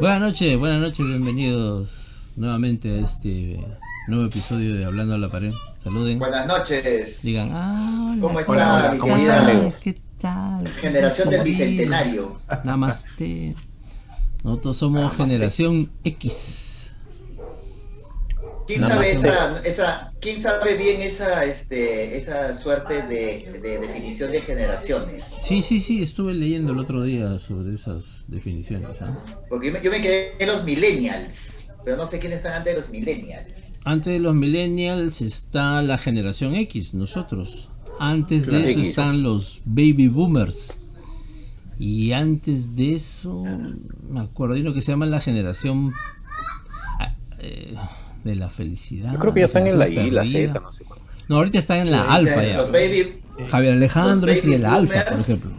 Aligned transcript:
Buenas 0.00 0.20
noches, 0.22 0.58
buenas 0.58 0.80
noches, 0.80 1.06
bienvenidos 1.06 2.32
nuevamente 2.34 2.88
a 2.88 3.04
este 3.04 3.60
nuevo 4.08 4.24
episodio 4.24 4.74
de 4.74 4.86
Hablando 4.86 5.14
a 5.14 5.18
la 5.18 5.28
Pared. 5.28 5.52
Saluden. 5.84 6.18
Buenas 6.18 6.46
noches. 6.46 7.20
Digan, 7.20 7.50
ah, 7.52 8.16
hola, 8.22 8.46
¿Cómo 8.46 8.88
mi 8.92 8.98
¿Cómo? 8.98 9.74
¿Qué 9.82 10.00
tal? 10.22 10.66
Generación 10.68 11.28
del 11.28 11.42
Bicentenario. 11.44 12.40
Namaste. 12.64 13.54
Nosotros 14.42 14.78
somos 14.78 15.02
Namaste. 15.02 15.22
generación 15.22 15.90
X. 16.02 16.69
¿Quién 18.70 18.82
Nada 18.82 18.94
sabe 18.94 19.10
esa, 19.10 19.62
esa, 19.62 20.12
quién 20.20 20.40
sabe 20.40 20.76
bien 20.76 21.02
esa, 21.02 21.44
este, 21.44 22.16
esa 22.16 22.56
suerte 22.56 23.02
de, 23.08 23.60
de 23.60 23.80
definición 23.80 24.30
de 24.30 24.42
generaciones? 24.42 25.24
Sí, 25.42 25.60
sí, 25.60 25.80
sí, 25.80 26.04
estuve 26.04 26.34
leyendo 26.34 26.72
el 26.72 26.78
otro 26.78 27.02
día 27.02 27.36
sobre 27.40 27.74
esas 27.74 28.26
definiciones. 28.28 29.02
¿ah? 29.02 29.18
Porque 29.48 29.66
yo 29.66 29.72
me, 29.72 29.82
yo 29.82 29.90
me 29.90 30.00
quedé 30.00 30.34
en 30.38 30.46
los 30.46 30.62
millennials, 30.62 31.72
pero 31.84 31.96
no 31.96 32.06
sé 32.06 32.20
quiénes 32.20 32.38
están 32.38 32.58
antes 32.58 32.76
de 32.76 32.80
los 32.80 32.90
millennials. 32.90 33.72
Antes 33.82 34.12
de 34.12 34.20
los 34.20 34.36
millennials 34.36 35.20
está 35.20 35.82
la 35.82 35.98
generación 35.98 36.54
X, 36.54 36.94
nosotros. 36.94 37.70
Antes 37.98 38.46
de 38.46 38.70
eso 38.70 38.78
X. 38.78 38.90
están 38.90 39.24
los 39.24 39.62
baby 39.64 40.06
boomers. 40.06 40.78
Y 41.76 42.12
antes 42.12 42.76
de 42.76 42.94
eso, 42.94 43.42
me 44.08 44.20
acuerdo, 44.20 44.54
hay 44.54 44.60
uno 44.60 44.72
que 44.72 44.80
se 44.80 44.92
llama 44.92 45.06
la 45.06 45.20
generación 45.20 45.92
ah, 47.00 47.16
eh, 47.40 47.74
de 48.24 48.34
la 48.36 48.50
felicidad. 48.50 49.12
Yo 49.12 49.18
creo 49.18 49.34
que 49.34 49.40
ya 49.40 49.46
están 49.46 49.66
en 49.66 49.78
la 49.78 49.88
I, 49.88 50.10
la. 50.10 50.24
Z, 50.24 50.60
no 50.60 50.72
sé 50.72 50.84
cuál. 50.84 51.00
No, 51.28 51.36
ahorita 51.36 51.58
están 51.58 51.78
en 51.78 51.90
la 51.92 52.02
alfa 52.10 52.42
ya. 52.44 52.56
Los 52.56 52.72
baby, 52.72 53.20
Javier 53.50 53.74
Alejandro 53.74 54.28
los 54.28 54.36
es 54.38 54.44
de 54.50 54.58
la 54.58 54.74
alfa, 54.74 55.04
por 55.04 55.20
ejemplo. 55.20 55.50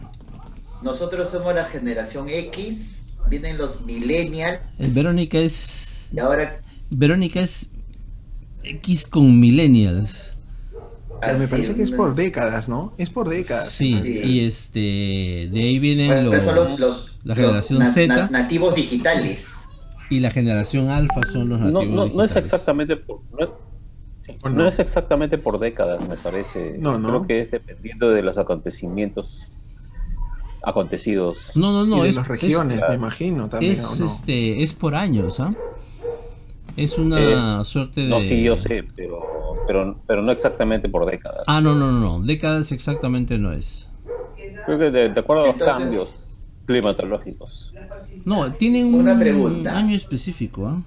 nosotros 0.83 1.29
somos 1.29 1.53
la 1.55 1.65
generación 1.65 2.27
X, 2.29 3.03
vienen 3.29 3.57
los 3.57 3.81
millennials, 3.85 4.59
Eh, 4.79 4.89
Verónica 4.91 5.37
es. 5.39 6.09
y 6.13 6.19
ahora 6.19 6.59
Verónica 6.89 7.39
es 7.41 7.67
X 8.63 9.07
con 9.07 9.39
millennials. 9.39 10.27
Pero 11.21 11.37
me 11.37 11.47
parece 11.47 11.75
que 11.75 11.83
es 11.83 11.91
por 11.91 12.15
décadas, 12.15 12.67
¿no? 12.67 12.93
Es 12.97 13.11
por 13.11 13.29
décadas. 13.29 13.69
Sí, 13.69 13.99
Sí. 14.03 14.21
y 14.25 14.39
este. 14.45 15.49
De 15.51 15.59
ahí 15.61 15.77
vienen 15.79 16.07
bueno, 16.07 16.31
los, 16.31 16.45
los, 16.45 16.79
los- 16.79 17.19
la 17.23 17.35
los 17.35 17.37
generación 17.37 17.79
na- 17.79 17.91
Z 17.93 18.07
na- 18.07 18.29
nativos 18.31 18.73
digitales. 18.73 19.47
Y 20.11 20.19
la 20.19 20.29
generación 20.29 20.89
alfa 20.89 21.21
son 21.31 21.49
los 21.49 21.59
No, 21.59 21.71
nativos. 21.71 21.87
no, 21.87 21.95
no 21.95 22.03
es 22.03 22.11
digitales. 22.33 22.35
exactamente 22.45 22.97
por, 22.97 23.21
no, 23.31 23.45
es- 23.45 23.49
¿O 24.43 24.49
no 24.49 24.55
no? 24.63 24.67
es 24.67 24.77
exactamente 24.79 25.37
por 25.37 25.57
décadas, 25.59 26.07
me 26.07 26.15
parece. 26.17 26.77
No, 26.77 26.97
no. 26.99 27.09
Creo 27.09 27.27
que 27.27 27.41
es 27.41 27.51
dependiendo 27.51 28.09
de 28.11 28.21
los 28.21 28.37
acontecimientos 28.37 29.51
acontecidos. 30.63 31.51
No, 31.55 31.71
no, 31.71 31.85
no. 31.85 31.97
y 31.97 32.01
de 32.03 32.09
es, 32.09 32.15
las 32.15 32.27
regiones, 32.27 32.81
es- 32.81 32.89
me 32.89 32.95
imagino 32.95 33.49
también, 33.49 33.73
es, 33.73 33.83
¿o 33.85 33.95
no? 33.99 34.05
este, 34.05 34.61
es 34.63 34.73
por 34.73 34.95
años, 34.95 35.39
¿ah? 35.39 35.51
Es 36.77 36.97
una 36.97 37.63
suerte 37.65 38.01
de. 38.01 38.07
No, 38.07 38.21
sí, 38.21 38.43
yo 38.43 38.55
sé, 38.57 38.83
pero, 38.95 39.19
pero, 39.67 39.99
pero 40.07 40.21
no 40.21 40.31
exactamente 40.31 40.87
por 40.87 41.05
décadas. 41.05 41.43
Ah, 41.47 41.59
no, 41.59 41.75
no, 41.75 41.91
no, 41.91 41.99
no. 42.19 42.25
Décadas 42.25 42.71
exactamente 42.71 43.37
no 43.37 43.51
es. 43.51 43.89
Creo 44.65 44.77
que 44.79 44.91
de, 44.91 45.09
de 45.09 45.19
acuerdo 45.19 45.43
a 45.43 45.47
los 45.47 45.53
Entonces- 45.55 45.77
cambios 45.77 46.31
climatológicos. 46.65 47.70
No, 48.25 48.53
tienen 48.53 48.93
Una 48.93 49.13
un 49.13 49.19
pregunta. 49.19 49.77
año 49.77 49.95
específico, 49.95 50.67
¿ah? 50.67 50.81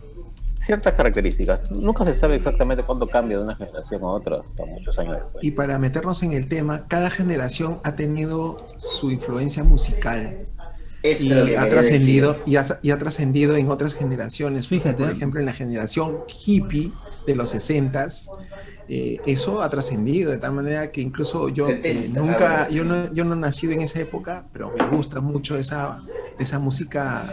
Ciertas 0.58 0.94
características. 0.94 1.70
Nunca 1.70 2.06
se 2.06 2.14
sabe 2.14 2.36
exactamente 2.36 2.84
cuándo 2.84 3.06
cambia 3.06 3.36
de 3.36 3.44
una 3.44 3.55
generación 3.55 4.02
a 4.02 4.06
otra 4.06 4.41
hasta 4.41 4.64
muchos 4.64 4.98
años 4.98 5.16
después. 5.16 5.44
Y 5.44 5.50
para 5.50 5.78
meternos 5.78 6.22
en 6.22 6.33
el 6.33 6.48
tema, 6.48 6.84
cada 6.88 7.11
generación 7.11 7.80
ha 7.84 7.96
tenido 7.96 8.66
su 8.78 9.11
influencia 9.11 9.62
musical 9.62 10.39
y 11.20 11.55
ha 11.55 11.68
trascendido 11.68 12.39
y 12.46 12.56
ha, 12.56 12.64
y 12.80 12.90
ha 12.90 12.98
trascendido 12.98 13.57
en 13.57 13.68
otras 13.68 13.95
generaciones. 13.95 14.67
Fíjate. 14.68 15.02
Por 15.02 15.12
ejemplo, 15.12 15.39
en 15.40 15.46
la 15.46 15.52
generación 15.52 16.20
hippie 16.46 16.92
de 17.27 17.36
los 17.36 17.55
60s, 17.55 18.28
eh, 18.89 19.18
eso 19.24 19.62
ha 19.62 19.70
trascendido 19.70 20.30
de 20.30 20.39
tal 20.39 20.52
manera 20.52 20.90
que 20.90 21.00
incluso 21.00 21.48
yo 21.48 21.68
eh, 21.68 21.80
70, 21.83 22.20
nunca, 22.20 22.68
yo 22.68 22.84
no, 22.84 23.12
yo 23.12 23.24
no 23.24 23.34
he 23.34 23.39
nacido 23.39 23.72
en 23.72 23.80
esa 23.80 24.00
época, 24.00 24.46
pero 24.52 24.72
me 24.77 24.86
gusta 24.89 25.20
mucho 25.20 25.56
esa, 25.56 26.00
esa 26.39 26.58
música 26.58 27.33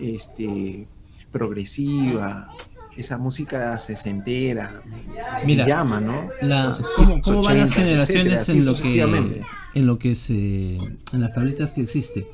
este, 0.00 0.86
progresiva, 1.32 2.48
esa 2.96 3.18
música 3.18 3.78
sesentera, 3.78 4.82
me, 4.84 4.96
me 5.40 5.46
Mira, 5.46 5.66
llama, 5.66 6.00
¿no? 6.00 6.28
La, 6.40 6.66
Los 6.66 6.80
¿cómo, 7.24 7.42
van 7.42 7.58
las 7.58 7.70
80s, 7.70 7.74
generaciones 7.74 8.48
etcétera, 8.48 8.60
en, 8.60 8.66
lo 8.66 9.28
que, 9.28 9.42
en 9.74 9.86
lo 9.86 9.98
que 9.98 10.14
se. 10.14 10.76
en 10.76 11.20
las 11.20 11.34
tablitas 11.34 11.72
que 11.72 11.82
existe? 11.82 12.26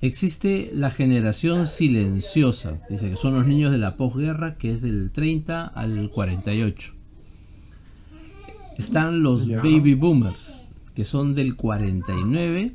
Existe 0.00 0.70
la 0.72 0.90
generación 0.90 1.66
silenciosa, 1.66 2.80
dice 2.88 3.10
que 3.10 3.16
son 3.16 3.34
los 3.34 3.46
niños 3.46 3.72
de 3.72 3.78
la 3.78 3.96
posguerra, 3.96 4.56
que 4.56 4.72
es 4.72 4.80
del 4.80 5.10
30 5.12 5.66
al 5.66 6.10
48. 6.10 6.97
Están 8.78 9.22
los 9.22 9.46
Ya. 9.46 9.56
baby 9.58 9.94
boomers, 9.94 10.64
que 10.94 11.04
son 11.04 11.34
del 11.34 11.56
49 11.56 12.72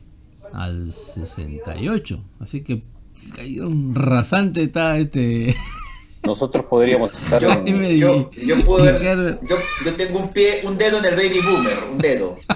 al 0.52 0.92
68. 0.92 2.24
Así 2.40 2.62
que 2.62 2.84
un 3.62 3.96
rasante 3.96 4.64
está 4.64 4.98
este. 4.98 5.56
Nosotros 6.24 6.66
podríamos 6.70 7.14
estar 7.14 7.42
Yo, 7.42 7.52
en- 7.66 7.98
yo, 7.98 8.32
yo 8.32 8.66
puedo 8.66 8.86
ver- 8.86 9.40
yo, 9.50 9.56
yo 9.86 9.96
tengo 9.96 10.20
un 10.20 10.30
pie, 10.32 10.62
un 10.64 10.78
dedo 10.78 11.00
en 11.00 11.06
el 11.06 11.16
baby 11.16 11.40
boomer, 11.46 11.80
un 11.92 11.98
dedo. 11.98 12.38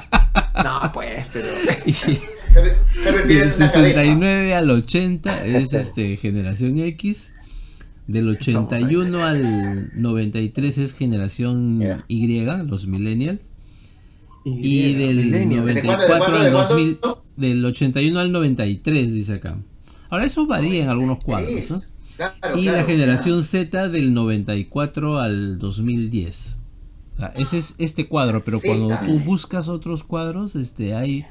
No, 0.64 0.92
pues, 0.92 1.28
pero 1.32 1.48
Del 1.54 2.18
en 2.64 3.38
una 3.38 3.52
cabeza. 3.52 3.68
69 3.70 4.56
al 4.56 4.70
80 4.72 5.46
es 5.46 5.74
este 5.74 6.18
generación 6.18 6.78
X. 6.80 7.34
Del 8.08 8.30
81 8.30 9.24
al 9.26 9.92
93 10.00 10.78
es 10.78 10.94
generación 10.94 11.80
Ya. 11.80 12.06
Y, 12.08 12.28
los 12.64 12.88
millennials. 12.88 13.42
Y 14.46 14.94
del 14.94 15.18
millennials. 15.18 15.84
94 15.84 16.06
¿De 16.06 16.08
cuándo, 16.08 16.38
de 16.40 16.46
al 16.48 16.54
cuándo, 16.54 16.76
de 16.76 16.82
2000, 16.86 16.98
cuándo? 17.00 17.24
del 17.36 17.66
81 17.66 18.20
al 18.20 18.32
93 18.32 19.14
dice 19.14 19.34
acá. 19.34 19.58
Ahora 20.10 20.26
eso 20.26 20.46
varía 20.48 20.84
en 20.84 20.90
algunos 20.90 21.22
cuadros, 21.24 21.66
Sí, 21.66 21.74
¿no? 21.74 21.82
claro, 22.16 22.58
Y 22.58 22.66
la 22.66 22.72
claro, 22.72 22.88
generación 22.88 23.44
Z 23.44 23.90
del 23.90 24.14
94 24.14 25.20
al 25.20 25.60
2010. 25.60 26.60
O 27.14 27.20
sea, 27.20 27.34
ese 27.36 27.58
es 27.58 27.76
este 27.78 28.08
cuadro, 28.08 28.42
pero 28.46 28.60
Z. 28.60 28.68
cuando 28.70 28.98
tú 29.06 29.20
buscas 29.20 29.68
otros 29.68 30.04
cuadros, 30.04 30.56
este 30.56 30.96
hay 30.96 31.26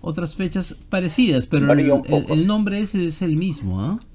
otras 0.00 0.34
fechas 0.34 0.76
parecidas, 0.88 1.46
pero 1.46 1.70
el, 1.72 1.80
el- 1.80 2.24
el 2.30 2.46
nombre 2.46 2.80
es, 2.80 2.94
es 2.94 3.20
el 3.22 3.36
mismo, 3.36 3.80
¿ah? 3.82 3.98
sea, 4.00 4.08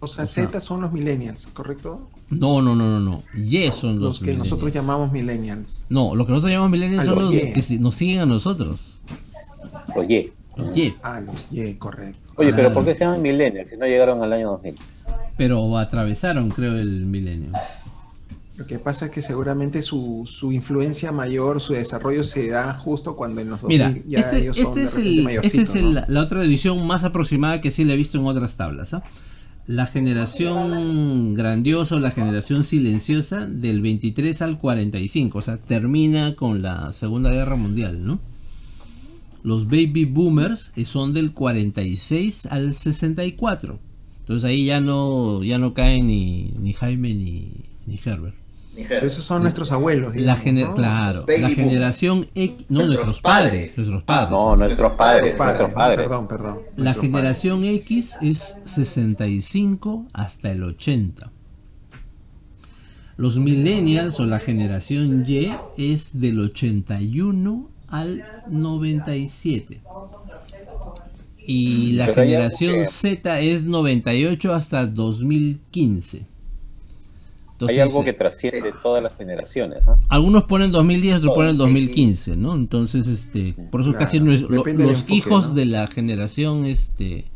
o 0.00 0.06
sea, 0.06 0.26
Z 0.26 0.60
son 0.60 0.80
los 0.80 0.92
millennials, 0.92 1.46
¿correcto? 1.48 2.08
No, 2.30 2.62
no, 2.62 2.74
no, 2.74 2.98
no, 2.98 3.00
no. 3.00 3.22
Y 3.36 3.70
son 3.72 4.00
los, 4.00 4.18
Los 4.18 4.20
que 4.20 4.34
nosotros 4.34 4.72
llamamos 4.72 5.12
millennials. 5.12 5.86
No, 5.88 6.14
lo 6.14 6.24
que 6.26 6.32
nosotros 6.32 6.52
llamamos 6.52 6.70
millennials 6.72 7.04
son 7.04 7.14
los 7.16 7.34
los 7.34 7.42
que 7.42 7.78
nos 7.78 7.94
siguen 7.94 8.20
a 8.20 8.26
nosotros. 8.26 9.00
Oye, 9.94 10.32
Los 10.56 10.76
Y. 10.76 10.94
Ah, 11.02 11.20
los 11.20 11.48
Y, 11.52 11.74
correcto. 11.74 12.18
oye, 12.36 12.52
pero 12.52 12.68
Ah. 12.68 12.72
¿por 12.72 12.84
qué 12.84 12.94
se 12.94 13.00
llaman 13.00 13.22
millennials 13.22 13.70
si 13.70 13.76
no 13.76 13.86
llegaron 13.86 14.22
al 14.22 14.32
año 14.32 14.50
2000? 14.52 14.74
Pero 15.36 15.78
atravesaron, 15.78 16.50
creo, 16.50 16.76
el 16.78 17.06
milenio. 17.06 17.50
Lo 18.56 18.66
que 18.66 18.78
pasa 18.78 19.06
es 19.06 19.10
que 19.10 19.22
seguramente 19.22 19.80
su, 19.80 20.24
su 20.26 20.52
influencia 20.52 21.12
mayor, 21.12 21.62
su 21.62 21.72
desarrollo 21.72 22.22
se 22.22 22.48
da 22.48 22.74
justo 22.74 23.16
cuando 23.16 23.40
en 23.40 23.48
los 23.48 23.62
2000 23.62 23.78
Mira, 23.78 24.02
ya 24.06 24.18
este, 24.20 24.38
ellos 24.40 24.58
este 24.58 24.80
de 24.80 24.84
es, 24.86 24.96
el, 24.96 25.28
este 25.42 25.62
es 25.62 25.74
el- 25.74 25.94
¿no? 25.94 26.02
la 26.06 26.20
otra 26.20 26.42
división 26.42 26.86
más 26.86 27.04
aproximada 27.04 27.60
que 27.62 27.70
sí 27.70 27.84
le 27.84 27.94
he 27.94 27.96
visto 27.96 28.18
en 28.18 28.26
otras 28.26 28.56
tablas. 28.56 28.92
¿ah? 28.92 29.02
La 29.70 29.86
generación 29.86 31.34
grandiosa 31.34 31.94
la 32.00 32.10
generación 32.10 32.64
silenciosa 32.64 33.46
del 33.46 33.82
23 33.82 34.42
al 34.42 34.58
45, 34.58 35.38
o 35.38 35.42
sea, 35.42 35.58
termina 35.58 36.34
con 36.34 36.60
la 36.60 36.92
Segunda 36.92 37.30
Guerra 37.30 37.54
Mundial, 37.54 38.04
¿no? 38.04 38.18
Los 39.44 39.66
baby 39.66 40.06
boomers 40.06 40.72
eh, 40.74 40.84
son 40.84 41.14
del 41.14 41.34
46 41.34 42.46
al 42.46 42.72
64. 42.72 43.78
Entonces 44.18 44.44
ahí 44.44 44.64
ya 44.64 44.80
no, 44.80 45.44
ya 45.44 45.58
no 45.58 45.72
caen 45.72 46.08
ni, 46.08 46.50
ni 46.58 46.72
Jaime 46.72 47.14
ni, 47.14 47.52
ni 47.86 48.00
Herbert. 48.04 48.39
Pero 48.88 49.06
esos 49.06 49.24
son 49.24 49.42
nuestros 49.42 49.70
abuelos. 49.72 50.14
La 50.14 50.20
digamos, 50.36 50.40
gener- 50.44 50.68
¿no? 50.68 50.74
claro, 50.74 51.24
Baby 51.26 51.40
la 51.42 51.48
generación 51.50 52.28
X, 52.34 52.66
no, 52.68 52.78
Nuestros 52.80 52.96
nuestros 52.96 53.20
padres, 53.20 53.50
padres. 53.52 53.76
nuestros 53.78 54.02
padres. 54.04 54.30
No, 54.30 54.56
nuestros 54.56 54.92
padres, 54.92 55.34
Padre, 55.36 55.46
nuestros 55.58 55.72
padres. 55.74 55.98
Perdón, 56.00 56.28
perdón. 56.28 56.58
La 56.76 56.84
Nuestros 56.84 57.04
generación 57.06 57.60
padres, 57.62 57.84
sí, 57.84 58.02
sí, 58.02 58.18
X 58.18 58.18
es 58.22 58.56
65 58.64 60.06
hasta 60.12 60.50
el 60.50 60.62
80. 60.64 61.30
Los 63.16 63.38
millennials 63.38 64.18
o 64.18 64.24
la 64.26 64.38
generación 64.40 65.24
Y 65.28 65.52
es 65.76 66.18
del 66.20 66.40
81 66.40 67.68
al 67.88 68.24
97. 68.48 69.80
Y 71.46 71.92
la 71.92 72.06
generación 72.08 72.84
Z 72.86 73.40
es 73.40 73.64
98 73.64 74.54
hasta 74.54 74.86
2015. 74.86 76.26
Hay 77.68 77.78
algo 77.78 78.02
que 78.04 78.12
trasciende 78.12 78.72
todas 78.82 79.02
las 79.02 79.14
generaciones. 79.16 79.86
¿ah? 79.88 79.96
algunos 80.08 80.44
ponen 80.44 80.72
2010, 80.72 81.18
otros 81.18 81.34
ponen 81.34 81.56
2015. 81.56 82.30
2015, 82.32 82.36
¿no? 82.36 82.54
Entonces, 82.54 83.06
este, 83.06 83.54
por 83.70 83.80
eso 83.82 83.90
Claro, 83.90 84.04
casi 84.04 84.20
no 84.20 84.32
es- 84.32 84.42
lo- 84.42 84.64
los 84.64 84.66
enfoque, 85.00 85.14
hijos 85.14 85.48
¿no? 85.48 85.54
de 85.54 85.64
la 85.66 85.86
generación 85.86 86.64
este 86.64 87.26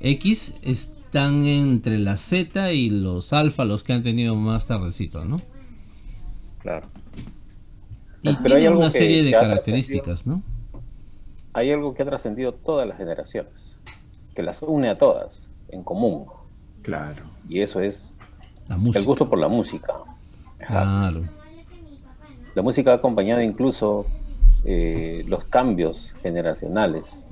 X 0.00 0.54
es- 0.62 0.92
están 1.06 1.46
entre 1.46 1.98
la 1.98 2.16
Z 2.18 2.72
y 2.72 2.90
los 2.90 3.32
alfa, 3.32 3.64
los 3.64 3.84
que 3.84 3.92
han 3.94 4.02
tenido 4.02 4.34
más 4.34 4.66
tardecito, 4.66 5.24
¿no? 5.24 5.36
Claro. 6.60 6.88
Y 8.22 8.34
Pero 8.42 8.56
hay 8.56 8.66
algo 8.66 8.80
una 8.80 8.90
que- 8.90 8.98
serie 8.98 9.22
de 9.22 9.30
características, 9.30 10.26
¿no? 10.26 10.42
Hay 11.52 11.70
algo 11.70 11.94
que 11.94 12.02
ha 12.02 12.06
trascendido 12.06 12.52
todas 12.52 12.86
las 12.88 12.98
generaciones, 12.98 13.78
que 14.34 14.42
las 14.42 14.60
une 14.62 14.88
a 14.90 14.98
todas 14.98 15.48
en 15.68 15.84
común, 15.84 16.26
Claro. 16.82 17.22
y 17.48 17.60
eso 17.60 17.80
es 17.80 18.14
La 18.68 18.76
música. 18.76 18.98
el 18.98 19.04
gusto 19.04 19.28
por 19.28 19.38
la 19.38 19.48
música. 19.48 19.94
Claro. 20.66 21.22
La 22.54 22.62
música 22.62 22.92
ha 22.92 22.94
acompañado 22.94 23.42
incluso 23.42 24.06
eh, 24.64 25.24
los 25.28 25.44
cambios 25.44 26.12
generacionales, 26.22 27.24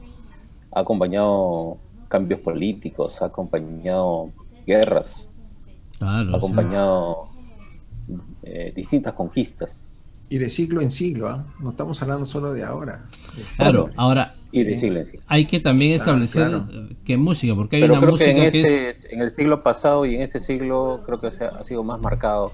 ha 0.71 0.81
acompañado 0.81 1.79
cambios 2.09 2.41
políticos, 2.41 3.21
ha 3.23 3.27
acompañado 3.27 4.31
guerras, 4.67 5.29
Claro. 5.99 6.31
ha 6.37 6.39
sí. 6.41 6.45
acompañado 6.47 7.29
eh, 8.43 8.73
distintas 8.77 9.15
conquistas 9.15 10.05
Y 10.29 10.39
de 10.39 10.51
siglo 10.51 10.81
en 10.83 10.91
siglo, 10.91 11.29
¿ah? 11.29 11.47
No 11.61 11.71
estamos 11.71 12.01
hablando 12.03 12.27
solo 12.27 12.53
de 12.53 12.63
ahora. 12.65 13.07
de 13.37 13.45
Claro, 13.57 13.91
ahora 13.97 14.35
y 14.61 14.65
de 14.65 15.21
hay 15.27 15.47
que 15.47 15.61
también 15.61 15.93
Ah, 15.93 15.97
establecer 15.97 16.49
claro. 16.49 16.67
eh, 16.73 16.97
qué 17.05 17.17
música, 17.17 17.55
porque 17.55 17.77
hay 17.77 17.83
Pero 17.83 17.95
una 17.95 18.01
creo 18.01 18.13
música 18.13 18.33
que 18.35 18.45
en, 18.47 18.51
que 18.53 18.89
es 18.91 18.97
este, 18.99 19.15
en 19.15 19.21
el 19.23 19.31
siglo 19.31 19.63
pasado 19.63 20.07
y 20.07 20.15
en 20.15 20.23
este 20.23 20.41
siglo 20.41 21.03
creo 21.05 21.21
que 21.21 21.31
se 21.31 21.45
ha, 21.45 21.49
ha 21.49 21.65
sido 21.65 21.83
más 21.83 22.01
marcado 22.01 22.53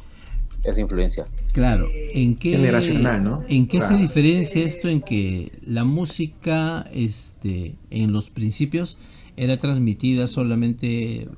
esa 0.64 0.80
influencia. 0.80 1.26
Claro, 1.52 1.88
¿en 2.14 2.36
qué, 2.36 2.50
Generacional, 2.52 3.22
¿no? 3.24 3.44
¿En 3.48 3.66
qué 3.66 3.80
se 3.82 3.88
Claro. 3.88 4.02
diferencia 4.02 4.64
esto 4.64 4.88
en 4.88 5.00
que 5.02 5.52
la 5.66 5.84
música, 5.84 6.86
este, 6.92 7.76
en 7.90 8.12
los 8.12 8.30
principios 8.30 8.98
era 9.36 9.56
transmitida 9.58 10.26
solamente 10.26 11.28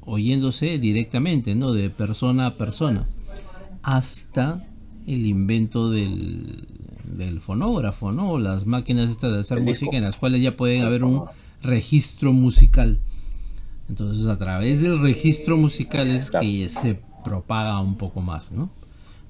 oyéndose 0.00 0.78
directamente, 0.78 1.54
¿no? 1.54 1.72
De 1.72 1.88
persona 1.90 2.46
a 2.46 2.54
persona, 2.54 3.06
hasta 3.82 4.64
el 5.06 5.26
invento 5.26 5.90
del, 5.90 6.66
del 7.16 7.40
fonógrafo, 7.40 8.12
¿no? 8.12 8.38
Las 8.38 8.66
máquinas 8.66 9.10
estas 9.10 9.32
de 9.32 9.40
hacer 9.40 9.58
El 9.58 9.64
música 9.64 9.86
disco. 9.86 9.96
en 9.96 10.02
las 10.04 10.16
cuales 10.16 10.40
ya 10.42 10.56
pueden 10.56 10.82
haber 10.84 11.04
un 11.04 11.24
registro 11.62 12.32
musical. 12.32 12.98
Entonces, 13.88 14.26
a 14.26 14.38
través 14.38 14.80
del 14.80 15.00
registro 15.00 15.56
musical 15.56 16.08
es 16.08 16.30
Claro. 16.30 16.44
que 16.46 16.68
se 16.68 16.98
propaga 17.24 17.80
un 17.80 17.96
poco 17.96 18.20
más, 18.20 18.50
¿no? 18.52 18.70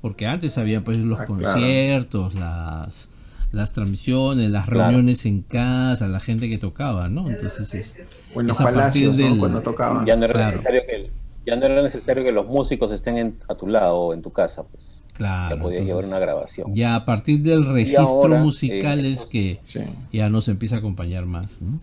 Porque 0.00 0.26
antes 0.26 0.58
había 0.58 0.82
pues 0.84 0.96
los 0.98 1.18
Ah, 1.20 1.24
claro. 1.24 1.42
conciertos, 1.42 2.34
las, 2.34 3.08
las 3.52 3.72
transmisiones, 3.72 4.50
las 4.50 4.66
Claro. 4.66 4.90
reuniones 4.90 5.26
en 5.26 5.42
casa, 5.42 6.06
la 6.08 6.20
gente 6.20 6.48
que 6.48 6.58
tocaba, 6.58 7.08
¿no? 7.08 7.28
Entonces 7.28 7.74
es, 7.74 7.96
O 8.34 8.40
en 8.40 8.48
los 8.48 8.56
es 8.56 8.60
a 8.60 8.64
partir 8.64 8.80
palacios, 9.10 9.38
Cuando 9.38 9.60
tocaban. 9.62 10.04
Ya 10.06 10.16
no, 10.16 10.24
era 10.24 10.32
Claro. 10.34 10.56
necesario 10.56 10.82
que, 10.86 11.10
ya 11.46 11.56
no 11.56 11.66
era 11.66 11.82
necesario 11.82 12.22
que 12.24 12.32
los 12.32 12.46
músicos 12.46 12.90
estén 12.92 13.16
en- 13.18 13.36
a 13.48 13.54
tu 13.54 13.66
lado 13.66 13.96
o 13.96 14.14
en 14.14 14.22
tu 14.22 14.30
casa, 14.32 14.62
pues 14.64 14.84
claro, 15.14 15.56
ya 15.56 15.62
podías 15.62 15.80
llevar 15.82 16.04
entonces, 16.04 16.10
una 16.10 16.18
grabación. 16.20 16.74
ya 16.74 16.94
a 16.96 17.04
partir 17.04 17.40
del 17.42 17.64
registro 17.64 18.02
ahora, 18.06 18.38
musical 18.42 19.04
eh, 19.04 19.12
es 19.12 19.26
que 19.26 19.58
Sí. 19.62 19.80
ya 20.12 20.28
nos 20.28 20.48
empieza 20.48 20.76
a 20.76 20.78
acompañar 20.78 21.24
más, 21.26 21.62
¿no? 21.62 21.78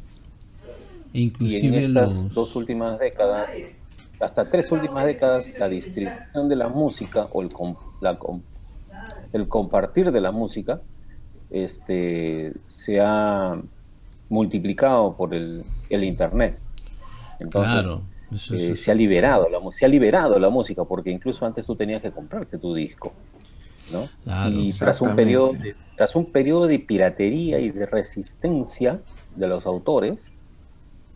E 1.13 1.19
Y 1.19 1.21
en 1.23 1.27
inclusive 1.27 1.77
estas 1.85 2.13
los... 2.13 2.33
dos 2.33 2.55
últimas 2.55 2.99
décadas, 2.99 3.49
hasta 4.19 4.45
tres 4.45 4.71
últimas 4.71 5.03
décadas, 5.05 5.57
la 5.59 5.67
distribución 5.67 6.47
de 6.47 6.55
la 6.55 6.69
música 6.69 7.27
o 7.31 7.41
el, 7.41 7.49
com- 7.49 7.75
la 7.99 8.17
com- 8.19 8.41
el 9.33 9.47
compartir 9.47 10.11
de 10.11 10.21
la 10.21 10.31
música 10.31 10.79
este, 11.49 12.53
se 12.65 12.99
ha 13.01 13.57
multiplicado 14.29 15.13
por 15.15 15.33
el, 15.33 15.63
el 15.89 16.03
internet. 16.03 16.57
Entonces, 17.39 17.71
claro, 17.73 18.01
eh, 18.31 18.75
se 18.75 18.91
ha 18.91 18.95
liberado 18.95 19.49
la 19.49 19.59
se 19.71 19.85
ha 19.85 19.89
liberado 19.89 20.39
la 20.39 20.49
música 20.49 20.83
porque 20.85 21.11
incluso 21.11 21.45
antes 21.45 21.65
tú 21.65 21.75
tenías 21.75 22.01
que 22.01 22.11
comprarte 22.11 22.57
tu 22.57 22.73
disco 22.73 23.13
¿no? 23.91 24.07
Claro. 24.23 24.51
y 24.51 24.71
tras 24.71 25.01
un 25.01 25.15
periodo 25.15 25.53
de, 25.53 25.75
tras 25.97 26.15
un 26.15 26.31
periodo 26.31 26.67
de 26.67 26.79
piratería 26.79 27.59
y 27.59 27.71
de 27.71 27.85
resistencia 27.85 29.01
de 29.35 29.47
los 29.47 29.65
autores 29.65 30.27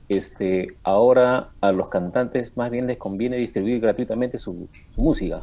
este 0.10 0.76
ahora 0.84 1.52
a 1.62 1.72
los 1.72 1.90
cantantes 1.90 2.56
más 2.56 2.70
bien 2.70 2.88
les 2.88 2.98
conviene 2.98 3.38
distribuir 3.38 3.80
gratuitamente 3.80 4.38
su, 4.38 4.68
su 4.94 5.02
música 5.02 5.42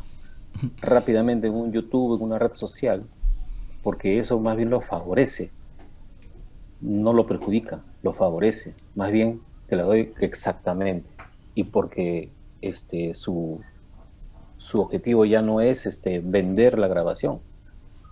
rápidamente 0.80 1.46
en 1.46 1.54
un 1.54 1.72
YouTube 1.72 2.16
en 2.16 2.22
una 2.22 2.38
red 2.38 2.54
social 2.54 3.04
porque 3.82 4.18
eso 4.18 4.38
más 4.38 4.56
bien 4.56 4.70
lo 4.70 4.80
favorece 4.80 5.50
no 6.82 7.12
lo 7.12 7.26
perjudica, 7.26 7.80
lo 8.02 8.12
favorece. 8.12 8.74
Más 8.94 9.10
bien 9.10 9.40
te 9.68 9.76
la 9.76 9.84
doy 9.84 10.12
exactamente. 10.20 11.08
Y 11.54 11.64
porque 11.64 12.30
este 12.60 13.14
su, 13.14 13.60
su 14.58 14.80
objetivo 14.80 15.24
ya 15.24 15.42
no 15.42 15.60
es 15.60 15.86
este 15.86 16.20
vender 16.20 16.78
la 16.78 16.88
grabación. 16.88 17.40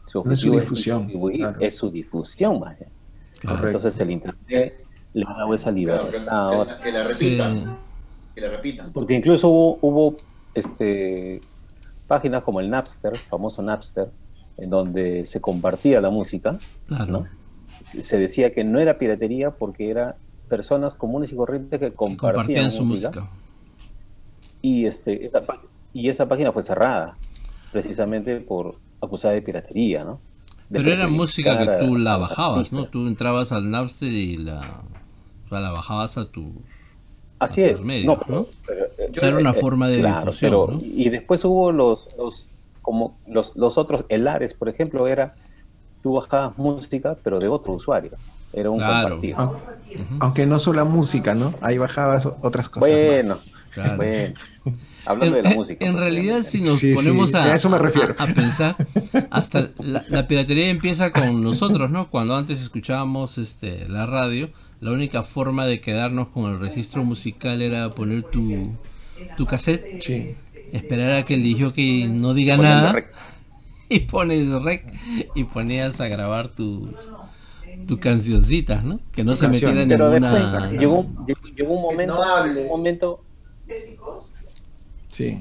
Su 0.06 0.24
No 0.24 0.32
es 0.32 0.40
su 0.40 0.48
objetivo 0.48 0.60
difusión, 0.60 1.08
claro. 1.36 1.56
es 1.60 1.76
su 1.76 1.90
difusión 1.90 2.60
más 2.60 2.76
claro. 3.38 3.66
Entonces 3.66 3.98
el 4.00 4.10
internet 4.10 4.84
le 5.14 5.24
ha 5.26 5.32
dado 5.34 5.54
esa 5.54 5.72
Claro, 5.72 5.76
libertad 5.76 6.10
que, 6.10 6.24
que 6.24 6.30
ahora. 6.30 6.72
la, 6.76 6.80
que 6.82 6.92
la 6.92 6.98
Sí. 7.04 7.24
repitan. 7.38 7.78
Que 8.34 8.40
la 8.40 8.48
repitan. 8.50 8.92
Porque 8.92 9.14
incluso 9.14 9.48
hubo, 9.48 9.78
hubo 9.82 10.16
este, 10.54 11.40
páginas 12.06 12.42
como 12.42 12.60
el 12.60 12.68
Napster, 12.70 13.16
famoso 13.16 13.62
Napster, 13.62 14.08
en 14.56 14.68
donde 14.70 15.24
se 15.24 15.40
compartía 15.40 16.00
la 16.00 16.10
música, 16.10 16.58
Claro. 16.86 17.06
¿no? 17.12 17.26
Se 18.00 18.18
decía 18.18 18.52
que 18.52 18.62
no 18.62 18.78
era 18.78 18.98
piratería 18.98 19.50
porque 19.52 19.90
era 19.90 20.16
personas 20.50 20.94
comunes 20.96 21.32
y 21.32 21.36
corrientes 21.36 21.80
que 21.80 21.92
compartían, 21.92 22.34
compartían 22.34 22.70
su 22.70 22.84
música, 22.84 23.08
música. 23.20 23.28
Y, 24.60 24.84
este, 24.84 25.24
esa, 25.24 25.42
y 25.94 26.10
esa 26.10 26.28
página 26.28 26.52
fue 26.52 26.62
cerrada, 26.62 27.16
precisamente 27.72 28.36
por 28.40 28.74
acusada 29.00 29.32
de 29.32 29.40
piratería, 29.40 30.04
¿no? 30.04 30.20
De 30.68 30.78
Pero 30.80 30.92
era 30.92 31.08
música 31.08 31.58
que 31.58 31.84
tú 31.86 31.96
la 31.96 32.16
bajabas, 32.18 32.72
¿no? 32.72 32.84
Tú 32.86 33.06
entrabas 33.06 33.52
al 33.52 33.70
Napster 33.70 34.12
y 34.12 34.36
la, 34.36 34.60
o 35.46 35.48
sea, 35.48 35.60
la 35.60 35.70
bajabas 35.70 36.18
a 36.18 36.26
tu... 36.30 36.52
Así 37.38 37.62
es. 37.62 37.80
medios, 37.80 38.06
no, 38.06 38.18
pero- 38.20 38.38
¿no? 38.40 38.46
pero, 38.66 38.84
eh, 38.98 39.10
O 39.16 39.18
sea, 39.18 39.28
era 39.30 39.38
una 39.38 39.54
forma 39.54 39.88
de 39.88 40.00
claro, 40.00 40.18
difusión, 40.26 40.50
pero- 40.50 40.66
¿no? 40.72 40.80
Y 40.82 41.08
después 41.08 41.42
hubo 41.46 41.72
los, 41.72 42.06
los 42.18 42.46
como 42.82 43.16
los, 43.26 43.56
los 43.56 43.78
otros, 43.78 44.04
el 44.10 44.28
Ares, 44.28 44.52
por 44.52 44.68
ejemplo, 44.68 45.06
era, 45.08 45.34
tú 46.02 46.14
bajabas 46.14 46.58
música, 46.58 47.16
pero 47.22 47.38
de 47.38 47.48
otro 47.48 47.72
usuario. 47.72 48.10
Era 48.52 48.70
un 48.70 48.78
Claro. 48.78 49.20
compartido. 49.20 49.36
Ah, 49.38 49.72
Aunque 50.20 50.46
no 50.46 50.58
solo 50.58 50.84
música, 50.86 51.34
¿no? 51.34 51.54
Ahí 51.60 51.78
bajabas 51.78 52.26
otras 52.42 52.68
cosas. 52.68 52.90
bueno, 52.90 53.34
más. 53.36 53.44
Claro. 53.72 53.96
bueno. 53.96 54.34
Hablando 55.06 55.36
En, 55.38 55.42
de 55.42 55.48
la 55.48 55.50
en- 55.52 55.56
música. 55.56 55.84
en 55.86 55.92
pues, 55.92 56.02
realidad, 56.04 56.42
si 56.42 56.60
nos 56.60 56.78
Sí, 56.78 56.90
sí, 56.90 56.94
ponemos 56.94 57.34
a, 57.34 57.44
a 57.44 57.54
eso 57.54 57.70
me 57.70 57.78
refiero. 57.78 58.14
a- 58.18 58.24
a 58.24 58.26
pensar, 58.26 58.76
hasta 59.30 59.70
la, 59.78 60.02
la 60.10 60.28
piratería 60.28 60.68
empieza 60.68 61.10
con 61.10 61.42
nosotros, 61.42 61.90
¿no? 61.90 62.10
Cuando 62.10 62.36
antes 62.36 62.60
escuchábamos 62.60 63.38
este, 63.38 63.88
la 63.88 64.04
radio, 64.04 64.50
la 64.80 64.92
única 64.92 65.22
forma 65.22 65.64
de 65.64 65.80
quedarnos 65.80 66.28
con 66.28 66.50
el 66.52 66.60
registro 66.60 67.02
musical 67.02 67.62
era 67.62 67.88
poner 67.90 68.24
tu, 68.24 68.72
tu 69.38 69.46
cassette, 69.46 70.02
Sí. 70.02 70.32
esperar 70.72 71.12
a 71.12 71.22
que 71.22 71.32
el 71.34 71.42
DJ 71.42 72.08
no 72.08 72.34
diga 72.34 72.56
nada 72.58 72.92
rec. 72.92 73.08
y 73.88 74.00
pones 74.00 74.50
rec 74.62 74.84
y 75.34 75.44
ponías 75.44 75.98
a 76.02 76.08
grabar 76.08 76.48
tus 76.48 76.90
tus 77.86 77.98
cancioncitas, 77.98 78.84
¿no? 78.84 79.00
Que 79.12 79.24
no 79.24 79.32
Tu 79.32 79.36
se 79.38 79.46
canción. 79.46 79.74
metiera 79.74 79.88
Pero 79.96 80.08
ninguna... 80.10 80.34
después 80.34 80.70
llegó, 80.80 81.06
llegó, 81.26 81.40
llegó 81.56 81.74
un 81.74 81.82
momento, 81.82 82.14
no 82.14 82.22
hable. 82.22 82.62
un 82.62 82.68
momento 82.68 83.20
Sí. 85.08 85.38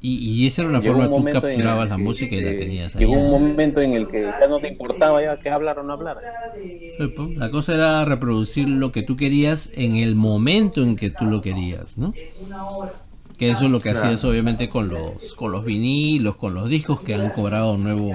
Y, 0.00 0.18
y 0.18 0.46
esa 0.46 0.62
era 0.62 0.68
una 0.70 0.80
Llegó 0.80 0.94
forma, 1.00 1.08
un 1.08 1.22
tú 1.22 1.28
en 1.28 1.34
el 1.36 1.42
capturabas 1.42 1.88
la 1.88 1.96
que, 1.96 2.02
música 2.02 2.34
y 2.36 2.40
la 2.42 2.56
tenías 2.56 2.94
ahí. 2.94 3.00
Llegó 3.06 3.14
un 3.14 3.30
momento 3.30 3.80
en 3.80 3.94
el 3.94 4.06
que 4.06 4.22
ya 4.22 4.46
no 4.46 4.60
te 4.60 4.68
importaba 4.68 5.22
ya 5.22 5.38
que 5.40 5.48
hablar 5.50 5.78
o 5.78 5.82
no 5.82 5.94
hablar. 5.94 6.18
Sí, 6.54 6.92
pues, 7.16 7.36
La 7.36 7.50
cosa 7.50 7.74
era 7.74 8.04
reproducir 8.04 8.68
lo 8.68 8.92
que 8.92 9.02
tú 9.02 9.16
querías 9.16 9.70
en 9.74 9.96
el 9.96 10.14
momento 10.14 10.82
en 10.82 10.96
que 10.96 11.10
tú 11.10 11.24
lo 11.24 11.40
querías, 11.40 11.96
¿no? 11.98 12.12
Que 13.38 13.50
eso 13.50 13.64
es 13.64 13.70
lo 13.70 13.80
que 13.80 13.90
Claro. 13.90 14.06
hacías 14.06 14.24
obviamente 14.24 14.68
con 14.68 14.88
los 14.88 15.34
con 15.34 15.50
los 15.50 15.64
vinilos, 15.64 16.36
con 16.36 16.54
los 16.54 16.68
discos 16.68 17.02
que 17.02 17.14
han 17.14 17.30
cobrado 17.30 17.76
nuevo 17.76 18.12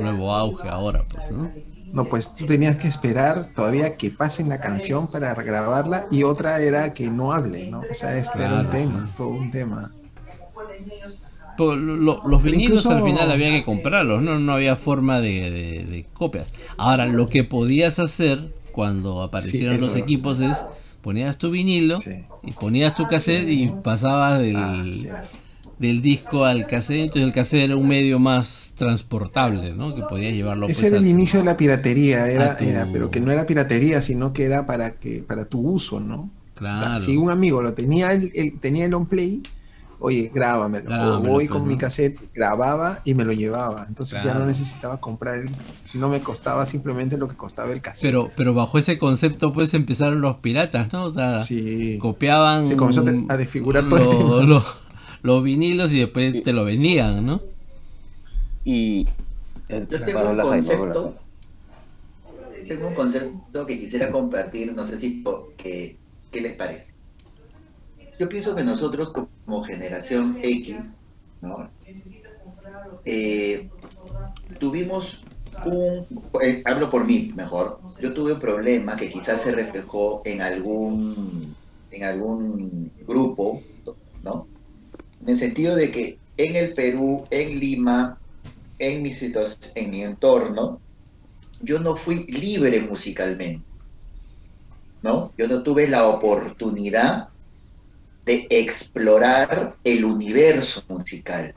nuevo 0.00 0.32
auge 0.34 0.68
ahora, 0.68 1.04
pues, 1.08 1.30
¿no? 1.30 1.50
No, 1.92 2.04
pues 2.04 2.34
tú 2.34 2.46
tenías 2.46 2.76
que 2.76 2.88
esperar 2.88 3.50
todavía 3.54 3.96
que 3.96 4.10
pasen 4.10 4.48
la 4.48 4.60
canción 4.60 5.08
para 5.08 5.34
grabarla 5.34 6.06
y 6.10 6.22
otra 6.22 6.60
era 6.60 6.92
que 6.92 7.10
no 7.10 7.32
hable, 7.32 7.68
¿no? 7.70 7.80
O 7.90 7.94
sea, 7.94 8.16
este 8.16 8.38
era 8.42 8.60
un 8.60 8.70
tema, 8.70 9.10
todo 9.16 9.28
un 9.28 9.50
tema. 9.50 9.90
Pero 11.56 11.76
lo- 11.76 11.96
lo- 11.96 12.22
los 12.28 12.42
vinilos 12.42 12.62
incluso- 12.80 12.90
al 12.92 13.02
final 13.02 13.30
había 13.30 13.50
que 13.50 13.64
comprarlos, 13.64 14.22
no, 14.22 14.38
no 14.38 14.52
había 14.52 14.76
forma 14.76 15.20
de, 15.20 15.50
de- 15.50 15.84
de 15.84 16.06
copias. 16.14 16.48
Ahora, 16.76 17.06
lo 17.06 17.28
que 17.28 17.44
podías 17.44 17.98
hacer 17.98 18.54
cuando 18.72 19.22
aparecieron 19.22 19.80
los 19.80 19.96
equipos 19.96 20.40
es 20.40 20.64
ponías 21.02 21.38
tu 21.38 21.50
vinilo 21.50 21.98
Sí. 21.98 22.24
y 22.44 22.52
ponías 22.52 22.94
tu 22.94 23.06
cassette 23.08 23.48
y 23.48 23.68
pasabas 23.68 24.38
del. 24.38 25.02
Del 25.80 26.02
disco 26.02 26.44
al 26.44 26.66
cassette, 26.66 27.00
entonces 27.04 27.22
el 27.24 27.32
cassette 27.32 27.62
era 27.64 27.76
un 27.76 27.88
medio 27.88 28.18
más 28.20 28.74
transportable, 28.76 29.72
¿no? 29.74 29.94
Que 29.94 30.02
podías 30.02 30.32
llevarlo 30.34 30.66
Ese 30.66 30.82
pues, 30.82 30.92
era 30.92 30.98
el 31.00 31.06
inicio 31.08 31.40
de 31.40 31.46
la 31.46 31.56
piratería, 31.56 32.28
era, 32.28 32.56
tu- 32.56 32.64
era, 32.64 32.86
pero 32.92 33.10
que 33.10 33.20
no 33.20 33.32
era 33.32 33.46
piratería, 33.46 34.02
sino 34.02 34.32
que 34.32 34.44
era 34.44 34.66
para 34.66 34.92
que 34.92 35.24
para 35.26 35.46
tu 35.46 35.58
uso, 35.60 35.98
¿no? 35.98 36.30
Claro. 36.54 36.74
O 36.74 36.76
sea, 36.76 36.98
si 36.98 37.16
un 37.16 37.30
amigo 37.30 37.62
lo 37.62 37.72
tenía 37.74 38.12
el, 38.12 38.30
el- 38.34 38.60
tenía 38.60 38.84
el 38.84 38.92
on 38.92 39.06
play, 39.06 39.40
oye, 40.00 40.30
grábamelo. 40.34 40.84
O 40.84 40.88
Grábamelo, 40.92 41.32
voy 41.32 41.48
pues, 41.48 41.58
con 41.58 41.66
mi 41.68 41.78
cassette, 41.78 42.18
grababa 42.34 43.00
y 43.04 43.14
me 43.14 43.24
lo 43.24 43.32
llevaba. 43.32 43.86
Entonces 43.88 44.16
ya 44.16 44.22
Claro. 44.22 44.40
no 44.40 44.46
necesitaba 44.46 45.00
comprar, 45.00 45.38
el, 45.38 45.48
si 45.86 45.96
no 45.96 46.10
me 46.10 46.20
costaba 46.20 46.66
simplemente 46.66 47.16
lo 47.16 47.26
que 47.26 47.36
costaba 47.36 47.72
el 47.72 47.80
cassette. 47.80 48.02
Pero, 48.10 48.28
pero 48.36 48.52
bajo 48.52 48.76
ese 48.78 48.98
concepto 48.98 49.52
pues 49.54 49.72
empezaron 49.72 50.20
los 50.20 50.36
piratas, 50.36 50.92
¿no? 50.92 51.04
O 51.04 51.14
sea, 51.14 51.38
sí. 51.38 51.96
copiaban 52.02 52.66
Se 52.66 52.76
comenzó 52.76 53.00
a 53.00 53.04
te- 53.04 53.24
a 53.30 53.36
desfigurar 53.38 53.88
todo 53.88 54.40
el 54.42 54.62
los 55.22 55.42
vinilos 55.42 55.92
y 55.92 56.00
después 56.00 56.42
te 56.42 56.52
lo 56.52 56.64
vendían, 56.64 57.26
¿no? 57.26 57.40
Y 58.64 59.06
el, 59.68 59.88
Yo 59.88 60.04
tengo 60.04 60.30
un 60.30 60.36
Jaime, 60.36 60.42
concepto, 60.42 61.14
tengo 62.68 62.88
un 62.88 62.94
concepto 62.94 63.66
que 63.66 63.78
quisiera 63.78 64.10
compartir, 64.10 64.74
no 64.74 64.86
sé 64.86 64.98
si 64.98 65.24
que, 65.56 65.96
qué 66.30 66.40
les 66.40 66.54
parece. 66.54 66.94
Yo 68.18 68.28
pienso 68.28 68.54
que 68.54 68.62
nosotros 68.62 69.12
como 69.12 69.62
generación 69.62 70.38
X, 70.42 70.98
¿no? 71.40 71.70
Eh, 73.04 73.68
tuvimos 74.58 75.24
un, 75.64 76.06
eh, 76.42 76.62
hablo 76.64 76.90
por 76.90 77.04
mí 77.04 77.32
mejor, 77.34 77.80
yo 78.00 78.12
tuve 78.12 78.34
un 78.34 78.40
problema 78.40 78.96
que 78.96 79.10
quizás 79.10 79.40
se 79.40 79.52
reflejó 79.52 80.22
en 80.24 80.42
algún, 80.42 81.54
en 81.90 82.04
algún 82.04 82.90
grupo, 83.06 83.62
¿no? 84.22 84.46
En 85.22 85.28
el 85.28 85.36
sentido 85.36 85.76
de 85.76 85.90
que 85.90 86.18
en 86.36 86.56
el 86.56 86.72
Perú, 86.72 87.26
en 87.30 87.58
Lima, 87.58 88.18
en 88.78 89.02
mi 89.02 89.12
situación, 89.12 89.72
en 89.74 89.90
mi 89.90 90.02
entorno, 90.02 90.80
yo 91.62 91.78
no 91.78 91.94
fui 91.96 92.26
libre 92.26 92.80
musicalmente, 92.80 93.64
¿no? 95.02 95.32
Yo 95.36 95.46
no 95.48 95.62
tuve 95.62 95.86
la 95.88 96.08
oportunidad 96.08 97.28
de 98.24 98.46
explorar 98.48 99.76
el 99.84 100.04
universo 100.04 100.82
musical, 100.88 101.54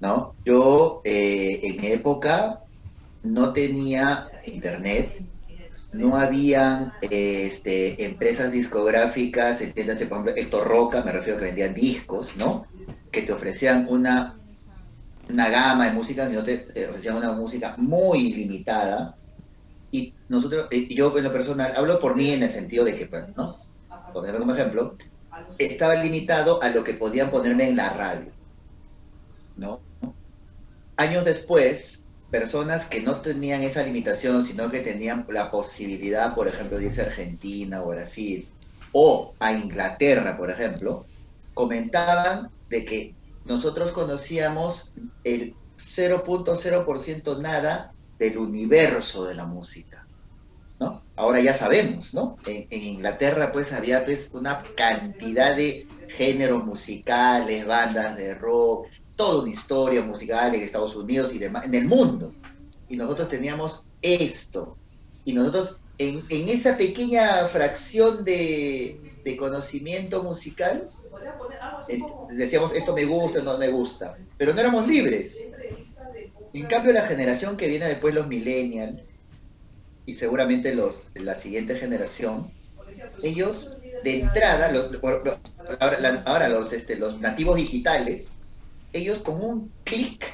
¿no? 0.00 0.34
Yo 0.44 1.00
eh, 1.04 1.60
en 1.62 1.84
época 1.84 2.60
no 3.22 3.52
tenía 3.52 4.28
internet, 4.46 5.22
no 5.92 6.16
habían 6.16 6.94
este, 7.02 8.04
empresas 8.04 8.50
discográficas, 8.50 9.60
entiéndase, 9.60 10.06
por 10.06 10.18
ejemplo, 10.18 10.42
Héctor 10.42 10.66
Roca, 10.66 11.02
me 11.02 11.12
refiero 11.12 11.36
a 11.36 11.40
que 11.40 11.46
vendían 11.46 11.74
discos, 11.74 12.36
¿no? 12.36 12.66
Que 13.10 13.22
te 13.22 13.32
ofrecían 13.32 13.86
una, 13.88 14.38
una 15.28 15.50
gama 15.50 15.86
de 15.86 15.92
música, 15.92 16.28
sino 16.28 16.42
te, 16.42 16.58
te 16.58 16.88
ofrecían 16.88 17.16
una 17.16 17.32
música 17.32 17.74
muy 17.76 18.32
limitada. 18.32 19.16
Y 19.90 20.14
nosotros, 20.28 20.68
eh, 20.70 20.88
yo 20.94 21.16
en 21.18 21.24
lo 21.24 21.32
personal, 21.32 21.74
hablo 21.76 22.00
por 22.00 22.16
mí 22.16 22.30
en 22.32 22.42
el 22.42 22.50
sentido 22.50 22.84
de 22.84 22.96
que, 22.96 23.06
pues, 23.06 23.24
¿no? 23.36 23.58
Ponerme 24.14 24.38
como 24.38 24.54
ejemplo, 24.54 24.96
estaba 25.58 25.96
limitado 25.96 26.62
a 26.62 26.70
lo 26.70 26.82
que 26.82 26.94
podían 26.94 27.30
ponerme 27.30 27.68
en 27.68 27.76
la 27.76 27.90
radio, 27.90 28.32
¿no? 29.56 29.80
Años 30.96 31.24
después, 31.24 32.01
personas 32.32 32.86
que 32.86 33.02
no 33.02 33.20
tenían 33.20 33.62
esa 33.62 33.82
limitación, 33.82 34.46
sino 34.46 34.70
que 34.70 34.80
tenían 34.80 35.26
la 35.28 35.50
posibilidad, 35.50 36.34
por 36.34 36.48
ejemplo, 36.48 36.78
de 36.78 36.86
irse 36.86 37.02
a 37.02 37.04
Argentina 37.04 37.82
o 37.82 37.88
Brasil, 37.88 38.48
o 38.92 39.34
a 39.38 39.52
Inglaterra, 39.52 40.38
por 40.38 40.50
ejemplo, 40.50 41.04
comentaban 41.52 42.50
de 42.70 42.86
que 42.86 43.14
nosotros 43.44 43.92
conocíamos 43.92 44.92
el 45.24 45.54
0.0% 45.76 47.38
nada 47.38 47.92
del 48.18 48.38
universo 48.38 49.26
de 49.26 49.34
la 49.34 49.44
música, 49.44 50.06
¿no? 50.80 51.02
Ahora 51.16 51.40
ya 51.40 51.54
sabemos, 51.54 52.14
¿no? 52.14 52.38
En, 52.46 52.66
en 52.70 52.82
Inglaterra 52.82 53.52
pues 53.52 53.74
había 53.74 54.06
pues 54.06 54.30
una 54.32 54.64
cantidad 54.74 55.54
de 55.54 55.86
géneros 56.08 56.64
musicales, 56.64 57.66
bandas 57.66 58.16
de 58.16 58.34
rock, 58.34 58.86
toda 59.22 59.42
una 59.42 59.50
historia 59.52 60.02
musical 60.02 60.54
en 60.54 60.62
Estados 60.62 60.96
Unidos 60.96 61.32
y 61.34 61.38
demás, 61.38 61.64
en 61.66 61.74
el 61.74 61.86
mundo. 61.86 62.34
Y 62.88 62.96
nosotros 62.96 63.28
teníamos 63.28 63.84
esto. 64.00 64.78
Y 65.24 65.32
nosotros 65.32 65.80
en, 65.98 66.24
en 66.28 66.48
esa 66.48 66.76
pequeña 66.76 67.46
fracción 67.48 68.24
de, 68.24 69.20
de 69.24 69.36
conocimiento 69.36 70.22
musical, 70.24 70.88
eh, 71.88 71.98
decíamos 72.30 72.74
esto 72.74 72.94
me 72.94 73.04
gusta, 73.04 73.42
no 73.42 73.56
me 73.58 73.68
gusta, 73.68 74.16
pero 74.36 74.52
no 74.54 74.60
éramos 74.60 74.88
libres. 74.88 75.36
En 76.52 76.66
cambio, 76.66 76.92
la 76.92 77.06
generación 77.06 77.56
que 77.56 77.68
viene 77.68 77.86
después, 77.86 78.14
los 78.14 78.26
millennials, 78.26 79.08
y 80.04 80.14
seguramente 80.14 80.74
los, 80.74 81.10
la 81.14 81.34
siguiente 81.34 81.76
generación, 81.76 82.52
ellos 83.22 83.78
de 84.04 84.20
entrada, 84.20 84.70
los- 84.72 84.90
los- 84.92 85.40
ahora, 86.26 86.48
los, 86.48 86.72
este, 86.72 86.96
los 86.96 87.20
nativos 87.20 87.56
digitales, 87.56 88.31
ellos 88.92 89.22
con 89.22 89.42
un 89.42 89.74
clic 89.84 90.26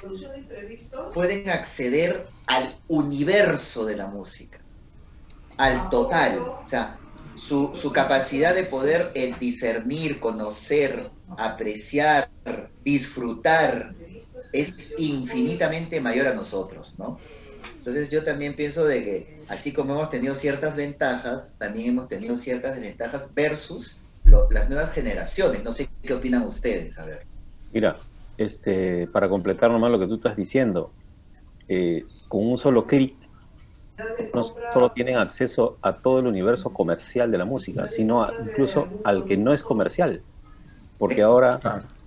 pueden 1.12 1.48
acceder 1.50 2.32
al 2.46 2.80
universo 2.88 3.84
de 3.84 3.96
la 3.96 4.06
música, 4.06 4.58
al 5.56 5.88
total. 5.88 6.56
O 6.62 6.68
sea, 6.68 7.00
su, 7.34 7.76
su 7.76 7.92
capacidad 7.92 8.54
de 8.54 8.64
poder 8.64 9.12
eh, 9.14 9.36
discernir, 9.38 10.20
conocer, 10.20 11.10
apreciar, 11.36 12.30
disfrutar, 12.84 13.94
es 14.52 14.74
infinitamente 14.96 16.00
mayor 16.00 16.28
a 16.28 16.34
nosotros, 16.34 16.94
¿no? 16.98 17.24
Entonces 17.78 18.10
yo 18.10 18.24
también 18.24 18.56
pienso 18.56 18.84
de 18.86 19.04
que 19.04 19.30
así 19.48 19.72
como 19.72 19.94
hemos 19.94 20.10
tenido 20.10 20.34
ciertas 20.34 20.76
ventajas, 20.76 21.56
también 21.58 21.90
hemos 21.90 22.08
tenido 22.08 22.36
ciertas 22.36 22.74
desventajas 22.76 23.32
versus 23.34 24.06
lo- 24.24 24.48
las 24.50 24.68
nuevas 24.70 24.92
generaciones. 24.92 25.64
No 25.64 25.72
sé 25.72 25.88
qué 26.02 26.14
opinan 26.14 26.44
ustedes, 26.44 26.98
a 26.98 27.06
ver. 27.06 27.26
Mira, 27.70 28.07
este, 28.38 29.06
para 29.08 29.28
completar 29.28 29.70
nomás 29.70 29.90
lo 29.90 29.98
que 29.98 30.06
tú 30.06 30.14
estás 30.14 30.36
diciendo, 30.36 30.90
eh, 31.68 32.04
con 32.28 32.46
un 32.46 32.56
solo 32.58 32.86
clic 32.86 33.14
no 34.32 34.42
solo 34.72 34.92
tienen 34.92 35.16
acceso 35.16 35.76
a 35.82 35.92
todo 35.92 36.20
el 36.20 36.26
universo 36.26 36.70
comercial 36.70 37.30
de 37.30 37.38
la 37.38 37.44
música, 37.44 37.88
sino 37.88 38.22
a- 38.22 38.32
incluso 38.44 38.88
al 39.04 39.24
que 39.24 39.36
no 39.36 39.52
es 39.52 39.62
comercial. 39.62 40.22
Porque 40.98 41.22
ahora, 41.22 41.58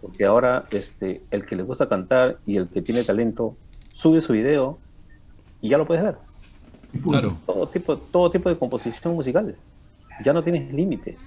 porque 0.02 0.26
ahora 0.26 0.66
este, 0.72 1.22
el 1.32 1.46
que 1.46 1.56
le 1.56 1.64
gusta 1.64 1.88
cantar 1.88 2.38
y 2.46 2.58
el 2.58 2.68
que 2.70 2.82
tiene 2.82 3.04
talento 3.04 3.56
sube 3.94 4.22
su 4.22 4.34
video 4.34 4.80
y 5.62 5.70
ya 5.70 5.78
lo 5.78 5.86
puedes 5.86 6.04
ver. 6.04 6.16
Claro. 7.04 7.38
Todo 7.46 7.68
tipo, 7.68 7.98
todo 7.98 8.32
tipo 8.32 8.50
de 8.50 8.58
composición 8.58 9.14
musical. 9.14 9.56
Ya 10.24 10.34
no 10.34 10.44
tienes 10.44 10.74
límite. 10.74 11.18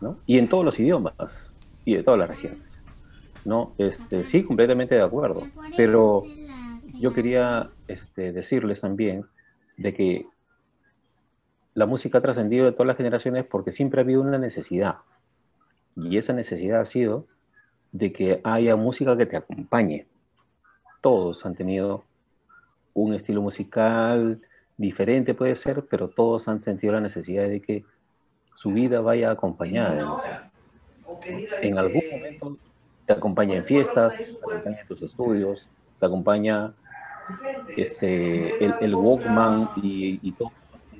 ¿no? 0.00 0.16
Y 0.26 0.38
en 0.38 0.48
todos 0.48 0.64
los 0.64 0.78
idiomas 0.78 1.52
y 1.84 1.94
de 1.94 2.02
todas 2.02 2.18
las 2.20 2.28
regiones. 2.28 2.69
¿No? 3.44 3.74
Este, 3.78 4.24
sí, 4.24 4.42
completamente 4.42 4.94
de 4.94 5.02
acuerdo. 5.02 5.46
Pero 5.76 6.24
yo 6.98 7.12
quería 7.12 7.70
este, 7.88 8.32
decirles 8.32 8.80
también 8.80 9.24
de 9.76 9.94
que 9.94 10.26
la 11.74 11.86
música 11.86 12.18
ha 12.18 12.20
trascendido 12.20 12.66
de 12.66 12.72
todas 12.72 12.88
las 12.88 12.96
generaciones 12.96 13.44
porque 13.44 13.72
siempre 13.72 14.00
ha 14.00 14.04
habido 14.04 14.20
una 14.20 14.38
necesidad. 14.38 14.96
Y 15.96 16.18
esa 16.18 16.32
necesidad 16.32 16.80
ha 16.80 16.84
sido 16.84 17.26
de 17.92 18.12
que 18.12 18.40
haya 18.44 18.76
música 18.76 19.16
que 19.16 19.26
te 19.26 19.36
acompañe. 19.36 20.06
Todos 21.00 21.44
han 21.46 21.54
tenido 21.54 22.04
un 22.92 23.14
estilo 23.14 23.40
musical 23.40 24.40
diferente, 24.76 25.34
puede 25.34 25.54
ser, 25.56 25.86
pero 25.86 26.08
todos 26.08 26.48
han 26.48 26.62
sentido 26.62 26.94
la 26.94 27.00
necesidad 27.00 27.48
de 27.48 27.60
que 27.60 27.84
su 28.54 28.72
vida 28.72 29.00
vaya 29.00 29.30
acompañada 29.30 29.94
de 29.94 30.04
música. 30.04 30.50
En 31.62 31.78
algún 31.78 32.02
momento 32.12 32.58
te 33.10 33.16
acompaña 33.16 33.56
en 33.56 33.64
fiestas, 33.64 34.18
te 34.18 34.54
acompaña 34.54 34.80
en 34.82 34.86
tus 34.86 35.02
estudios, 35.02 35.68
te 35.98 36.06
acompaña 36.06 36.72
este, 37.76 38.64
el, 38.64 38.74
el 38.80 38.94
Walkman 38.94 39.70
y, 39.82 40.20
y 40.22 40.30
todo 40.30 40.52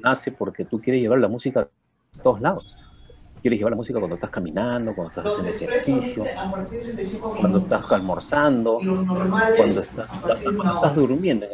nace 0.02 0.32
porque 0.32 0.64
tú 0.64 0.80
quieres 0.80 1.00
llevar 1.02 1.20
la 1.20 1.28
música 1.28 1.60
a 1.60 2.22
todos 2.22 2.40
lados. 2.40 2.76
Quieres 3.40 3.60
llevar 3.60 3.70
la 3.70 3.76
música 3.76 4.00
cuando 4.00 4.16
estás 4.16 4.30
caminando, 4.30 4.92
cuando 4.92 5.10
estás 5.10 5.24
haciendo 5.24 5.52
ejercicio, 5.52 6.24
cuando 7.38 7.58
estás 7.60 7.92
almorzando, 7.92 8.80
cuando 8.80 9.80
estás, 9.80 10.10
cuando 10.10 10.74
estás 10.74 10.94
durmiendo. 10.96 11.46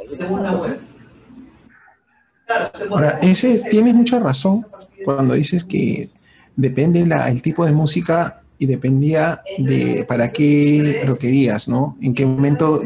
Ahora, 2.90 3.18
ese, 3.20 3.68
tienes 3.68 3.94
mucha 3.94 4.18
razón 4.20 4.64
cuando 5.04 5.34
dices 5.34 5.64
que 5.64 6.08
depende 6.56 7.04
la, 7.04 7.28
el 7.28 7.42
tipo 7.42 7.66
de 7.66 7.72
música 7.72 8.42
y 8.58 8.66
dependía 8.66 9.42
de 9.58 10.04
para 10.08 10.32
qué 10.32 11.02
lo 11.06 11.16
querías, 11.18 11.68
¿no? 11.68 11.96
En 12.00 12.14
qué 12.14 12.24
momento 12.24 12.80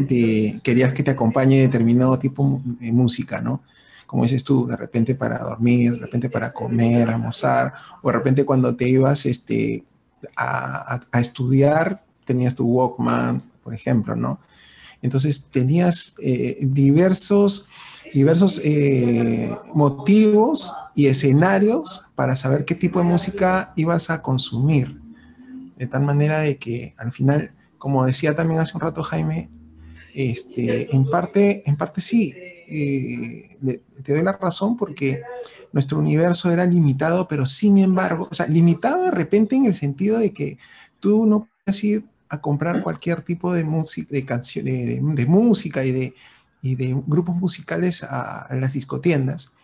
querías 0.62 0.92
que 0.92 1.02
te 1.02 1.12
acompañe 1.12 1.60
determinado 1.60 2.18
tipo 2.18 2.60
de 2.64 2.92
música, 2.92 3.40
¿no? 3.40 3.62
Como 4.06 4.24
dices 4.24 4.42
tú, 4.42 4.66
de 4.66 4.76
repente 4.76 5.14
para 5.14 5.38
dormir, 5.38 5.92
de 5.92 5.98
repente 5.98 6.28
para 6.28 6.52
comer, 6.52 7.08
almorzar, 7.08 7.72
o 8.02 8.08
de 8.10 8.16
repente 8.18 8.44
cuando 8.44 8.74
te 8.74 8.88
ibas 8.88 9.24
este, 9.26 9.84
a, 10.36 10.94
a- 10.94 11.00
a 11.12 11.20
estudiar, 11.20 12.02
tenías 12.24 12.54
tu 12.54 12.64
Walkman, 12.66 13.42
por 13.62 13.72
ejemplo, 13.72 14.16
¿no? 14.16 14.40
Entonces 15.02 15.44
tenías 15.44 16.14
eh, 16.20 16.58
diversos, 16.60 17.68
diversos 18.12 18.60
eh, 18.64 19.56
motivos 19.72 20.74
y 20.94 21.06
escenarios 21.06 22.02
para 22.14 22.36
saber 22.36 22.64
qué 22.64 22.74
tipo 22.74 22.98
de 22.98 23.04
música 23.06 23.72
ibas 23.76 24.10
a 24.10 24.20
consumir. 24.20 24.99
De 25.80 25.86
tal 25.86 26.02
manera 26.02 26.40
de 26.40 26.58
que 26.58 26.92
al 26.98 27.10
final, 27.10 27.52
como 27.78 28.04
decía 28.04 28.36
también 28.36 28.60
hace 28.60 28.76
un 28.76 28.82
rato 28.82 29.02
Jaime, 29.02 29.48
este, 30.14 30.94
en, 30.94 31.08
parte, 31.08 31.62
en 31.64 31.74
parte 31.76 32.02
sí, 32.02 32.34
eh, 32.36 33.56
te 34.02 34.12
doy 34.12 34.22
la 34.22 34.34
razón 34.34 34.76
porque 34.76 35.22
nuestro 35.72 35.98
universo 35.98 36.50
era 36.50 36.66
limitado, 36.66 37.26
pero 37.26 37.46
sin 37.46 37.78
embargo, 37.78 38.28
o 38.30 38.34
sea, 38.34 38.46
limitado 38.46 39.04
de 39.04 39.10
repente 39.10 39.56
en 39.56 39.64
el 39.64 39.72
sentido 39.72 40.18
de 40.18 40.34
que 40.34 40.58
tú 41.00 41.24
no 41.24 41.48
puedes 41.64 41.82
ir 41.82 42.04
a 42.28 42.42
comprar 42.42 42.82
cualquier 42.82 43.22
tipo 43.22 43.54
de 43.54 43.64
música, 43.64 44.12
de, 44.12 44.26
canción, 44.26 44.66
de, 44.66 45.26
música 45.26 45.82
y 45.82 45.92
de, 45.92 46.14
y 46.60 46.74
de 46.74 46.94
grupos 47.06 47.36
musicales 47.36 48.02
a 48.04 48.54
las 48.54 48.74
discotiendas, 48.74 49.54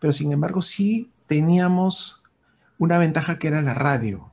pero 0.00 0.14
sin 0.14 0.32
embargo 0.32 0.62
sí 0.62 1.10
teníamos 1.26 2.22
una 2.78 2.96
ventaja 2.96 3.38
que 3.38 3.48
era 3.48 3.60
la 3.60 3.74
radio. 3.74 4.32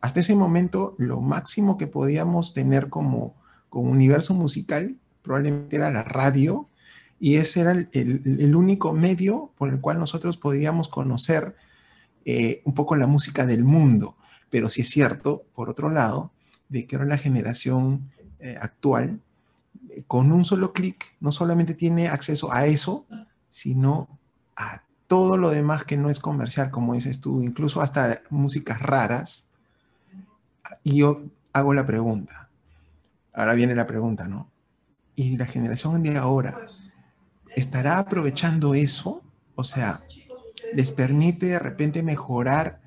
Hasta 0.00 0.20
ese 0.20 0.34
momento, 0.34 0.94
lo 0.98 1.20
máximo 1.20 1.76
que 1.76 1.86
podíamos 1.86 2.54
tener 2.54 2.88
como, 2.88 3.34
universo 3.70 4.34
musical 4.34 4.96
probablemente 5.22 5.76
era 5.76 5.90
la 5.90 6.02
radio, 6.02 6.68
y 7.20 7.36
ese 7.36 7.60
era 7.60 7.72
el, 7.72 8.56
único 8.56 8.92
medio 8.92 9.52
por 9.58 9.68
el 9.68 9.80
cual 9.80 9.98
nosotros 9.98 10.36
podríamos 10.36 10.88
conocer 10.88 11.54
eh, 12.24 12.62
un 12.64 12.74
poco 12.74 12.96
la 12.96 13.06
música 13.06 13.44
del 13.44 13.64
mundo. 13.64 14.16
Pero 14.50 14.70
sí 14.70 14.82
es 14.82 14.88
cierto, 14.88 15.44
por 15.54 15.68
otro 15.68 15.90
lado, 15.90 16.32
de 16.68 16.86
que 16.86 16.96
ahora 16.96 17.08
la 17.08 17.18
generación 17.18 18.10
eh, 18.38 18.56
actual, 18.60 19.20
eh, 19.90 20.04
con 20.06 20.30
un 20.32 20.44
solo 20.44 20.72
clic, 20.72 21.16
no 21.20 21.32
solamente 21.32 21.74
tiene 21.74 22.08
acceso 22.08 22.52
a 22.52 22.66
eso, 22.66 23.04
sino 23.48 24.08
a 24.56 24.82
todo 25.08 25.36
lo 25.36 25.50
demás 25.50 25.84
que 25.84 25.96
no 25.96 26.10
es 26.10 26.20
comercial, 26.20 26.70
como 26.70 26.94
dices 26.94 27.20
tú, 27.20 27.42
incluso 27.42 27.80
hasta 27.80 28.22
músicas 28.30 28.80
raras. 28.80 29.47
Y 30.82 30.98
yo 30.98 31.24
hago 31.52 31.74
la 31.74 31.86
pregunta. 31.86 32.50
Ahora 33.32 33.54
viene 33.54 33.74
la 33.74 33.86
pregunta, 33.86 34.26
¿no? 34.26 34.50
Y 35.14 35.36
la 35.36 35.46
generación 35.46 36.02
de 36.02 36.16
ahora, 36.16 36.68
¿estará 37.56 37.98
aprovechando 37.98 38.74
eso? 38.74 39.22
O 39.54 39.64
sea, 39.64 40.00
les 40.74 40.92
permite 40.92 41.46
de 41.46 41.58
repente 41.58 42.02
mejorar 42.02 42.80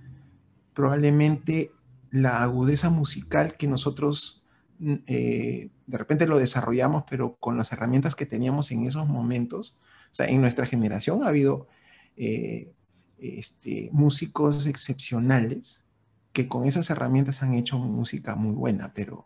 probablemente 0.73 1.71
la 2.11 2.43
agudeza 2.43 2.89
musical 2.89 3.55
que 3.57 3.67
nosotros 3.67 4.43
mm, 4.79 4.93
eh, 5.07 5.69
de 5.87 5.97
repente 5.97 6.27
lo 6.27 6.37
desarrollamos, 6.37 7.03
pero 7.09 7.35
con 7.35 7.57
las 7.57 7.71
herramientas 7.71 8.15
que 8.15 8.25
teníamos 8.25 8.71
en 8.71 8.83
esos 8.83 9.07
momentos. 9.07 9.77
O 10.11 10.15
sea, 10.15 10.27
en 10.27 10.41
nuestra 10.41 10.65
generación 10.65 11.23
ha 11.23 11.27
habido 11.27 11.67
eh, 12.15 12.71
este, 13.17 13.89
músicos 13.91 14.65
excepcionales 14.65 15.85
que 16.33 16.47
con 16.47 16.65
esas 16.65 16.89
herramientas 16.89 17.43
han 17.43 17.53
hecho 17.53 17.77
música 17.77 18.35
muy 18.35 18.53
buena, 18.53 18.93
pero, 18.93 19.25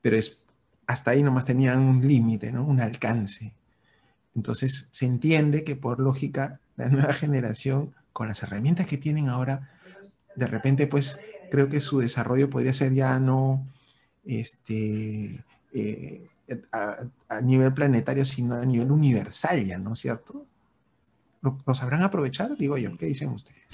pero 0.00 0.16
es, 0.16 0.42
hasta 0.86 1.12
ahí 1.12 1.22
nomás 1.22 1.44
tenían 1.44 1.80
un 1.80 2.06
límite, 2.06 2.52
¿no? 2.52 2.64
un 2.64 2.80
alcance. 2.80 3.52
Entonces 4.34 4.88
se 4.90 5.06
entiende 5.06 5.64
que 5.64 5.76
por 5.76 6.00
lógica 6.00 6.60
la 6.76 6.88
nueva 6.88 7.12
generación, 7.12 7.94
con 8.12 8.28
las 8.28 8.42
herramientas 8.42 8.86
que 8.86 8.98
tienen 8.98 9.28
ahora, 9.28 9.70
de 10.36 10.46
repente 10.46 10.86
pues 10.86 11.20
creo 11.50 11.68
que 11.68 11.80
su 11.80 11.98
desarrollo 11.98 12.48
podría 12.48 12.72
ser 12.72 12.94
ya 12.94 13.18
no 13.18 13.66
este, 14.24 15.44
eh, 15.72 16.28
a, 16.72 17.40
nivel 17.40 17.72
planetario, 17.72 18.24
sino 18.24 18.54
a 18.54 18.64
nivel 18.64 18.90
universal 18.90 19.64
ya, 19.64 19.78
¿no 19.78 19.94
es 19.94 20.00
cierto? 20.00 20.46
¿Lo, 21.40 21.74
sabrán 21.74 22.02
aprovechar? 22.02 22.56
Digo 22.56 22.78
yo, 22.78 22.96
¿qué 22.96 23.06
dicen 23.06 23.30
ustedes? 23.30 23.66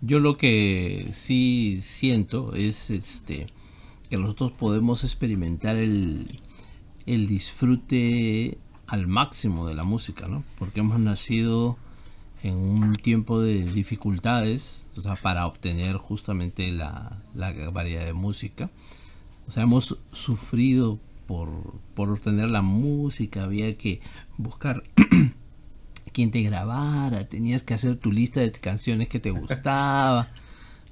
Yo 0.00 0.20
lo 0.20 0.36
que 0.36 1.08
sí 1.12 1.80
siento 1.82 2.54
es 2.54 2.90
este 2.90 3.46
que 4.08 4.16
nosotros 4.16 4.52
podemos 4.52 5.04
experimentar 5.04 5.76
el, 5.76 6.40
el 7.06 7.26
disfrute 7.26 8.58
al 8.86 9.06
máximo 9.06 9.66
de 9.66 9.74
la 9.74 9.84
música, 9.84 10.28
¿no? 10.28 10.44
Porque 10.58 10.80
hemos 10.80 10.98
nacido 10.98 11.76
en 12.42 12.54
un 12.54 12.94
tiempo 12.96 13.40
de 13.40 13.64
dificultades 13.64 14.86
para 15.22 15.46
obtener 15.46 15.96
justamente 15.96 16.70
la, 16.70 17.22
variedad 17.72 18.04
de 18.04 18.12
música. 18.12 18.70
O 19.46 19.50
sea, 19.50 19.64
hemos 19.64 19.98
sufrido 20.12 20.98
por, 21.26 21.50
por 21.94 22.10
obtener 22.10 22.50
la 22.50 22.62
música, 22.62 23.44
había 23.44 23.76
que 23.76 24.00
buscar 24.36 24.82
quien 26.08 26.30
te 26.30 26.42
grabara, 26.42 27.28
tenías 27.28 27.62
que 27.62 27.74
hacer 27.74 27.96
tu 27.96 28.12
lista 28.12 28.40
de 28.40 28.50
canciones 28.52 29.08
que 29.08 29.20
te 29.20 29.30
gustaba. 29.30 30.28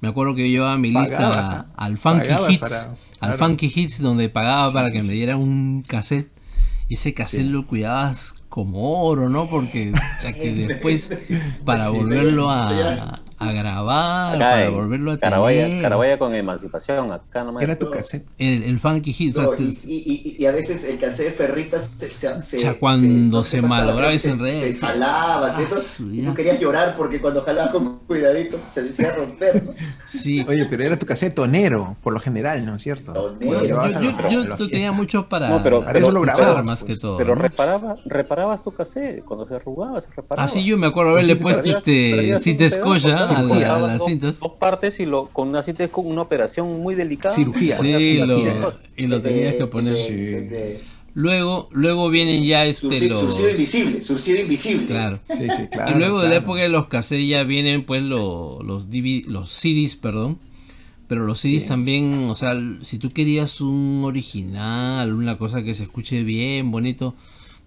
Me 0.01 0.09
acuerdo 0.09 0.35
que 0.35 0.43
yo 0.43 0.47
llevaba 0.47 0.77
mi 0.77 0.91
lista 0.91 1.65
al 1.75 1.97
Funky 1.97 2.27
Hits, 2.49 2.89
al 3.19 3.33
Funky 3.33 3.71
Hits 3.73 3.99
donde 3.99 4.29
pagaba 4.29 4.71
para 4.71 4.91
que 4.91 5.01
me 5.01 5.13
dieran 5.13 5.41
un 5.41 5.83
cassette. 5.87 6.29
Ese 6.89 7.13
cassette 7.13 7.47
lo 7.47 7.67
cuidabas 7.67 8.35
como 8.49 9.03
oro, 9.03 9.29
¿no? 9.29 9.49
Porque 9.49 9.91
ya 10.21 10.33
que 10.33 10.53
después 10.67 11.11
para 11.65 11.89
volverlo 11.89 12.49
a, 12.49 13.19
a 13.39 13.51
grabar, 13.51 14.39
para 14.39 14.69
volverlo 14.69 15.11
a 15.11 15.17
tener. 15.17 15.81
Carabaya 15.81 16.17
con 16.17 16.33
emancipación, 16.33 17.11
acá 17.11 17.43
nomás. 17.43 17.63
Era 17.63 17.77
tu 17.77 17.89
cassette. 17.91 18.25
El, 18.37 18.63
el 18.63 18.79
funky 18.79 19.13
hit. 19.13 19.35
y, 19.85 20.35
y, 20.39 20.45
a 20.45 20.51
veces 20.51 20.83
el 20.83 20.97
cassette 20.97 21.27
de 21.27 21.31
Ferritas 21.33 21.91
se, 21.99 22.41
se, 22.41 22.57
ya 22.57 22.73
cuando 22.73 23.43
se, 23.43 23.61
malograba 23.61 24.11
ese 24.11 24.29
enredo. 24.29 24.61
Se 24.61 24.73
jalaba, 24.75 25.53
¿cierto? 25.55 25.75
Ah, 25.77 26.03
y 26.11 26.21
tú 26.21 26.33
querías 26.33 26.59
llorar 26.59 26.95
porque 26.97 27.21
cuando 27.21 27.41
jalabas 27.41 27.71
con 27.71 27.99
cuidadito 27.99 28.59
se 28.73 28.83
decía 28.83 29.13
romper, 29.13 29.63
¿no? 29.63 29.71
Sí. 30.07 30.43
Oye, 30.47 30.65
pero 30.65 30.83
era 30.83 30.97
tu 30.97 31.05
cassette 31.05 31.35
tonero, 31.35 31.97
por 32.01 32.13
lo 32.13 32.19
general, 32.19 32.65
¿no 32.65 32.75
es 32.75 32.81
cierto? 32.81 33.13
Tonero. 33.13 33.87
Yo, 34.29 34.57
yo, 34.57 34.67
tenía 34.69 34.91
mucho 34.91 35.27
para, 35.27 35.49
no, 35.49 35.61
pero, 35.61 35.83
para 35.83 35.99
eso 35.99 36.11
lo 36.11 36.21
grababas 36.21 36.65
más 36.65 36.79
que 36.79 36.87
pues. 36.87 37.01
todo. 37.01 37.17
Pero 37.17 37.35
reparaba, 37.35 37.97
reparabas 38.05 38.63
tu 38.63 38.73
cassette, 38.73 39.23
cuando 39.23 39.47
se 39.47 39.55
arrugaba, 39.55 40.01
se 40.01 40.07
reparaba. 40.15 40.45
Ah, 40.45 40.47
sí, 40.47 40.63
yo 40.63 40.77
me 40.77 40.87
acuerdo 40.87 41.11
haberle 41.11 41.35
puesto 41.35 41.69
este, 41.69 42.39
si 42.39 42.55
te 42.55 42.65
escolla 42.65 43.26
a, 43.31 43.79
las 43.79 44.05
cintas. 44.05 44.39
Dos 44.39 44.53
partes 44.53 44.99
y 44.99 45.05
lo, 45.05 45.27
con 45.27 45.49
una 45.49 45.63
cinta 45.63 45.83
es 45.83 45.91
con 45.91 46.07
una 46.07 46.21
operación 46.21 46.81
muy 46.81 46.95
delicada. 46.95 47.33
Cirugía. 47.33 47.77
Sí, 47.77 48.21
y 48.97 49.07
lo 49.07 49.21
tenías 49.21 49.55
que 49.55 49.67
poner. 49.67 49.93
Luego, 51.17 51.67
luego 51.71 52.11
vienen 52.11 52.43
ya 52.43 52.65
este 52.65 53.09
los... 53.09 53.21
Surcido 53.21 53.49
invisible, 53.49 54.01
surcido 54.03 54.39
invisible. 54.39 54.85
Claro. 54.85 55.19
Sí, 55.25 55.49
sí, 55.49 55.67
claro. 55.67 55.95
Y 55.95 55.97
luego 55.97 56.21
de 56.21 56.29
la 56.29 56.35
época 56.35 56.61
de 56.61 56.69
los 56.69 56.89
cassettes 56.89 57.27
ya 57.27 57.43
vienen 57.43 57.85
pues 57.85 58.03
los, 58.03 58.63
los, 58.63 58.87
los 59.25 59.49
CDs, 59.49 59.95
perdón. 59.95 60.37
Pero 61.07 61.25
los 61.25 61.39
CDs 61.39 61.65
también, 61.65 62.27
o 62.29 62.35
sea, 62.35 62.53
si 62.81 62.99
tú 62.99 63.09
querías 63.09 63.61
un 63.61 64.03
original, 64.05 65.11
una 65.11 65.39
cosa 65.39 65.63
que 65.63 65.73
se 65.73 65.83
escuche 65.83 66.21
bien, 66.21 66.69
bonito, 66.69 67.15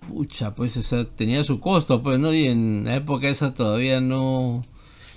pucha, 0.09 0.55
pues 0.55 0.77
o 0.77 0.83
sea, 0.83 1.05
tenía 1.05 1.43
su 1.43 1.59
costo, 1.59 2.05
pues, 2.05 2.21
¿no? 2.21 2.33
Y 2.33 2.47
en 2.47 2.83
la 2.85 2.97
época 2.97 3.29
esa 3.29 3.53
todavía 3.53 4.01
no, 4.01 4.63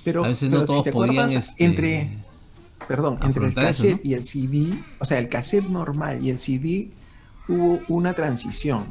pero, 0.03 0.25
a 0.25 0.27
veces 0.27 0.49
no 0.49 0.65
todos 0.65 0.87
podían, 0.89 1.29
este, 1.29 1.63
entre, 1.63 2.17
perdón, 2.87 3.19
entre 3.23 3.45
el 3.45 3.53
cassette 3.53 4.05
y 4.05 4.13
el 4.13 4.23
CD, 4.23 4.77
o 4.99 5.05
sea, 5.05 5.19
el 5.19 5.29
cassette 5.29 5.67
normal 5.67 6.23
y 6.23 6.29
el 6.29 6.39
CD 6.39 6.91
hubo 7.47 7.79
una 7.87 8.13
transición. 8.13 8.85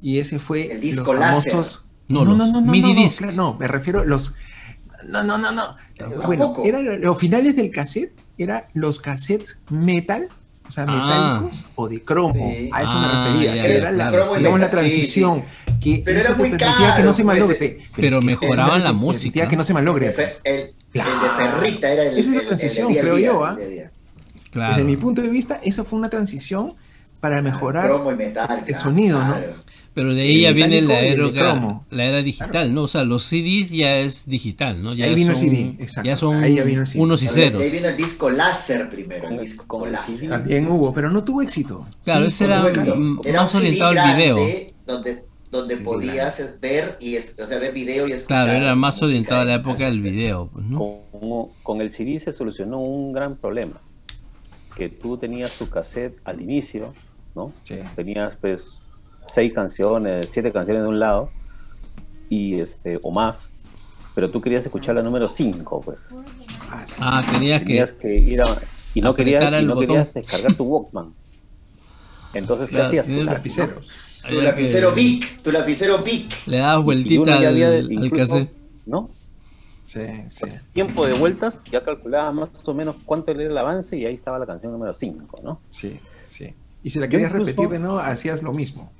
Y 0.00 0.18
ese 0.18 0.38
fue 0.38 0.70
el 0.72 0.80
disco 0.80 1.12
los 1.12 1.22
famosos. 1.22 1.84
No, 2.08 2.24
no, 2.24 2.36
no, 2.36 2.46
no, 2.46 2.60
no, 2.60 2.72
mini 2.72 3.10
no, 3.20 3.32
no, 3.32 3.54
me 3.54 3.68
refiero 3.68 4.00
a 4.00 4.04
los. 4.04 4.34
No, 5.06 5.22
no, 5.22 5.38
no, 5.38 5.52
no. 5.52 5.76
Bueno, 6.24 6.54
eran 6.64 7.00
los 7.00 7.18
finales 7.18 7.56
del 7.56 7.70
cassette, 7.70 8.12
eran 8.38 8.64
los 8.74 9.00
cassettes 9.00 9.58
metal 9.70 10.28
o 10.68 10.70
sea, 10.70 10.84
metálicos 10.84 11.64
ah. 11.66 11.72
o 11.76 11.88
de 11.88 12.04
cromo. 12.04 12.52
A 12.72 12.82
eso 12.82 13.00
me 13.00 13.06
ah, 13.06 13.24
refería, 13.24 13.52
que 13.54 13.76
era 13.76 13.90
la, 13.90 14.10
digamos, 14.10 14.60
la 14.60 14.70
transición, 14.70 15.44
que 15.80 16.02
pero 16.04 16.20
eso 16.20 16.34
te 16.34 16.42
permitía 16.42 16.94
que 16.94 17.02
no 17.02 17.12
se 17.12 17.24
malogre. 17.24 17.78
Pero, 17.96 18.20
mejoraban 18.20 18.84
la 18.84 18.92
música. 18.92 19.48
que 19.48 19.56
no 19.56 19.64
se 19.64 19.72
malogre. 19.72 20.10
Pues. 20.10 20.42
El, 20.44 20.74
de 20.92 21.02
Perrita 21.36 21.90
era 21.90 22.04
el 22.04 22.18
Esa 22.18 22.30
es 22.30 22.36
la 22.36 22.42
transición, 22.42 22.94
creo 22.94 23.18
yo. 23.18 23.44
¿ah? 23.44 23.56
Desde 23.56 24.84
mi 24.84 24.96
punto 24.96 25.22
de 25.22 25.28
vista, 25.28 25.60
esa 25.62 25.84
fue 25.84 25.98
una 25.98 26.10
transición 26.10 26.74
para 27.20 27.42
mejorar 27.42 27.90
el 28.66 28.76
sonido, 28.76 29.24
¿no? 29.24 29.36
Pero 29.98 30.14
de 30.14 30.22
ahí 30.22 30.42
ya 30.42 30.52
viene 30.52 30.80
la 30.80 31.00
era, 31.00 31.82
la 31.90 32.04
era 32.04 32.22
digital, 32.22 32.72
¿no? 32.72 32.84
O 32.84 32.86
sea, 32.86 33.02
los 33.02 33.24
CDs 33.24 33.70
ya 33.70 33.98
es 33.98 34.28
digital, 34.28 34.80
¿no? 34.80 34.94
Ya 34.94 35.06
ahí 35.06 35.14
vino 35.16 35.34
son, 35.34 35.44
el 35.44 35.50
CD, 35.50 35.82
exacto. 35.82 36.06
Ya 36.06 36.16
son 36.16 36.36
unos 36.94 37.20
y 37.20 37.26
ceros. 37.26 37.60
Ahí 37.60 37.68
vino 37.68 37.88
el 37.88 37.96
disco 37.96 38.30
láser 38.30 38.88
primero, 38.90 39.28
el 39.28 39.40
disco 39.40 39.84
láser. 39.86 40.28
También 40.28 40.68
hubo, 40.68 40.94
pero 40.94 41.10
no 41.10 41.24
tuvo 41.24 41.42
éxito. 41.42 41.84
Claro, 42.04 42.26
ese 42.26 42.44
era, 42.44 42.62
más 42.62 43.54
orientado 43.56 43.98
al 43.98 44.16
video. 44.16 44.36
Donde, 44.86 45.24
donde 45.50 45.76
podías 45.78 46.60
ver 46.60 46.96
y 47.00 47.16
o 47.16 47.20
sea, 47.20 47.58
ver 47.58 47.72
video 47.72 48.06
y 48.06 48.12
escuchar. 48.12 48.44
Claro, 48.44 48.52
era 48.52 48.76
más 48.76 49.02
orientado 49.02 49.40
a 49.40 49.46
la 49.46 49.54
época 49.54 49.86
del 49.86 50.00
video. 50.00 50.48
Pues, 50.52 50.64
¿no? 50.64 51.00
con, 51.10 51.48
con 51.64 51.80
el 51.80 51.90
CD 51.90 52.20
se 52.20 52.32
solucionó 52.32 52.78
un 52.78 53.12
gran 53.12 53.34
problema. 53.34 53.80
Que 54.76 54.88
tú 54.88 55.18
tenías 55.18 55.58
tu 55.58 55.68
cassette 55.68 56.20
al 56.22 56.40
inicio, 56.40 56.94
¿no? 57.34 57.52
Sí. 57.64 57.80
Tenías 57.96 58.36
pues 58.40 58.80
seis 59.28 59.52
canciones, 59.52 60.28
siete 60.30 60.52
canciones 60.52 60.82
de 60.82 60.88
un 60.88 60.98
lado, 60.98 61.30
y 62.28 62.60
este, 62.60 62.98
o 63.02 63.10
más, 63.10 63.50
pero 64.14 64.30
tú 64.30 64.40
querías 64.40 64.64
escuchar 64.64 64.96
la 64.96 65.02
número 65.02 65.28
5, 65.28 65.80
pues. 65.80 66.00
Ah, 67.00 67.22
tenías 67.32 67.60
que. 67.60 67.66
Tenías 67.66 67.92
que 67.92 68.18
ir 68.18 68.42
a... 68.42 68.46
Y 68.94 69.00
no, 69.00 69.14
querías, 69.14 69.62
y 69.62 69.64
no 69.64 69.78
querías 69.78 70.12
descargar 70.12 70.54
tu 70.54 70.64
Walkman. 70.64 71.14
Entonces, 72.34 72.68
¿qué 72.68 72.82
hacías? 72.82 73.06
Tú, 73.06 73.12
lapicero. 73.22 73.80
Tu 74.28 74.40
lapicero 74.40 74.92
Vic, 74.92 75.42
tu 75.42 75.52
lapicero 75.52 75.98
Vic. 75.98 76.46
Le 76.46 76.58
dabas 76.58 76.84
vueltita 76.84 77.36
al, 77.36 77.62
al 77.62 77.92
incluso, 77.92 78.16
cassette. 78.16 78.50
¿no? 78.86 79.10
Sí, 79.84 80.00
sí. 80.26 80.46
Tiempo 80.72 81.06
de 81.06 81.14
vueltas, 81.14 81.62
ya 81.70 81.82
calculabas 81.82 82.34
más 82.34 82.48
o 82.68 82.74
menos 82.74 82.96
cuánto 83.06 83.30
era 83.30 83.42
el 83.44 83.56
avance 83.56 83.96
y 83.96 84.04
ahí 84.04 84.14
estaba 84.14 84.38
la 84.38 84.46
canción 84.46 84.72
número 84.72 84.92
5, 84.92 85.40
¿no? 85.42 85.60
Sí, 85.70 85.98
sí. 86.22 86.54
Y 86.82 86.90
si 86.90 86.98
la 86.98 87.08
querías 87.08 87.30
incluso- 87.30 87.46
repetir 87.50 87.68
de 87.70 87.78
nuevo, 87.78 87.98
hacías 87.98 88.42
lo 88.42 88.52
mismo. 88.52 88.92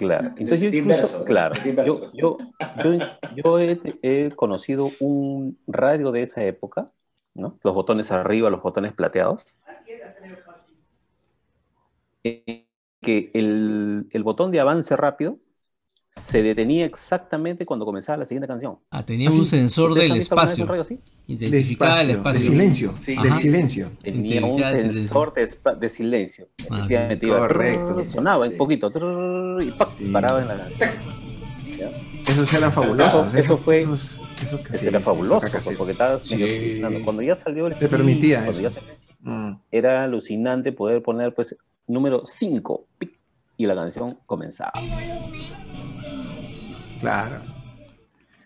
Claro. 0.00 0.32
Entonces 0.36 0.62
yo 0.62 0.68
incluso, 0.70 1.14
claro, 1.24 1.62
yo, 1.78 2.00
yo, 2.12 2.46
yo, 2.72 2.90
yo 3.28 3.58
he, 3.60 3.80
he 4.02 4.32
conocido 4.34 4.96
un 4.98 5.58
radio 5.66 6.10
de 6.12 6.22
esa 6.22 6.44
época, 6.44 6.90
¿no? 7.34 7.58
Los 7.62 7.74
botones 7.74 8.10
arriba, 8.10 8.50
los 8.50 8.62
botones 8.62 8.94
plateados. 8.94 9.44
eh, 12.24 12.66
que 13.02 13.30
el, 13.34 14.08
el 14.10 14.22
botón 14.22 14.50
de 14.50 14.60
avance 14.60 14.96
rápido 14.96 15.38
se 16.12 16.42
detenía 16.42 16.84
exactamente 16.86 17.64
cuando 17.64 17.84
comenzaba 17.86 18.18
la 18.18 18.26
siguiente 18.26 18.48
canción. 18.48 18.78
Ah, 18.90 19.04
tenía 19.04 19.28
Ah, 19.28 19.32
sí. 19.32 19.38
un 19.40 19.46
sensor 19.46 19.90
¿Ustedes 19.90 20.08
del 20.08 20.18
espacio. 20.18 20.66
radio 20.66 20.82
así? 20.82 20.98
De 21.28 21.46
Identificaba 21.46 22.02
el 22.02 22.10
espacio, 22.10 22.40
de 22.40 22.46
silencio, 22.46 22.94
Sí. 23.00 23.16
del 23.22 23.36
silencio. 23.36 23.90
Tenía 24.02 24.44
un 24.44 24.58
sensor 24.60 25.32
de, 25.34 25.88
silencio. 25.88 26.48
Ah, 26.68 26.80
Efectivamente, 26.88 27.28
correcto. 27.28 28.06
sonaba 28.06 28.46
Sí. 28.46 28.52
un 28.52 28.58
poquito 28.58 28.90
trrr, 28.90 29.62
y 29.62 29.70
¡pac! 29.70 29.88
Sí. 29.88 30.10
paraba 30.12 30.42
en 30.42 30.48
la 30.48 30.56
canción. 30.56 30.90
Esos 32.26 32.52
eran 32.52 32.72
fabulosos. 32.72 33.28
Eso- 33.28 33.38
eso 33.38 33.58
fue- 33.58 33.78
Esos, 33.78 34.20
esos 34.42 34.60
Eso 34.70 34.88
era 34.88 35.00
fabuloso, 35.00 35.46
pues, 35.50 35.76
porque 35.76 35.92
estabas. 35.92 36.22
Cuando 37.04 37.22
ya 37.22 37.36
salió 37.36 37.66
el 37.68 37.74
Te 37.74 37.88
permitía 37.88 38.36
cuando 38.44 38.50
eso. 38.52 38.62
ya 38.62 38.70
salió- 38.72 38.94
Mm, 39.22 39.60
era 39.70 40.04
alucinante 40.04 40.72
poder 40.72 41.02
poner 41.02 41.34
pues 41.34 41.54
número 41.86 42.22
5 42.26 42.86
y 43.56 43.66
la 43.66 43.74
canción 43.74 44.18
comenzaba. 44.26 44.72
Claro. 47.00 47.42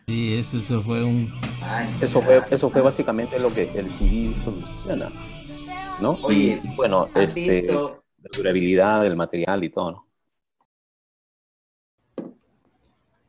Sí, 0.06 0.34
eso, 0.34 0.58
eso 0.58 0.82
fue 0.82 1.02
un. 1.02 1.32
Ay, 1.62 1.88
Eso 2.02 2.20
fue, 2.20 2.42
eso 2.50 2.68
fue 2.70 2.82
básicamente 2.82 3.38
lo 3.38 3.52
que 3.52 3.70
el 3.74 3.90
CD 3.90 4.34
soluciona, 4.44 5.10
¿no? 6.00 6.10
Oye, 6.22 6.60
y, 6.62 6.68
bueno, 6.76 7.08
¿Han 7.14 7.22
este, 7.22 7.62
visto? 7.62 8.04
la 8.22 8.30
durabilidad 8.36 9.02
del 9.02 9.16
material 9.16 9.64
y 9.64 9.70
todo, 9.70 9.90
¿no? 9.92 10.06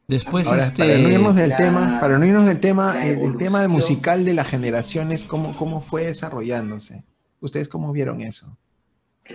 Después, 0.07 0.47
Ahora, 0.47 0.65
este. 0.67 0.83
para 0.83 0.97
no 0.99 1.09
irnos 1.09 1.35
del 1.35 1.49
la- 1.49 1.57
tema, 1.57 1.97
para 1.99 2.17
no 2.19 2.25
irnos 2.25 2.45
del 2.45 2.59
tema, 2.59 2.93
eh, 3.05 3.15
del 3.15 3.37
tema 3.37 3.63
evolución. 3.63 3.69
musical 3.71 4.25
de 4.25 4.33
las 4.35 4.47
generaciones, 4.47 5.23
¿cómo, 5.25 5.55
cómo 5.57 5.81
fue 5.81 6.05
desarrollándose? 6.05 7.03
¿Ustedes 7.41 7.69
cómo 7.69 7.91
vieron 7.91 8.21
eso? 8.21 8.55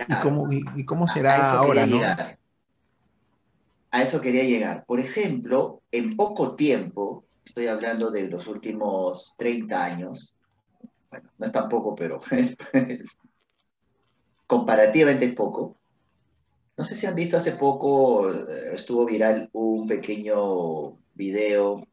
¿Y 0.07 0.13
cómo, 0.23 0.51
y, 0.51 0.63
y 0.75 0.85
cómo 0.85 1.07
será 1.07 1.53
ahora, 1.53 1.85
no? 1.85 1.97
llegar. 1.97 2.37
A 3.91 4.01
eso 4.03 4.21
quería 4.21 4.43
llegar. 4.43 4.85
Por 4.85 4.99
ejemplo, 4.99 5.81
en 5.91 6.15
poco 6.15 6.55
tiempo, 6.55 7.25
estoy 7.45 7.67
hablando 7.67 8.09
de 8.11 8.29
los 8.29 8.47
últimos 8.47 9.33
30 9.37 9.83
años, 9.83 10.35
bueno, 11.11 11.31
no 11.37 11.45
es 11.47 11.51
tan 11.53 11.69
poco, 11.69 11.95
pero 11.95 12.21
es, 12.31 12.55
es- 12.73 13.17
comparativamente 14.47 15.29
poco. 15.33 15.77
No 16.77 16.85
sé 16.85 16.95
si 16.95 17.05
han 17.05 17.15
visto 17.15 17.37
hace 17.37 17.53
poco, 17.53 18.29
eh, 18.31 18.73
estuvo 18.75 19.05
viral 19.05 19.49
un 19.53 19.87
pequeño 19.87 20.97
video, 21.13 21.83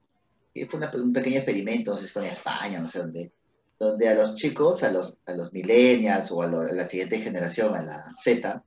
que 0.54 0.66
fue 0.66 0.78
una- 0.78 0.90
un 0.94 1.12
pequeño 1.12 1.38
experimento, 1.38 1.92
no 1.92 1.98
sé 1.98 2.06
si 2.06 2.12
fue 2.12 2.22
en 2.26 2.32
España, 2.32 2.80
no 2.80 2.88
sé 2.88 3.00
dónde, 3.00 3.32
donde 3.78 4.08
a 4.08 4.14
los 4.14 4.36
chicos, 4.36 4.82
a 4.84 4.90
los, 4.92 5.16
a 5.26 5.34
los 5.34 5.52
millennials 5.52 6.30
o 6.32 6.42
a, 6.42 6.46
lo- 6.48 6.62
a 6.62 6.72
la 6.72 6.86
siguiente 6.86 7.20
generación, 7.20 7.74
a 7.76 7.82
la 7.82 8.04
Z, 8.12 8.64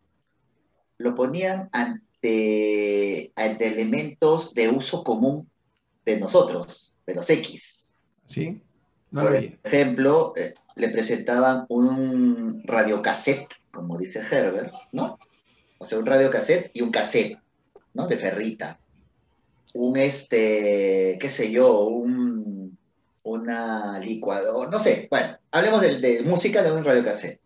lo 0.99 1.15
ponían 1.15 1.69
ante 2.23 3.67
elementos 3.67 4.53
de 4.53 4.69
uso 4.69 5.03
común 5.03 5.49
de 6.05 6.19
nosotros, 6.19 6.95
de 7.05 7.15
los 7.15 7.29
X. 7.29 7.93
¿Sí? 8.25 8.61
No 9.11 9.23
Por 9.23 9.35
ejemplo, 9.35 10.33
eh, 10.35 10.53
le 10.75 10.89
presentaban 10.89 11.65
un 11.69 12.63
radiocassette, 12.63 13.53
como 13.71 13.97
dice 13.97 14.19
Herbert, 14.19 14.73
¿no? 14.91 15.19
O 15.77 15.85
sea, 15.85 15.99
un 15.99 16.05
radiocassette 16.05 16.71
y 16.73 16.81
un 16.81 16.91
cassette, 16.91 17.37
¿no? 17.93 18.07
De 18.07 18.17
ferrita. 18.17 18.79
Un, 19.73 19.97
este, 19.97 21.17
qué 21.19 21.29
sé 21.29 21.51
yo, 21.51 21.81
un, 21.81 22.77
una 23.23 23.99
licuadora, 23.99 24.69
no 24.69 24.79
sé, 24.79 25.07
bueno, 25.09 25.37
hablemos 25.51 25.81
de, 25.81 25.99
de 25.99 26.21
música 26.23 26.61
de 26.61 26.71
un 26.71 26.83
radiocassette. 26.83 27.39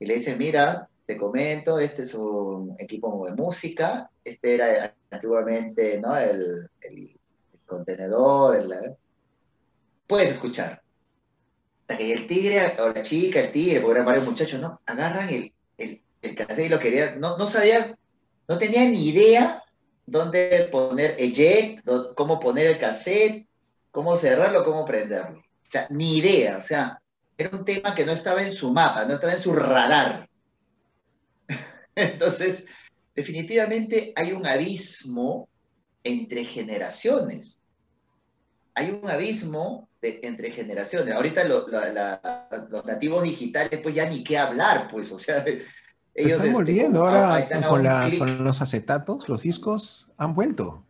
Y 0.00 0.06
le 0.06 0.14
dice, 0.14 0.36
mira, 0.36 0.87
te 1.08 1.16
comento, 1.16 1.78
este 1.78 2.02
es 2.02 2.12
un 2.12 2.76
equipo 2.78 3.26
de 3.26 3.34
música, 3.34 4.10
este 4.22 4.56
era 4.56 4.94
antiguamente, 5.10 5.98
¿no? 5.98 6.14
El, 6.14 6.68
el 6.82 7.18
contenedor, 7.64 8.56
el, 8.56 8.94
puedes 10.06 10.32
escuchar. 10.32 10.82
Que 11.86 12.12
el 12.12 12.26
tigre, 12.26 12.60
o 12.78 12.90
la 12.90 13.00
chica, 13.00 13.40
el 13.40 13.52
tigre, 13.52 13.80
porque 13.80 13.92
eran 13.92 14.04
varios 14.04 14.26
muchachos, 14.26 14.60
¿no? 14.60 14.82
Agarran 14.84 15.30
el, 15.30 15.50
el, 15.78 16.02
el 16.20 16.34
cassette 16.34 16.66
y 16.66 16.68
lo 16.68 16.78
querían, 16.78 17.18
no, 17.18 17.38
no 17.38 17.46
sabían, 17.46 17.96
no 18.46 18.58
tenían 18.58 18.92
ni 18.92 19.08
idea 19.08 19.62
dónde 20.04 20.68
poner 20.70 21.16
eject, 21.18 21.88
cómo 22.16 22.38
poner 22.38 22.66
el 22.66 22.78
cassette, 22.78 23.48
cómo 23.90 24.14
cerrarlo, 24.18 24.62
cómo 24.62 24.84
prenderlo. 24.84 25.38
O 25.38 25.70
sea, 25.70 25.86
ni 25.88 26.18
idea, 26.18 26.58
o 26.58 26.62
sea, 26.62 27.00
era 27.38 27.48
un 27.56 27.64
tema 27.64 27.94
que 27.94 28.04
no 28.04 28.12
estaba 28.12 28.42
en 28.42 28.52
su 28.52 28.70
mapa, 28.74 29.06
no 29.06 29.14
estaba 29.14 29.32
en 29.32 29.40
su 29.40 29.54
radar. 29.54 30.27
Entonces, 31.98 32.64
definitivamente 33.14 34.12
hay 34.16 34.32
un 34.32 34.46
abismo 34.46 35.48
entre 36.04 36.44
generaciones. 36.44 37.62
Hay 38.74 38.90
un 39.02 39.10
abismo 39.10 39.88
de- 40.00 40.20
entre 40.22 40.50
generaciones. 40.52 41.12
Ahorita 41.14 41.44
lo- 41.44 41.66
la- 41.68 41.90
la- 41.92 42.66
los 42.70 42.84
nativos 42.86 43.24
digitales, 43.24 43.80
pues 43.82 43.94
ya 43.94 44.08
ni 44.08 44.22
qué 44.22 44.38
hablar, 44.38 44.88
pues, 44.90 45.10
o 45.10 45.18
sea, 45.18 45.44
ellos 46.14 46.32
están 46.32 46.46
este, 46.46 46.52
volviendo 46.52 47.00
como- 47.00 47.10
ahora 47.10 47.38
están 47.40 47.62
con, 47.62 47.82
la- 47.82 48.10
con 48.18 48.44
los 48.44 48.62
acetatos, 48.62 49.28
los 49.28 49.42
discos 49.42 50.08
han 50.16 50.34
vuelto. 50.34 50.84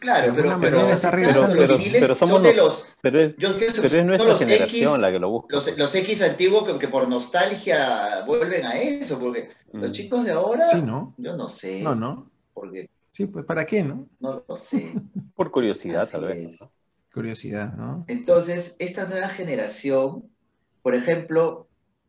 Claro, 0.00 0.32
pero, 0.34 0.58
pero, 0.60 0.80
está 0.88 1.10
pero- 1.10 1.76
viniles 1.78 2.00
Pero 2.00 2.14
somos 2.16 2.42
los, 2.56 2.86
Pero 3.00 3.20
es, 3.20 3.34
yo 3.38 3.56
pienso 3.58 3.80
pero 3.82 3.92
que 3.94 3.98
es 4.00 4.04
nuestra 4.06 4.30
los 4.30 4.38
generación 4.38 4.90
X, 4.92 5.00
la 5.00 5.10
que 5.12 5.18
lo 5.18 5.30
busca. 5.30 5.56
los, 5.56 5.78
los 5.78 5.94
X 5.94 6.22
antiguos 6.22 6.64
que, 6.66 6.78
que 6.78 6.88
por 6.88 7.08
nostalgia 7.08 8.22
vuelven 8.26 8.64
a 8.66 8.78
eso, 8.80 9.18
porque 9.18 9.50
los 9.72 9.90
Mm. 9.90 9.92
chicos 9.92 10.24
de 10.24 10.32
ahora, 10.32 10.66
Sí, 10.68 10.80
¿no? 10.82 11.14
yo 11.18 11.36
no 11.36 11.48
sé, 11.48 11.82
No, 11.82 11.94
no. 11.94 12.30
porque 12.54 12.88
Sí, 13.12 13.26
pues 13.26 13.44
¿para 13.44 13.66
qué, 13.66 13.82
no? 13.82 14.06
no 14.20 14.42
lo 14.48 14.56
sé. 14.56 14.92
Por 15.34 15.50
curiosidad, 15.50 16.02
Así 16.02 16.12
tal 16.12 16.24
vez. 16.26 16.58
Curiosidad, 17.12 17.72
¿no? 17.74 18.04
Entonces, 18.08 18.76
esta 18.78 19.06
nueva 19.06 19.28
generación, 19.28 20.24
por 20.82 20.94
ejemplo, 20.94 21.66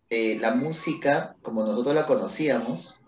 eh, 0.10 0.38
la 0.40 0.54
música, 0.56 1.36
como 1.42 1.64
nosotros 1.66 1.96
la 1.96 2.06
conocíamos, 2.06 2.99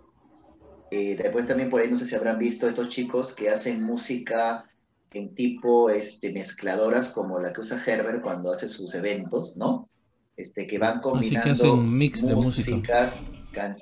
eh, 0.91 1.15
después 1.15 1.47
también 1.47 1.69
por 1.69 1.81
ahí 1.81 1.89
no 1.89 1.97
sé 1.97 2.05
si 2.05 2.15
habrán 2.15 2.37
visto 2.37 2.67
estos 2.67 2.89
chicos 2.89 3.33
que 3.33 3.49
hacen 3.49 3.81
música 3.81 4.65
en 5.13 5.33
tipo 5.33 5.89
este, 5.89 6.31
mezcladoras 6.31 7.09
como 7.09 7.39
la 7.39 7.51
que 7.51 7.61
usa 7.61 7.81
Herbert 7.85 8.21
cuando 8.21 8.51
hace 8.51 8.67
sus 8.69 8.93
eventos, 8.95 9.57
¿no? 9.57 9.89
Este, 10.37 10.67
que 10.67 10.77
van 10.77 10.93
Así 10.93 10.99
que 10.99 11.01
combinando 11.01 11.51
hacen 11.51 11.69
un 11.71 11.97
mix 11.97 12.25
de 12.25 12.35
música. 12.35 12.71
músicas, 12.71 13.13
can- 13.51 13.75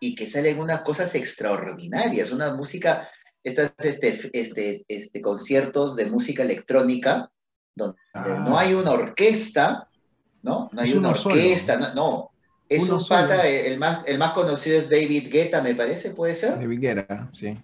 y 0.00 0.14
que 0.14 0.28
salen 0.28 0.58
unas 0.60 0.82
cosas 0.82 1.14
extraordinarias, 1.14 2.30
una 2.30 2.54
música, 2.54 3.08
estas 3.42 3.72
este, 3.84 4.30
este, 4.32 4.84
este, 4.88 5.20
conciertos 5.22 5.96
de 5.96 6.06
música 6.06 6.42
electrónica, 6.42 7.30
donde 7.74 7.96
Ah. 8.14 8.44
no 8.46 8.58
hay 8.58 8.74
una 8.74 8.92
orquesta, 8.92 9.88
¿no? 10.42 10.68
No 10.72 10.80
hay 10.80 10.92
una 10.94 11.14
solo. 11.14 11.34
orquesta, 11.34 11.78
no, 11.78 11.94
no. 11.94 12.30
Es 12.68 12.82
Uno 12.82 12.94
un 12.94 13.00
solo 13.00 13.28
pata, 13.28 13.48
el 13.48 13.78
más, 13.78 14.02
el 14.06 14.18
más 14.18 14.32
conocido 14.32 14.78
es 14.78 14.90
David 14.90 15.28
Guetta, 15.30 15.62
me 15.62 15.74
parece, 15.74 16.10
puede 16.10 16.34
ser, 16.34 16.58
De 16.58 16.66
Viguera, 16.66 17.28
sí. 17.32 17.56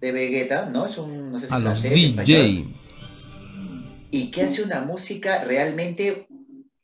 de 0.00 0.12
Vegeta, 0.12 0.66
¿no? 0.70 0.86
Es 0.86 0.96
un, 0.96 1.32
no 1.32 1.40
sé 1.40 1.48
si 1.48 1.52
A 1.54 1.58
los 1.58 1.82
DJ. 1.82 2.66
y 4.10 4.30
que 4.30 4.42
hace 4.42 4.62
una 4.62 4.80
música 4.82 5.44
realmente, 5.44 6.26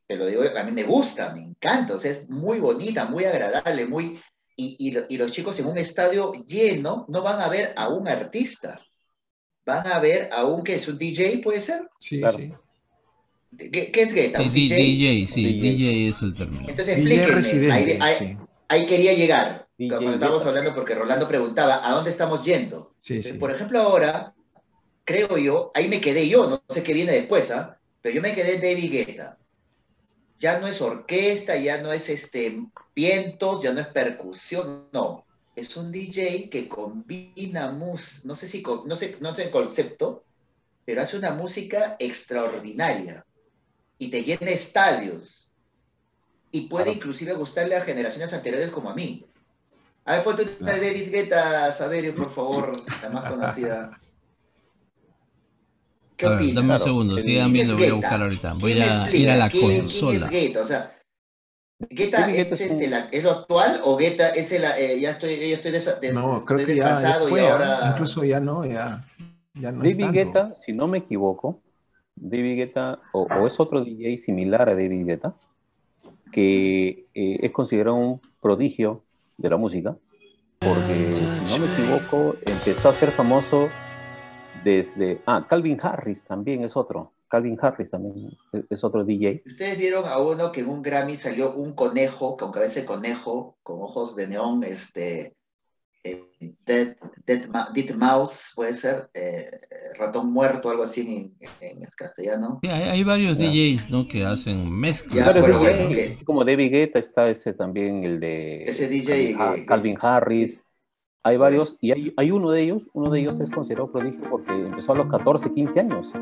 te 0.06 0.16
lo 0.16 0.26
digo, 0.26 0.42
a 0.56 0.62
mí 0.64 0.72
me 0.72 0.82
gusta, 0.82 1.32
me 1.32 1.42
encanta, 1.42 1.94
o 1.94 1.98
sea, 1.98 2.10
es 2.10 2.28
muy 2.28 2.58
bonita, 2.60 3.06
muy 3.06 3.24
agradable, 3.24 3.86
muy... 3.86 4.18
Y, 4.56 4.76
y 4.78 4.90
lo- 4.92 5.04
y 5.08 5.16
los 5.16 5.32
chicos 5.32 5.58
en 5.58 5.66
un 5.66 5.76
estadio 5.78 6.32
lleno 6.46 7.06
no 7.08 7.22
van 7.22 7.40
a 7.40 7.48
ver 7.48 7.72
a 7.76 7.88
un 7.88 8.06
artista, 8.06 8.80
van 9.66 9.84
a 9.88 9.98
ver 9.98 10.28
a 10.32 10.44
un 10.44 10.62
que 10.62 10.76
es 10.76 10.86
un 10.86 10.96
DJ, 10.96 11.40
¿puede 11.42 11.60
ser? 11.60 11.88
Sí, 11.98 12.20
Claro. 12.20 12.38
sí. 12.38 12.52
¿Qué, 13.58 13.90
qué 13.92 14.02
es 14.02 14.12
Guetta? 14.12 14.38
Sí, 14.40 14.44
¿Un 14.46 14.52
DJ, 14.52 14.76
DJ? 14.76 15.26
sí, 15.26 15.44
DJ. 15.44 15.70
DJ 15.70 16.08
es 16.08 16.22
el 16.22 16.34
término. 16.34 16.68
Entonces 16.68 16.98
explíquenme, 16.98 17.72
ahí, 17.72 17.98
ahí- 18.00 18.14
sí. 18.14 18.36
ahí 18.68 18.86
quería 18.86 19.12
llegar, 19.14 19.68
DJ 19.78 19.94
estamos 19.96 20.14
Guetta. 20.14 20.48
hablando 20.48 20.74
porque 20.74 20.94
Rolando 20.94 21.28
preguntaba, 21.28 21.86
¿a 21.86 21.92
dónde 21.92 22.10
estamos 22.10 22.44
yendo? 22.44 22.94
Sí, 22.98 23.14
Entonces, 23.14 23.32
sí. 23.32 23.38
Por 23.38 23.50
ejemplo, 23.50 23.80
ahora 23.80 24.34
creo 25.04 25.36
yo, 25.38 25.70
ahí 25.74 25.88
me 25.88 26.00
quedé 26.00 26.28
yo, 26.28 26.48
no 26.48 26.62
sé 26.68 26.82
qué 26.82 26.94
viene 26.94 27.12
después, 27.12 27.50
¿ah? 27.50 27.78
Pero 28.00 28.14
yo 28.14 28.22
me 28.22 28.34
quedé 28.34 28.56
en 28.56 28.62
David 28.62 28.92
Guetta. 28.92 29.38
Ya 30.38 30.58
no 30.58 30.66
es 30.66 30.80
orquesta, 30.80 31.56
ya 31.56 31.80
no 31.80 31.92
es 31.92 32.08
este 32.08 32.60
vientos, 32.94 33.62
ya 33.62 33.72
no 33.72 33.80
es 33.80 33.86
percusión, 33.88 34.88
no. 34.92 35.24
Es 35.56 35.76
un 35.76 35.92
DJ 35.92 36.50
que 36.50 36.68
combina 36.68 37.70
mus, 37.70 38.24
no 38.24 38.34
sé 38.34 38.48
si 38.48 38.62
no 38.86 38.96
sé, 38.96 39.16
no 39.20 39.34
sé 39.34 39.44
el 39.44 39.50
concepto, 39.50 40.24
pero 40.84 41.02
hace 41.02 41.16
una 41.16 41.32
música 41.32 41.96
extraordinaria 41.98 43.24
y 43.98 44.08
te 44.08 44.22
llena 44.24 44.50
estadios 44.50 45.52
y 46.50 46.68
puede 46.68 46.92
inclusive 46.92 47.34
gustarle 47.34 47.76
a 47.76 47.80
generaciones 47.80 48.32
anteriores 48.32 48.70
como 48.70 48.90
a 48.90 48.94
mí. 48.94 49.26
A 50.04 50.16
ver, 50.16 50.24
ponte 50.24 50.56
una 50.60 50.72
de 50.72 50.80
David 50.80 51.10
Guetta, 51.10 51.72
Saberio, 51.72 52.14
por 52.14 52.30
favor, 52.30 52.72
la 53.02 53.08
más 53.08 53.30
conocida. 53.30 54.00
¿Qué 56.16 56.26
opinas? 56.26 56.54
Dame 56.54 56.72
un 56.74 56.78
segundo, 56.78 57.18
sigan 57.18 57.52
viendo, 57.52 57.76
voy 57.76 57.86
a 57.86 57.94
buscar 57.94 58.22
ahorita. 58.22 58.52
Voy 58.54 58.80
a 58.80 59.10
ir 59.10 59.30
a 59.30 59.36
la 59.36 59.50
consola. 59.50 60.28
¿Quién 60.28 60.44
es 60.44 60.52
Guetta? 60.52 60.62
O 60.62 60.66
sea, 60.66 60.94
¿Guetta 61.90 62.30
es, 62.30 62.60
este, 62.60 62.88
la, 62.88 63.08
es, 63.10 63.24
lo 63.24 63.32
actual 63.32 63.80
o 63.84 63.96
Guetta 63.96 64.28
es 64.28 64.52
el, 64.52 64.64
eh, 64.64 65.00
ya 65.00 65.10
estoy, 65.10 65.36
yo 65.36 65.56
estoy 65.56 65.72
des, 65.72 66.00
des, 66.00 66.14
No, 66.14 66.44
creo 66.44 66.64
que 66.64 66.76
ya, 66.76 67.00
ya 67.00 67.14
fue, 67.28 67.42
y 67.42 67.46
ahora... 67.46 67.90
incluso 67.90 68.22
ya 68.24 68.38
no, 68.38 68.64
ya, 68.64 69.04
ya 69.54 69.72
no 69.72 69.82
David 69.82 70.10
Guetta, 70.12 70.54
si 70.54 70.72
no 70.72 70.86
me 70.86 70.98
equivoco, 70.98 71.62
David 72.16 72.56
Guetta, 72.56 73.00
o, 73.12 73.22
o, 73.22 73.46
es 73.46 73.58
otro 73.60 73.84
DJ 73.84 74.18
similar 74.18 74.68
a 74.68 74.74
David 74.74 75.06
Guetta, 75.06 75.34
que 76.32 77.06
eh, 77.14 77.38
es 77.42 77.52
considerado 77.52 77.96
un 77.96 78.20
prodigio 78.40 79.02
de 79.36 79.50
la 79.50 79.56
música, 79.56 79.96
porque 80.58 81.12
si 81.12 81.22
no 81.22 81.66
me 81.66 81.72
equivoco, 81.72 82.36
empezó 82.46 82.88
a 82.88 82.92
ser 82.92 83.10
famoso 83.10 83.68
desde... 84.62 85.20
Ah, 85.26 85.46
Calvin 85.48 85.78
Harris 85.80 86.24
también 86.24 86.64
es 86.64 86.76
otro. 86.76 87.12
Calvin 87.28 87.58
Harris 87.60 87.90
también 87.90 88.30
es 88.70 88.84
otro 88.84 89.04
DJ. 89.04 89.42
Ustedes 89.44 89.78
vieron 89.78 90.06
a 90.06 90.18
uno 90.18 90.52
que 90.52 90.60
en 90.60 90.68
un 90.68 90.82
Grammy 90.82 91.16
salió 91.16 91.52
un 91.52 91.74
conejo 91.74 92.36
con 92.36 92.52
cabeza 92.52 92.80
de 92.80 92.86
conejo, 92.86 93.56
con 93.62 93.82
ojos 93.82 94.16
de 94.16 94.28
neón, 94.28 94.64
este, 94.64 95.34
eh, 96.04 96.22
Dead, 96.66 96.96
Dead, 97.26 97.94
Mouse, 97.96 98.52
puede 98.54 98.74
ser, 98.74 99.08
eh, 99.14 99.50
ratón 99.98 100.32
muerto, 100.32 100.68
algo 100.68 100.82
así 100.82 101.34
en, 101.60 101.80
castellano. 101.96 102.60
Sí, 102.62 102.68
hay, 102.68 103.02
varios 103.02 103.38
DJs 103.38 103.90
¿no? 103.90 104.06
que 104.06 104.24
hacen 104.24 104.70
mezclas. 104.70 105.34
Como 106.24 106.44
David 106.44 106.70
Guetta 106.70 106.98
está 106.98 107.28
ese 107.28 107.54
también, 107.54 108.04
el 108.04 108.20
de 108.20 108.64
ese 108.64 108.88
DJ 108.88 109.64
Calvin, 109.66 109.96
Harris. 110.00 110.62
Hay 111.26 111.38
varios, 111.38 111.78
y 111.80 111.92
hay, 111.92 112.12
hay, 112.18 112.30
uno 112.30 112.50
de 112.50 112.62
ellos, 112.62 112.82
uno 112.92 113.10
de 113.10 113.20
ellos 113.20 113.40
es 113.40 113.48
considerado 113.48 113.90
prodigio 113.90 114.28
porque 114.28 114.52
empezó 114.52 114.92
a 114.92 114.96
los 114.96 115.06
14, 115.06 115.54
15 115.54 115.80
años. 115.80 116.12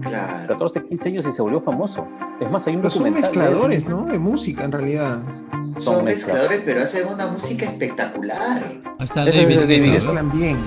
Claro. 0.00 0.48
14, 0.48 0.84
15 0.84 1.08
años 1.08 1.26
y 1.28 1.32
se 1.32 1.42
volvió 1.42 1.60
famoso. 1.60 2.06
Es 2.40 2.50
más, 2.50 2.66
hay 2.66 2.74
un 2.74 2.82
pero 2.82 2.90
Son 2.90 3.12
mezcladores, 3.12 3.88
¿no? 3.88 4.04
De 4.04 4.18
música, 4.18 4.64
en 4.64 4.72
realidad. 4.72 5.22
Son, 5.78 6.04
mezcladores, 6.04 6.62
pero 6.64 6.82
hacen 6.82 7.08
una 7.08 7.26
música 7.26 7.66
espectacular. 7.66 8.80
Hasta 8.98 9.24
David, 9.24 9.60
David, 9.60 9.92
mezclan 9.92 10.30
bien. 10.32 10.58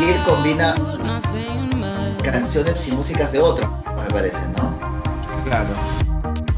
Y 0.00 0.04
él 0.04 0.22
combina 0.26 0.74
canciones 2.22 2.88
y 2.88 2.92
músicas 2.92 3.32
de 3.32 3.38
otro, 3.38 3.82
me 3.96 4.10
parece, 4.10 4.38
¿no? 4.56 4.74
Claro. 5.44 5.74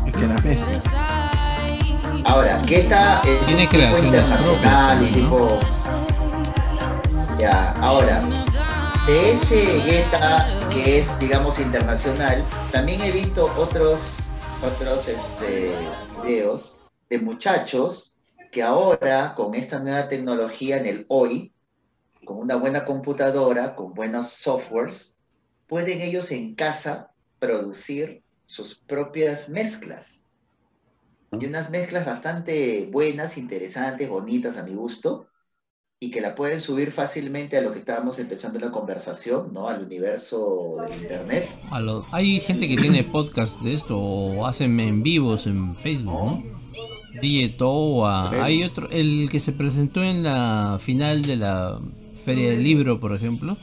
Es 0.07 0.13
que 0.15 0.27
las 0.27 0.45
mezcla. 0.45 1.24
Ahora, 2.25 2.63
Guetta 2.63 3.21
es 3.27 3.45
Tiene 3.47 3.65
un 3.65 3.69
tipo 3.69 3.99
internacional, 3.99 5.03
un 5.03 5.13
tipo. 5.13 5.61
Ya, 7.39 7.73
ahora, 7.83 8.23
de 9.07 9.33
ese 9.33 9.83
Guetta 9.83 10.69
que 10.71 11.01
es, 11.01 11.19
digamos, 11.19 11.59
internacional, 11.59 12.49
también 12.73 13.03
he 13.03 13.11
visto 13.11 13.53
otros, 13.59 14.21
otros 14.63 15.07
este, 15.07 15.71
videos 16.25 16.77
de 17.11 17.19
muchachos 17.19 18.17
que 18.51 18.63
ahora, 18.63 19.35
con 19.35 19.55
esta 19.55 19.79
nueva 19.79 20.09
tecnología 20.09 20.79
en 20.79 20.87
el 20.87 21.07
hoy, 21.09 21.53
con 22.25 22.39
una 22.39 22.57
buena 22.57 22.87
computadora, 22.87 23.77
con 23.77 23.93
buenos 23.93 24.31
softwares, 24.31 25.19
pueden 25.67 26.01
ellos 26.01 26.31
en 26.31 26.55
casa 26.55 27.11
producir 27.39 28.23
sus 28.47 28.77
propias 28.77 29.51
mezclas 29.51 30.24
y 31.41 31.47
unas 31.47 31.71
mezclas 31.71 32.07
bastante 32.07 32.89
buenas, 32.91 33.39
interesantes, 33.39 34.09
bonitas 34.09 34.57
a 34.57 34.63
mi 34.63 34.75
gusto, 34.75 35.27
y 36.01 36.11
que 36.11 36.21
la 36.21 36.35
pueden 36.35 36.61
subir 36.61 36.93
fácilmente 36.93 37.57
a 37.57 37.63
lo 37.63 37.73
que 37.73 37.79
estábamos 37.79 38.19
empezando 38.19 38.59
la 38.59 38.71
conversación, 38.71 39.53
¿no? 39.53 39.69
Al 39.69 39.85
universo 39.85 40.77
del 40.83 41.01
Internet. 41.01 41.49
hay 42.13 42.41
gente 42.41 42.69
que 42.69 42.77
tiene 42.77 43.05
podcast 43.05 43.61
de 43.63 43.75
esto 43.75 43.99
o 43.99 44.47
hacen 44.47 44.79
en 44.81 45.03
vivos 45.03 45.47
en 45.47 45.75
Facebook, 45.77 46.13
¿no? 46.13 46.43
DJ 47.23 47.57
hay 48.43 48.65
otro, 48.65 48.91
el 48.91 49.29
que 49.31 49.41
se 49.41 49.53
presentó 49.53 50.03
en 50.03 50.25
la 50.25 50.79
final 50.81 51.23
de 51.23 51.37
la 51.37 51.81
Feria 52.25 52.51
del 52.51 52.63
Libro, 52.63 53.01
por 53.01 53.15
ejemplo. 53.15 53.57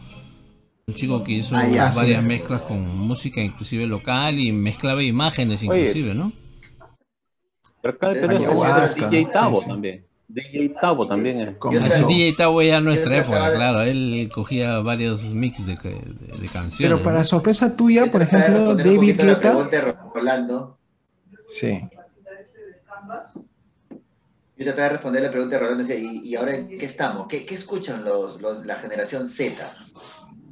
Un 0.88 0.96
chico 0.96 1.24
que 1.24 1.34
hizo 1.34 1.56
ah, 1.56 1.92
varias 1.96 2.24
mezclas 2.24 2.62
con 2.62 2.98
música 2.98 3.42
inclusive 3.42 3.86
local 3.86 4.40
y 4.40 4.52
mezclaba 4.52 5.04
imágenes 5.04 5.64
inclusive, 5.64 6.14
¿no? 6.14 6.32
Pero 7.82 7.96
acá 7.96 8.14
tenemos 8.14 8.96
DJ 8.96 9.26
Tavo 9.32 9.62
también. 9.62 10.06
DJ 10.28 10.70
Tavo 10.80 11.08
también 11.08 11.40
es. 11.40 12.08
DJ 12.08 12.34
Tavo 12.34 12.62
ya 12.62 12.80
nuestra 12.80 13.18
época, 13.18 13.54
claro. 13.54 13.82
Él 13.82 14.30
cogía 14.34 14.80
varios 14.80 15.24
mix 15.34 15.66
de, 15.66 15.76
de, 15.76 16.48
canciones. 16.48 16.78
Pero 16.78 17.04
para 17.04 17.24
sorpresa 17.24 17.76
tuya, 17.76 18.10
por 18.12 18.22
ejemplo, 18.22 18.76
David 18.76 19.20
Guetta. 19.20 19.94
Rolando. 20.14 20.78
Sí. 21.48 21.82
Yo 24.58 24.66
trataba 24.66 24.84
de 24.84 24.90
responder 24.90 25.24
la 25.24 25.32
pregunta 25.32 25.58
de 25.58 25.64
Rolando 25.64 25.92
¿y, 25.92 26.22
y 26.24 26.36
ahora 26.36 26.56
en 26.56 26.78
qué 26.78 26.86
estamos? 26.86 27.28
¿Qué, 27.28 27.46
qué 27.46 27.56
escuchan 27.56 28.06
los, 28.06 28.40
los, 28.40 28.64
la 28.64 28.76
generación 28.76 29.26
Z? 29.26 29.56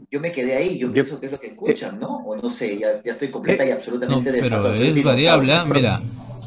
Yo 0.10 0.20
me 0.20 0.32
quedé 0.32 0.56
ahí, 0.56 0.80
yo, 0.80 0.92
pienso 0.92 1.20
que 1.20 1.28
es 1.28 1.32
lo 1.32 1.40
que 1.40 1.48
escuchan, 1.48 2.00
¿no? 2.00 2.18
O 2.26 2.36
no 2.36 2.50
sé, 2.50 2.80
ya, 2.80 3.04
ya 3.04 3.12
estoy 3.12 3.28
completa 3.30 3.64
y 3.64 3.70
absolutamente 3.70 4.32
no, 4.32 4.40
Pero 4.42 4.74
es 4.74 5.04
variable, 5.04 5.54
¿ah? 5.54 5.64
mira. 5.64 6.02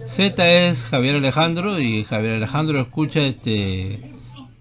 Z 0.06 0.68
es 0.68 0.84
Javier 0.84 1.16
Alejandro 1.16 1.78
y 1.78 2.04
Javier 2.04 2.34
Alejandro 2.34 2.80
escucha 2.80 3.20
este 3.20 4.12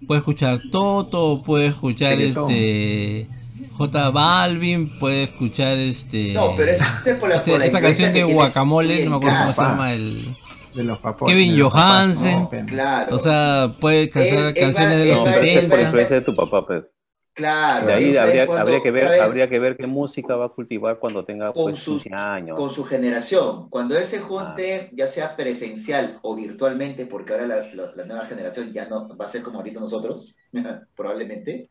puede 0.06 0.18
escuchar 0.20 0.60
Toto, 0.70 1.42
puede 1.44 1.66
escuchar 1.66 2.20
este 2.20 3.28
J 3.76 4.10
Balvin, 4.10 4.98
puede 4.98 5.24
escuchar 5.24 5.78
este 5.78 6.32
No, 6.32 6.54
pero 6.56 6.72
es 6.72 6.80
por 7.18 7.28
la, 7.28 7.36
este, 7.36 7.66
esta 7.66 7.80
canción 7.80 8.12
de 8.12 8.24
Guacamole, 8.24 9.04
no 9.04 9.10
me 9.10 9.16
acuerdo 9.16 9.38
cómo 9.38 9.52
se 9.52 9.62
llama 9.62 9.92
el 9.92 10.36
de 10.74 10.84
los 10.84 10.98
Kevin 11.26 11.60
Johansen, 11.60 12.46
claro. 12.66 13.14
o 13.14 13.18
sea, 13.18 13.72
puede 13.78 14.08
cantar 14.08 14.54
canciones 14.54 14.98
de 14.98 15.12
los 15.12 15.20
70. 15.22 15.76
de 15.76 16.20
tu 16.22 16.34
papá, 16.34 16.66
Pedro. 16.66 16.88
Claro. 17.34 17.86
De 17.86 17.92
ahí 17.94 18.16
habría, 18.16 18.42
habría, 18.42 18.82
que 18.82 18.90
ver, 18.90 19.20
habría 19.20 19.48
que 19.48 19.58
ver 19.58 19.76
qué 19.76 19.86
música 19.86 20.36
va 20.36 20.46
a 20.46 20.48
cultivar 20.50 20.98
cuando 20.98 21.24
tenga 21.24 21.52
con 21.52 21.72
pues, 21.72 21.84
15 21.84 22.10
años. 22.14 22.58
Con 22.58 22.70
su 22.70 22.84
generación. 22.84 23.70
Cuando 23.70 23.96
él 23.96 24.04
se 24.04 24.20
junte, 24.20 24.90
ya 24.92 25.06
sea 25.06 25.34
presencial 25.34 26.18
o 26.22 26.36
virtualmente, 26.36 27.06
porque 27.06 27.32
ahora 27.32 27.46
la, 27.46 27.74
la, 27.74 28.04
nueva 28.04 28.26
generación 28.26 28.72
ya 28.72 28.86
no 28.86 29.08
va 29.16 29.24
a 29.24 29.28
ser 29.28 29.42
como 29.42 29.58
ahorita 29.58 29.80
nosotros, 29.80 30.36
probablemente. 30.96 31.70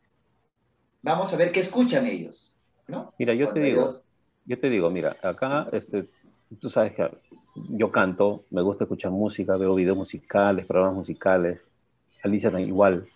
Vamos 1.00 1.32
a 1.32 1.36
ver 1.36 1.52
qué 1.52 1.60
escuchan 1.60 2.06
ellos. 2.06 2.54
¿no? 2.88 3.14
Mira, 3.18 3.32
yo 3.34 3.52
te 3.52 3.60
digo, 3.60 3.88
yo 4.44 4.58
te 4.58 4.68
digo, 4.68 4.90
mira, 4.90 5.16
acá 5.22 5.68
este, 5.70 6.08
tú 6.60 6.68
sabes 6.68 6.92
que 6.94 7.08
yo 7.54 7.92
canto, 7.92 8.44
me 8.50 8.62
gusta 8.62 8.84
escuchar 8.84 9.12
música, 9.12 9.56
veo 9.56 9.76
videos 9.76 9.96
musicales, 9.96 10.66
programas 10.66 10.96
musicales. 10.96 11.60
Alicia 12.24 12.50
igual 12.60 13.06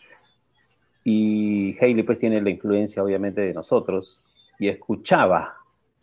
y 1.09 1.77
Hailey 1.81 2.03
pues 2.03 2.19
tiene 2.19 2.43
la 2.43 2.51
influencia 2.51 3.01
obviamente 3.01 3.41
de 3.41 3.55
nosotros 3.55 4.21
y 4.59 4.67
escuchaba, 4.67 5.55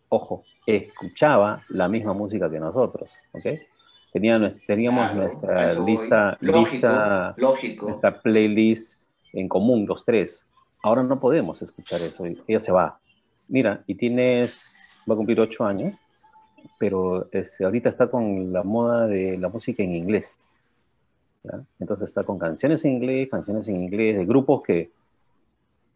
ojo, 0.07 0.45
escuchaba 0.65 1.61
la 1.67 1.89
misma 1.89 2.13
música 2.13 2.49
que 2.49 2.57
nosotros, 2.57 3.11
¿ok? 3.33 3.45
Teníamos, 4.13 4.55
teníamos 4.65 5.13
nuestra 5.13 5.73
lista, 5.73 6.37
lista 6.39 7.35
nuestra 7.37 8.21
playlist 8.21 9.01
en 9.33 9.49
común, 9.49 9.85
los 9.85 10.05
tres. 10.05 10.47
Ahora 10.81 11.03
no 11.03 11.19
podemos 11.19 11.61
escuchar 11.61 11.99
eso, 11.99 12.23
ella 12.25 12.59
se 12.61 12.71
va. 12.71 12.97
Mira, 13.49 13.83
y 13.85 13.95
tienes, 13.95 14.97
va 15.09 15.15
a 15.15 15.17
cumplir 15.17 15.41
ocho 15.41 15.65
años, 15.65 15.95
pero 16.79 17.27
este, 17.33 17.65
ahorita 17.65 17.89
está 17.89 18.07
con 18.07 18.53
la 18.53 18.63
moda 18.63 19.05
de 19.07 19.37
la 19.37 19.49
música 19.49 19.83
en 19.83 19.97
inglés. 19.97 20.57
Entonces 21.79 22.10
está 22.10 22.23
con 22.23 22.39
canciones 22.39 22.86
en 22.86 22.93
inglés, 22.93 23.29
canciones 23.29 23.67
en 23.67 23.79
inglés, 23.79 24.17
de 24.17 24.25
grupos 24.25 24.63
que 24.63 24.91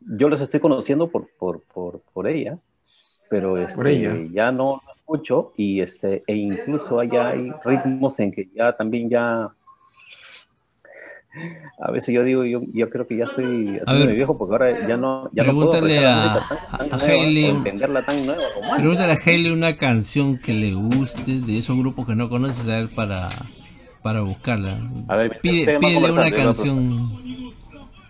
yo 0.01 0.29
los 0.29 0.41
estoy 0.41 0.60
conociendo 0.60 1.10
por, 1.10 1.27
por, 1.38 1.62
por, 1.62 2.01
por 2.13 2.27
ella, 2.27 2.57
pero 3.29 3.57
este, 3.57 4.29
ya 4.31 4.51
no 4.51 4.81
lo 4.86 4.93
escucho 4.93 5.53
y 5.57 5.81
este, 5.81 6.23
e 6.27 6.36
incluso 6.36 6.99
allá 6.99 7.29
hay 7.29 7.51
ritmos 7.63 8.19
en 8.19 8.31
que 8.31 8.49
ya 8.53 8.73
también 8.75 9.10
ya 9.10 9.51
a 11.79 11.91
veces 11.91 12.15
yo 12.15 12.23
digo, 12.23 12.43
yo, 12.45 12.62
yo 12.73 12.89
creo 12.89 13.05
que 13.05 13.15
ya 13.15 13.25
estoy 13.25 13.79
haciendo 13.86 14.13
viejo 14.13 14.38
porque 14.38 14.53
ahora 14.53 14.88
ya 14.88 14.97
no, 14.97 15.29
ya 15.33 15.43
pregúntale 15.43 16.01
no 16.01 16.07
a, 16.07 16.38
a 16.38 16.97
Hailey, 17.05 17.45
entenderla 17.45 18.03
tan 18.03 18.25
nueva 18.25 18.41
como 18.55 18.75
Pregúntale 18.75 19.13
a 19.13 19.17
Hailey 19.23 19.51
una 19.51 19.77
canción 19.77 20.39
que 20.39 20.53
le 20.53 20.73
guste 20.73 21.39
de 21.41 21.57
esos 21.57 21.77
grupos 21.77 22.07
que 22.07 22.15
no 22.15 22.29
conoces 22.29 22.67
a 22.67 22.79
ver 22.79 22.89
para, 22.89 23.29
para 24.07 24.21
buscarla. 24.21 24.79
A 25.09 25.17
ver, 25.17 25.37
Pide, 25.41 25.77
pídele 25.79 26.11
una 26.13 26.31
canción 26.31 27.51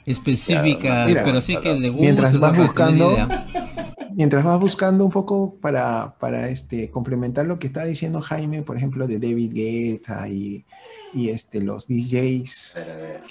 específica, 0.05 1.07
pero 1.23 1.41
sí 1.41 1.57
que 1.57 1.73
le 1.73 1.89
guste. 1.89 2.03
Mientras 2.03 2.39
vas 2.39 2.55
buscando, 2.55 3.17
mientras 4.13 4.43
vas 4.43 4.60
buscando 4.60 5.03
un 5.03 5.10
poco 5.10 5.55
para, 5.60 6.15
para 6.19 6.49
este, 6.49 6.91
complementar 6.91 7.47
lo 7.47 7.57
que 7.57 7.65
está 7.65 7.83
diciendo 7.83 8.21
Jaime, 8.21 8.62
por 8.62 8.77
ejemplo, 8.77 9.07
de 9.07 9.17
David 9.17 9.53
Guetta 9.55 10.29
y 10.29 10.63
y 11.13 11.29
este, 11.29 11.62
los 11.62 11.88
DJs 11.88 12.75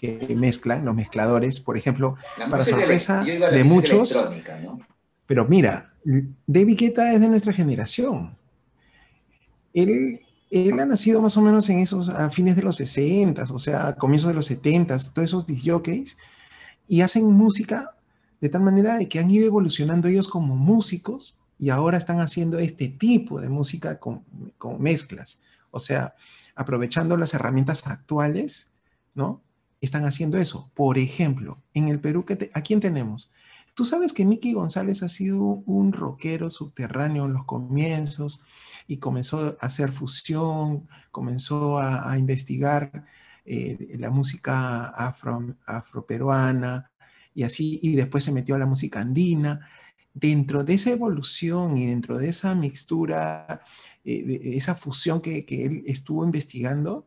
que 0.00 0.34
mezclan, 0.36 0.84
los 0.84 0.94
mezcladores, 0.96 1.60
por 1.60 1.76
ejemplo, 1.76 2.16
para 2.50 2.64
sorpresa 2.64 3.22
de, 3.22 3.62
muchos. 3.62 4.28
Pero 5.24 5.44
mira, 5.46 5.94
David 6.48 6.76
Guetta 6.76 7.12
es 7.12 7.20
de 7.20 7.28
nuestra 7.28 7.52
generación. 7.52 8.36
Él, 9.72 10.25
él 10.50 10.78
ha 10.78 10.86
nacido 10.86 11.20
más 11.20 11.36
o 11.36 11.42
menos 11.42 11.68
en 11.70 11.80
esos, 11.80 12.08
a 12.08 12.30
fines 12.30 12.56
de 12.56 12.62
los 12.62 12.76
60, 12.76 13.44
o 13.50 13.58
sea, 13.58 13.88
a 13.88 13.96
comienzos 13.96 14.28
de 14.28 14.34
los 14.34 14.46
70, 14.46 14.96
todos 15.12 15.28
esos 15.28 15.46
DJs, 15.46 16.16
y 16.88 17.00
hacen 17.00 17.30
música 17.32 17.96
de 18.40 18.48
tal 18.48 18.62
manera 18.62 18.96
de 18.96 19.08
que 19.08 19.18
han 19.18 19.30
ido 19.30 19.46
evolucionando 19.46 20.08
ellos 20.08 20.28
como 20.28 20.56
músicos 20.56 21.40
y 21.58 21.70
ahora 21.70 21.98
están 21.98 22.20
haciendo 22.20 22.58
este 22.58 22.88
tipo 22.88 23.40
de 23.40 23.48
música 23.48 23.98
con, 23.98 24.24
con 24.58 24.80
mezclas. 24.80 25.40
O 25.70 25.80
sea, 25.80 26.14
aprovechando 26.54 27.16
las 27.16 27.34
herramientas 27.34 27.86
actuales, 27.86 28.72
¿no? 29.14 29.42
Están 29.80 30.04
haciendo 30.04 30.38
eso. 30.38 30.70
Por 30.74 30.98
ejemplo, 30.98 31.62
en 31.74 31.88
el 31.88 31.98
Perú, 31.98 32.24
¿a 32.52 32.60
quién 32.60 32.80
tenemos? 32.80 33.30
Tú 33.76 33.84
sabes 33.84 34.14
que 34.14 34.24
Mickey 34.24 34.54
González 34.54 35.02
ha 35.02 35.08
sido 35.08 35.38
un 35.38 35.92
rockero 35.92 36.48
subterráneo 36.48 37.26
en 37.26 37.34
los 37.34 37.44
comienzos 37.44 38.40
y 38.88 38.96
comenzó 38.96 39.58
a 39.60 39.66
hacer 39.66 39.92
fusión, 39.92 40.88
comenzó 41.12 41.78
a, 41.78 42.16
investigar 42.16 43.04
eh, 43.44 43.96
la 43.98 44.08
música 44.08 44.86
afro, 44.86 45.56
afroperuana 45.66 46.90
y 47.34 47.42
así, 47.42 47.78
y 47.82 47.96
después 47.96 48.24
se 48.24 48.32
metió 48.32 48.54
a 48.54 48.58
la 48.58 48.64
música 48.64 49.02
andina. 49.02 49.68
Dentro 50.14 50.64
de 50.64 50.72
esa 50.72 50.92
evolución 50.92 51.76
y 51.76 51.84
dentro 51.84 52.16
de 52.16 52.30
esa 52.30 52.54
mixtura 52.54 53.62
eh, 54.06 54.40
esa 54.54 54.74
fusión 54.74 55.20
que, 55.20 55.44
él 55.48 55.84
estuvo 55.86 56.24
investigando, 56.24 57.04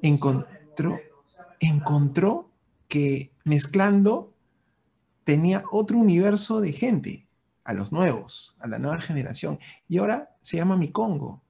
encontró, 0.00 0.98
encontró 1.60 2.50
que 2.88 3.30
mezclando 3.44 4.32
tenía 5.28 5.62
otro 5.70 5.98
universo 5.98 6.62
de 6.62 6.72
gente, 6.72 7.26
a 7.62 7.74
los 7.74 7.92
nuevos, 7.92 8.56
a 8.60 8.66
la 8.66 8.78
nueva 8.78 8.98
generación. 8.98 9.58
Y 9.86 9.98
ahora 9.98 10.30
se 10.40 10.56
llama 10.56 10.78
Mi 10.78 10.90
Congo. 10.90 11.42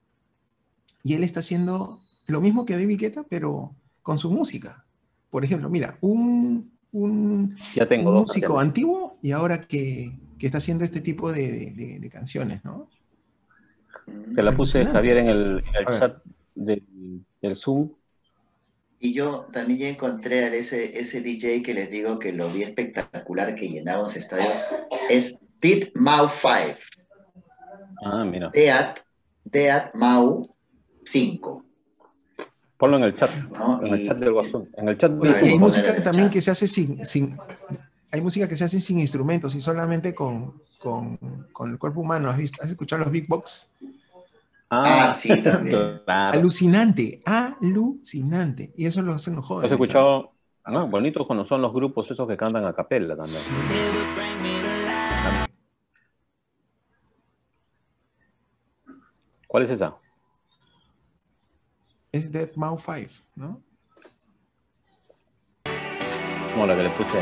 Y 1.01 1.13
él 1.13 1.23
está 1.23 1.39
haciendo 1.39 2.01
lo 2.27 2.41
mismo 2.41 2.65
que 2.65 2.75
David 2.75 2.99
Guetta, 2.99 3.23
pero 3.23 3.73
con 4.01 4.17
su 4.17 4.29
música. 4.31 4.83
Por 5.29 5.45
ejemplo, 5.45 5.69
mira, 5.69 5.97
un, 6.01 6.69
un, 6.91 7.55
músico 8.03 8.59
antiguo 8.59 9.17
y 9.21 9.31
ahora 9.31 9.61
que, 9.61 10.19
está 10.41 10.57
haciendo 10.57 10.83
este 10.83 10.99
tipo 10.99 11.31
de 11.31 12.09
canciones, 12.11 12.65
¿no? 12.65 12.89
Te 14.35 14.43
la 14.43 14.51
puse, 14.51 14.85
Javier, 14.85 15.17
en 15.19 15.27
el, 15.29 15.63
chat 15.97 16.21
del, 16.55 17.55
Zoom. 17.55 17.91
Y 18.99 19.13
yo 19.13 19.47
también 19.53 19.79
ya 19.79 19.89
encontré 19.89 20.43
a 20.43 20.53
ese, 20.53 20.99
ese 20.99 21.21
DJ 21.21 21.63
que 21.63 21.73
les 21.73 21.89
digo 21.89 22.19
que 22.19 22.33
lo 22.33 22.49
vi 22.49 22.63
espectacular, 22.63 23.55
que 23.55 23.69
llenaba 23.69 24.03
los 24.03 24.15
estadios. 24.17 24.57
Es 25.09 25.39
Dead 25.61 25.89
Mau 25.93 26.29
5. 26.29 26.79
Ah, 28.03 28.25
mira. 28.25 28.51
Dead, 29.45 29.93
Mau 29.93 30.41
5. 31.05 31.65
Ponlo 32.77 32.97
en 32.97 33.03
el 33.03 33.15
chat, 33.15 33.31
en 33.81 33.93
el 33.93 34.07
chat 34.07 34.17
del 34.17 34.31
WhatsApp. 34.31 34.65
En 34.77 34.89
el 34.89 34.97
chat 34.97 35.11
hay 35.43 35.57
música 35.57 36.03
también 36.03 36.29
que 36.29 36.41
se 36.41 36.51
hace 36.51 36.67
sin, 36.67 37.03
sin, 37.03 37.37
hay 38.11 38.21
música 38.21 38.47
que 38.47 38.55
se 38.55 38.63
hace 38.63 38.79
sin 38.79 38.99
instrumentos 38.99 39.53
y 39.55 39.61
solamente 39.61 40.15
con, 40.15 40.61
con, 40.79 41.17
con 41.51 41.71
el 41.71 41.77
cuerpo 41.77 42.01
humano. 42.01 42.29
¿Has, 42.29 42.37
visto, 42.37 42.61
¿Has 42.61 42.69
escuchado 42.69 43.03
los 43.03 43.11
Big 43.11 43.27
Box? 43.27 43.73
Ah, 44.71 45.07
ah, 45.07 45.13
sí, 45.13 45.41
también. 45.41 46.01
Alucinante, 46.07 47.21
alucinante. 47.25 48.71
Y 48.77 48.85
eso 48.85 49.01
lo 49.01 49.13
hacen 49.13 49.35
los 49.35 49.45
jóvenes. 49.45 49.71
¿Has 49.71 49.79
escuchado? 49.79 50.33
No, 50.67 50.87
bonitos 50.87 51.25
cuando 51.25 51.45
son 51.45 51.61
los 51.61 51.73
grupos 51.73 52.11
esos 52.11 52.27
que 52.27 52.37
cantan 52.37 52.65
a 52.65 52.73
capella 52.73 53.15
también. 53.15 53.41
¿Cuál 59.47 59.63
es 59.63 59.71
esa? 59.71 59.97
Es 62.11 62.31
Dead 62.31 62.51
Mouth 62.55 62.81
5, 62.85 63.25
¿no? 63.35 63.63
Como 66.53 66.67
la 66.67 66.75
que 66.75 66.83
le 66.83 66.89
puse. 66.89 67.19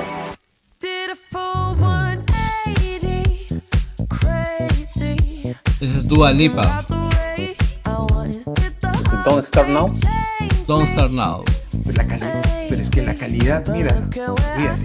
Esa 5.79 5.97
es 5.99 6.07
Dua 6.07 6.31
Lipa. 6.31 6.96
Don't 9.25 9.43
Start 9.45 9.69
Now. 9.69 9.91
Don't 10.67 10.87
Start 10.87 11.11
Now. 11.11 11.43
Pero, 11.83 11.95
la 11.95 12.07
calidad, 12.07 12.43
pero 12.69 12.81
es 12.81 12.89
que 12.89 13.01
la 13.01 13.15
calidad, 13.15 13.65
mira, 13.67 13.95
mira, 14.57 14.77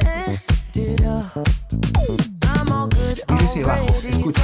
mira 0.73 1.33
ese 3.45 3.65
bajo, 3.65 3.87
escucha. 4.09 4.43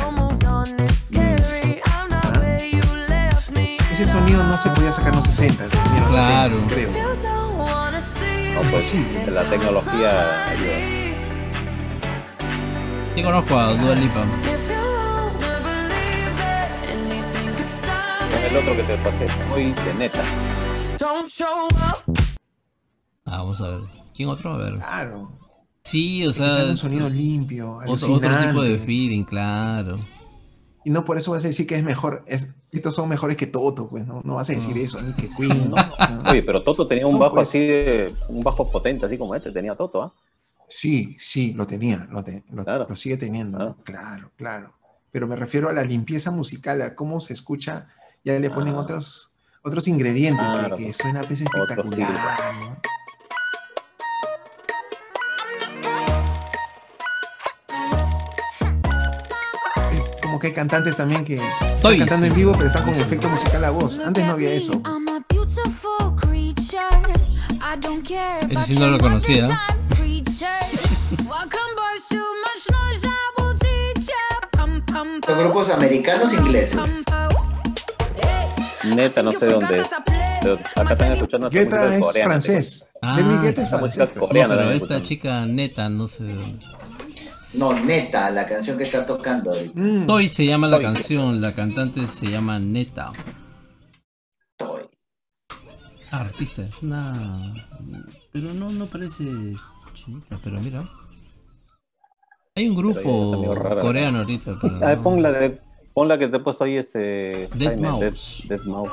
Ese 3.90 4.04
sonido 4.04 4.44
no 4.44 4.58
se 4.58 4.68
podía 4.70 4.92
sacar 4.92 5.14
en 5.14 5.16
los 5.16 5.26
60, 5.26 5.64
ni 5.64 5.96
en 5.96 6.02
los 6.02 6.12
claro. 6.12 6.58
70, 6.58 6.74
creo. 6.74 6.90
No, 8.54 8.70
pues 8.70 8.86
sí, 8.86 9.06
la 9.30 9.48
tecnología 9.48 10.50
ayuda. 10.50 10.98
Sí 13.14 13.22
conozco 13.22 13.58
a 13.58 13.74
Dua 13.74 13.94
Lipa. 13.94 14.24
El 18.50 18.56
otro 18.56 18.76
que 18.76 18.82
te 18.82 18.96
pasé, 18.98 19.26
muy 19.50 19.72
de 19.72 19.94
neta. 19.98 20.22
Ah, 23.24 23.38
vamos 23.38 23.60
a 23.60 23.68
ver. 23.68 23.80
¿Quién 24.14 24.28
otro? 24.30 24.54
A 24.54 24.58
ver. 24.58 24.74
Claro. 24.74 25.38
Sí, 25.84 26.26
o 26.26 26.32
sea. 26.32 26.64
un 26.64 26.76
sonido 26.76 27.10
limpio. 27.10 27.78
Otro, 27.86 28.14
otro, 28.14 28.30
tipo 28.46 28.62
de 28.62 28.78
feeling, 28.78 29.24
claro. 29.24 29.98
Y 30.84 30.90
no 30.90 31.04
por 31.04 31.18
eso 31.18 31.32
vas 31.32 31.44
a 31.44 31.48
decir 31.48 31.66
que 31.66 31.74
es 31.74 31.84
mejor. 31.84 32.24
Es, 32.26 32.54
estos 32.70 32.94
son 32.94 33.08
mejores 33.08 33.36
que 33.36 33.46
Toto, 33.46 33.88
pues 33.88 34.06
no, 34.06 34.22
no 34.24 34.36
vas 34.36 34.48
a 34.48 34.54
decir 34.54 34.76
eso, 34.78 35.00
ni 35.02 35.12
que 35.12 35.28
Queen. 35.28 35.72
Oye, 36.30 36.42
pero 36.42 36.62
Toto 36.62 36.86
tenía 36.88 37.06
un 37.06 37.18
bajo 37.18 37.34
pues. 37.34 37.48
así, 37.48 37.60
de, 37.60 38.14
un 38.28 38.40
bajo 38.40 38.70
potente, 38.70 39.04
así 39.04 39.18
como 39.18 39.34
este, 39.34 39.52
tenía 39.52 39.74
Toto, 39.74 40.02
¿ah? 40.02 40.14
Sí, 40.70 41.16
sí, 41.18 41.54
lo 41.54 41.66
tenía, 41.66 42.06
lo, 42.10 42.22
lo, 42.86 42.96
sigue 42.96 43.16
teniendo, 43.16 43.58
ah. 43.58 43.76
claro, 43.84 44.30
claro. 44.36 44.74
Pero 45.10 45.26
me 45.26 45.36
refiero 45.36 45.70
a 45.70 45.72
la 45.72 45.82
limpieza 45.82 46.30
musical, 46.30 46.82
a 46.82 46.94
cómo 46.94 47.20
se 47.20 47.32
escucha 47.32 47.88
ya 48.24 48.38
le 48.38 48.50
ponen 48.50 48.74
ah. 48.74 48.80
otros, 48.80 49.32
otros 49.62 49.88
ingredientes 49.88 50.46
que, 50.76 50.92
suena 50.92 51.20
a 51.20 51.22
veces 51.22 51.42
espectacular. 51.42 52.08
Como 60.22 60.38
que 60.38 60.48
hay 60.48 60.52
cantantes 60.52 60.96
también 60.96 61.24
que 61.24 61.40
están 61.74 61.98
cantando 61.98 62.26
en 62.26 62.34
vivo, 62.34 62.52
pero 62.52 62.66
están 62.66 62.84
con 62.84 62.94
efecto 62.94 63.28
musical 63.28 63.64
a 63.64 63.70
voz. 63.70 63.98
Antes 63.98 64.24
no 64.24 64.32
había 64.32 64.52
eso. 64.52 64.72
Ese 68.50 68.64
sí 68.64 68.78
no 68.78 68.88
lo 68.88 68.98
conocía. 68.98 69.60
Los 75.26 75.38
grupos 75.38 75.70
americanos 75.70 76.32
ingleses. 76.32 76.78
Neta, 78.84 79.22
no 79.22 79.32
sé 79.32 79.46
dónde 79.46 79.78
es. 79.78 79.86
acá 80.76 80.92
están 80.92 81.12
escuchando 81.12 81.50
Guetta 81.50 81.96
es 81.96 82.12
francés. 82.12 82.90
Ah, 83.02 83.20
Guetta 83.42 83.62
es 83.62 83.72
música 83.72 84.06
coreana. 84.06 84.56
pero 84.56 84.70
esta 84.70 85.02
chica 85.02 85.44
Neta, 85.46 85.88
no 85.88 86.06
sé 86.08 86.24
dónde. 86.24 86.64
No, 87.54 87.72
Neta, 87.72 88.30
la 88.30 88.46
canción 88.46 88.76
que 88.76 88.84
está 88.84 89.06
tocando. 89.06 89.52
Mm. 89.74 90.06
Toy 90.06 90.28
se 90.28 90.44
llama 90.44 90.68
la 90.68 90.80
canción, 90.80 91.40
la 91.40 91.54
cantante 91.54 92.06
se 92.06 92.26
llama 92.26 92.58
Neta. 92.58 93.12
Toy. 94.56 94.82
Ah, 96.10 96.20
artista, 96.20 96.62
es 96.62 96.82
una. 96.82 97.54
Pero 98.32 98.52
no, 98.54 98.70
no 98.70 98.86
parece 98.86 99.24
chinita, 99.94 100.38
pero 100.42 100.60
mira. 100.60 100.84
Hay 102.54 102.68
un 102.68 102.76
grupo 102.76 103.56
coreano 103.80 104.18
ahorita. 104.18 104.58
Pero... 104.60 104.76
A 104.76 104.88
ver, 104.88 104.98
pon 104.98 105.22
la 105.22 105.30
de 105.30 105.60
Pon 105.98 106.06
la 106.06 106.16
que 106.16 106.28
te 106.28 106.36
he 106.36 106.38
puesto 106.38 106.62
ahí, 106.62 106.76
este. 106.76 107.48
Dead 107.54 107.70
Jaime, 107.70 107.88
Mouse. 107.90 108.44
Dead- 108.46 108.58
Dead 108.58 108.66
Mouse. 108.66 108.90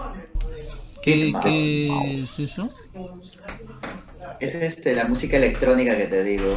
¿Qué, 1.03 1.87
es 2.13 2.39
eso? 2.39 2.67
Es 4.39 4.55
este, 4.55 4.95
la 4.95 5.05
música 5.05 5.37
electrónica 5.37 5.95
que 5.95 6.05
te 6.05 6.23
digo. 6.23 6.55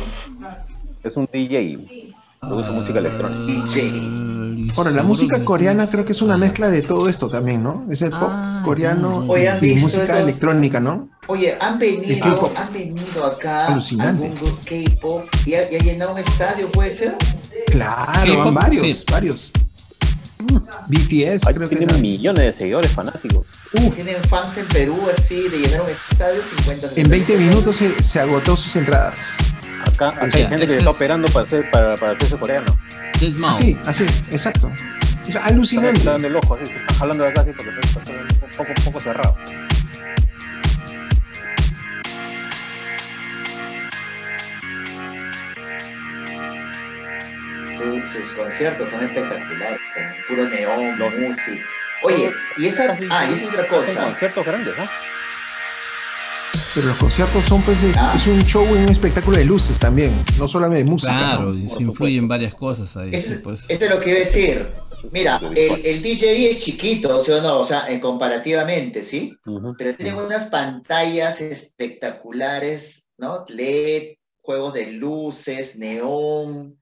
Es 1.04 1.18
un 1.18 1.28
DJ. 1.30 2.14
Produce 2.40 2.70
música 2.70 2.98
electrónica. 2.98 3.52
DJ. 3.52 3.90
Ah, 3.92 4.72
Bueno, 4.74 4.84
la 4.84 4.84
seguro 4.88 5.04
música 5.04 5.44
coreana 5.44 5.90
creo 5.90 6.06
que 6.06 6.12
es 6.12 6.22
una 6.22 6.38
mezcla 6.38 6.70
de 6.70 6.80
todo 6.80 7.10
esto 7.10 7.28
también, 7.28 7.62
¿no? 7.62 7.84
Es 7.90 8.00
el 8.00 8.08
pop 8.08 8.30
Ah, 8.32 8.62
coreano 8.64 9.26
ya. 9.26 9.30
Oye, 9.30 9.48
¿han 9.50 9.62
y 9.62 9.74
música 9.74 10.04
esos- 10.04 10.16
electrónica, 10.20 10.80
¿no? 10.80 11.10
Oye, 11.26 11.58
han 11.60 11.78
venido, 11.78 12.50
han 12.56 12.72
venido 12.72 13.22
acá 13.26 13.66
Alucinante. 13.66 14.28
algún 14.28 14.56
K-pop 14.64 15.24
y 15.44 15.52
ha, 15.56 15.70
y 15.70 15.76
ha 15.76 15.78
llenado 15.80 16.12
un 16.14 16.20
estadio, 16.20 16.70
¿puede 16.70 16.94
ser? 16.94 17.16
Claro, 17.66 18.38
van 18.38 18.54
varios, 18.54 18.86
sí. 19.00 19.04
varios. 19.12 19.52
BTS 20.88 21.46
Ahí 21.46 21.54
creo 21.54 21.68
que 21.68 21.76
tienen 21.76 21.90
era- 21.90 21.98
millones 21.98 22.44
de 22.44 22.52
seguidores 22.52 22.90
fanáticos. 22.92 23.46
Uf, 23.74 23.94
Tienen 23.94 24.22
fans 24.24 24.56
en 24.58 24.66
Perú 24.68 25.08
así 25.16 25.48
de 25.48 25.58
llenar 25.58 25.82
un 25.82 25.88
estadio 25.90 26.40
50 26.64 26.88
en 26.96 27.08
20 27.10 27.36
minutos 27.38 27.76
se, 27.76 28.02
se 28.02 28.20
agotó 28.20 28.56
sus 28.56 28.74
entradas. 28.76 29.36
Acá, 29.82 30.08
acá 30.08 30.24
hay 30.24 30.30
sea, 30.32 30.48
gente 30.48 30.58
que 30.66 30.72
ese 30.72 30.78
está 30.78 30.90
es- 30.90 30.96
operando 30.96 31.28
para 31.28 31.44
hacer 31.46 31.70
para, 31.70 31.96
para 31.96 32.12
hacerse 32.12 32.36
coreano. 32.36 32.78
Así, 33.48 33.76
así, 33.84 34.04
exacto. 34.30 34.70
Es 35.26 35.36
alucinante. 35.36 36.02
dando 36.04 36.26
el 36.28 36.36
ojo, 36.36 36.54
así, 36.54 36.66
se 36.66 36.72
están 36.78 36.96
jalando 36.96 37.24
de 37.24 37.30
acá 37.30 37.40
así 37.42 37.50
porque 37.52 37.70
está 37.80 38.00
está 38.00 38.12
un 38.12 38.50
poco, 38.56 38.70
un 38.78 38.84
poco 38.84 39.00
cerrado. 39.00 39.36
Su- 47.78 48.06
sus 48.18 48.32
conciertos 48.32 48.88
son 48.90 49.02
espectaculares, 49.04 49.78
puro 50.28 50.48
neón, 50.48 50.98
música. 51.20 51.64
Oye, 52.02 52.30
y 52.58 52.66
esa, 52.66 52.98
ah, 53.10 53.26
y 53.30 53.34
esa 53.34 53.44
es 53.44 53.50
otra 53.50 53.68
cosa. 53.68 54.04
conciertos 54.04 54.44
grandes, 54.46 54.76
¿no? 54.76 54.84
Pero 56.74 56.86
los 56.88 56.96
conciertos 56.96 57.44
son, 57.44 57.62
pues, 57.62 57.82
es, 57.82 57.96
Ah. 57.98 58.12
es 58.14 58.26
un 58.26 58.42
show 58.44 58.64
y 58.68 58.78
un 58.78 58.88
espectáculo 58.88 59.36
de 59.36 59.44
luces 59.44 59.78
también, 59.78 60.12
no 60.38 60.46
solamente 60.48 60.84
de 60.84 60.90
música. 60.90 61.16
Claro, 61.16 61.42
¿no? 61.44 61.54
y 61.54 61.60
Por 61.60 61.60
se 61.60 61.66
supuesto. 61.68 61.82
influyen 61.82 62.28
varias 62.28 62.54
cosas 62.54 62.96
ahí. 62.96 63.10
Eso, 63.12 63.34
pues. 63.42 63.64
esto 63.68 63.84
es 63.84 63.90
lo 63.90 64.00
que 64.00 64.10
iba 64.10 64.18
a 64.18 64.24
decir. 64.24 64.72
Mira, 65.12 65.40
el, 65.54 65.84
el 65.86 66.02
DJ 66.02 66.50
es 66.50 66.58
chiquito, 66.58 67.22
¿sí 67.24 67.30
o 67.32 67.40
no? 67.42 67.60
O 67.60 67.64
sea, 67.64 67.88
en 67.88 68.00
comparativamente, 68.00 69.04
¿sí? 69.04 69.36
Pero 69.78 69.94
tienen 69.96 70.16
unas 70.16 70.46
pantallas 70.46 71.40
espectaculares, 71.40 73.08
¿no? 73.16 73.44
LED, 73.48 74.14
juegos 74.40 74.74
de 74.74 74.92
luces, 74.92 75.76
neón. 75.76 76.77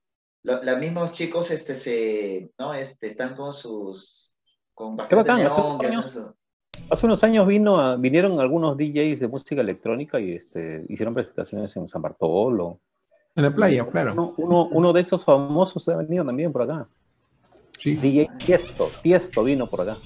Lo- 0.47 0.63
Los 0.63 0.79
mismos 0.79 1.11
chicos 1.13 1.51
este, 1.51 1.75
se, 1.75 2.51
¿no? 2.59 2.73
este, 2.73 3.09
están 3.09 3.35
con 3.35 3.53
sus... 3.53 4.39
Con 4.73 4.97
bastante 4.97 5.33
bacán, 5.33 5.47
hace 5.47 5.61
unos 5.61 5.81
años- 5.85 6.35
Hace 6.91 7.07
unos 7.07 7.25
años 7.25 7.47
vino 7.49 7.81
a- 7.81 7.97
vinieron 7.97 8.39
algunos 8.39 8.77
DJs 8.77 9.19
de 9.21 9.29
música 9.29 9.61
electrónica 9.61 10.21
y 10.21 10.33
este, 10.35 10.85
hicieron 10.89 11.15
presentaciones 11.15 11.75
en 11.77 11.89
San 11.89 12.01
Bartolo. 12.03 12.79
En 13.35 13.43
la 13.43 13.51
playa, 13.55 13.85
claro. 13.87 14.13
Uno, 14.13 14.35
uno, 14.37 14.69
uno 14.71 14.93
de 14.93 15.01
esos 15.01 15.25
famosos 15.25 15.89
ha 15.89 15.97
venido 15.97 16.25
también 16.25 16.53
por 16.53 16.63
acá. 16.63 16.87
Sí. 17.79 17.97
DJ 17.97 18.31
Tiesto, 18.45 18.89
Tiesto 19.03 19.43
vino 19.45 19.67
por 19.67 19.81
acá. 19.83 19.99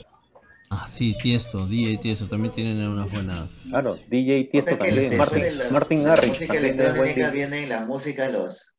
Ah, 0.70 0.86
sí, 0.90 1.16
Tiesto, 1.20 1.66
DJ 1.66 1.98
Tiesto, 1.98 2.28
también 2.28 2.54
tienen 2.54 2.78
unas 2.88 3.12
buenas. 3.12 3.66
Claro, 3.70 3.98
DJ 4.08 4.46
O 4.46 4.50
Tiesto 4.52 4.70
sea, 4.70 4.78
que 4.78 4.88
también. 4.90 5.16
Martin, 5.18 5.58
la, 5.58 5.70
Martin 5.70 6.04
la 6.04 6.16
música 6.26 6.54
electrónica 6.56 7.30
viene 7.30 7.66
la 7.66 7.84
música 7.86 8.28
los... 8.28 8.74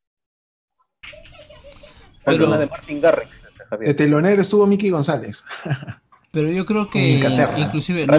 Pero- 2.26 2.48
Una 2.48 2.58
de 2.58 2.68
Martin 2.68 3.02
Garrix. 3.02 3.32
este, 3.36 3.64
Javier. 3.70 3.88
De 3.90 3.94
telonero 3.94 4.42
estuvo 4.42 4.66
Mickey 4.68 4.90
González. 4.90 5.44
Pero 6.34 6.48
yo 6.50 6.66
creo 6.66 6.90
que 6.90 7.10
Inglaterra. 7.16 7.60
inclusive 7.60 8.08
no, 8.08 8.14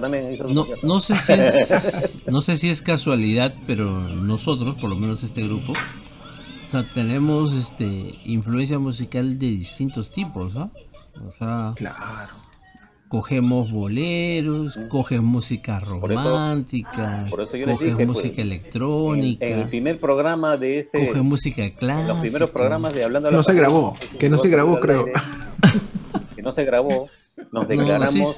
también 0.00 0.32
hizo 0.32 0.44
no, 0.48 0.66
no 0.82 0.98
sé 0.98 1.14
si 1.14 1.32
es 1.34 2.18
no 2.26 2.40
sé 2.40 2.56
si 2.56 2.70
es 2.70 2.80
casualidad, 2.80 3.54
pero 3.66 3.84
nosotros, 4.08 4.76
por 4.80 4.88
lo 4.88 4.96
menos 4.96 5.22
este 5.22 5.42
grupo, 5.42 5.72
o 5.72 6.70
sea, 6.70 6.82
tenemos 6.94 7.52
este 7.52 8.14
influencia 8.24 8.78
musical 8.78 9.38
de 9.38 9.46
distintos 9.48 10.10
tipos, 10.10 10.54
¿no? 10.54 10.70
O 11.26 11.30
sea, 11.30 11.74
Claro. 11.76 12.32
Cogemos 13.10 13.72
boleros, 13.72 14.78
coges 14.88 15.20
música 15.20 15.80
Por 16.00 16.12
eso- 16.12 16.22
romántica, 16.22 17.26
por 17.28 17.40
eso 17.40 17.56
yo 17.56 17.66
les 17.66 17.74
coges 17.74 17.88
dije, 17.96 18.06
pues, 18.06 18.08
música 18.08 18.40
electrónica, 18.42 19.46
en 19.46 19.58
el 19.58 19.68
primer 19.68 19.98
programa 19.98 20.56
de 20.56 20.78
este, 20.78 21.06
coges 21.08 21.22
música 21.24 21.68
clásica. 21.74 22.02
en 22.02 22.06
los 22.06 22.18
primeros 22.20 22.50
programas 22.50 22.94
de 22.94 23.02
Hablando 23.02 23.26
a 23.28 23.30
la 23.32 23.36
No 23.36 23.42
se 23.42 23.52
grabó, 23.54 23.96
que 24.16 24.28
no 24.30 24.38
se 24.38 24.48
grabó, 24.48 24.78
creo. 24.78 25.06
aire, 25.06 25.12
que 26.36 26.42
no 26.42 26.52
se 26.52 26.64
grabó, 26.64 27.08
nos 27.50 27.64
No, 27.64 27.64
declaramos. 27.64 28.36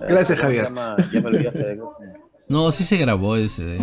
Gracias, 0.00 0.40
¿cómo 0.40 0.52
se 0.52 0.56
Javier. 0.58 0.64
llama? 0.64 0.96
Ya 1.12 1.20
me 1.20 1.26
olvidaste 1.26 1.58
de 1.58 1.78
No, 2.48 2.72
sí 2.72 2.84
se 2.84 2.96
grabó 2.96 3.36
ese. 3.36 3.76
¿eh? 3.76 3.80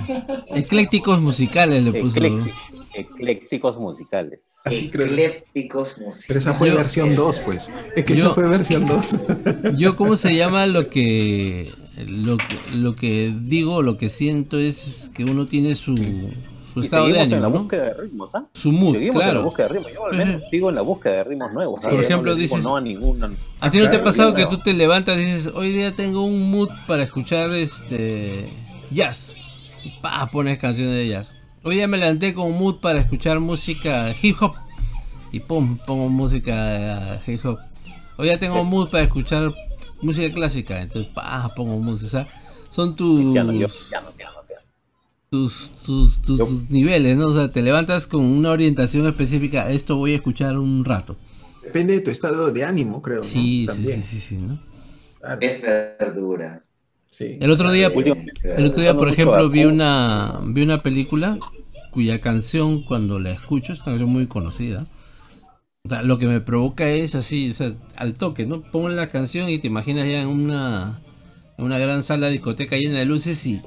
Eclécticos 0.56 1.22
musicales 1.22 1.84
le 1.84 2.02
puso. 2.02 2.18
Eclécticos, 2.18 2.85
eclécticos 2.96 3.78
musicales. 3.78 4.56
Así 4.64 4.90
creo. 4.90 5.06
Eclécticos 5.08 6.00
músicos. 6.00 6.26
Pero 6.28 6.40
esa 6.40 6.54
fue 6.54 6.70
Yo- 6.70 6.76
versión 6.78 7.16
2, 7.16 7.40
pues. 7.42 7.72
Es 7.96 8.06
que 8.06 8.16
Yo- 8.16 8.26
esa 8.26 8.34
fue 8.36 8.48
versión 8.48 8.86
2. 8.88 9.20
Yo, 9.78 9.96
¿cómo 9.96 10.16
se 10.16 10.36
llama 10.36 10.66
lo 10.66 10.90
que, 10.90 11.72
lo 12.08 12.38
que 12.38 12.56
lo 12.74 12.96
que 12.96 13.34
digo, 13.42 13.82
lo 13.82 13.98
que 13.98 14.10
siento 14.10 14.58
es 14.60 15.12
que 15.14 15.24
uno 15.24 15.46
tiene 15.46 15.76
su, 15.76 15.96
su 16.74 16.82
estado 16.82 17.08
de 17.08 17.14
seguimos 17.14 17.32
en 17.34 17.42
la 17.42 17.48
ánimo, 17.48 17.50
¿no? 17.58 17.64
búsqueda 17.64 17.84
de 17.86 17.94
ritmos, 17.94 18.36
¿ah? 18.36 18.46
Su 18.54 18.72
mood, 18.72 18.94
Seguimos 18.96 19.16
en 19.16 19.20
la 19.20 19.26
claro. 19.34 19.44
búsqueda 19.44 19.68
de 19.68 19.74
ritmos. 19.76 19.92
Yo 19.94 20.06
al 20.08 20.18
menos 20.18 20.42
sigo 20.50 20.70
en 20.70 20.76
la 20.76 20.82
búsqueda 20.82 21.14
de 21.14 21.24
ritmos 21.24 21.54
nuevos. 21.54 21.80
Sí, 21.82 21.88
¿ah? 21.88 21.90
por 21.92 22.00
no 22.00 22.06
ejemplo, 22.06 22.36
digo 22.36 22.56
dices- 22.56 22.64
no 22.64 22.78
a. 22.78 23.36
¿A 23.62 23.72
ti 23.72 23.78
no 23.78 23.84
te 23.84 23.88
ha 23.88 23.90
Claro, 23.92 24.04
pasado 24.04 24.30
que 24.34 24.42
claro. 24.44 24.58
tú 24.58 24.64
te 24.64 24.74
levantas 24.74 25.18
y 25.18 25.26
dices, 25.26 25.52
hoy 25.54 25.72
día 25.74 25.94
tengo 25.96 26.26
un 26.26 26.50
mood 26.52 26.70
para 26.88 27.04
escuchar 27.04 27.52
este 27.54 28.50
jazz? 28.92 29.36
Y 29.84 29.92
pa, 30.02 30.26
pones 30.32 30.58
canciones 30.60 30.96
de 30.96 31.08
jazz. 31.08 31.32
Hoy 31.66 31.78
día 31.78 31.88
me 31.88 31.98
levanté 31.98 32.34
con 32.36 32.52
mood 32.52 32.76
para 32.76 33.00
escuchar 33.00 33.40
música 33.40 34.16
hip 34.22 34.38
hop. 34.40 34.54
Y 35.32 35.40
pum, 35.40 35.78
pongo 35.86 36.10
música 36.10 37.22
hip 37.26 37.44
hop. 37.44 37.58
Hoy 38.18 38.28
día 38.28 38.40
tengo 38.40 38.64
mood 38.64 38.90
para 38.90 39.04
escuchar 39.04 39.52
música 40.02 40.32
clásica. 40.34 40.80
Entonces, 40.82 41.12
pa, 41.12 41.52
pongo 41.56 41.80
música. 41.80 42.06
O 42.08 42.10
sea, 42.10 42.28
son 42.70 42.96
tus, 42.96 43.34
Piano, 43.34 43.52
yo, 43.54 43.68
piano, 43.90 44.12
piano, 44.16 44.38
piano. 44.48 44.64
tus, 45.32 45.72
tus, 45.84 46.22
tus- 46.22 46.70
niveles, 46.70 47.18
¿no? 47.18 47.28
O 47.30 47.34
sea, 47.34 47.52
te 47.52 47.64
levantas 47.64 48.06
con 48.08 48.24
una 48.24 48.52
orientación 48.52 49.08
específica. 49.08 49.70
Esto 49.72 49.98
voy 49.98 50.14
a 50.14 50.18
escuchar 50.18 50.58
un 50.60 50.86
rato. 50.86 51.16
Depende 51.64 51.96
de 51.96 52.02
tu 52.02 52.12
estado 52.12 52.52
de 52.52 52.64
ánimo, 52.64 53.02
creo. 53.02 53.18
¿no? 53.22 53.24
Sí, 53.24 53.68
sí, 53.68 53.86
sí, 53.86 54.02
sí, 54.04 54.20
sí, 54.20 54.36
¿no? 54.38 54.60
Claro, 55.20 55.42
Es 55.42 55.62
verdura. 55.64 56.65
Sí. 57.16 57.38
El 57.40 57.52
otro 57.52 57.72
día. 57.72 57.92
El 58.44 58.66
otro 58.66 58.82
día, 58.82 58.96
por 58.96 59.10
ejemplo, 59.10 59.50
vi 59.50 59.66
una, 59.66 60.40
vi 60.44 60.62
una 60.62 60.82
película 60.84 61.38
cuya 61.92 62.20
canción, 62.20 62.84
cuando 62.84 63.20
la 63.20 63.32
escucho, 63.32 63.74
es 63.74 63.80
una 63.80 63.86
canción 63.86 64.10
muy 64.10 64.28
conocida. 64.28 64.86
O 65.86 65.90
sea, 65.90 66.02
lo 66.02 66.18
que 66.18 66.26
me 66.26 66.42
provoca 66.42 66.90
es 66.90 67.16
así, 67.16 67.52
o 67.52 67.54
sea, 67.54 67.74
al 67.96 68.16
toque, 68.16 68.46
¿no? 68.46 68.62
Pongo 68.62 68.90
la 68.90 69.08
canción 69.08 69.50
y 69.50 69.60
te 69.60 69.68
imaginas 69.68 70.08
ya 70.08 70.22
en 70.22 70.28
una, 70.28 71.00
en 71.58 71.64
una 71.64 71.78
gran 71.78 72.04
sala 72.04 72.26
de 72.26 72.34
discoteca 72.34 72.76
llena 72.76 73.00
de 73.00 73.06
luces 73.06 73.46
y 73.46 73.62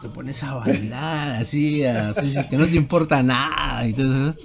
te 0.00 0.08
pones 0.08 0.42
a 0.44 0.54
bailar 0.54 1.30
así, 1.30 1.82
así, 1.84 2.34
que 2.50 2.58
no 2.58 2.66
te 2.66 2.76
importa 2.76 3.22
nada 3.22 3.86
y 3.88 3.94
todo 3.94 4.28
eso. 4.28 4.40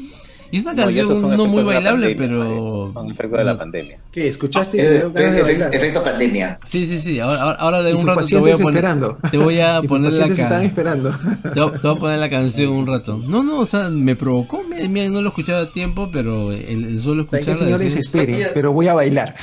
Y 0.51 0.57
es 0.57 0.63
una 0.65 0.75
canción 0.75 1.37
no 1.37 1.45
muy 1.45 1.63
bailable, 1.63 2.07
pandemia, 2.15 2.17
pero... 2.17 2.91
Son 2.93 3.11
efectos 3.11 3.37
de 3.39 3.43
la 3.45 3.57
pandemia. 3.57 3.97
¿Qué? 4.11 4.27
¿Escuchaste 4.27 4.77
y 4.77 4.79
te 4.81 4.99
ganas 4.99 5.13
de 5.13 5.37
es- 5.37 5.43
bailar? 5.43 5.75
Efecto 5.75 6.03
pandemia. 6.03 6.59
Sí, 6.65 6.87
sí, 6.87 6.97
sí. 6.99 7.19
Ahora, 7.19 7.41
ahora, 7.41 7.57
ahora 7.59 7.83
de 7.83 7.93
un 7.93 8.07
rato 8.07 8.21
te 8.25 8.37
voy 8.37 8.51
a 8.51 8.55
poner... 8.57 8.69
esperando. 8.77 9.17
Te 9.29 9.37
voy 9.37 9.59
a 9.59 9.81
poner 9.87 10.11
la 10.13 10.19
pacientes 10.27 10.39
están 10.39 10.61
canción. 10.61 10.65
esperando. 10.65 11.11
Te 11.53 11.59
voy, 11.61 11.71
te 11.79 11.87
voy 11.87 11.97
a 11.97 11.99
poner 11.99 12.19
la 12.19 12.29
canción 12.29 12.69
un 12.73 12.87
rato. 12.87 13.17
No, 13.17 13.43
no, 13.43 13.59
o 13.59 13.65
sea, 13.65 13.89
me 13.89 14.15
provocó. 14.15 14.63
me- 14.63 15.09
no 15.09 15.21
lo 15.21 15.29
escuchaba 15.29 15.61
a 15.61 15.71
tiempo, 15.71 16.09
pero 16.11 16.51
el, 16.51 16.85
el 16.85 16.99
solo 16.99 17.25
¿Saben 17.25 17.45
qué, 17.45 17.51
escucharla. 17.51 17.77
señores? 17.77 17.95
decir- 17.95 17.99
Esperen, 17.99 18.47
pero 18.53 18.73
voy 18.73 18.87
a 18.87 18.93
bailar. 18.95 19.33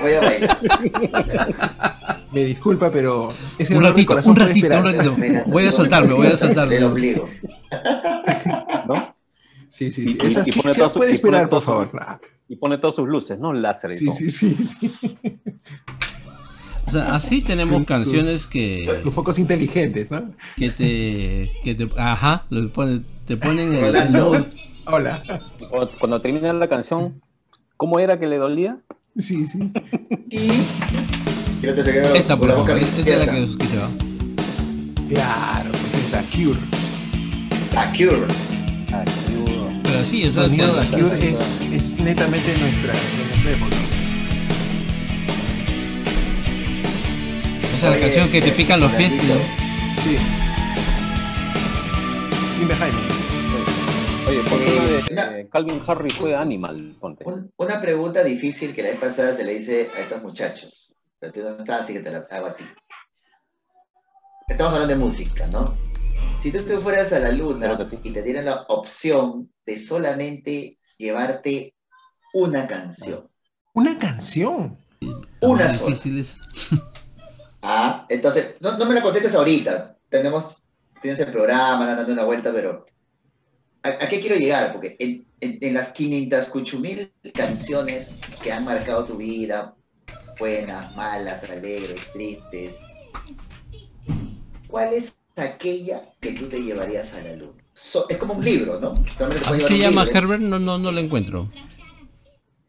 Voy 0.00 0.12
a 0.12 0.20
bailar. 0.20 0.58
Me 2.30 2.44
disculpa, 2.44 2.90
pero 2.90 3.32
ese 3.58 3.74
un 3.74 3.82
ratito, 3.82 4.12
un 4.26 4.36
ratito, 4.36 4.66
un 4.78 4.84
ratito. 4.84 5.16
Mira, 5.16 5.44
Voy 5.46 5.66
a 5.66 5.72
soltarme, 5.72 6.12
voy 6.12 6.26
a 6.26 6.36
soltarme. 6.36 6.84
ombligo. 6.84 7.26
¿no? 8.86 9.14
Sí, 9.70 9.90
sí, 9.92 10.04
Y- 10.04 10.08
sí. 10.08 10.18
y- 10.22 10.26
Esa 10.26 10.42
y 10.46 10.52
pone 10.52 10.88
puede 10.94 11.12
esperar, 11.12 11.48
por 11.48 11.62
favor. 11.62 11.90
Y 12.48 12.56
pone 12.56 12.78
todas 12.78 12.96
sus 12.96 13.06
luces, 13.08 13.38
¿no? 13.38 13.52
Láser 13.52 13.90
y 13.90 13.94
Sí, 13.94 14.04
todo. 14.06 14.14
sí, 14.14 14.30
sí, 14.30 14.54
sí. 14.54 14.94
O 16.86 16.90
sea, 16.90 17.14
así 17.14 17.42
tenemos 17.42 17.84
canciones 17.84 18.46
que, 18.46 18.98
Sus 19.02 19.12
focos 19.12 19.38
inteligentes, 19.38 20.10
¿no? 20.10 20.32
que 20.56 20.70
te. 20.70 21.50
que 21.62 21.74
te. 21.74 21.88
Ajá, 21.98 22.46
lo 22.48 22.62
que 22.62 22.68
pone- 22.68 23.02
te 23.26 23.36
ponen 23.36 23.74
el. 23.74 24.46
Hola. 24.86 25.22
Cuando, 25.68 25.90
cuando 25.98 26.20
termina 26.22 26.50
la 26.54 26.66
canción, 26.66 27.20
¿cómo 27.76 27.98
era 28.00 28.18
que 28.18 28.26
le 28.26 28.38
dolía? 28.38 28.78
Sí, 29.16 29.46
sí. 29.46 29.70
Y. 30.30 30.48
Esta, 32.14 32.36
por 32.38 32.54
boca 32.56 32.74
esta 32.78 33.00
es 33.10 33.26
la 33.26 33.32
que 33.34 33.42
escuchaba. 33.44 33.90
Claro, 35.10 35.70
pues 35.72 35.94
es 35.94 36.12
la 36.12 36.22
Cure. 36.22 36.60
La 37.74 37.92
Cure 37.92 39.17
sí, 40.04 40.22
el 40.22 40.30
sonido 40.30 40.74
de 40.74 41.28
es, 41.28 41.60
es 41.72 41.98
netamente 41.98 42.56
nuestra, 42.58 42.92
época. 42.92 43.76
Esa 47.76 47.88
es 47.88 47.94
la 47.94 48.00
canción 48.00 48.30
que 48.30 48.40
te 48.40 48.48
eh, 48.48 48.52
pican 48.52 48.80
los 48.80 48.92
pies. 48.92 49.12
¿no? 49.24 49.34
Sí. 50.02 50.16
Dime 52.58 52.74
Jaime. 52.74 52.98
Oye, 54.28 54.42
una, 55.10 55.48
Calvin 55.50 55.82
Harris 55.86 56.14
fue 56.14 56.34
Animal, 56.34 56.96
ponte. 57.00 57.24
Una 57.56 57.80
pregunta 57.80 58.22
difícil 58.22 58.74
que 58.74 58.82
la 58.82 58.90
vez 58.90 58.98
pasada 58.98 59.34
se 59.34 59.44
le 59.44 59.54
hice 59.54 59.90
a 59.96 60.00
estos 60.00 60.22
muchachos. 60.22 60.94
Pero 61.18 61.32
tú 61.32 61.40
no 61.40 61.48
estás, 61.50 61.82
así 61.82 61.94
que 61.94 62.00
te 62.00 62.10
la 62.10 62.26
hago 62.30 62.46
a 62.46 62.56
ti. 62.56 62.64
Estamos 64.48 64.72
hablando 64.74 64.94
de 64.94 65.00
música, 65.00 65.46
¿no? 65.46 65.76
Si 66.38 66.52
tú 66.52 66.62
te 66.62 66.78
fueras 66.78 67.12
a 67.12 67.18
la 67.18 67.32
luna 67.32 67.78
y 68.02 68.12
te 68.12 68.22
dieran 68.22 68.44
la 68.44 68.62
opción 68.68 69.50
de 69.68 69.78
solamente 69.78 70.78
llevarte 70.96 71.74
una 72.32 72.66
canción, 72.66 73.28
Una 73.74 73.98
canción. 73.98 74.78
una 75.42 75.68
sola. 75.70 75.90
difícil 75.90 76.18
es- 76.18 76.36
Ah, 77.60 78.06
entonces, 78.08 78.54
no, 78.60 78.78
no 78.78 78.86
me 78.86 78.94
la 78.94 79.02
contestes 79.02 79.34
ahorita. 79.34 79.96
Tenemos, 80.08 80.64
tienes 81.02 81.20
el 81.20 81.30
programa, 81.30 81.84
dando 81.94 82.12
una 82.14 82.24
vuelta, 82.24 82.50
pero 82.52 82.86
¿a, 83.82 83.88
a 83.90 84.08
qué 84.08 84.20
quiero 84.20 84.36
llegar? 84.36 84.72
Porque 84.72 84.96
en, 84.98 85.26
en- 85.40 85.58
en 85.60 85.74
las 85.74 85.90
500 85.90 86.46
cuchumil 86.46 87.12
canciones 87.34 88.20
que 88.42 88.50
han 88.52 88.64
marcado 88.64 89.04
tu 89.04 89.16
vida, 89.18 89.74
buenas, 90.38 90.96
malas, 90.96 91.44
alegres, 91.44 92.00
tristes, 92.14 92.78
¿cuál 94.68 94.94
es 94.94 95.16
aquella 95.36 96.10
que 96.20 96.32
tú 96.32 96.46
te 96.48 96.60
llevarías 96.62 97.12
a 97.12 97.20
la 97.22 97.34
luna? 97.36 97.57
So- 97.80 98.06
es 98.08 98.16
como 98.16 98.34
un 98.34 98.44
libro, 98.44 98.80
¿no? 98.80 98.94
Así 99.46 99.62
se 99.62 99.78
llama 99.78 100.04
libro. 100.04 100.18
Herbert, 100.18 100.42
no, 100.42 100.58
no, 100.58 100.78
no 100.78 100.90
lo 100.90 100.98
encuentro. 101.00 101.48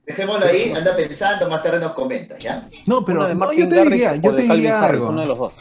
Dejémoslo 0.05 0.45
ahí, 0.45 0.71
anda 0.75 0.95
pensando, 0.95 1.49
más 1.49 1.63
tarde 1.63 1.79
nos 1.79 1.93
comenta, 1.93 2.37
¿ya? 2.37 2.67
No, 2.85 3.03
pero 3.03 3.33
no, 3.33 3.53
yo 3.53 3.67
te 3.67 3.81
diría, 3.83 4.15
yo 4.15 4.33
te 4.35 4.43
diría 4.43 4.81
Harris, 4.81 4.93
algo. 5.01 5.09
Uno 5.09 5.21
de 5.21 5.27
los 5.27 5.37
dos. 5.37 5.53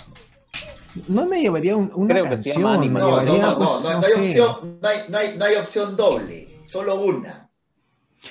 No 1.06 1.26
me 1.26 1.40
llevaría 1.40 1.76
un- 1.76 1.90
una 1.94 2.14
Creo 2.14 2.24
que 2.24 2.28
se 2.30 2.34
canción, 2.50 2.62
llama 2.62 2.78
me. 2.78 2.86
No, 2.88 2.98
no, 2.98 3.08
llevaría, 3.20 3.42
no, 3.42 3.50
no, 3.52 3.58
pues, 3.58 3.70
no, 3.84 3.90
no 3.92 4.00
no 4.00 4.06
hay 4.06 4.12
sé. 4.12 4.18
opción, 4.40 4.78
no 4.82 4.88
hay, 4.88 4.98
no 5.08 5.18
hay- 5.18 5.38
no 5.38 5.44
hay 5.44 5.54
opción 5.56 5.96
doble, 5.96 6.58
solo 6.66 7.00
una. 7.00 7.47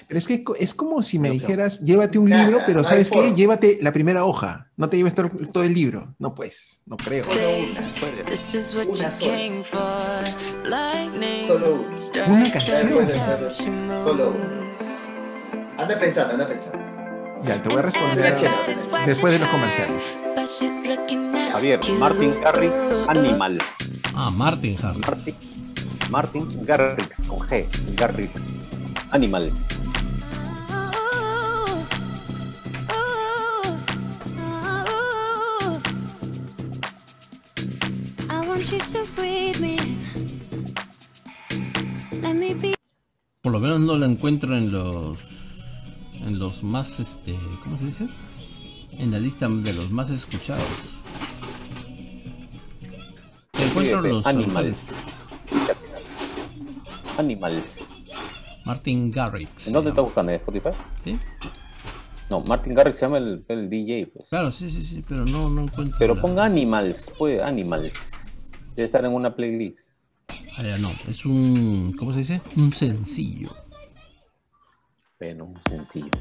Pero 0.07 0.17
es 0.17 0.27
que 0.27 0.43
es 0.59 0.73
como 0.73 1.01
si 1.01 1.17
me 1.17 1.29
dijeras, 1.31 1.81
llévate 1.83 2.19
un 2.19 2.29
libro, 2.29 2.59
pero 2.65 2.83
¿sabes 2.83 3.09
qué? 3.09 3.33
Llévate 3.33 3.79
la 3.81 3.91
primera 3.93 4.25
hoja. 4.25 4.67
No 4.75 4.89
te 4.89 4.97
lleves 4.97 5.15
todo, 5.15 5.29
todo 5.53 5.63
el 5.63 5.73
libro. 5.73 6.13
No, 6.19 6.35
pues, 6.35 6.81
no 6.85 6.97
creo. 6.97 7.23
Solo 7.25 7.39
una. 7.59 8.25
This 8.25 8.53
is 8.53 8.75
what 8.75 8.85
Una 8.85 9.09
you 9.09 9.11
sola. 9.11 9.35
came 9.37 9.63
for. 9.63 10.69
Lightning 10.69 11.47
Solo 11.47 11.85
una. 12.27 12.51
canción. 12.51 13.07
Solo 14.03 14.29
una. 14.29 15.77
Anda 15.77 15.99
pensando, 15.99 16.33
anda 16.33 16.47
pensando. 16.47 16.77
Ya, 17.43 17.61
te 17.61 17.69
voy 17.69 17.77
a 17.79 17.81
responder 17.83 18.33
después 19.05 19.33
de 19.33 19.39
los 19.39 19.49
comerciales. 19.49 20.17
Javier. 21.51 21.79
Martin 21.99 22.33
Garrix, 22.41 22.73
Animals. 23.07 23.59
Ah, 24.15 24.29
Martin 24.31 24.75
Harris. 24.83 24.99
Martin, 25.05 25.35
Martin 26.09 26.65
Garrix, 26.65 27.17
con 27.27 27.37
G, 27.39 27.67
Garrix, 27.95 28.31
Be 39.59 39.77
Por 43.41 43.51
lo 43.51 43.59
menos 43.59 43.79
no 43.79 43.95
lo 43.95 44.05
encuentro 44.05 44.55
en 44.55 44.71
los 44.71 45.17
en 46.13 46.39
los 46.39 46.63
más 46.63 46.99
este, 46.99 47.37
¿cómo 47.63 47.77
se 47.77 47.85
dice? 47.85 48.07
En 48.91 49.11
la 49.11 49.19
lista 49.19 49.47
de 49.47 49.73
los 49.73 49.91
más 49.91 50.09
escuchados. 50.09 50.63
Encuentro 53.53 54.01
los 54.01 54.25
Animals. 54.25 55.05
Animals. 57.17 57.96
Martin 58.67 59.09
Garrix. 59.09 59.67
¿En 59.67 59.73
dónde 59.73 59.91
está 59.91 60.01
buscando? 60.01 60.29
¿En 60.31 60.35
Spotify? 60.39 60.69
¿Sí? 61.03 61.17
No, 62.29 62.41
Martin 62.41 62.73
Garrix 62.73 62.97
se 62.97 63.05
llama 63.05 63.17
el, 63.17 63.45
el 63.47 63.69
DJ, 63.69 64.07
pues. 64.13 64.27
Claro, 64.27 64.51
sí, 64.51 64.69
sí, 64.69 64.83
sí, 64.83 65.01
pero 65.07 65.23
no, 65.25 65.49
no 65.49 65.61
encuentro. 65.61 65.95
Pero 65.97 66.15
la- 66.15 66.21
ponga 66.21 66.43
Animals, 66.43 67.09
pues, 67.17 67.41
Animals. 67.41 68.41
Debe 68.75 68.85
estar 68.87 69.05
en 69.05 69.13
una 69.13 69.33
playlist. 69.33 69.87
Ah, 70.57 70.63
ya, 70.63 70.77
no, 70.77 70.89
es 71.07 71.25
un, 71.25 71.95
¿cómo 71.97 72.11
se 72.11 72.19
dice? 72.19 72.41
Un 72.57 72.73
sencillo. 72.73 73.55
Bueno, 75.17 75.45
un 75.45 75.55
sencillo. 75.69 76.11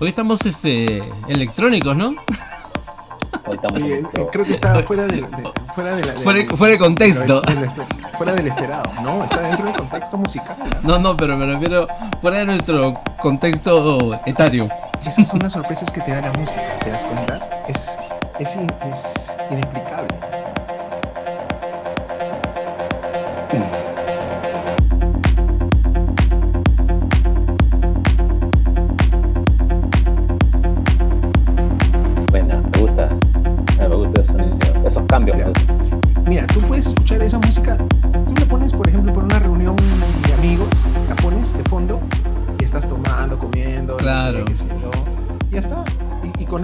Hoy 0.00 0.08
estamos 0.08 0.44
este 0.44 1.00
electrónicos, 1.28 1.96
¿no? 1.96 2.16
Oye, 3.74 3.98
eh, 4.00 4.26
creo 4.32 4.44
que 4.44 4.54
está 4.54 4.82
fuera 4.82 5.04
de, 5.06 5.16
de- 5.22 5.26
fuera 5.74 5.94
de 5.96 6.04
la. 6.04 6.12
de- 6.14 6.20
Fuera, 6.20 6.38
de- 6.40 6.46
fuera 6.56 6.72
de 6.72 6.78
contexto. 6.78 7.42
fuera 8.16 8.32
del 8.34 8.46
esperado. 8.48 8.90
No, 9.02 9.24
está 9.24 9.40
dentro 9.40 9.66
del 9.66 9.76
contexto 9.76 10.16
musical. 10.16 10.56
No, 10.82 10.98
no, 10.98 11.16
pero 11.16 11.36
me 11.36 11.46
refiero 11.46 11.86
fuera 12.20 12.38
de 12.38 12.46
nuestro 12.46 12.94
contexto 13.20 14.18
etario. 14.26 14.68
Esas 15.06 15.28
son 15.28 15.38
las 15.40 15.52
sorpresas 15.52 15.90
que 15.92 16.00
te 16.00 16.10
da 16.10 16.20
la 16.22 16.32
música, 16.32 16.62
¿te 16.82 16.90
das 16.90 17.04
cuenta? 17.04 17.38
Es, 17.68 17.96
es, 18.40 18.56
es 18.90 19.36
inexplicable. 19.50 20.08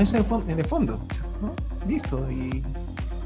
Ese 0.03 0.21
de, 0.21 0.55
de 0.57 0.65
fondo, 0.65 0.99
¿no? 1.41 1.55
listo. 1.89 2.29
Y, 2.31 2.61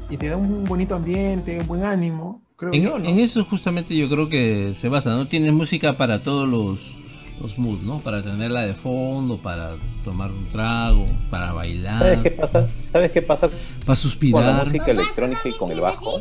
y 0.09 0.17
te 0.17 0.29
da 0.29 0.37
un 0.37 0.63
bonito 0.65 0.95
ambiente, 0.95 1.59
un 1.59 1.67
buen 1.67 1.83
ánimo, 1.83 2.41
creo 2.55 2.71
En, 2.71 2.81
yo, 2.83 2.99
¿no? 2.99 3.05
en 3.05 3.17
eso 3.17 3.43
justamente 3.43 3.95
yo 3.95 4.07
creo 4.09 4.29
que 4.29 4.73
se 4.75 4.87
basa, 4.87 5.09
¿no? 5.09 5.27
Tienes 5.27 5.53
música 5.53 5.97
para 5.97 6.21
todos 6.21 6.47
los, 6.47 6.95
los 7.41 7.57
moods, 7.57 7.81
¿no? 7.81 7.99
Para 7.99 8.21
tenerla 8.23 8.65
de 8.65 8.75
fondo, 8.75 9.41
para 9.41 9.75
tomar 10.03 10.31
un 10.31 10.45
trago, 10.49 11.05
para 11.31 11.51
bailar, 11.51 11.99
¿Sabes 11.99 12.21
qué 12.21 12.31
pasa? 12.31 12.69
¿Sabes 12.77 13.11
qué 13.11 13.21
pasa 13.23 13.49
para 13.49 13.57
con 13.85 13.87
la 13.87 13.95
suspirar. 13.95 14.65
música 14.65 14.91
electrónica 14.91 15.49
y 15.49 15.53
con 15.53 15.71
el 15.71 15.81
bajo? 15.81 16.19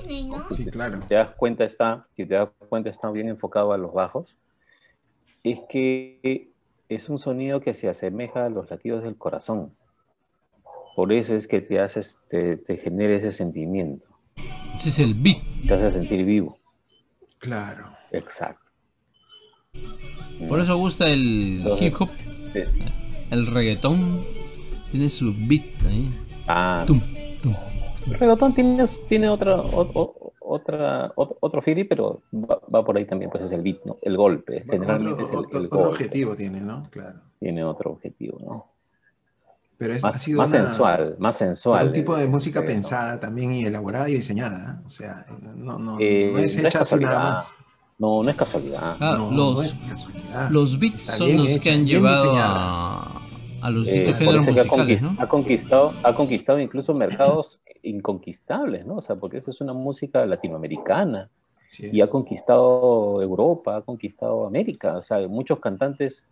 Sí, 0.50 0.64
claro. 0.72 1.00
te 1.06 1.16
das 1.16 1.30
cuenta 1.36 1.64
está, 1.64 2.06
si 2.16 2.24
te 2.24 2.34
das 2.34 2.48
cuenta 2.70 2.88
está 2.88 3.10
bien 3.10 3.28
enfocado 3.28 3.72
a 3.74 3.76
los 3.78 3.92
bajos, 3.92 4.38
es 5.44 5.60
que 5.68 6.48
es 6.88 7.08
un 7.10 7.18
sonido 7.18 7.60
que 7.60 7.74
se 7.74 7.88
asemeja 7.90 8.46
a 8.46 8.48
los 8.48 8.70
latidos 8.70 9.02
del 9.02 9.16
corazón. 9.16 9.72
Por 10.96 11.12
eso 11.12 11.34
es 11.34 11.46
que 11.46 11.60
te 11.60 11.78
haces, 11.78 12.18
te, 12.28 12.56
te 12.56 12.76
genera 12.78 13.14
ese 13.14 13.30
sentimiento, 13.30 14.06
Ese 14.76 14.88
es 14.88 14.98
el 14.98 15.14
beat. 15.14 15.38
te 15.68 15.74
hace 15.74 15.90
sentir 15.92 16.24
vivo. 16.24 16.58
Claro. 17.38 17.90
Exacto. 18.10 18.72
Por 20.48 20.58
eso 20.60 20.76
gusta 20.76 21.08
el 21.08 21.58
Entonces, 21.58 21.86
hip 21.92 22.00
hop, 22.00 22.08
sí. 22.52 22.60
el 23.30 23.46
reggaetón. 23.46 24.24
Tiene 24.90 25.10
su 25.10 25.34
beat 25.46 25.64
ahí. 25.86 26.10
Ah, 26.46 26.84
Tum, 26.86 27.00
tum. 27.42 27.54
el 28.06 28.14
reggaetón 28.18 28.54
tiene, 28.54 28.84
tiene 29.08 29.28
otra, 29.28 29.56
o- 29.60 29.90
o- 29.94 30.32
otra, 30.40 31.12
otro, 31.16 31.36
otro 31.40 31.60
feeling, 31.60 31.86
pero 31.88 32.22
va, 32.32 32.60
va 32.72 32.84
por 32.84 32.96
ahí 32.96 33.04
también, 33.04 33.30
pues 33.30 33.44
es 33.44 33.50
el 33.52 33.62
beat, 33.62 33.84
¿no? 33.84 33.98
El 34.00 34.16
golpe. 34.16 34.58
Otro, 34.62 34.72
Generalmente 34.72 35.22
es 35.24 35.28
el, 35.30 35.36
otro- 35.36 35.58
el 35.60 35.66
otro 35.66 35.78
golpe. 35.80 35.92
objetivo 35.92 36.36
tiene, 36.36 36.60
¿no? 36.60 36.88
Claro. 36.90 37.20
Tiene 37.40 37.64
otro 37.64 37.90
objetivo, 37.90 38.38
¿no? 38.40 38.64
Pero 39.78 39.92
es, 39.94 40.02
ha 40.04 40.08
Más, 40.08 40.22
sido 40.22 40.38
más 40.38 40.50
una- 40.50 40.66
sensual, 40.66 41.16
más 41.18 41.36
sensual. 41.36 41.86
un 41.88 41.92
tipo 41.92 42.16
de 42.16 42.26
música 42.26 42.64
pensada 42.64 43.20
también 43.20 43.52
y 43.52 43.64
elaborada 43.66 44.08
y 44.08 44.14
diseñada. 44.14 44.78
¿eh? 44.80 44.82
O 44.86 44.88
sea, 44.88 45.26
no, 45.54 45.78
no, 45.78 45.96
Eh, 46.00 46.30
no 46.32 46.38
es 46.38 46.54
no 46.56 46.60
es 46.62 46.66
hecha 46.66 46.80
así 46.80 46.94
nada 46.96 47.06
casualidad. 47.14 47.22
más. 47.34 47.56
No, 47.98 48.22
no 48.22 48.30
es 48.30 48.36
casualidad. 48.36 48.96
Ah, 49.00 49.14
no, 49.18 49.30
los, 49.30 49.54
no 49.56 49.62
es 49.62 49.74
casualidad. 49.74 50.50
los 50.50 50.78
beats 50.78 50.96
Está 51.04 51.12
son 51.16 51.36
los 51.36 51.46
hecha, 51.48 51.60
que 51.62 51.70
han 51.72 51.86
llevado 51.86 52.32
a, 52.36 53.22
a 53.62 53.70
los 53.70 53.86
Eh, 53.88 54.14
géneros 54.14 54.46
ha, 54.46 54.50
musicales, 54.50 55.02
conquist- 55.02 55.16
¿no? 55.16 55.22
ha 55.22 55.28
conquistado, 55.28 55.92
ha 56.02 56.14
conquistado 56.14 56.58
incluso 56.60 56.94
mercados 56.94 57.60
inconquistables, 57.82 58.86
¿no? 58.86 58.96
O 58.96 59.00
sea, 59.02 59.16
porque 59.16 59.38
esa 59.38 59.50
es 59.50 59.60
una 59.60 59.72
música 59.72 60.24
latinoamericana 60.26 61.28
Así 61.68 61.88
y 61.92 62.00
ha 62.00 62.06
conquistado 62.08 63.20
Europa, 63.22 63.76
ha 63.76 63.82
conquistado 63.82 64.46
América. 64.46 64.96
O 64.96 65.02
sea, 65.02 65.26
muchos 65.28 65.58
cantantes 65.58 66.24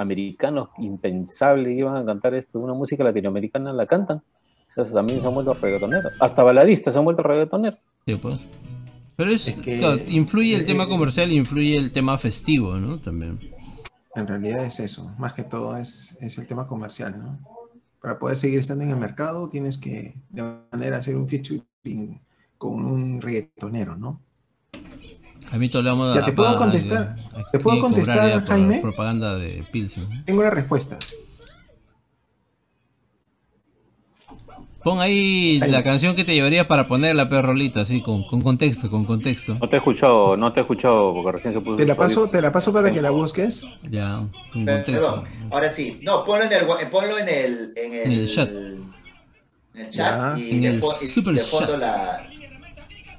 americanos 0.00 0.70
impensables 0.78 1.66
que 1.66 1.74
iban 1.74 1.96
a 1.96 2.04
cantar 2.04 2.34
esto, 2.34 2.58
una 2.58 2.74
música 2.74 3.04
latinoamericana 3.04 3.72
la 3.72 3.86
cantan. 3.86 4.22
Entonces 4.70 4.94
también 4.94 5.20
se 5.20 5.26
han 5.26 5.34
vuelto 5.34 5.52
reggaetoneros. 5.54 6.12
Hasta 6.20 6.42
baladistas 6.42 6.94
se 6.94 6.98
han 6.98 7.04
vuelto 7.04 7.22
reggaetoneros. 7.22 7.78
Sí, 8.06 8.16
pues. 8.16 8.48
Pero 9.16 9.32
es, 9.32 9.48
Es 9.48 9.60
que- 9.60 9.78
claro, 9.78 9.98
influye 10.08 10.54
el 10.54 10.62
eh, 10.62 10.64
tema 10.64 10.86
comercial, 10.86 11.30
influye 11.32 11.76
el 11.76 11.92
tema 11.92 12.16
festivo, 12.18 12.76
¿no? 12.76 12.96
También. 12.98 13.38
En 14.14 14.26
realidad 14.26 14.64
es 14.64 14.80
eso. 14.80 15.12
Más 15.18 15.34
que 15.34 15.44
todo 15.44 15.76
es, 15.76 16.16
es 16.20 16.38
el 16.38 16.46
tema 16.46 16.66
comercial, 16.66 17.18
¿no? 17.18 17.38
Para 18.00 18.18
poder 18.18 18.36
seguir 18.36 18.58
estando 18.60 18.84
en 18.84 18.90
el 18.90 18.96
mercado, 18.96 19.48
tienes 19.48 19.76
que 19.76 20.14
de 20.30 20.40
alguna 20.40 20.64
manera 20.72 20.96
hacer 20.96 21.16
un 21.16 21.28
featuring 21.28 22.20
con 22.56 22.84
un 22.84 23.20
reggaetonero, 23.20 23.96
¿no? 23.96 24.20
A 25.52 25.56
mí 25.58 25.68
todo 25.68 25.82
le 25.82 25.90
vamos 25.90 26.14
Ya, 26.14 26.22
a 26.22 26.24
te 26.24 26.32
puedo 26.32 26.56
contestar, 26.56 27.16
te 27.52 27.58
puedo 27.58 27.80
contestar, 27.80 28.32
por 28.40 28.48
Jaime. 28.48 28.78
Propaganda 28.78 29.36
de 29.36 29.64
Pilsen. 29.72 30.24
Tengo 30.24 30.42
la 30.42 30.50
respuesta. 30.50 30.98
Pon 34.82 34.98
ahí 35.00 35.58
la 35.58 35.84
canción 35.84 36.16
que 36.16 36.24
te 36.24 36.32
llevaría 36.32 36.66
para 36.66 36.88
ponerla, 36.88 37.28
perrolito, 37.28 37.80
así, 37.80 38.00
con, 38.00 38.26
con 38.26 38.40
contexto, 38.40 38.88
con 38.88 39.04
contexto. 39.04 39.54
No 39.60 39.68
te 39.68 39.76
he 39.76 39.78
escuchado, 39.78 40.38
no 40.38 40.52
te 40.54 40.60
he 40.60 40.62
escuchado 40.62 41.12
porque 41.12 41.32
recién 41.32 41.52
se 41.52 41.60
puso. 41.60 41.76
Te 41.76 41.84
la 41.84 41.94
paso, 41.94 42.28
te 42.30 42.40
la 42.40 42.50
paso 42.50 42.72
para 42.72 42.90
que 42.90 43.02
la 43.02 43.10
busques. 43.10 43.66
Ya, 43.82 44.20
con 44.52 44.64
contexto. 44.64 44.92
Perdón, 44.92 45.24
ahora 45.50 45.70
sí. 45.70 46.00
No, 46.02 46.24
ponlo 46.24 46.44
en 46.46 46.52
el, 46.52 46.88
ponlo 46.90 47.18
en 47.18 47.28
el, 47.28 47.72
en 47.76 47.92
el, 47.92 48.00
En 48.06 48.12
el 48.12 48.28
chat. 48.28 48.48
en 48.48 48.86
el 49.74 49.90
chat 49.90 49.94
Ya, 49.94 50.38
y, 50.38 50.50
en 50.52 50.60
de, 50.62 50.68
el 50.68 50.80
fo- 50.80 50.96
y 51.02 51.06
super 51.08 51.34
de 51.34 51.40
fondo 51.42 51.72
chat. 51.72 51.78
la. 51.80 52.29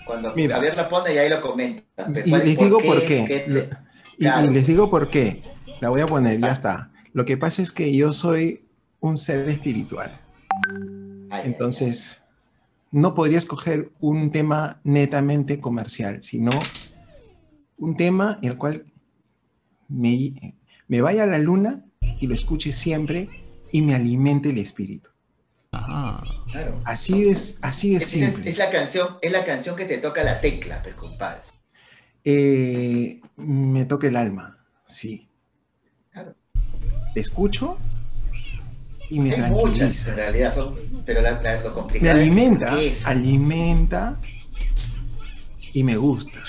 Cuando 0.06 0.34
Mira. 0.36 0.56
Javier 0.56 0.76
la 0.76 0.90
pone 0.90 1.14
y 1.14 1.18
ahí 1.18 1.30
lo 1.30 1.42
comenta. 1.42 1.84
Y 2.26 2.30
les 2.32 2.58
digo 2.58 2.80
por 2.80 3.00
qué. 3.06 3.26
qué 3.28 3.44
Lo- 3.48 3.62
te- 3.64 3.78
Y, 4.18 4.24
Claro. 4.24 4.50
y 4.50 4.54
les 4.54 4.68
digo 4.68 4.90
por 4.90 5.10
qué. 5.10 5.44
La 5.80 5.90
voy 5.90 6.02
a 6.02 6.06
poner, 6.06 6.40
ya 6.40 6.50
está. 6.52 6.92
Lo 7.14 7.26
que 7.26 7.38
pasa 7.38 7.62
es 7.62 7.72
que 7.72 7.96
yo 7.96 8.14
soy 8.14 8.66
un 9.00 9.18
ser 9.18 9.48
espiritual. 9.50 10.20
Entonces, 11.44 12.22
no 12.92 13.16
podría 13.16 13.38
escoger 13.38 13.92
un 14.00 14.32
tema 14.32 14.80
netamente 14.84 15.60
comercial, 15.60 16.22
sino 16.24 16.52
un 17.78 17.96
tema 17.98 18.38
en 18.42 18.50
el 18.52 18.58
cual 18.58 18.86
me, 19.88 20.56
me 20.88 21.02
vaya 21.02 21.24
a 21.24 21.28
la 21.28 21.40
luna 21.40 21.86
y 22.20 22.28
lo 22.28 22.36
escuche 22.36 22.74
siempre 22.74 23.30
y 23.72 23.82
me 23.82 23.96
alimente 23.96 24.50
el 24.50 24.58
espíritu. 24.58 25.10
Ajá. 25.82 26.22
claro. 26.52 26.82
Así 26.86 27.24
de, 27.24 27.32
así 27.62 27.92
de 27.92 27.98
Es, 27.98 28.04
es- 28.04 28.10
simple. 28.10 28.50
es 28.50 28.58
la 28.58 28.70
canción, 28.70 29.18
es 29.22 29.32
la 29.32 29.46
canción 29.46 29.76
que 29.76 29.86
te 29.86 29.98
toca 30.00 30.24
la 30.24 30.42
tecla, 30.42 30.82
pues, 30.84 30.96
compadre. 30.96 31.42
Eh, 32.24 33.22
me 33.38 33.86
toca 33.86 34.08
el 34.08 34.16
alma, 34.18 34.58
sí. 34.86 35.30
Claro. 36.12 36.36
Te 37.14 37.20
escucho 37.22 37.78
y 39.10 39.20
me 39.20 39.34
Hay 39.34 39.50
muchas 39.52 40.08
en 40.08 40.16
realidad, 40.16 40.54
son, 40.54 40.78
pero 41.06 41.22
la, 41.22 41.42
la- 41.42 41.62
lo 41.62 41.70
Me 41.70 41.74
complicado 41.76 42.12
es 42.18 42.22
alimenta, 42.22 42.82
es- 42.82 43.06
alimenta 43.06 44.20
y 45.74 45.84
me 45.84 45.96
gusta. 45.96 46.40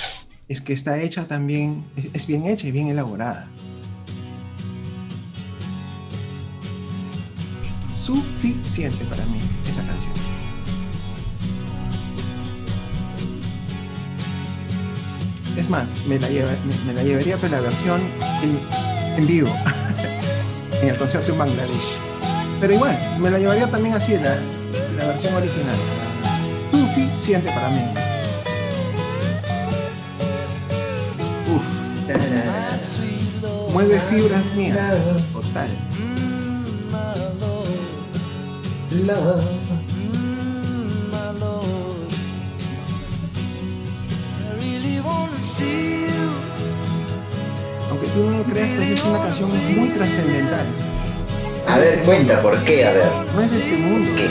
Es 0.48 0.60
que 0.60 0.72
está 0.72 1.00
hecha 1.00 1.26
también, 1.28 1.84
es, 1.96 2.06
es 2.12 2.26
bien 2.26 2.44
hecha 2.46 2.66
y 2.66 2.72
bien 2.72 2.88
elaborada. 2.88 3.48
Suficiente 8.06 9.04
para 9.04 9.24
mí 9.26 9.38
esa 9.68 9.82
canción. 9.86 10.12
Es 15.56 15.68
más, 15.68 15.94
me 16.06 16.18
la, 16.18 16.28
lleva- 16.28 16.50
me, 16.64 16.74
me 16.86 16.94
la 16.94 17.02
llevaría 17.04 17.36
por 17.36 17.50
la 17.50 17.60
versión 17.60 18.00
en, 18.42 18.58
en 19.18 19.26
vivo, 19.26 19.54
en 20.82 20.88
el 20.88 20.96
concierto 20.96 21.32
en 21.32 21.38
Bangladesh. 21.38 21.98
Pero 22.60 22.74
igual, 22.74 22.98
me 23.20 23.30
la 23.30 23.38
llevaría 23.38 23.66
también 23.70 23.94
así, 23.94 24.14
la, 24.14 24.36
la 24.96 25.06
versión 25.06 25.34
original. 25.34 25.76
Suficiente 26.70 27.50
para 27.52 27.68
mí. 27.68 27.82
Uf, 31.54 31.62
mueve 33.74 34.00
fibras 34.00 34.54
mías. 34.54 34.78
Total. 35.32 35.68
Aunque 47.90 48.06
tú 48.08 48.20
no 48.24 48.38
lo 48.38 48.44
creas, 48.44 48.76
pues 48.76 48.90
es 48.90 49.04
una 49.04 49.18
canción 49.20 49.50
muy 49.50 49.88
trascendental. 49.90 50.66
A 51.68 51.78
ver, 51.78 52.02
cuenta 52.02 52.42
por 52.42 52.58
qué, 52.64 52.86
a 52.86 52.92
ver. 52.92 53.08
No 53.34 53.40
es 53.40 53.50
de 53.50 53.58
este 53.58 53.76
mundo. 53.78 54.10
¿Qué? 54.16 54.26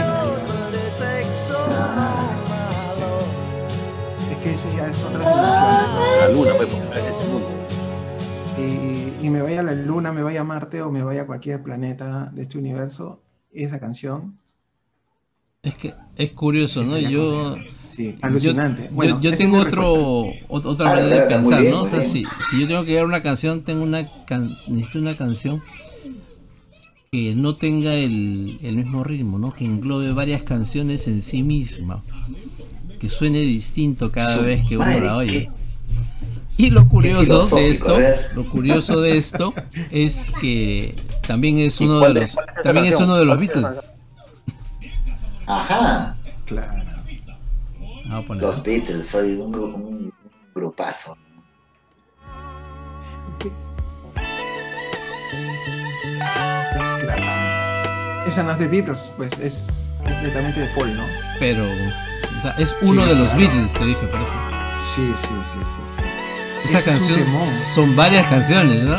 Es 4.32 4.38
que 4.43 4.53
ese 4.53 4.76
ya 4.76 4.88
es 4.88 5.03
otra 5.03 5.20
dimensión. 5.20 5.66
La 6.20 6.28
luna, 6.30 6.53
pues, 6.57 6.74
este 6.74 7.28
mundo. 7.28 7.47
Y, 8.57 9.26
y 9.26 9.30
me 9.30 9.41
vaya 9.41 9.62
a 9.62 9.64
la 9.64 9.74
luna, 9.74 10.12
me 10.12 10.22
vaya 10.24 10.41
a 10.41 10.43
Marte 10.43 10.82
o 10.82 10.91
me 10.91 11.03
vaya 11.03 11.24
a 11.24 11.26
cualquier 11.26 11.64
planeta 11.64 12.32
de 12.34 12.41
este 12.43 12.57
universo, 12.57 13.24
esa 13.51 13.80
canción, 13.80 14.41
Es 15.64 15.76
que 15.76 15.93
es 16.16 16.32
curioso, 16.32 16.84
¿no? 16.84 16.97
Yo, 16.97 17.55
sí, 17.78 18.18
alucinante. 18.22 18.86
Yo, 18.89 18.95
bueno, 18.95 19.22
yo 19.22 19.30
es 19.30 19.38
tengo 19.39 19.59
otro, 19.59 20.26
otra 20.49 20.91
Ah, 20.91 20.95
manera 20.95 21.24
de 21.28 21.36
pensar, 21.36 21.62
bien, 21.62 21.72
¿no? 21.72 21.84
O 21.84 21.88
sea, 21.88 22.01
si, 22.01 22.24
si 22.49 22.59
yo 22.62 22.68
tengo 22.68 22.84
que 22.84 22.91
llevar 22.91 23.05
una 23.05 23.22
canción, 23.22 23.62
tengo 23.62 23.84
una 23.84 24.07
can 24.26 24.49
necesito 24.68 24.97
una 24.97 25.16
canción 25.16 25.62
que 27.12 27.36
no 27.36 27.55
tenga 27.57 27.93
el, 27.93 28.57
el 28.64 28.76
mismo 28.78 29.03
ritmo, 29.03 29.38
¿no? 29.38 29.53
Que 29.53 29.66
englobe 29.66 30.12
varias 30.14 30.41
canciones 30.43 31.07
en 31.07 31.22
sí 31.22 31.43
misma. 31.43 32.03
Que 32.99 33.09
suene 33.09 33.41
distinto 33.41 34.12
cada 34.12 34.38
Su 34.38 34.45
vez 34.45 34.64
que 34.68 34.78
uno 34.78 34.99
la 34.99 35.18
oye. 35.18 35.49
qué- 36.57 36.64
Y 36.66 36.70
lo 36.72 36.88
curioso 36.89 37.47
de 37.55 37.70
esto, 37.70 37.97
lo 38.36 38.49
curioso 38.49 38.99
de 39.01 39.18
esto 39.18 39.53
es 39.91 40.32
que 40.41 40.95
también 41.28 41.59
es 41.59 41.80
¿Y 41.82 41.84
uno 41.84 41.99
de 41.99 42.14
los, 42.16 42.24
es- 42.24 42.36
también 42.64 42.88
es 42.88 42.95
uno 42.95 43.16
de 43.18 43.26
los 43.26 43.36
¿Cuál 43.36 43.43
es 43.43 43.49
esa 43.51 43.62
Beatles. 43.62 43.91
Ajá, 45.54 46.16
Claro. 46.45 46.84
Vamos 48.06 48.24
a 48.24 48.28
poner. 48.28 48.43
los 48.43 48.64
Beatles, 48.64 49.08
soy 49.08 49.36
un, 49.36 49.52
gru- 49.54 49.74
un 49.76 50.14
grupazo. 50.56 51.18
Claro. 56.99 58.24
Esa 58.28 58.43
no 58.43 58.52
es 58.52 58.60
de 58.60 58.68
Beatles, 58.68 59.12
pues 59.18 59.34
es, 59.39 59.89
es 60.06 60.22
netamente 60.24 60.60
de 60.62 60.68
Paul, 60.78 60.95
¿no? 60.95 61.04
Pero 61.39 61.64
o 61.66 62.41
sea, 62.41 62.52
es 62.58 62.76
uno 62.84 63.04
Sí, 63.04 63.10
de 63.10 63.16
los 63.16 63.30
claro. 63.30 63.39
Beatles, 63.39 63.74
te 63.74 63.86
dije, 63.86 64.08
por 64.08 64.20
eso. 64.22 64.34
Sí, 64.95 65.12
sí, 65.16 65.34
sí, 65.43 65.58
sí, 65.64 65.82
sí. 65.97 66.02
Esa 66.66 66.78
es 66.78 66.84
canción 66.84 67.20
son 67.74 67.95
varias 67.95 68.28
canciones, 68.28 68.84
¿no? 68.84 68.97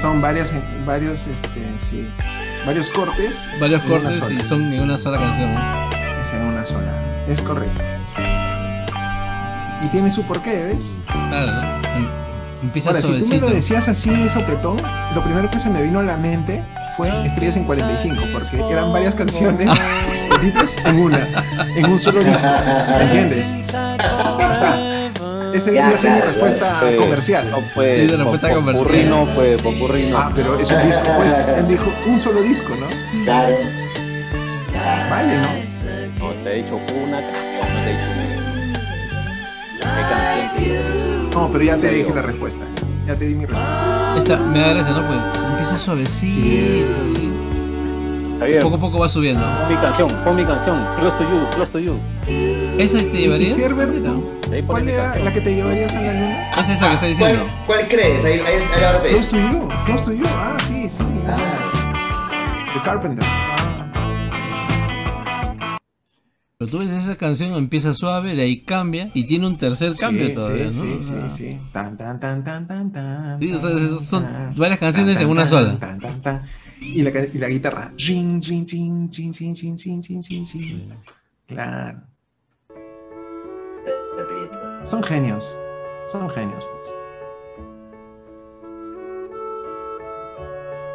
Son 0.00 0.20
varias, 0.20 0.54
varios, 0.86 1.26
este, 1.26 1.60
sí, 1.78 2.08
varios 2.66 2.90
cortes. 2.90 3.50
Varios 3.60 3.82
cortes 3.82 4.20
y 4.30 4.40
son 4.40 4.72
en 4.72 4.82
una 4.82 4.98
sola 4.98 5.18
canción. 5.18 5.50
Es 6.20 6.32
en 6.32 6.42
una 6.42 6.64
sola. 6.64 6.92
Es 7.28 7.40
correcto. 7.40 7.80
Y 9.84 9.88
tiene 9.88 10.10
su 10.10 10.22
porqué, 10.22 10.64
¿ves? 10.64 11.02
Claro, 11.06 11.52
¿no? 11.52 11.60
Em- 11.96 12.24
Empieza 12.62 12.88
Ahora, 12.88 13.02
si 13.02 13.18
tú 13.18 13.26
me 13.26 13.38
lo 13.40 13.50
decías 13.50 13.88
así 13.88 14.08
de 14.08 14.26
sopetón, 14.30 14.78
lo 15.14 15.22
primero 15.22 15.50
que 15.50 15.60
se 15.60 15.68
me 15.68 15.82
vino 15.82 15.98
a 15.98 16.02
la 16.02 16.16
mente 16.16 16.64
fue 16.96 17.10
Estrellas 17.26 17.56
en 17.56 17.64
45, 17.64 18.22
porque 18.32 18.58
eran 18.72 18.90
varias 18.90 19.14
canciones 19.14 19.68
en 20.86 20.98
una, 20.98 21.28
en 21.76 21.84
un 21.84 21.98
solo 21.98 22.24
disco. 22.24 22.46
¿Me 22.96 23.04
entiendes? 23.04 23.70
Ya 23.70 23.96
está. 24.54 24.93
Esa 25.54 25.70
Ya, 25.72 25.86
iba 25.86 25.94
a 25.94 25.98
ser 25.98 26.10
mi 26.12 26.20
respuesta 26.20 26.78
Pues, 26.80 26.96
comercial. 27.00 27.50
No, 27.50 27.58
pues, 27.74 28.00
Sí, 28.00 28.06
de 28.08 28.16
respuesta 28.16 28.48
pop- 28.48 28.56
comercial. 28.56 28.84
popurrí 28.84 29.04
no, 29.04 29.34
pues, 29.34 29.62
popurrí 29.62 30.06
no. 30.06 30.18
Ah, 30.18 30.30
pero 30.34 30.58
es 30.58 30.70
un 30.70 30.82
disco, 30.86 31.02
pues. 31.16 31.30
Él 31.58 31.68
dijo 31.68 31.84
un 32.06 32.18
solo 32.18 32.42
disco, 32.42 32.74
¿no? 32.74 32.88
Claro. 33.24 33.56
Vale, 35.10 35.36
¿no? 35.36 35.48
No, 36.18 36.30
te 36.42 36.52
he 36.52 36.56
dicho 36.62 36.74
una 37.06 37.18
canción, 37.20 37.60
no 37.60 37.80
te 37.84 37.90
he 37.90 37.92
dicho 37.92 38.06
una. 38.16 38.24
No, 41.34 41.48
pero 41.52 41.64
ya 41.64 41.76
te 41.76 41.88
dije 41.90 42.12
la 42.14 42.22
respuesta. 42.22 42.64
Ya 43.06 43.14
te 43.14 43.26
di 43.26 43.34
mi 43.34 43.44
respuesta. 43.46 44.14
Esta 44.18 44.36
me 44.38 44.58
da 44.60 44.68
gracia, 44.72 44.92
¿no? 44.92 45.06
Pues 45.06 45.44
empieza 45.44 45.78
suavecito. 45.78 46.40
Sí. 46.42 46.84
así. 47.12 47.30
Javier, 48.44 48.62
Poco 48.62 48.76
a 48.76 48.78
poco 48.78 48.98
va 48.98 49.08
subiendo. 49.08 49.40
pon 49.42 49.68
mi 49.74 49.80
canción, 49.80 50.08
pon 50.22 50.36
mi 50.36 50.44
canción. 50.44 50.76
Close 51.00 51.16
to 51.16 51.22
you, 51.24 51.46
close 51.54 51.72
to 51.72 51.78
you. 51.78 51.98
¿Esa 52.78 52.98
te 52.98 53.04
llevaría? 53.04 53.56
¿Y 53.56 53.62
Herbert? 53.62 53.92
¿Cuál 54.66 54.88
era 54.88 55.16
la 55.16 55.32
que 55.32 55.40
te 55.40 55.54
llevarías 55.54 55.94
a 55.96 56.00
la 56.02 56.12
luna? 56.12 56.50
Es 56.60 56.68
esa 56.68 56.88
que 56.88 56.94
está 56.94 56.98
¿Cuál, 56.98 57.08
diciendo. 57.08 57.44
cuál 57.66 57.88
crees? 57.88 58.24
Ahí, 58.24 58.32
ahí, 58.46 58.62
ahí 59.04 59.12
Close 59.14 59.30
to 59.30 59.36
You, 59.36 59.68
Close 59.86 60.04
to 60.04 60.12
You. 60.12 60.24
Ah, 60.28 60.56
sí, 60.66 60.88
sí. 60.90 61.04
Ah. 61.26 61.36
The 62.74 62.80
Carpenters. 62.82 63.28
Pero 66.64 66.78
tú 66.78 66.78
ves 66.78 67.02
esa 67.02 67.16
canción, 67.16 67.52
empieza 67.52 67.92
suave, 67.92 68.34
de 68.34 68.42
ahí 68.42 68.62
cambia 68.62 69.10
y 69.12 69.24
tiene 69.24 69.46
un 69.46 69.58
tercer 69.58 69.94
cambio 69.96 70.28
sí, 70.28 70.34
todavía, 70.34 70.70
sí, 70.70 70.78
¿no? 70.80 70.84
sí, 70.84 70.96
O 70.98 71.02
sea, 71.02 71.28
sí, 71.30 71.44
sí. 71.44 71.60
Tan, 71.72 71.98
tan, 71.98 72.18
tan, 72.18 72.42
tan, 72.42 72.66
tan, 72.66 72.90
tan. 72.90 73.38
Sí, 73.38 73.52
o 73.52 73.58
sea, 73.58 73.70
son 74.02 74.22
tan, 74.24 74.56
varias 74.56 74.78
canciones 74.78 75.16
tan, 75.16 75.24
en 75.24 75.30
una 75.30 75.42
tan, 75.42 75.50
sola. 75.50 75.78
tan, 75.78 76.00
tan, 76.00 76.22
tan. 76.22 76.42
Y 76.80 77.02
la, 77.02 77.10
y 77.10 77.38
la 77.38 77.48
guitarra. 77.50 77.92
Ring, 77.98 78.42
ring, 78.42 78.66
ring, 78.70 79.10
ring, 79.14 79.34
ring, 79.38 79.56
ring, 79.60 79.76
ring, 79.76 79.98
ring, 80.08 80.22
ring, 80.26 80.46
ring. 80.54 80.88
Claro. 81.48 82.00
Son 84.84 85.02
genios. 85.02 85.58
Son 86.06 86.30
genios, 86.30 86.66
pues. 86.72 86.94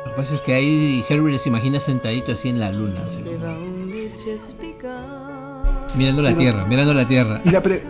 Lo 0.05 0.11
que 0.11 0.17
pasa 0.17 0.33
es 0.33 0.41
que 0.41 0.53
ahí 0.55 1.05
Herbert 1.07 1.37
se 1.37 1.49
imagina 1.49 1.79
sentadito 1.79 2.31
así 2.31 2.49
en 2.49 2.59
la 2.59 2.71
luna, 2.71 3.05
así, 3.05 3.21
mirando 5.95 6.21
la 6.21 6.29
Pero- 6.29 6.39
tierra, 6.39 6.65
mirando 6.65 6.93
la 6.93 7.07
tierra. 7.07 7.41
Y 7.43 7.49
la 7.49 7.61
pre- 7.61 7.83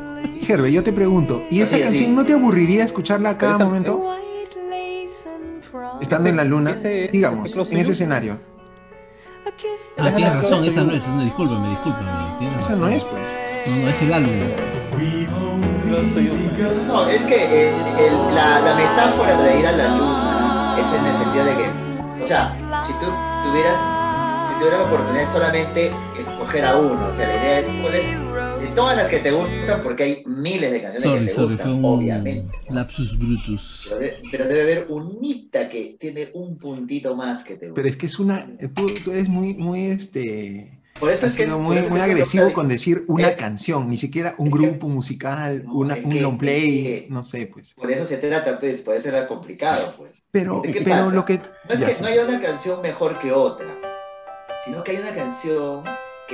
Herbe, 0.48 0.72
yo 0.72 0.84
te 0.84 0.92
pregunto, 0.94 1.44
¿y 1.52 1.62
esa 1.62 1.80
canción 1.80 2.16
no 2.16 2.26
te 2.26 2.34
aburriría 2.34 2.84
escucharla 2.84 3.32
a 3.32 3.38
cada 3.38 3.56
esa- 3.56 3.66
momento? 3.66 4.16
Estando 6.02 6.30
en 6.30 6.38
la 6.38 6.44
luna, 6.44 6.72
Ese- 6.72 7.10
digamos, 7.12 7.52
ese 7.52 7.62
en 7.62 7.78
ese 7.78 7.92
escenario. 7.92 8.38
Ah, 9.98 10.12
tienes 10.16 10.34
razón, 10.42 10.64
esa 10.64 10.84
no 10.84 10.94
es, 10.94 11.08
no, 11.08 11.24
discúlpame, 11.24 11.70
discúlpame. 11.72 12.10
Esa 12.60 12.70
razón. 12.72 12.80
no 12.82 12.88
es, 12.88 13.04
pues. 13.06 13.22
No, 13.68 13.76
no, 13.76 13.90
es 13.90 14.02
el 14.02 14.14
álbum. 14.14 14.34
No, 16.88 17.08
es 17.08 17.22
que 17.24 17.36
eh, 17.36 17.72
el- 18.00 18.36
la, 18.36 18.60
la 18.62 18.76
metáfora 18.76 19.38
de 19.42 19.60
ir 19.60 19.68
a 19.68 19.72
la 19.74 19.98
luna 19.98 20.76
es 20.80 21.00
en 21.00 21.06
el 21.06 21.18
sentido 21.18 21.46
de 21.46 21.56
que, 21.58 22.24
o 22.24 22.28
sea, 22.28 22.54
si 22.86 22.94
tú 22.94 23.06
tuvieras, 23.44 23.78
si 24.50 24.60
tuvieras 24.60 24.80
la 24.80 24.86
oportunidad 24.86 25.32
solamente 25.32 25.92
escoger 26.50 26.66
a 26.66 26.78
uno, 26.78 27.08
o 27.08 27.16
sea, 27.16 27.28
la 27.28 27.36
idea 27.36 27.60
es 27.60 27.66
cuál 27.82 27.96
es 27.96 28.60
de 28.62 28.76
todas 28.76 28.98
las 28.98 29.08
que 29.08 29.20
te 29.20 29.32
gustan, 29.32 29.82
porque 29.84 30.04
hay 30.04 30.24
miles 30.26 30.72
de 30.72 30.82
canciones 30.82 31.04
Sorry, 31.04 31.20
que 31.22 31.26
te 31.28 31.34
sorry, 31.34 31.48
gustan, 31.54 31.66
fue 31.68 31.76
un 31.76 31.86
obviamente. 31.86 32.58
lapsus 32.70 33.18
brutus. 33.18 33.86
Pero, 33.90 34.00
de- 34.02 34.18
pero 34.32 34.48
debe 34.48 34.62
haber 34.64 34.86
unita 34.90 35.70
que 35.70 35.98
tiene 36.00 36.30
un 36.34 36.58
puntito 36.58 37.16
más 37.16 37.44
que 37.44 37.56
te 37.56 37.68
gusta. 37.68 37.76
Pero 37.76 37.88
es 37.88 37.98
que 37.98 38.06
es 38.08 38.20
una. 38.20 38.48
Tú, 38.74 38.88
tú 39.04 39.12
eres 39.12 39.30
muy, 39.30 39.54
muy, 39.54 39.86
este. 39.92 40.80
por 41.00 41.12
eso 41.12 41.28
es 41.28 41.36
que 41.36 41.44
es 41.44 41.50
muy, 41.50 41.62
muy 41.62 41.78
es 41.78 41.88
que 41.94 42.02
agresivo 42.02 42.48
es- 42.48 42.54
con 42.54 42.68
decir 42.68 43.06
una 43.08 43.30
Eh, 43.30 43.36
canción, 43.36 43.88
ni 43.90 43.98
siquiera 43.98 44.36
un 44.38 44.48
que- 44.52 44.58
grupo 44.58 44.88
musical, 44.90 45.64
No, 45.66 45.74
una, 45.76 45.96
un 45.96 46.10
que- 46.12 46.22
long 46.22 46.38
play, 46.38 46.84
que- 46.84 47.08
no 47.10 47.24
sé, 47.24 47.48
pues. 47.48 47.74
Por 47.76 47.90
eso 47.92 48.06
se 48.06 48.18
trata, 48.18 48.60
pues, 48.60 48.82
por 48.82 48.96
eso 48.96 49.10
era 49.10 49.28
complicado, 49.28 49.94
pues. 49.98 50.24
Pero, 50.32 50.62
¿De 50.62 50.72
qué 50.72 50.82
pero 50.82 51.04
pasa? 51.06 51.16
lo 51.16 51.26
que. 51.26 51.38
No 51.38 51.44
es 51.76 51.80
ya, 51.80 51.88
que 51.94 52.02
no 52.02 52.08
haya 52.08 52.26
una 52.26 52.42
canción 52.42 52.82
mejor 52.82 53.20
que 53.20 53.32
otra, 53.32 53.68
sino 54.66 54.84
que 54.84 54.92
hay 54.92 54.98
una 54.98 55.14
canción 55.16 55.84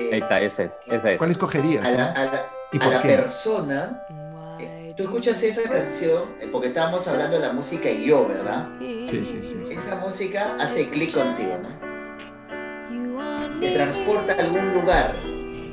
Ahí 0.02 0.10
que 0.10 0.18
está, 0.18 0.42
esa 0.42 0.64
es. 0.64 0.74
Esa 0.88 1.12
es. 1.12 1.18
¿Cuál 1.18 1.32
escogerías? 1.32 1.86
a 1.86 1.92
la, 1.92 1.98
no? 2.14 2.20
a 2.20 2.26
la- 2.26 2.46
¿Y 2.72 2.78
a 2.78 2.80
por 2.84 2.94
la 2.94 3.02
qué? 3.02 3.10
persona, 3.10 4.02
eh, 4.60 4.94
tú 4.98 5.04
escuchas 5.04 5.42
esa 5.44 5.64
canción, 5.70 6.18
eh, 6.42 6.50
porque 6.52 6.68
estábamos 6.70 7.08
hablando 7.08 7.38
de 7.38 7.48
la 7.48 7.54
música 7.54 7.90
y 7.90 8.06
yo, 8.06 8.28
¿verdad? 8.28 8.68
Sí, 8.80 9.06
sí, 9.08 9.26
sí. 9.42 9.62
sí. 9.66 9.76
Esa 9.76 9.96
música 9.98 10.56
hace 10.60 10.90
clic 10.90 11.14
contigo, 11.14 11.58
¿no? 11.62 11.96
Te 13.60 13.72
transporta 13.74 14.34
a 14.34 14.40
algún 14.40 14.74
lugar, 14.74 15.16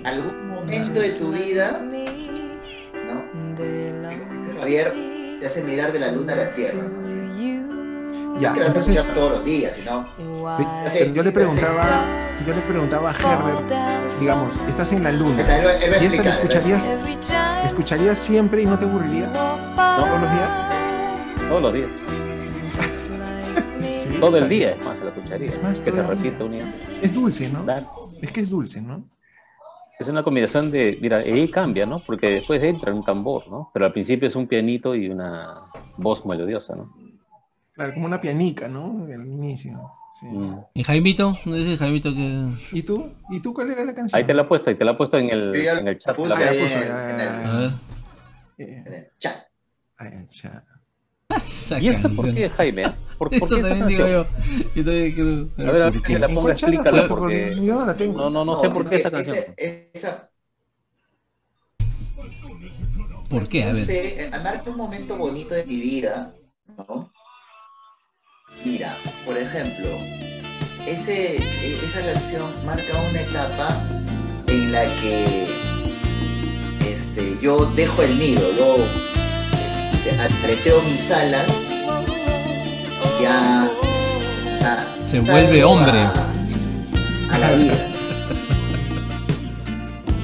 a 0.04 0.08
algún 0.08 0.48
momento 0.50 1.00
de 1.00 1.10
tu 1.12 1.32
vida, 1.32 1.80
¿no? 1.82 3.24
Javier 4.60 4.92
te 5.40 5.46
hace 5.46 5.64
mirar 5.64 5.90
de 5.92 5.98
la 5.98 6.12
luna 6.12 6.34
a 6.34 6.36
la 6.36 6.48
tierra, 6.50 6.82
¿no? 6.84 7.01
Ya, 8.38 8.48
No 8.50 8.54
es 8.54 8.54
que 8.54 8.60
la 8.60 8.66
entonces, 8.66 8.94
escuchas 8.94 9.14
todos 9.14 9.30
los 9.32 9.44
días, 9.44 9.74
sino 9.76 10.06
pero 10.16 11.14
yo 11.14 11.22
le 11.22 11.32
preguntaba, 11.32 12.04
yo 12.46 12.52
le 12.54 12.60
preguntaba 12.62 13.10
a 13.10 13.12
Herbert, 13.12 14.18
digamos, 14.20 14.60
estás 14.68 14.92
en 14.92 15.04
la 15.04 15.12
luna, 15.12 15.44
¿y 16.00 16.04
esta 16.06 16.22
la 16.22 16.30
escucharías, 16.30 16.94
la 17.30 17.66
escucharías 17.66 18.18
siempre 18.18 18.62
y 18.62 18.66
no 18.66 18.78
te 18.78 18.86
aburriría? 18.86 19.30
¿Todos 19.32 20.20
los 20.20 20.30
días? 20.32 20.68
Todos 21.48 21.62
los 21.62 21.74
días. 21.74 21.88
Sí, 23.94 24.08
Todo 24.18 24.38
el 24.38 24.48
día, 24.48 24.70
es 24.72 24.84
más, 24.86 24.98
se 24.98 25.04
la 25.04 25.10
escucharía. 25.10 25.48
Es 25.48 25.62
más, 25.62 25.80
que 25.80 25.92
se 25.92 26.02
repite 26.02 26.42
un 26.42 26.52
día. 26.52 26.74
Es 27.02 27.12
dulce, 27.12 27.48
¿no? 27.50 27.62
Claro. 27.62 27.86
Es 28.22 28.32
que 28.32 28.40
es 28.40 28.48
dulce, 28.48 28.80
¿no? 28.80 29.04
Es 29.98 30.08
una 30.08 30.22
combinación 30.24 30.70
de, 30.70 30.98
mira, 31.00 31.18
ahí 31.18 31.48
cambia, 31.48 31.84
¿no? 31.84 32.00
Porque 32.00 32.30
después 32.30 32.62
entra 32.62 32.92
un 32.92 33.02
tambor, 33.02 33.46
¿no? 33.48 33.70
Pero 33.72 33.84
al 33.86 33.92
principio 33.92 34.26
es 34.26 34.34
un 34.34 34.46
pianito 34.48 34.94
y 34.94 35.08
una 35.08 35.54
voz 35.98 36.24
melodiosa, 36.24 36.74
¿no? 36.74 36.92
Claro, 37.72 37.94
como 37.94 38.06
una 38.06 38.20
pianica, 38.20 38.68
¿no? 38.68 39.04
Al 39.04 39.26
inicio. 39.26 39.80
sí. 40.20 40.26
Mm. 40.26 40.58
¿Y 40.74 40.84
Jaimito? 40.84 41.38
¿No 41.46 41.54
dice 41.54 41.76
Jaimito 41.78 42.12
que.? 42.12 42.52
¿Y 42.72 42.82
tú? 42.82 43.10
¿Y 43.30 43.40
tú 43.40 43.54
cuál 43.54 43.70
era 43.70 43.84
la 43.84 43.94
canción? 43.94 44.18
Ahí 44.18 44.26
te 44.26 44.34
la 44.34 44.42
he 44.42 44.44
puesto, 44.44 44.68
ahí 44.70 44.76
te 44.76 44.84
la 44.84 44.92
he 44.92 44.94
puesto 44.94 45.16
en 45.18 45.30
el, 45.30 45.62
ya 45.62 45.72
en 45.78 45.88
el 45.88 45.94
la 45.94 45.98
chat. 45.98 46.16
puse 46.16 46.28
La- 46.28 46.36
puso, 46.36 46.64
en- 46.76 46.88
ya, 46.88 47.14
en 47.14 47.60
el-. 47.62 47.70
Eh, 48.58 48.84
en 48.86 48.92
el 48.94 50.28
chat. 50.28 50.64
Esa 51.46 51.80
¿Y 51.80 51.88
esta 51.88 52.08
por 52.10 52.34
qué, 52.34 52.50
Jaime? 52.50 52.92
¿Por, 53.16 53.30
por 53.30 53.36
Eso 53.38 53.56
qué 53.56 53.62
también 53.62 53.86
digo 53.88 54.06
yo. 54.06 54.26
Yo 54.74 54.84
también 54.84 55.12
quiero 55.14 55.48
saber 55.56 55.68
A 55.68 55.72
ver, 55.72 55.82
a 55.82 55.90
ver, 55.90 56.02
que 56.02 56.18
la 56.18 56.26
¿En 56.26 56.34
ponga, 56.34 56.54
chat 56.54 56.68
explícala, 56.68 57.08
porque- 57.08 57.56
Yo 57.62 57.74
no 57.80 57.86
la 57.86 57.96
tengo. 57.96 58.18
No, 58.18 58.30
no, 58.30 58.44
no 58.44 58.60
sé 58.60 58.68
por 58.68 58.86
qué 58.88 58.96
esa 58.96 59.10
canción. 59.10 59.36
ese- 59.56 59.90
esa, 59.94 60.28
¿Por 63.30 63.48
qué? 63.48 63.64
A 63.64 63.68
no 63.68 63.74
ver. 63.74 63.84
sé, 63.86 64.24
eh, 64.26 64.30
marca 64.42 64.68
un 64.70 64.76
momento 64.76 65.16
bonito 65.16 65.54
de 65.54 65.64
mi 65.64 65.76
vida, 65.80 66.34
¿no? 66.76 67.10
Mira, 68.64 68.96
por 69.24 69.36
ejemplo, 69.36 69.88
ese, 70.86 71.36
e- 71.36 71.78
esa 71.84 72.00
canción 72.12 72.52
marca 72.64 72.92
una 73.10 73.20
etapa 73.20 73.68
en 74.48 74.72
la 74.72 74.84
que 75.00 75.46
este, 76.80 77.36
yo 77.42 77.66
dejo 77.74 78.02
el 78.02 78.18
nido, 78.18 78.42
yo 78.56 78.76
este, 79.92 80.20
aleteo 80.44 80.80
mis 80.82 81.10
alas, 81.10 81.46
ya 83.20 83.70
o 83.78 84.58
sea, 84.58 84.86
Se 85.06 85.20
vuelve 85.20 85.64
hombre. 85.64 85.98
A, 85.98 86.12
a 87.32 87.38
la 87.38 87.52
vida. 87.52 87.88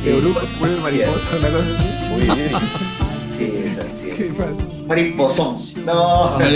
De 0.04 0.14
Uruguay 0.14 0.46
vuelve 0.60 0.80
mariposa, 0.80 1.28
una 1.38 1.48
cosa 1.48 1.64
así. 1.76 1.88
Muy 2.10 2.20
bien. 2.20 2.50
Sí, 3.36 3.54
es 3.64 3.78
así. 3.78 4.10
Sí, 4.10 4.28
pasa. 4.36 4.77
Mariposón. 4.88 5.56
No. 5.84 6.38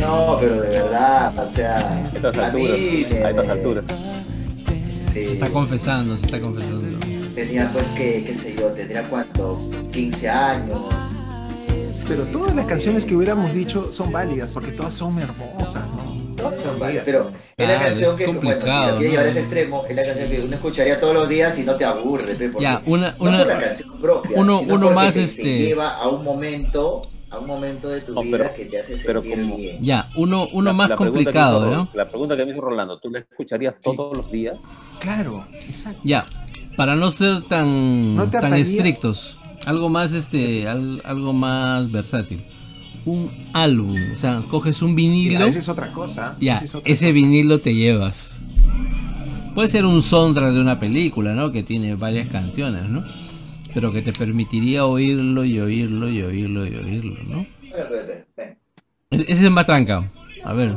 No, 0.00 0.36
pero 0.40 0.60
de 0.60 0.68
verdad, 0.68 1.32
o 1.48 1.52
sea, 1.52 1.78
A 1.88 2.10
estas 2.14 2.38
a 2.38 2.46
alturas. 2.46 2.78
mí 2.78 3.06
me- 3.10 3.24
A 3.24 3.30
estas 3.30 3.48
alturas. 3.48 3.84
Se 5.12 5.32
está 5.32 5.48
confesando, 5.50 6.16
se 6.16 6.26
está 6.26 6.40
confesando. 6.40 6.98
tenía 7.34 7.70
pues 7.72 7.84
que, 7.96 8.24
qué 8.24 8.34
sé 8.34 8.54
yo, 8.56 8.68
tendría 8.72 9.08
cuánto, 9.08 9.56
15 9.92 10.28
años. 10.30 10.82
Pero 12.06 12.24
todas 12.26 12.54
las 12.54 12.64
canciones 12.66 13.04
que 13.04 13.16
hubiéramos 13.16 13.52
dicho 13.52 13.80
son 13.82 14.12
válidas 14.12 14.52
porque 14.52 14.70
todas 14.72 14.94
son 14.94 15.18
hermosas, 15.18 15.84
¿no? 15.88 16.27
Son 16.38 16.78
válidas, 16.78 17.02
pero 17.04 17.30
es 17.56 17.68
la 17.68 17.74
Claro, 17.74 17.84
canción 17.84 18.16
que, 18.16 18.26
bueno, 18.26 18.40
si 18.60 18.66
la 18.66 18.94
quieres 18.96 19.10
llevar 19.10 19.26
a 19.26 19.30
ese 19.30 19.40
extremo, 19.40 19.84
es 19.88 19.96
la 19.96 20.04
canción 20.04 20.30
que 20.30 20.40
uno 20.40 20.54
escucharía 20.54 21.00
todos 21.00 21.14
los 21.14 21.28
días 21.28 21.58
y 21.58 21.62
no 21.64 21.74
te 21.76 21.84
aburre, 21.84 22.34
pe, 22.34 22.48
porque 22.48 22.62
Ya, 22.62 22.82
una, 22.86 23.10
no 23.12 23.16
por 23.18 23.30
la 23.32 23.42
una, 23.44 23.58
canción 23.58 24.00
propia, 24.00 24.38
uno- 24.40 24.58
sino 24.60 24.74
uno 24.74 24.90
más, 24.92 25.14
te, 25.14 25.20
te 25.20 25.24
este- 25.26 25.58
lleva 25.58 25.94
a 25.96 26.08
un 26.08 26.22
momento, 26.24 27.02
a 27.30 27.38
un 27.38 27.46
momento 27.46 27.88
de 27.88 28.00
tu 28.02 28.14
No, 28.14 28.22
vida 28.22 28.38
pero- 28.38 28.54
que 28.54 28.64
te 28.66 28.80
hace 28.80 28.96
pero 29.04 29.20
sentir 29.22 29.42
como- 29.42 29.56
bien. 29.56 29.82
ya, 29.82 30.08
uno, 30.16 30.48
uno 30.52 30.70
La- 30.70 30.72
más 30.72 30.90
la 30.90 30.96
complicado, 30.96 31.60
hizo- 31.66 31.70
¿no? 31.76 31.88
La 31.94 32.08
pregunta 32.08 32.36
que 32.36 32.44
me 32.44 32.52
hizo 32.52 32.60
Rolando, 32.60 32.98
¿tú 33.00 33.10
la 33.10 33.18
escucharías 33.20 33.74
Sí. 33.80 33.90
todos 33.96 34.16
los 34.16 34.30
días? 34.30 34.56
Claro, 35.00 35.44
exacto. 35.68 36.00
Ya, 36.04 36.26
para 36.76 36.94
no 36.94 37.10
ser 37.10 37.42
tan, 37.42 38.14
¿No 38.14 38.24
te 38.30 38.38
tan 38.40 38.54
estrictos, 38.54 39.38
algo 39.66 39.88
más 39.88 40.12
este, 40.12 40.68
al- 40.68 41.02
algo 41.04 41.32
más 41.32 41.90
versátil. 41.90 42.44
Un 43.04 43.30
álbum, 43.54 43.96
o 44.12 44.16
sea, 44.16 44.42
coges 44.48 44.82
un 44.82 44.94
vinilo, 44.94 45.38
Ya, 45.40 45.46
esa 45.46 45.58
es 45.58 45.68
otra 45.68 45.92
cosa. 45.92 46.36
ya, 46.40 46.54
esa 46.56 46.64
es 46.64 46.74
otra 46.74 46.92
ese 46.92 47.06
cosa. 47.06 47.12
vinilo 47.14 47.58
te 47.60 47.74
llevas. 47.74 48.40
Puede 49.54 49.68
ser 49.68 49.86
un 49.86 50.02
soundtrack 50.02 50.52
de 50.52 50.60
una 50.60 50.78
película, 50.78 51.34
¿no? 51.34 51.50
Que 51.50 51.62
tiene 51.62 51.94
varias 51.94 52.28
canciones, 52.28 52.84
¿no? 52.88 53.02
Pero 53.74 53.92
que 53.92 54.02
te 54.02 54.12
permitiría 54.12 54.84
oírlo 54.86 55.44
y 55.44 55.58
oírlo 55.58 56.08
y 56.10 56.22
oírlo 56.22 56.66
y 56.66 56.74
oírlo, 56.74 57.16
¿no? 57.24 57.46
Ese 59.10 59.46
es 59.46 59.50
más 59.50 59.66
tranca. 59.66 60.08
A 60.44 60.52
ver, 60.52 60.74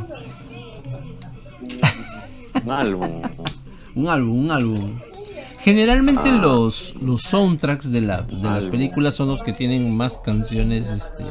Un 2.63 2.71
álbum. 2.71 3.21
un 3.95 4.07
álbum, 4.07 4.39
un 4.45 4.51
álbum. 4.51 4.95
Generalmente 5.59 6.29
Ah. 6.29 6.39
los, 6.41 6.95
los 7.01 7.21
soundtracks 7.21 7.91
de, 7.91 8.01
la, 8.01 8.21
de 8.23 8.49
las 8.49 8.65
películas 8.67 9.13
son 9.15 9.27
los 9.27 9.43
que 9.43 9.53
tienen 9.53 9.95
más 9.95 10.17
canciones 10.17 10.87
este, 10.89 11.23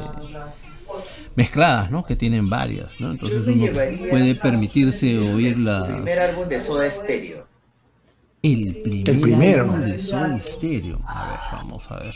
mezcladas, 1.35 1.89
¿no? 1.91 2.03
Que 2.03 2.15
tienen 2.15 2.49
varias, 2.49 2.99
¿no? 2.99 3.11
Entonces 3.11 3.47
uno 3.47 3.65
puede 4.09 4.35
permitirse 4.35 5.17
oír 5.19 5.53
El 5.53 5.65
la, 5.65 5.87
primer 5.87 6.19
álbum 6.19 6.47
de 6.47 6.59
Soda 6.59 6.89
Stereo. 6.91 7.47
el 8.43 8.81
primer 8.83 9.09
El 9.09 9.21
primero. 9.21 9.61
álbum 9.63 9.83
de 9.83 9.99
Soda 9.99 10.39
Stereo. 10.39 10.99
A 11.05 11.29
ver, 11.31 11.39
vamos 11.53 11.91
a 11.91 11.99
ver. 11.99 12.13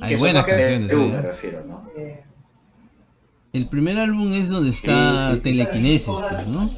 Hay 0.00 0.10
que 0.10 0.16
buenas 0.16 0.44
canciones. 0.46 0.88
Perú, 0.88 1.02
¿eh? 1.02 1.08
me 1.12 1.22
refiero, 1.22 1.64
¿no? 1.64 1.90
El 3.52 3.68
primer 3.68 3.98
álbum 3.98 4.32
es 4.34 4.48
donde 4.48 4.70
está 4.70 5.36
Telequinesis, 5.42 6.14
pues, 6.30 6.46
¿no? 6.46 6.70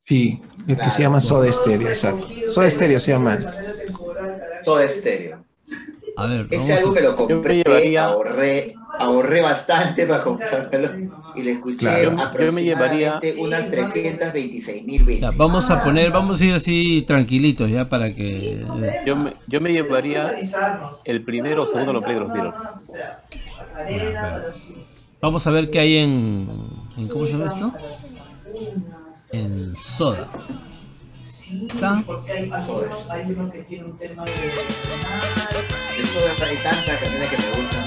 Sí, 0.00 0.40
el 0.60 0.66
que 0.66 0.74
Claro. 0.74 0.90
se 0.90 1.02
llama 1.02 1.20
Soda 1.20 1.52
Stereo, 1.52 1.88
exacto. 1.88 2.28
Soda 2.48 2.70
Stereo 2.70 2.98
se 2.98 3.12
llama. 3.12 3.38
Soda 4.64 4.88
Stereo. 4.88 5.44
A 6.18 6.26
ver, 6.26 6.48
Ese 6.50 6.72
álbum 6.74 6.94
me 6.94 7.00
lo 7.00 7.14
compré, 7.14 7.62
llevaría- 7.62 8.04
ahorré, 8.06 8.74
ahorré 8.98 9.40
bastante 9.40 10.04
para 10.06 10.24
comprármelo 10.24 10.90
y 11.36 11.42
lo 11.44 11.50
escuché 11.50 11.76
Claro. 11.78 12.02
Yo- 12.10 12.10
yo 12.46 12.52
me 12.52 12.62
llevaría- 12.64 13.16
aproximadamente 13.18 13.34
unas 13.40 13.70
326 13.70 14.84
mil 14.84 15.04
veces. 15.04 15.20
ya, 15.20 15.30
vamos 15.36 15.70
a 15.70 15.82
poner, 15.84 16.10
vamos 16.10 16.40
a 16.40 16.44
ir 16.44 16.54
así 16.54 17.02
tranquilitos 17.06 17.70
ya 17.70 17.88
para 17.88 18.12
que... 18.14 18.64
Yo 19.06 19.16
me, 19.16 19.34
yo 19.46 19.60
me 19.60 19.70
llevaría 19.72 20.34
el 21.04 21.22
primero 21.22 21.62
o 21.62 21.66
segundo 21.66 21.92
lo 21.92 22.02
play 22.02 22.14
de 22.16 22.20
los 22.20 22.32
Beatles. 22.32 22.54
Vamos 25.20 25.46
a 25.46 25.50
ver 25.50 25.70
qué 25.70 25.78
hay 25.80 25.96
en, 25.98 26.48
en 26.96 27.08
¿cómo 27.08 27.26
se 27.26 27.32
llama 27.32 27.46
esto? 27.46 27.72
En 29.32 29.76
Soda. 29.76 30.28
¿Está? 31.50 32.04
Eso 32.26 32.84
es. 32.84 32.92
Eso 32.92 33.14
hay 36.44 36.56
tantas 36.56 36.98
canciones 36.98 37.28
que 37.30 37.36
me 37.38 37.46
gustan. 37.46 37.84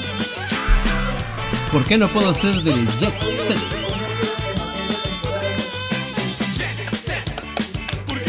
¿Por 1.71 1.83
qué 1.85 1.97
no 1.97 2.07
puedo 2.07 2.33
ser 2.33 2.55
del 2.63 2.87
Jet 2.99 3.13
Set? 3.31 3.59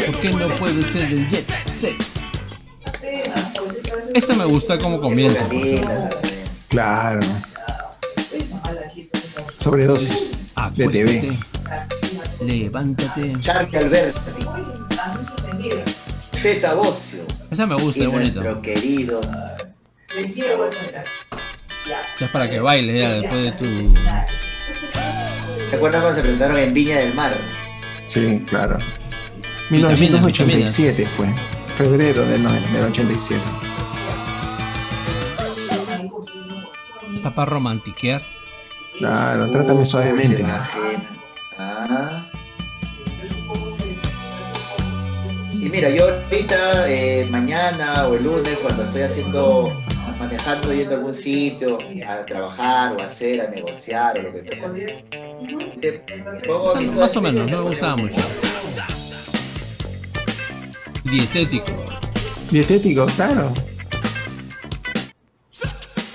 ¿Por 0.05 0.19
qué 0.21 0.31
no 0.31 0.47
puede 0.49 0.83
ser 0.83 1.09
del 1.09 1.27
Jet 1.29 1.47
Set? 1.67 1.95
Esta 4.13 4.33
me 4.35 4.45
gusta 4.45 4.77
como 4.77 5.01
comienza. 5.01 5.45
Claro. 6.69 7.21
Sobredosis 9.57 10.31
de 10.75 10.87
TV. 10.87 11.37
Levántate. 12.41 13.33
Charlie 13.41 13.77
Alberti. 13.77 14.72
Zeta 16.33 16.73
Bocio. 16.73 17.23
Esa 17.51 17.65
me 17.65 17.75
gusta, 17.75 17.99
Y 17.99 18.03
es 18.03 18.07
bonita. 18.11 18.33
nuestro 18.41 18.61
querido. 18.61 19.21
Es 22.19 22.29
para 22.29 22.49
que 22.49 22.59
baile 22.59 22.99
ya 22.99 23.09
después 23.13 23.43
de 23.43 23.51
tu. 23.53 23.93
¿Se 25.69 25.75
acuerdan 25.75 26.01
cuando 26.01 26.15
se 26.15 26.21
presentaron 26.21 26.57
en 26.57 26.73
Viña 26.73 26.97
del 26.99 27.13
Mar? 27.13 27.33
Sí, 28.05 28.43
claro. 28.47 28.77
Vitaminas, 29.69 29.99
1987 29.99 31.05
fue. 31.05 31.33
Febrero 31.75 32.23
del, 32.25 32.43
noven- 32.43 32.71
del 32.71 32.85
87. 32.85 33.41
Está 37.15 37.33
para 37.33 37.51
romantiquear. 37.51 38.21
Claro, 38.99 39.49
trátame 39.49 39.85
suavemente. 39.85 40.45
Ah. 41.57 42.25
Mira, 45.73 45.89
yo 45.89 46.05
ahorita, 46.07 46.89
eh, 46.89 47.27
mañana 47.29 48.07
o 48.07 48.15
el 48.15 48.23
lunes, 48.23 48.57
cuando 48.61 48.83
estoy 48.83 49.01
haciendo, 49.01 49.73
manejando, 50.19 50.73
yendo 50.73 50.93
a 50.95 50.97
algún 50.97 51.13
sitio, 51.13 51.77
a 52.07 52.25
trabajar 52.25 52.95
o 52.95 53.01
a 53.01 53.05
hacer, 53.05 53.41
a 53.41 53.49
negociar 53.49 54.19
o 54.19 54.21
lo 54.23 54.31
que 54.33 54.41
sea, 54.43 54.51
te 55.81 55.91
pongo 56.47 56.75
mis 56.75 56.93
Más 56.95 57.15
o 57.17 57.21
menos, 57.21 57.49
no 57.49 57.63
me 57.63 57.69
gustaba 57.69 57.95
mucho. 57.97 58.21
Dietético. 61.03 61.71
Dietético, 62.51 63.05
claro. 63.07 63.53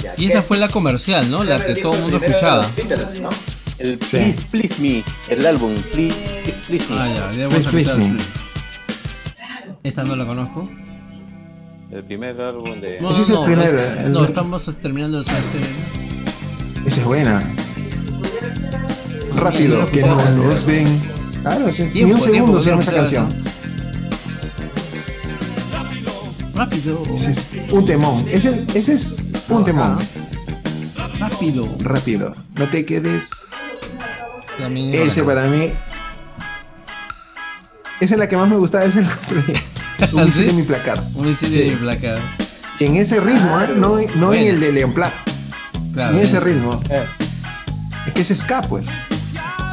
Ya, 0.02 0.14
Y 0.16 0.16
¿qué 0.16 0.26
esa 0.26 0.38
es? 0.38 0.44
fue 0.46 0.56
la 0.58 0.68
comercial, 0.68 1.30
¿no? 1.30 1.42
La 1.44 1.64
que 1.64 1.74
todo 1.74 1.94
el 1.94 2.00
mundo 2.02 2.16
escuchaba. 2.22 2.62
los 2.62 2.76
Beatles, 2.76 3.20
¿no? 3.20 3.28
El 3.78 4.00
Sí. 4.02 4.16
Please 4.18 4.44
Please 4.50 4.74
Me, 4.80 5.04
el 5.28 5.46
álbum 5.46 5.74
Please 5.92 6.14
Please 6.66 6.84
Me. 6.90 6.98
Ah, 6.98 7.08
ya, 7.14 7.32
ya 7.32 7.48
vamos 7.48 7.66
Please, 7.66 7.90
a 7.90 7.94
please 7.94 7.94
me. 7.94 8.47
Esta 9.82 10.04
no 10.04 10.16
la 10.16 10.26
conozco. 10.26 10.68
El 11.90 12.04
primer 12.04 12.40
álbum 12.40 12.80
de. 12.80 13.00
No, 13.00 13.10
Ese 13.10 13.32
no, 13.32 13.44
es 13.44 13.48
el 13.48 13.56
no, 13.56 13.62
el- 14.06 14.12
no, 14.12 14.24
estamos 14.24 14.70
terminando 14.80 15.20
este. 15.20 15.32
Esa 16.84 17.00
es 17.00 17.06
buena. 17.06 17.42
Rápido, 19.34 19.86
que 19.90 20.02
no 20.02 20.16
nos 20.16 20.66
ven. 20.66 21.00
Claro, 21.42 21.72
sí, 21.72 21.84
ni 21.94 22.02
un 22.12 22.20
segundo 22.20 22.30
tiempo, 22.30 22.60
se 22.60 22.70
llama 22.70 22.82
esa 22.82 22.92
canción. 22.94 23.28
Rápido. 26.54 27.02
Ese 27.14 27.30
es 27.30 27.46
un 27.70 27.86
temón. 27.86 28.24
Ese, 28.30 28.66
ese 28.74 28.94
es 28.94 29.16
un 29.48 29.64
temón. 29.64 29.98
Rápido. 31.18 31.68
Rápido. 31.78 32.34
No 32.56 32.68
te 32.68 32.84
quedes. 32.84 33.46
Ese 34.92 35.22
para 35.22 35.46
mí. 35.46 35.72
Esa 38.00 38.14
es 38.14 38.18
la 38.18 38.28
que 38.28 38.36
más 38.36 38.48
me 38.48 38.56
gustaba. 38.56 38.84
Esa 38.84 39.00
es 39.00 39.06
la 39.06 40.06
de 40.06 40.14
un 40.24 40.32
¿Sí? 40.32 40.50
mi 40.52 40.62
placar. 40.62 41.02
Un 41.14 41.34
CD 41.34 41.50
Sí. 41.50 41.70
de 41.70 41.76
placa. 41.76 42.18
Y 42.78 42.84
en 42.84 42.96
ese 42.96 43.20
ritmo, 43.20 43.60
¿eh? 43.60 43.68
no, 43.76 43.96
no 44.16 44.32
en 44.32 44.46
el 44.46 44.60
de 44.60 44.72
Leon 44.72 44.92
Platt. 44.94 45.14
Claro. 45.94 46.16
en 46.16 46.22
ese 46.24 46.38
ritmo. 46.38 46.80
Eh, 46.90 47.04
Es 48.06 48.12
que 48.12 48.22
es 48.22 48.28
ska, 48.38 48.62
pues. 48.62 48.88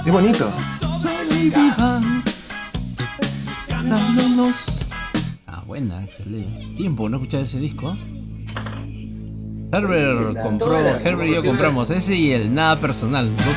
Es 0.06 0.12
bonito. 0.12 0.52
Ah, 5.48 5.64
buena, 5.66 6.04
excelente. 6.04 6.76
Tiempo, 6.76 7.08
no 7.10 7.18
escuchaba 7.18 7.44
ese 7.44 7.60
disco. 7.60 7.96
Herbert 9.72 10.42
compró, 10.42 10.76
Herbert 10.78 11.30
y 11.30 11.34
yo 11.36 11.44
compramos 11.44 11.90
ese 11.90 12.16
y 12.16 12.32
el 12.32 12.54
nada 12.54 12.80
personal. 12.80 13.30
Dos. 13.36 13.56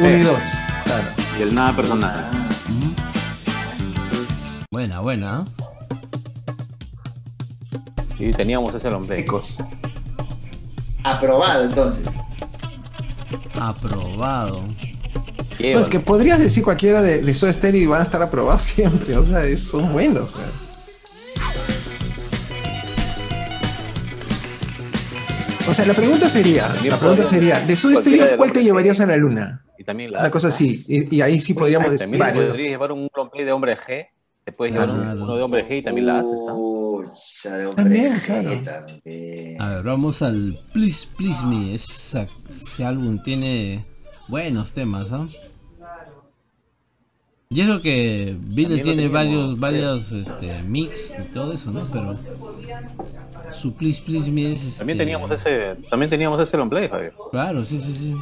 Uno 0.00 0.16
y 0.16 0.20
dos. 0.22 0.42
Claro. 0.84 1.04
y 1.38 1.42
el 1.42 1.54
nada 1.54 1.74
personal. 1.76 2.47
Buena, 4.78 5.00
buena. 5.00 5.44
¿eh? 8.20 8.26
Y 8.28 8.30
teníamos 8.30 8.72
ese 8.72 8.86
hombre. 8.86 9.18
Ecos. 9.18 9.58
aprobado 11.02 11.64
entonces. 11.64 12.04
Aprobado. 13.60 14.62
No, 15.58 15.80
es 15.80 15.88
que 15.88 15.98
podrías 15.98 16.38
decir 16.38 16.62
cualquiera 16.62 17.02
de, 17.02 17.22
de 17.22 17.34
Soda 17.34 17.52
Stereo 17.52 17.82
y 17.82 17.86
van 17.86 17.98
a 18.02 18.04
estar 18.04 18.22
aprobados 18.22 18.62
siempre. 18.74 19.16
O 19.16 19.24
sea, 19.24 19.42
es- 19.42 19.64
son 19.64 19.92
buenos. 19.92 20.30
pues. 20.30 20.70
O 25.68 25.74
sea, 25.74 25.86
la 25.86 25.94
pregunta 25.94 26.28
sería, 26.28 26.68
la 26.84 26.98
pregunta 27.00 27.26
sería, 27.26 27.58
de 27.58 27.76
Soda 27.76 27.96
Stereo, 27.96 28.36
¿cuál 28.36 28.52
te 28.52 28.62
llevarías 28.62 29.00
a 29.00 29.06
la 29.06 29.16
luna? 29.16 29.64
Y 29.76 29.82
también 29.82 30.12
la. 30.12 30.20
Una 30.20 30.30
cosa 30.30 30.48
así. 30.48 30.84
Y, 30.86 31.16
y 31.16 31.20
ahí 31.20 31.40
sí 31.40 31.54
podríamos 31.54 31.90
decir 31.90 32.16
varios. 32.16 32.46
podrías 32.50 32.70
llevar 32.70 32.92
un 32.92 33.08
roleplay 33.12 33.44
de 33.44 33.50
hombre 33.52 33.76
G. 33.76 34.06
Te 34.48 34.52
puedes 34.52 34.72
llevar 34.72 34.88
uno 34.88 35.36
de 35.36 35.42
hombre 35.42 35.68
G 35.68 35.80
y 35.80 35.82
también 35.82 36.06
la 36.06 36.20
haces. 36.20 36.38
¿ah? 36.48 36.54
Ucha, 36.54 37.56
de 37.58 37.66
hombre 37.66 37.84
También, 37.84 38.14
G, 38.14 38.24
claro. 38.24 38.62
también. 38.64 39.60
A 39.60 39.68
ver, 39.74 39.82
vamos 39.82 40.22
al 40.22 40.58
Please 40.72 41.06
Please 41.18 41.44
Me. 41.44 41.74
Esa- 41.74 42.26
ese 42.48 42.82
álbum 42.82 43.22
tiene 43.22 43.84
buenos 44.26 44.72
temas, 44.72 45.12
¿ah? 45.12 45.28
Y 47.50 47.60
eso 47.60 47.82
que 47.82 48.34
Beatles 48.40 48.80
tiene 48.84 49.08
varios, 49.08 49.60
varios 49.60 50.12
este, 50.12 50.62
mix 50.62 51.14
y 51.18 51.30
todo 51.30 51.52
eso, 51.52 51.70
¿no? 51.70 51.82
Pero 51.92 52.16
su 53.52 53.74
Please 53.74 54.00
Please 54.00 54.30
Me 54.30 54.54
es. 54.54 54.64
Este, 54.64 54.78
También 54.78 54.96
teníamos 54.96 55.30
ese, 55.30 55.76
también 55.90 56.08
teníamos 56.08 56.40
ese 56.40 56.56
long 56.56 56.70
play, 56.70 56.88
Javier. 56.88 57.12
Claro, 57.30 57.62
sí, 57.62 57.78
sí, 57.78 57.94
sí. 57.94 58.14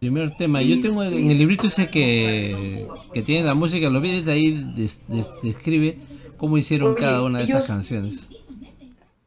Primer 0.00 0.36
tema. 0.36 0.62
Yo 0.62 0.80
tengo 0.80 1.02
en 1.02 1.30
el 1.30 1.38
librito 1.38 1.66
ese 1.66 1.88
que, 1.90 2.86
que 3.12 3.22
tiene 3.22 3.44
la 3.46 3.54
música, 3.54 3.88
los 3.90 4.00
Beatles 4.00 4.28
ahí 4.28 4.52
des- 4.76 5.00
des- 5.08 5.28
describe 5.42 5.98
cómo 6.36 6.56
hicieron 6.56 6.92
Oye, 6.92 7.00
cada 7.00 7.22
una 7.22 7.38
de 7.38 7.44
estas 7.44 7.64
ellos- 7.64 7.66
canciones. 7.66 8.28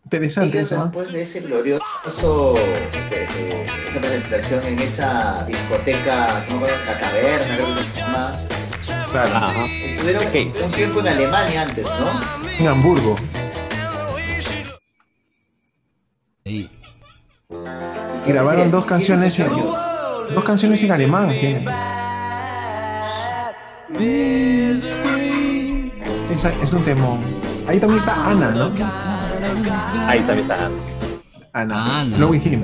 Interesante 0.06 0.58
Ellos 0.60 0.72
eso. 0.72 0.84
después 0.84 1.12
de 1.12 1.22
ese 1.24 1.40
glorioso 1.42 2.56
eh, 2.58 2.90
eh, 3.12 3.66
esa 3.90 4.00
presentación 4.02 4.66
en 4.66 4.80
esa 4.80 5.46
discoteca, 5.46 6.46
no 6.50 6.62
la 6.62 7.00
caverna, 7.00 7.56
creo 7.56 7.76
que 7.76 7.84
se 7.94 8.00
llama, 8.00 8.40
Claro. 9.12 9.36
Ajá. 9.36 9.66
estuvieron 9.66 10.26
Ok. 10.28 10.36
un 10.66 10.72
tiempo 10.72 11.00
en 11.02 11.08
Alemania 11.10 11.62
antes, 11.64 11.86
¿no? 11.86 12.50
En 12.60 12.68
Hamburgo. 12.68 13.16
Ahí. 16.46 16.70
Y 18.26 18.30
grabaron 18.32 18.72
dos 18.72 18.86
canciones 18.86 19.38
en, 19.40 19.48
dos 20.34 20.44
canciones 20.44 20.82
en 20.84 20.92
alemán. 20.92 21.30
que- 21.30 21.66
Esa 26.34 26.52
es 26.64 26.74
un 26.74 26.84
temón. 26.84 27.20
Ahí 27.68 27.80
también 27.80 28.00
está 28.00 28.30
Ana, 28.30 28.52
¿no? 28.52 28.72
Ahí 30.08 30.20
también 30.20 30.40
está. 30.52 30.70
Ana. 31.54 32.00
Ana. 32.02 32.18
No 32.18 32.28
with 32.28 32.42
him. 32.46 32.64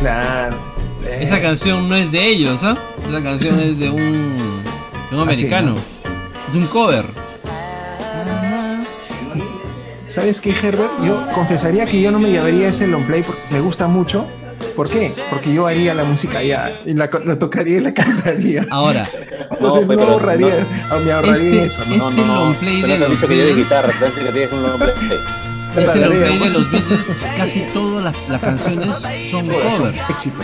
Claro. 0.00 0.56
Eh, 1.04 1.18
Esa 1.20 1.40
canción 1.40 1.88
no 1.88 1.96
es 1.96 2.10
de 2.10 2.26
ellos, 2.26 2.64
¿ah? 2.64 2.76
Esa 3.08 3.22
canción 3.22 3.58
es 3.60 3.78
de 3.78 3.90
un, 3.90 4.36
de 5.10 5.16
un 5.16 5.20
americano. 5.22 5.74
Es 6.48 6.54
un 6.54 6.64
cover. 6.66 7.04
¿Sabes 10.06 10.40
qué, 10.40 10.50
Herbert? 10.50 11.02
Yo 11.02 11.26
confesaría 11.34 11.86
que 11.86 12.00
yo 12.00 12.10
no 12.10 12.18
me 12.18 12.30
llevaría 12.30 12.68
ese 12.68 12.86
long 12.86 13.04
play 13.06 13.22
porque 13.22 13.40
me 13.50 13.60
gusta 13.60 13.86
mucho. 13.88 14.26
¿Por 14.76 14.88
qué? 14.90 15.12
Porque 15.30 15.52
yo 15.54 15.66
haría 15.66 15.94
la 15.94 16.04
música 16.04 16.42
ya, 16.42 16.80
y 16.86 16.94
la, 16.94 17.08
la 17.24 17.38
tocaría 17.38 17.78
y 17.78 17.80
la 17.80 17.92
cantaría. 17.94 18.66
Ahora, 18.70 19.04
Entonces 19.50 19.82
no, 19.82 19.88
pero 19.88 20.02
ahorraría, 20.08 20.66
ah, 20.90 20.96
me 21.04 21.12
ahorraría 21.12 21.34
Este- 21.34 21.58
en 21.58 21.64
eso, 21.64 21.84
¿no? 21.86 22.08
este 22.08 22.20
long 22.26 22.54
play 22.56 22.80
pero 22.82 22.92
de 22.94 23.08
los 23.08 23.18
que 23.18 23.26
yo 23.36 23.44
de 23.44 23.52
Beatles- 23.52 23.56
guitarra, 23.56 23.92
que 23.92 24.54
un 24.54 24.62
long 24.62 24.78
play. 24.78 24.90
este 25.76 25.98
long 26.00 26.12
play 26.18 26.38
de 26.38 26.50
los 26.50 26.70
Beatles, 26.70 27.00
casi 27.36 27.60
todas 27.74 28.04
las, 28.04 28.14
las 28.28 28.40
canciones 28.40 28.96
son 29.30 29.46
covers. 29.46 30.10
éxito. 30.10 30.42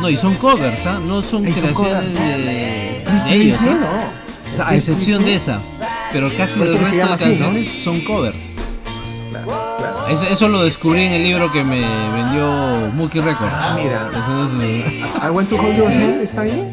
No, 0.00 0.08
y 0.08 0.16
son 0.16 0.34
covers, 0.34 0.86
¿ah? 0.86 0.98
No 1.04 1.20
son 1.22 1.46
Y 1.46 1.52
son 1.52 1.74
creaciones 1.74 2.14
de, 2.14 3.04
de 3.28 3.34
ellos, 3.34 3.58
¿ah? 3.60 3.76
no. 3.80 4.20
O 4.52 4.56
sea, 4.56 4.68
a 4.68 4.74
excepción 4.74 5.24
de 5.24 5.34
esa. 5.34 5.60
Pero 6.12 6.28
casi 6.36 6.58
¿no? 6.58 6.66
canciones 7.08 7.68
son 7.84 8.00
covers. 8.00 8.42
Eso, 10.10 10.26
eso 10.26 10.48
lo 10.48 10.62
descubrí 10.64 11.04
en 11.04 11.12
el 11.12 11.22
libro 11.22 11.50
que 11.52 11.62
me 11.64 11.80
vendió 12.12 12.90
Mookie 12.94 13.20
Records. 13.20 13.52
Ah, 13.54 13.76
mira. 13.80 14.10
Entonces, 14.12 15.04
I 15.22 15.28
Want 15.30 15.48
to 15.48 15.56
Hold 15.56 15.76
Your 15.76 15.86
Hand 15.88 16.20
está 16.22 16.42
ahí. 16.42 16.72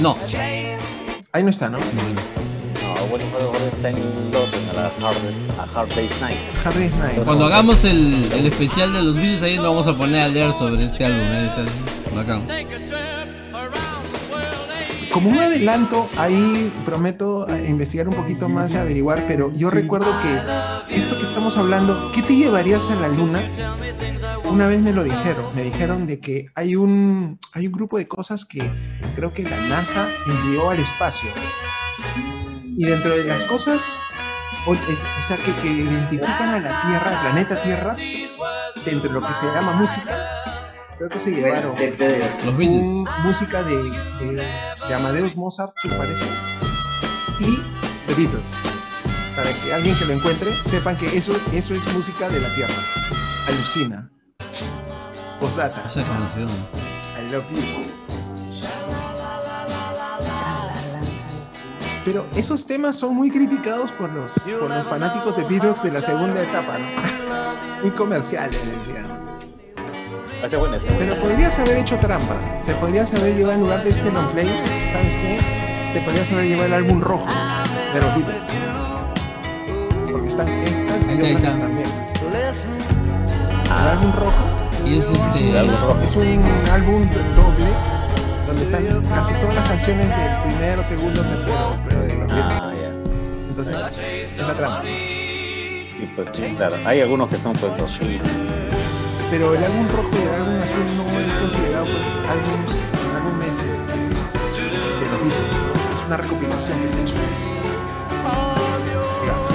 no. 0.00 0.16
Ahí 1.32 1.42
no 1.42 1.50
está, 1.50 1.68
¿no? 1.68 1.78
Cuando 7.24 7.46
hagamos 7.46 7.84
el, 7.84 8.30
el 8.32 8.46
especial 8.46 8.92
de 8.92 9.02
los 9.02 9.16
Beatles, 9.16 9.42
ahí 9.42 9.56
nos 9.56 9.66
vamos 9.66 9.86
a 9.86 9.94
poner 9.94 10.22
a 10.22 10.28
leer 10.28 10.52
sobre 10.52 10.84
este 10.84 11.04
álbum. 11.04 11.20
¿eh? 11.20 11.50
Está 12.06 12.14
bacán. 12.14 12.44
Como 15.16 15.30
un 15.30 15.38
adelanto, 15.38 16.06
ahí 16.18 16.70
prometo 16.84 17.48
eh, 17.48 17.68
investigar 17.70 18.06
un 18.06 18.14
poquito 18.14 18.50
más, 18.50 18.74
averiguar, 18.74 19.24
pero 19.26 19.50
yo 19.50 19.70
recuerdo 19.70 20.08
que 20.20 20.94
esto 20.94 21.16
que 21.16 21.22
estamos 21.22 21.56
hablando, 21.56 22.10
¿qué 22.12 22.20
te 22.20 22.36
llevarías 22.36 22.90
a 22.90 22.96
la 22.96 23.08
luna? 23.08 23.40
Una 24.44 24.66
vez 24.66 24.78
me 24.80 24.92
lo 24.92 25.04
dijeron, 25.04 25.46
me 25.54 25.62
dijeron 25.62 26.06
de 26.06 26.20
que 26.20 26.48
hay 26.54 26.76
un, 26.76 27.38
hay 27.54 27.66
un 27.66 27.72
grupo 27.72 27.96
de 27.96 28.06
cosas 28.06 28.44
que 28.44 28.70
creo 29.14 29.32
que 29.32 29.44
la 29.44 29.56
NASA 29.68 30.06
envió 30.26 30.68
al 30.68 30.80
espacio. 30.80 31.30
Y 32.76 32.84
dentro 32.84 33.10
de 33.16 33.24
las 33.24 33.46
cosas, 33.46 34.02
o, 34.66 34.74
es- 34.74 34.80
o 34.80 35.26
sea, 35.26 35.38
que, 35.38 35.50
que 35.62 35.68
identifican 35.72 36.50
a 36.50 36.60
la 36.60 36.82
Tierra, 36.82 37.10
al 37.18 37.20
planeta 37.22 37.62
Tierra, 37.62 37.96
dentro 38.84 39.08
de 39.08 39.14
lo 39.18 39.26
que 39.26 39.32
se 39.32 39.46
llama 39.46 39.72
música, 39.72 40.28
creo 40.98 41.08
que 41.10 41.18
se 41.18 41.30
llevaron 41.34 41.74
Los 42.44 42.56
Beatles. 42.56 42.68
un- 42.68 43.08
música 43.24 43.62
de, 43.62 43.76
de, 44.20 44.46
de 44.88 44.94
Amadeus 44.94 45.36
Mozart, 45.36 45.74
me 45.84 45.96
parece, 45.96 46.24
y 47.40 47.56
The 48.06 48.14
Beatles. 48.14 48.56
Para 49.34 49.52
que 49.52 49.74
alguien 49.74 49.96
que 49.98 50.04
lo 50.06 50.14
encuentre 50.14 50.50
sepan 50.64 50.96
que 50.96 51.14
eso, 51.16 51.34
eso 51.52 51.74
es 51.74 51.86
música 51.92 52.28
de 52.30 52.40
la 52.40 52.54
Tierra. 52.54 52.74
Alucina. 53.48 54.10
Postdata. 55.38 55.82
Esa 55.86 56.02
canción. 56.04 56.48
I 56.48 57.30
love 57.30 57.44
you. 57.52 57.92
Pero 62.04 62.24
esos 62.36 62.66
temas 62.66 62.96
son 62.96 63.14
muy 63.14 63.30
criticados 63.30 63.90
por 63.92 64.10
los, 64.12 64.32
por 64.60 64.70
los 64.70 64.86
fanáticos 64.86 65.36
de 65.36 65.42
Beatles 65.44 65.82
de 65.82 65.90
la 65.90 66.00
segunda 66.00 66.40
etapa, 66.42 66.78
¿no? 66.78 66.86
Muy 67.82 67.90
comerciales, 67.90 68.58
decían. 68.64 69.25
Ese 70.44 70.56
bueno, 70.56 70.76
ese 70.76 70.86
bueno. 70.86 70.98
Pero 70.98 71.16
podrías 71.22 71.58
haber 71.58 71.76
hecho 71.78 71.96
trampa. 71.98 72.36
Te 72.66 72.74
podrías 72.74 73.12
haber 73.14 73.34
llevado 73.34 73.54
en 73.54 73.60
lugar 73.60 73.82
de 73.84 73.90
este 73.90 74.10
long 74.12 74.28
play, 74.28 74.46
¿sabes 74.92 75.16
qué? 75.16 75.40
Te 75.94 76.00
podrías 76.02 76.30
haber 76.32 76.44
llevado 76.46 76.66
el 76.66 76.74
álbum 76.74 77.00
rojo 77.00 77.26
de 77.94 78.00
los 78.00 78.14
Beatles. 78.16 78.44
Porque 80.12 80.28
están 80.28 80.48
estas 80.48 81.06
y 81.06 81.12
otras 81.14 81.30
está. 81.30 81.58
también. 81.58 81.88
El 83.66 83.88
álbum 83.88 84.12
rojo 84.12 84.32
Y 84.84 84.98
es 84.98 85.06
este. 85.10 85.50
El 85.50 85.56
álbum 85.58 85.74
rojo. 85.82 86.00
es 86.02 86.16
un 86.16 86.44
álbum 86.72 87.02
doble 87.34 87.66
donde 88.46 88.62
están 88.62 89.02
casi 89.14 89.34
todas 89.34 89.54
las 89.54 89.68
canciones 89.68 90.08
del 90.08 90.38
primero, 90.44 90.84
segundo, 90.84 91.22
tercero 91.22 91.76
creo, 91.88 92.00
de 92.02 92.14
los 92.14 92.32
Ah, 92.32 92.34
Beatles. 92.36 92.80
ya. 92.80 92.88
Entonces, 93.48 94.02
es 94.32 94.38
la 94.38 94.54
trampa. 94.54 94.82
Y 94.88 96.06
pues, 96.14 96.28
claro, 96.56 96.76
hay 96.84 97.00
algunos 97.00 97.28
que 97.30 97.36
son 97.36 97.52
pues 97.54 97.78
los. 97.80 98.00
Pero 99.30 99.54
el 99.54 99.64
álbum 99.64 99.88
rojo 99.88 100.10
y 100.12 100.22
el 100.22 100.28
álbum 100.34 100.56
azul 100.62 100.86
no 100.96 101.20
es 101.20 101.34
considerado 101.34 101.84
pues 101.86 102.16
álbumes, 102.28 102.92
álbumes 103.16 103.58
este, 103.58 103.92
de 103.92 105.06
los 105.10 105.20
Beatles, 105.20 105.56
¿no? 105.56 105.92
Es 105.98 106.06
una 106.06 106.16
recopilación 106.18 106.80
que 106.80 106.88
se 106.88 106.98
ha 106.98 107.02
hecho. 107.02 107.14
Digamos. 109.22 109.50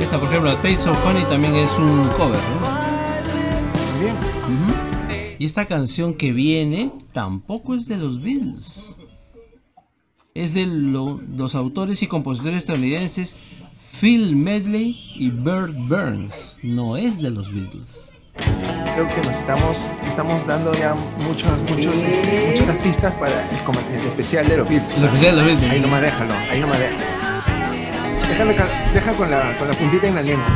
Esta, 0.00 0.18
por 0.18 0.28
ejemplo, 0.28 0.54
Taste 0.56 0.88
of 0.90 1.06
Honey 1.06 1.24
también 1.24 1.54
es 1.56 1.70
un 1.78 2.04
cover, 2.16 2.38
¿no? 2.60 2.66
También. 3.92 4.14
Ujú. 4.14 4.74
Y 5.38 5.44
esta 5.44 5.64
canción 5.66 6.14
que 6.14 6.32
viene 6.32 6.92
tampoco 7.12 7.74
es 7.74 7.86
de 7.86 7.96
los 7.96 8.20
Beatles. 8.20 8.94
Es 10.34 10.52
de 10.54 10.66
lo- 10.66 11.20
los 11.36 11.54
autores 11.54 12.02
y 12.02 12.06
compositores 12.06 12.58
estadounidenses 12.58 13.36
Phil 14.00 14.34
Medley 14.34 14.98
y 15.14 15.28
Bert 15.28 15.74
Burns. 15.76 16.56
No 16.62 16.96
es 16.96 17.20
de 17.20 17.28
los 17.28 17.52
Beatles. 17.52 18.08
Creo 18.94 19.06
que 19.06 19.16
nos 19.18 19.36
estamos, 19.36 19.90
estamos 20.08 20.46
dando 20.46 20.72
ya 20.72 20.94
muchos, 21.18 21.50
muchos, 21.68 22.00
este, 22.00 22.56
muchas 22.58 22.76
pistas 22.78 23.12
para 23.16 23.42
el, 23.42 24.06
especial 24.08 24.48
de 24.48 24.56
los 24.56 24.66
Beatles. 24.66 24.96
El 24.96 25.04
especial 25.04 25.36
de 25.36 25.42
los 25.42 25.50
Beatles. 25.50 25.70
Ahí 25.70 25.80
nomás 25.80 26.00
déjalo, 26.00 26.32
ahí 26.50 26.60
nomás 26.60 26.78
déjalo. 26.78 27.04
Déjalo, 28.26 28.52
deja 28.94 29.12
con 29.12 29.30
la, 29.30 29.58
con 29.58 29.68
la 29.68 29.74
puntita 29.74 30.06
en 30.08 30.14
la 30.14 30.22
lengua. 30.22 30.46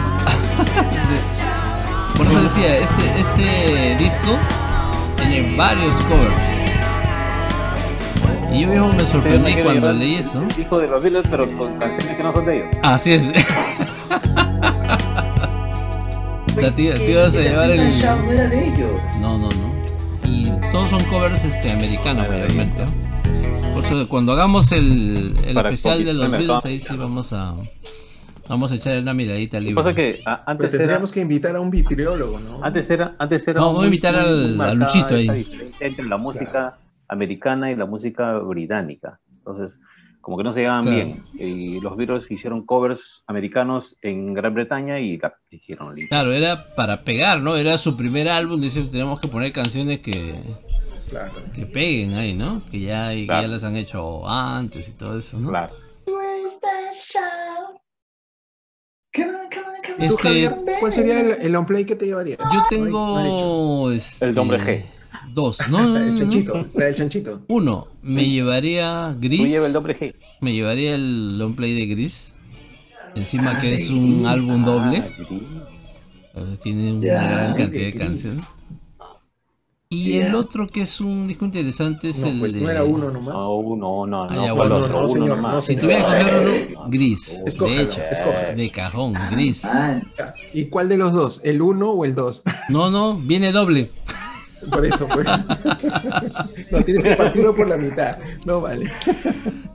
Por 2.16 2.26
eso 2.26 2.42
decía, 2.45 2.78
este, 2.78 3.20
este 3.20 3.97
disco 4.03 4.38
tiene 5.18 5.55
varios 5.55 5.95
covers. 6.05 6.53
Y 8.55 8.61
yo 8.62 8.68
mismo 8.68 8.88
me 8.92 9.00
sorprendí 9.00 9.52
Sí, 9.52 9.62
cuando 9.62 9.92
leí 9.92 10.14
eso. 10.14 10.42
Hijo 10.59 10.78
de 10.78 10.88
los 10.88 11.02
Beatles, 11.02 11.24
pero 11.30 11.46
con 11.59 11.78
canciones 11.78 12.16
que 12.16 12.22
no 12.22 12.32
son 12.32 12.46
de 12.46 12.57
ellos. 12.59 12.76
Así 12.82 13.12
es. 13.12 13.28
La 16.61 16.70
tía, 16.70 16.94
te 16.94 17.11
ibas 17.11 17.34
a 17.36 17.40
llevar 17.40 17.70
el. 17.70 17.80
Era 17.80 18.48
de 18.48 18.68
ellos. 18.68 18.90
No, 19.20 19.36
no, 19.38 19.48
no. 19.48 19.74
Y 20.30 20.52
todos 20.70 20.90
son 20.90 21.02
covers 21.05 21.44
este, 21.44 21.72
americanos 21.72 22.28
mayormente. 22.28 22.84
¿no? 22.84 23.74
Por 23.74 23.84
eso 23.84 24.09
cuando 24.09 24.32
hagamos 24.32 24.70
el, 24.70 25.36
el 25.44 25.57
especial 25.59 26.05
de 26.05 26.14
los 26.14 26.30
Beatles, 26.30 26.64
ahí 26.64 26.78
sí 26.78 26.96
vamos 26.96 27.32
a 27.32 27.55
vamos 28.48 28.70
a 28.70 28.76
echar 28.76 28.98
una 29.00 29.14
miradita 29.14 29.57
al 29.57 29.64
libro. 29.64 29.82
pasa 29.82 29.94
que 29.96 30.22
a- 30.24 30.36
Pero 30.36 30.42
antes 30.46 30.68
era, 30.68 30.78
tendríamos 30.78 31.11
que 31.12 31.20
invitar 31.20 31.57
a 31.57 31.61
un 31.61 31.70
vitriólogo, 31.70 32.38
¿no? 32.38 32.62
antes 32.62 32.88
era, 32.90 33.14
antes 33.18 33.48
era 33.48 33.59
No, 33.61 33.72
voy 33.72 33.84
a 33.84 33.86
invitar 33.86 34.14
al- 34.14 34.61
a 34.61 34.74
Luchito 34.74 35.14
ahí. 35.16 35.72
entre 35.80 36.05
la 36.05 36.18
música 36.18 36.76
americana 37.09 37.70
y 37.70 37.76
la 37.76 37.86
música 37.86 38.38
británica. 38.38 39.20
Entonces, 39.38 39.78
como 40.20 40.38
que 40.38 40.44
no 40.44 40.52
se 40.55 40.61
llevaban 40.61 40.84
Claro. 40.84 40.96
bien. 40.96 41.18
Y 41.38 41.80
los 41.80 41.96
Beatles 41.96 42.30
hicieron 42.30 42.64
covers 42.64 43.22
americanos 43.26 43.98
en 44.02 44.32
Gran 44.32 44.55
Bretaña 44.55 44.98
y 45.00 45.18
la 45.18 45.34
hicieron 45.50 45.94
libre. 45.94 46.09
Claro, 46.09 46.32
era 46.32 46.68
para 46.74 47.02
pegar, 47.02 47.40
¿no? 47.42 47.57
Era 47.57 47.76
su 47.76 47.96
primer 47.96 48.28
álbum, 48.28 48.61
dice, 48.61 48.82
tenemos 48.84 49.20
que 49.20 49.28
poner 49.28 49.52
canciones 49.52 50.00
que, 50.00 50.34
Claro. 51.11 51.34
que 51.55 51.66
peguen 51.66 52.14
ahí, 52.14 52.32
¿no? 52.34 52.62
Que 52.70 52.80
ya, 52.80 53.11
que 53.11 53.26
ya 53.26 53.42
las 53.46 53.64
han 53.64 53.76
hecho 53.76 54.26
antes 54.26 54.88
y 54.88 54.92
todo 54.92 55.18
eso, 55.18 55.38
¿no? 55.38 55.50
Claro. 55.50 55.74
Este- 59.98 60.50
cuál 60.80 60.90
sería 60.92 61.20
el, 61.20 61.30
el 61.42 61.57
on 61.57 61.66
play 61.66 61.84
que 61.84 61.94
te 61.94 62.07
llevarías? 62.07 62.38
Yo 62.52 62.61
tengo... 62.68 63.90
este, 63.92 64.24
El 64.26 64.38
hombre 64.38 64.59
G. 64.61 64.84
Dos, 65.35 65.59
¿no? 65.68 65.78
no, 65.82 65.89
no, 65.89 65.97
El 65.99 66.12
no. 66.12 66.18
chanchito, 66.18 66.66
la 66.74 66.85
del 66.87 66.95
chanchito. 66.95 67.43
Uno, 67.49 67.89
me 68.03 68.28
llevaría 68.28 69.11
Tú 69.14 69.20
Gris. 69.28 69.51
lleva 69.51 69.66
el 69.66 69.72
doble 69.72 69.99
G. 69.99 70.14
Me 70.41 70.53
llevaría 70.53 70.95
el 70.95 71.39
long 71.39 71.55
play 71.57 71.74
de 71.74 71.87
Gris. 71.87 72.32
Encima 73.16 73.61
que 73.61 73.74
es 73.74 73.91
un 73.91 74.26
álbum 74.26 74.64
doble. 74.64 74.99
Ah, 74.99 75.09
Gris. 75.18 75.43
sea, 76.49 76.57
tiene 76.62 76.93
una 76.93 77.05
Ya, 77.05 77.28
gran 77.32 77.55
cantidad 77.55 77.85
de 77.87 77.93
canciones. 77.95 78.49
Y 79.91 80.16
el 80.18 80.35
otro 80.35 80.66
que 80.66 80.82
es 80.82 81.01
un 81.01 81.28
disco 81.28 81.45
interesante 81.45 82.09
es 82.09 82.18
No, 82.18 82.26
el 82.28 82.41
pues 82.41 82.55
de... 82.55 82.62
no 82.62 82.70
era 82.70 82.82
uno 82.82 83.11
nomás. 83.12 83.35
No, 83.37 83.76
no, 83.76 84.07
no, 84.07 84.22
Ah, 84.24 84.28
no, 84.35 84.89
no, 84.89 84.99
Uno 84.99 85.09
señor, 85.09 85.39
no, 85.39 85.61
Si 85.62 85.76
tuviera 85.76 86.05
que 86.05 86.20
escoger 86.20 86.49
Eh, 86.49 86.74
uno, 86.76 86.87
Gris. 86.91 87.41
Escójalo, 87.47 87.76
de 87.78 87.85
hecho, 87.85 88.01
de 88.57 88.70
cajón, 88.70 89.14
Gris. 89.30 89.64
Ah, 89.64 90.01
¿Y 90.53 90.64
cuál 90.64 90.89
de 90.89 90.97
los 90.97 91.12
dos? 91.12 91.41
¿El 91.45 91.62
uno 91.62 91.91
o 91.91 92.05
el 92.05 92.14
dos? 92.14 92.43
No, 92.68 92.91
no, 92.91 93.16
viene 93.16 93.53
doble. 93.53 93.91
Por 94.70 94.86
eso, 94.86 95.08
pues. 95.08 95.26
no, 96.70 96.84
tienes 96.84 97.04
que 97.04 97.16
partirlo 97.16 97.54
por 97.54 97.68
la 97.68 97.76
mitad. 97.76 98.18
No 98.44 98.60
vale. 98.60 98.90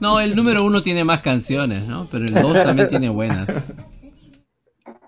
No, 0.00 0.20
el 0.20 0.34
número 0.34 0.64
uno 0.64 0.82
tiene 0.82 1.04
más 1.04 1.20
canciones, 1.20 1.86
¿no? 1.86 2.08
Pero 2.10 2.24
el 2.24 2.34
dos 2.34 2.62
también 2.62 2.88
tiene 2.88 3.08
buenas. 3.08 3.72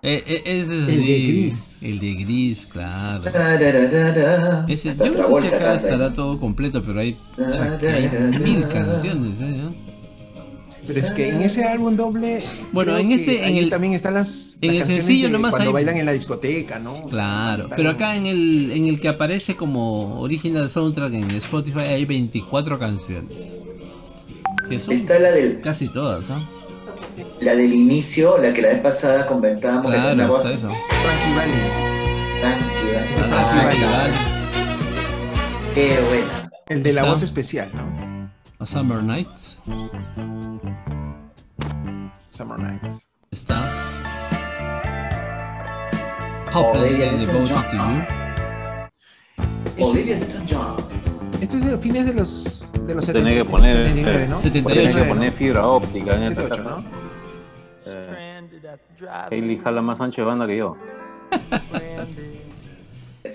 Eh, 0.04 0.24
eh, 0.26 0.42
ese 0.44 0.62
es 0.62 0.88
El 0.88 1.06
de 1.06 1.20
Gris. 1.20 1.82
El 1.84 1.98
de 2.00 2.14
Gris, 2.14 2.66
claro. 2.66 3.22
tararara. 3.22 4.66
Ese, 4.68 4.90
Hasta 4.90 5.06
yo 5.06 5.12
no 5.12 5.36
sé 5.36 5.48
si 5.48 5.54
acá 5.54 5.74
estará 5.74 6.12
todo 6.12 6.40
completo, 6.40 6.82
pero 6.84 6.98
hay, 6.98 7.16
hay 7.38 8.38
mil 8.40 8.66
canciones, 8.66 9.40
¿eh? 9.40 9.70
Pero 10.86 10.98
es 11.00 11.12
que 11.12 11.28
en 11.28 11.42
ese 11.42 11.64
álbum 11.64 11.94
doble. 11.94 12.42
Bueno, 12.72 12.96
en 12.98 13.08
que 13.08 13.14
este- 13.14 13.38
en 13.38 13.44
ahí 13.44 13.58
el- 13.60 13.70
también 13.70 13.92
están 13.92 14.14
las. 14.14 14.56
en 14.60 14.78
las 14.80 14.88
el 14.88 14.94
sencillo 14.96 15.26
de 15.28 15.32
nomás 15.32 15.52
Cuando 15.52 15.70
hay- 15.70 15.74
bailan 15.74 15.96
en 15.98 16.06
la 16.06 16.12
discoteca, 16.12 16.80
¿no? 16.80 16.94
O 16.96 17.00
sea, 17.02 17.08
Claro, 17.10 17.68
pero 17.76 17.90
acá 17.90 18.16
en 18.16 18.26
el, 18.26 18.72
en 18.74 18.86
el 18.86 19.00
que 19.00 19.08
aparece 19.08 19.54
como 19.54 20.20
original 20.20 20.68
soundtrack 20.68 21.14
en 21.14 21.30
Spotify 21.36 21.80
hay 21.80 22.04
24 22.04 22.78
canciones. 22.80 23.58
Que 24.68 24.80
son 24.80 24.94
Está 24.94 25.18
la 25.20 25.30
del, 25.30 25.60
casi 25.60 25.88
todas, 25.88 26.30
¿ah? 26.30 26.40
la 27.40 27.54
del 27.54 27.72
inicio, 27.72 28.38
la 28.38 28.52
que 28.52 28.62
la 28.62 28.68
vez 28.68 28.80
pasada 28.80 29.26
comentábamos 29.26 29.86
que 29.86 29.92
tiene 29.98 30.14
una 30.14 30.26
Claro, 30.26 30.32
voz 30.32 30.40
a 30.40 30.44
Valli. 30.48 30.62
la- 30.62 31.82
Qué 35.74 35.98
buena. 36.08 36.50
El 36.68 36.82
de 36.82 36.92
la 36.92 37.00
Está. 37.02 37.10
voz 37.12 37.22
especial, 37.22 37.70
¿no? 37.74 38.01
A 38.62 38.66
Summer 38.66 39.02
Nights. 39.02 39.58
Summer 42.30 42.58
Nights. 42.58 43.08
Está. 43.32 43.58
Hopelessly 46.52 47.08
Olivia 47.08 47.26
devoted 47.26 47.70
to 47.70 47.76
you. 47.76 48.04
Olivia 49.84 50.16
Newton-John. 50.16 50.76
Esto 51.40 51.56
es 51.56 51.64
de 51.64 51.70
los 51.72 51.80
fines 51.80 52.06
de 52.06 52.14
los, 52.14 52.70
de 52.86 52.94
los 52.94 53.04
Tiene 53.06 53.34
que 53.34 53.42
70, 53.42 53.50
poner, 53.50 53.86
79, 53.88 54.28
¿no? 54.28 54.38
78. 54.38 54.42
Tiene 54.42 54.62
que 54.62 54.74
79, 54.92 55.08
poner 55.08 55.32
¿no? 55.32 55.36
fibra 55.36 55.66
óptica 55.66 56.14
en 56.14 56.22
esta 56.22 56.42
78, 56.42 56.62
etapa. 56.62 56.80
¿no? 56.80 56.84
Eh, 57.86 58.40
Hailey 59.30 59.58
jala 59.58 59.82
más 59.82 60.00
ancho 60.00 60.20
de 60.20 60.26
banda 60.26 60.46
que 60.46 60.56
yo. 60.56 60.76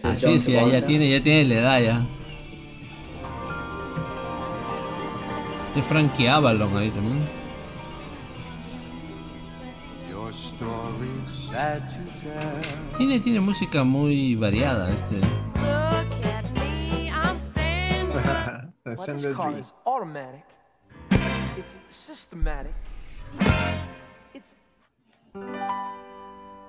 Así 0.03 0.33
es, 0.33 0.45
ya, 0.45 0.85
tiene, 0.85 1.09
ya 1.09 1.21
tiene 1.21 1.43
la 1.45 1.55
edad 1.55 1.81
ya. 1.81 2.05
Este 5.77 5.89
Frankie 5.89 6.27
Avalon 6.27 6.75
ahí 6.75 6.89
también. 6.89 7.29
Tiene, 12.97 13.19
tiene 13.19 13.39
música 13.39 13.83
muy 13.83 14.35
variada 14.35 14.89
este. 14.89 15.17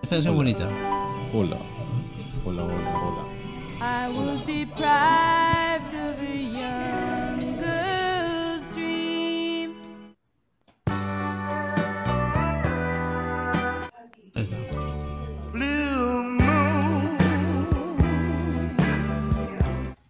Esta 0.02 0.16
canción 0.16 0.32
es 0.32 0.34
bonita. 0.34 0.68
Hola. 1.32 1.56
Hola, 2.44 2.62
hola, 2.62 3.02
hola. 3.02 3.24
I 3.80 4.08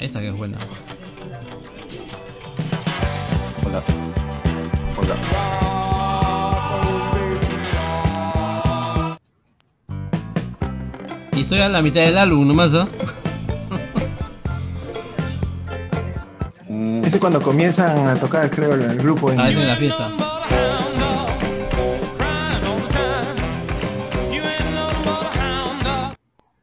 Esta 0.09 0.21
que 0.21 0.29
es 0.29 0.35
buena. 0.39 0.57
Hola. 3.67 3.83
Hola. 4.97 5.17
Y 11.35 11.43
estoy 11.43 11.61
a 11.61 11.69
la 11.69 11.83
mitad 11.83 12.01
del 12.01 12.17
álbum 12.17 12.49
nomás, 12.49 12.73
¿ah? 12.73 12.89
Mm, 16.71 17.01
Ese 17.05 17.17
es 17.17 17.21
cuando 17.21 17.43
comienzan 17.43 18.07
a 18.07 18.15
tocar, 18.17 18.51
creo, 18.51 18.73
el, 18.77 18.81
el 18.85 18.97
grupo. 18.97 19.31
En, 19.31 19.39
A 19.41 19.45
veces 19.45 19.61
en 19.61 19.69
la 19.69 19.77
fiesta. 19.77 20.11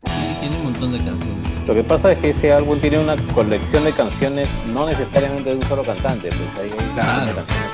Sí, 0.05 0.37
tiene 0.41 0.57
un 0.57 0.63
montón 0.63 0.91
de 0.93 0.97
canciones. 0.97 1.44
Lo 1.67 1.73
que 1.73 1.83
pasa 1.83 2.11
es 2.11 2.19
que 2.19 2.29
ese 2.29 2.53
álbum 2.53 2.79
tiene 2.79 2.99
una 2.99 3.15
colección 3.33 3.83
de 3.83 3.91
canciones, 3.91 4.47
no 4.71 4.85
necesariamente 4.85 5.49
de 5.49 5.55
un 5.55 5.63
solo 5.63 5.83
cantante, 5.83 6.29
pues 6.29 6.39
hay 6.59 6.69
hay 6.71 6.93
Claro. 6.93 7.35
canciones 7.35 7.65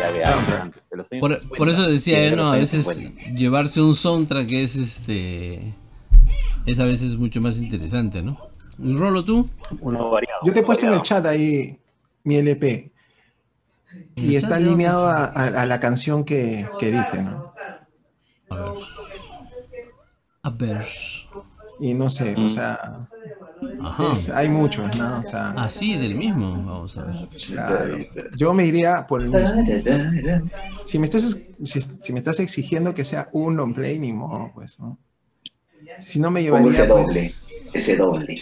ya 0.00 0.12
de 0.12 0.24
años, 0.24 0.82
de 0.90 0.96
los 0.96 1.12
años 1.12 1.20
Por, 1.20 1.32
50, 1.40 1.56
por 1.56 1.68
eso 1.70 1.88
decía 1.88 2.30
no, 2.36 2.52
a 2.52 2.56
veces 2.56 2.84
50. 2.86 3.30
llevarse 3.34 3.80
un 3.80 3.94
soundtrack 3.94 4.50
es 4.52 4.76
este. 4.76 5.74
Es 6.66 6.78
a 6.80 6.84
veces 6.84 7.16
mucho 7.16 7.40
más 7.40 7.58
interesante, 7.58 8.22
¿no? 8.22 8.38
¿Un 8.78 8.98
rolo 8.98 9.24
tú? 9.24 9.48
Uno 9.80 10.10
variado. 10.10 10.40
Yo 10.44 10.52
te 10.52 10.60
he 10.60 10.62
puesto 10.62 10.86
en 10.86 10.92
el 10.92 11.02
chat 11.02 11.24
ahí 11.26 11.78
mi 12.24 12.36
LP. 12.36 12.90
¿En 14.16 14.30
Y 14.30 14.36
está 14.36 14.56
alineado 14.56 15.06
a, 15.06 15.24
a- 15.26 15.62
a 15.62 15.66
la 15.66 15.80
canción 15.80 16.24
que, 16.24 16.66
que 16.78 16.90
dije, 16.90 17.22
¿no? 17.22 17.52
A 18.50 18.56
ver. 18.56 18.72
A 20.42 20.50
ver. 20.50 20.84
Y 21.84 21.92
no 21.92 22.08
sé, 22.08 22.34
Mm. 22.34 22.46
o 22.46 22.48
sea, 22.48 22.78
Ajá. 23.82 24.12
es- 24.12 24.30
hay 24.30 24.48
muchos, 24.48 24.96
¿no? 24.96 25.18
O 25.20 25.22
sea, 25.22 25.50
Así, 25.50 25.98
del 25.98 26.14
mismo. 26.14 26.52
Vamos 26.64 26.96
a 26.96 27.04
ver. 27.04 27.28
claro. 27.46 27.98
Yo 28.36 28.54
me 28.54 28.64
iría 28.66 29.06
por 29.06 29.20
el 29.20 29.28
mismo. 29.28 29.62
Si 30.86 30.98
me 30.98 31.04
estás, 31.04 31.38
si, 31.62 31.80
si 31.82 32.12
me 32.14 32.20
estás 32.20 32.40
exigiendo 32.40 32.94
que 32.94 33.04
sea 33.04 33.28
un 33.32 33.56
long 33.58 33.74
play, 33.74 33.98
ni 33.98 34.12
modo, 34.14 34.50
pues, 34.54 34.80
¿no? 34.80 34.96
Si 36.00 36.18
no 36.20 36.30
me 36.30 36.42
Pongo 36.48 36.70
ese 36.70 36.82
llevaría, 36.84 36.94
doble. 36.94 37.04
pues, 37.12 37.44
Ese 37.74 37.96
doble. 37.96 38.34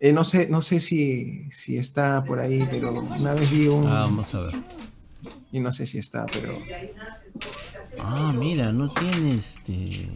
eh, 0.00 0.12
no 0.12 0.24
sé, 0.24 0.48
no 0.48 0.60
sé 0.60 0.80
si, 0.80 1.48
si 1.52 1.76
está 1.78 2.24
por 2.24 2.40
ahí, 2.40 2.66
pero 2.70 2.90
una 2.92 3.34
vez 3.34 3.48
vi 3.50 3.68
un, 3.68 3.86
Ah, 3.86 4.00
vamos 4.06 4.34
a 4.34 4.40
ver. 4.40 4.54
y 5.52 5.60
no 5.60 5.70
sé 5.70 5.86
si 5.86 5.98
está, 5.98 6.26
pero 6.26 6.58
Ah, 8.00 8.32
mira, 8.36 8.72
no 8.72 8.92
tiene 8.92 9.36
este. 9.36 10.08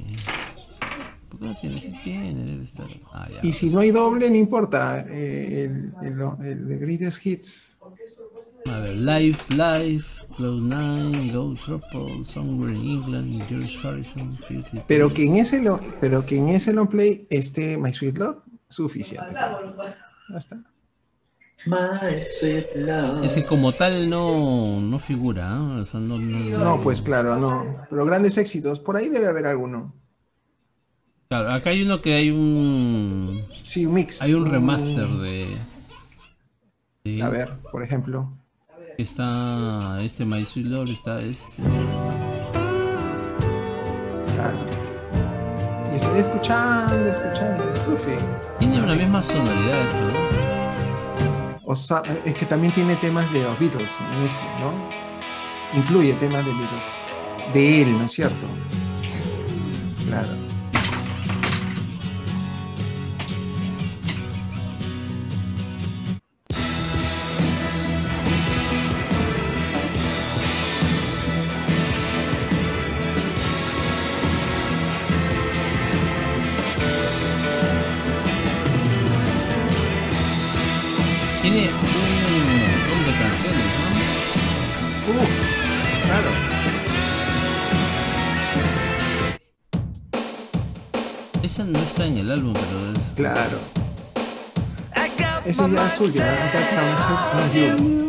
¿Por 1.28 1.38
qué 1.40 1.46
no 1.46 1.56
tiene? 1.60 1.80
Sí 1.80 1.94
tiene, 2.04 2.44
debe 2.44 2.64
estar. 2.64 2.86
Ah, 3.12 3.28
ya. 3.30 3.40
Y 3.46 3.52
si 3.52 3.70
no 3.70 3.80
hay 3.80 3.90
doble, 3.90 4.30
no 4.30 4.36
importa. 4.36 5.04
eh, 5.08 5.64
el, 5.64 5.92
el, 6.06 6.46
el 6.46 6.68
de 6.68 6.78
Greatest 6.78 7.24
Hits. 7.26 7.78
A 8.66 8.80
ver, 8.80 8.96
Live, 8.96 9.38
Live, 9.50 10.04
Cloud 10.36 10.60
Nine, 10.62 11.32
Go 11.32 11.54
Trouble, 11.64 12.24
Somewhere 12.24 12.74
in 12.74 12.84
England, 12.84 13.42
George 13.48 13.78
Harrison. 13.86 14.36
Pero 14.86 15.12
que 15.14 15.24
en 15.24 15.36
ese 15.36 15.62
lo, 15.62 15.80
pero 16.00 16.26
que 16.26 16.36
en 16.36 16.48
ese 16.48 16.72
long 16.72 16.88
play 16.88 17.26
esté 17.30 17.78
My 17.78 17.92
Sweet 17.92 18.18
Lord, 18.18 18.42
suficiente. 18.68 19.32
Ya 19.32 20.36
está. 20.36 20.62
My 21.66 22.20
sweet 22.20 22.66
love. 22.76 23.24
Es 23.24 23.32
que 23.32 23.44
como 23.44 23.72
tal 23.72 24.08
no, 24.08 24.80
no 24.80 24.98
figura, 24.98 25.48
¿ah? 25.50 25.80
O 25.82 25.86
sea, 25.86 25.98
no, 26.00 26.18
no- 26.18 26.58
No, 26.58 26.80
pues 26.80 27.02
claro, 27.02 27.36
no. 27.36 27.82
Pero 27.90 28.04
grandes 28.06 28.38
éxitos, 28.38 28.80
por 28.80 28.96
ahí 28.96 29.08
debe 29.08 29.26
haber 29.26 29.46
alguno. 29.46 29.94
Claro, 31.28 31.52
acá 31.52 31.70
hay 31.70 31.82
uno 31.82 32.00
que 32.00 32.14
hay 32.14 32.30
un. 32.30 33.44
Sí, 33.62 33.84
un 33.84 33.94
mix. 33.94 34.22
Hay 34.22 34.32
un 34.32 34.50
remaster 34.50 35.06
de. 35.06 35.58
A 37.22 37.28
ver, 37.28 37.52
por 37.70 37.82
ejemplo. 37.82 38.32
Está 38.96 40.00
este 40.02 40.24
My 40.24 40.44
Sweet 40.44 40.66
Lord, 40.66 40.88
está 40.88 41.20
este. 41.20 41.62
Claro. 44.34 44.58
Y 45.92 45.96
estaría 45.96 46.22
escuchando, 46.22 47.10
escuchando, 47.10 47.74
Sufi. 47.74 48.16
Tiene 48.58 48.80
una 48.80 48.94
misma 48.94 49.22
sonoridad 49.22 49.82
esto, 49.82 50.00
¿no? 50.00 50.14
O 51.64 51.76
sea, 51.76 52.02
es 52.24 52.34
que 52.34 52.46
también 52.46 52.72
tiene 52.72 52.96
temas 52.96 53.30
de 53.34 53.42
los 53.42 53.58
Beatles, 53.58 53.98
¿no? 54.60 54.72
Incluye 55.78 56.14
temas 56.14 56.44
de 56.46 56.52
Beatles. 56.52 56.94
De 57.52 57.82
él, 57.82 57.98
¿no 57.98 58.06
es 58.06 58.12
cierto? 58.12 58.46
Claro. 60.06 60.47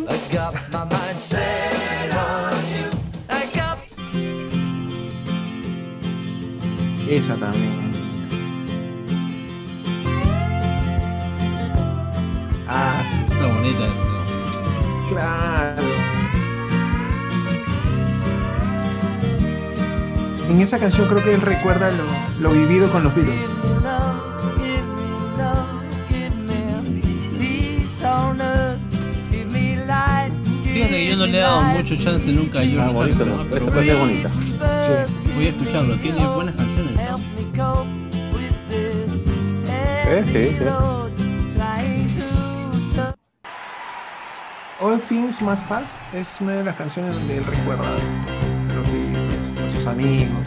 I 0.08 0.18
got 0.32 0.54
my 0.70 0.84
mind 0.84 1.18
set 1.18 2.14
on 2.14 2.62
you. 2.70 2.90
I 3.28 3.46
got 3.52 3.78
Esa 7.08 7.34
también. 7.34 7.90
Ah, 12.68 13.02
sí, 13.04 13.18
Está 13.28 13.46
bonita 13.46 13.86
esa. 13.86 15.08
claro. 15.08 15.82
En 20.48 20.60
esa 20.60 20.78
canción 20.78 21.08
creo 21.08 21.22
que 21.24 21.34
él 21.34 21.40
recuerda 21.40 21.90
lo, 21.90 22.04
lo 22.38 22.52
vivido 22.52 22.92
con 22.92 23.02
los 23.02 23.12
Beatles. 23.14 23.56
Fíjate 30.80 30.96
que 30.96 31.08
yo 31.10 31.16
no 31.16 31.26
le 31.26 31.36
he 31.36 31.40
dado 31.42 31.62
mucho 31.62 31.94
chance 31.94 32.32
nunca 32.32 32.60
a 32.60 32.62
George 32.62 32.80
Ah, 32.80 32.90
bonito, 32.90 33.22
Harrison, 33.22 33.36
¿no? 33.36 33.42
Esta 33.42 33.58
voy 33.58 33.70
parte 33.70 33.90
es 33.90 33.94
a, 33.94 33.98
bonita. 33.98 34.28
Sí. 34.30 35.12
voy 35.34 35.46
a 35.46 35.48
escucharlo. 35.50 35.96
Tiene 35.98 36.26
buenas 36.26 36.56
canciones, 36.56 36.94
¿no? 36.94 37.00
Help 37.02 37.20
me 37.36 37.58
cope 37.58 37.90
with 38.32 38.54
this. 38.70 39.12
Sí, 40.32 40.56
sí, 40.56 40.64
All 44.80 44.98
Things 45.02 45.42
Must 45.42 45.62
Pass 45.66 45.98
es 46.14 46.40
una 46.40 46.54
de 46.54 46.64
las 46.64 46.74
canciones 46.76 47.14
donde 47.14 47.36
él 47.36 47.44
recuerda 47.44 47.84
los 48.74 48.90
Beatles, 48.90 49.60
los 49.60 49.70
sus 49.70 49.86
amigos, 49.86 50.46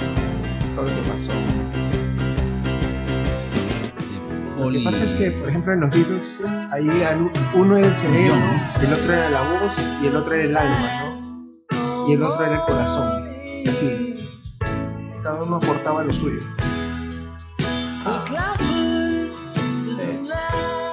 todo 0.76 0.86
lo 0.86 0.90
que 0.90 1.10
pasó. 1.10 1.63
Lo 4.64 4.72
que 4.72 4.80
pasa 4.80 5.04
es 5.04 5.14
que, 5.14 5.30
por 5.30 5.50
ejemplo, 5.50 5.74
en 5.74 5.82
los 5.82 5.90
Beatles, 5.90 6.46
ahí 6.72 6.90
uno 7.54 7.78
era 7.78 7.86
el 7.86 7.98
cerebro, 7.98 8.36
el 8.82 8.94
otro 8.94 9.14
era 9.14 9.30
la 9.30 9.60
voz 9.60 9.90
y 10.02 10.08
el 10.08 10.16
otro 10.16 10.34
era 10.34 10.44
el 10.44 10.56
alma, 10.56 11.02
¿no? 11.70 12.08
Y 12.08 12.14
el 12.14 12.24
otro 12.24 12.46
era 12.46 12.56
el 12.56 12.62
corazón. 12.62 13.34
Y 13.44 13.68
así. 13.68 14.30
Cada 15.22 15.44
uno 15.44 15.58
aportaba 15.58 16.02
lo 16.06 16.14
suyo. 16.14 16.40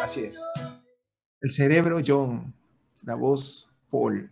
Así 0.03 0.25
es. 0.25 0.43
El 1.41 1.53
cerebro, 1.53 2.01
John. 2.05 2.53
La 3.05 3.15
voz, 3.15 3.69
Paul. 3.89 4.31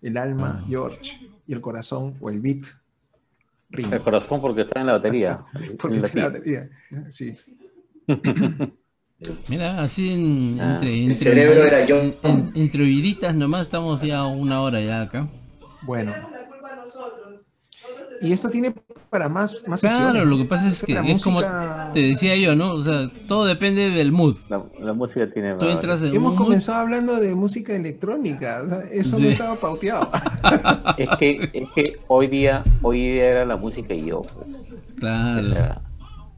El 0.00 0.16
alma, 0.16 0.64
George. 0.66 1.20
Y 1.46 1.52
el 1.52 1.60
corazón, 1.60 2.16
o 2.22 2.30
el 2.30 2.40
beat, 2.40 2.64
Ringo. 3.68 3.94
El 3.94 4.02
corazón 4.02 4.40
porque 4.40 4.62
está 4.62 4.80
en 4.80 4.86
la 4.86 4.92
batería. 4.92 5.44
Porque 5.78 5.98
en 5.98 6.04
está 6.04 6.18
en 6.18 6.24
la 6.24 6.30
batería. 6.30 6.70
Sí. 7.08 7.36
Mira, 9.48 9.80
así 9.80 10.12
en- 10.12 10.58
Ah. 10.60 10.72
entre, 10.72 10.94
El 10.94 11.12
entre, 11.12 11.30
cerebro 11.30 11.64
era 11.64 11.86
yo. 11.86 12.00
en- 12.00 12.16
en- 12.24 12.50
entre 12.56 12.82
oíditas 12.82 13.34
nomás 13.34 13.62
estamos 13.62 14.02
ya 14.02 14.24
una 14.26 14.60
hora 14.60 14.80
ya 14.80 15.02
acá. 15.02 15.28
Bueno. 15.82 16.12
Y 18.20 18.32
esto 18.32 18.48
tiene 18.50 18.72
para 19.10 19.28
más, 19.28 19.64
más 19.66 19.80
Claro, 19.80 19.96
sesiones. 19.96 20.26
lo 20.26 20.36
que 20.38 20.44
pasa 20.44 20.68
es 20.68 20.82
que 20.84 20.94
La 20.94 21.00
es 21.02 21.22
como 21.24 21.38
música- 21.38 21.90
te 21.92 22.00
decía 22.00 22.36
yo, 22.36 22.54
¿no? 22.54 22.70
O 22.72 22.82
sea, 22.84 23.10
todo 23.26 23.44
depende 23.46 23.90
del 23.90 24.12
mood. 24.12 24.36
La, 24.48 24.62
la 24.80 24.92
música 24.92 25.28
tiene. 25.28 25.54
Tú 25.56 25.66
entras 25.68 26.02
en 26.02 26.14
Hemos 26.14 26.32
un 26.32 26.36
mood, 26.38 26.44
comenzado 26.44 26.78
hablando 26.78 27.16
de 27.16 27.34
música 27.34 27.74
electrónica. 27.74 28.62
o 28.64 28.68
sea, 28.68 28.78
eso 28.92 29.16
Sí. 29.16 29.22
no 29.24 29.28
estaba 29.28 29.56
pauteado. 29.56 30.08
Es 30.98 31.08
que, 31.18 31.30
es 31.52 31.70
que 31.74 31.96
hoy 32.08 32.26
día, 32.28 32.62
hoy 32.82 33.10
día 33.12 33.24
era 33.24 33.44
la 33.44 33.56
música 33.56 33.92
y 33.92 34.06
yo. 34.06 34.22
pues. 34.22 34.46
claro. 34.96 35.42
la, 35.42 35.82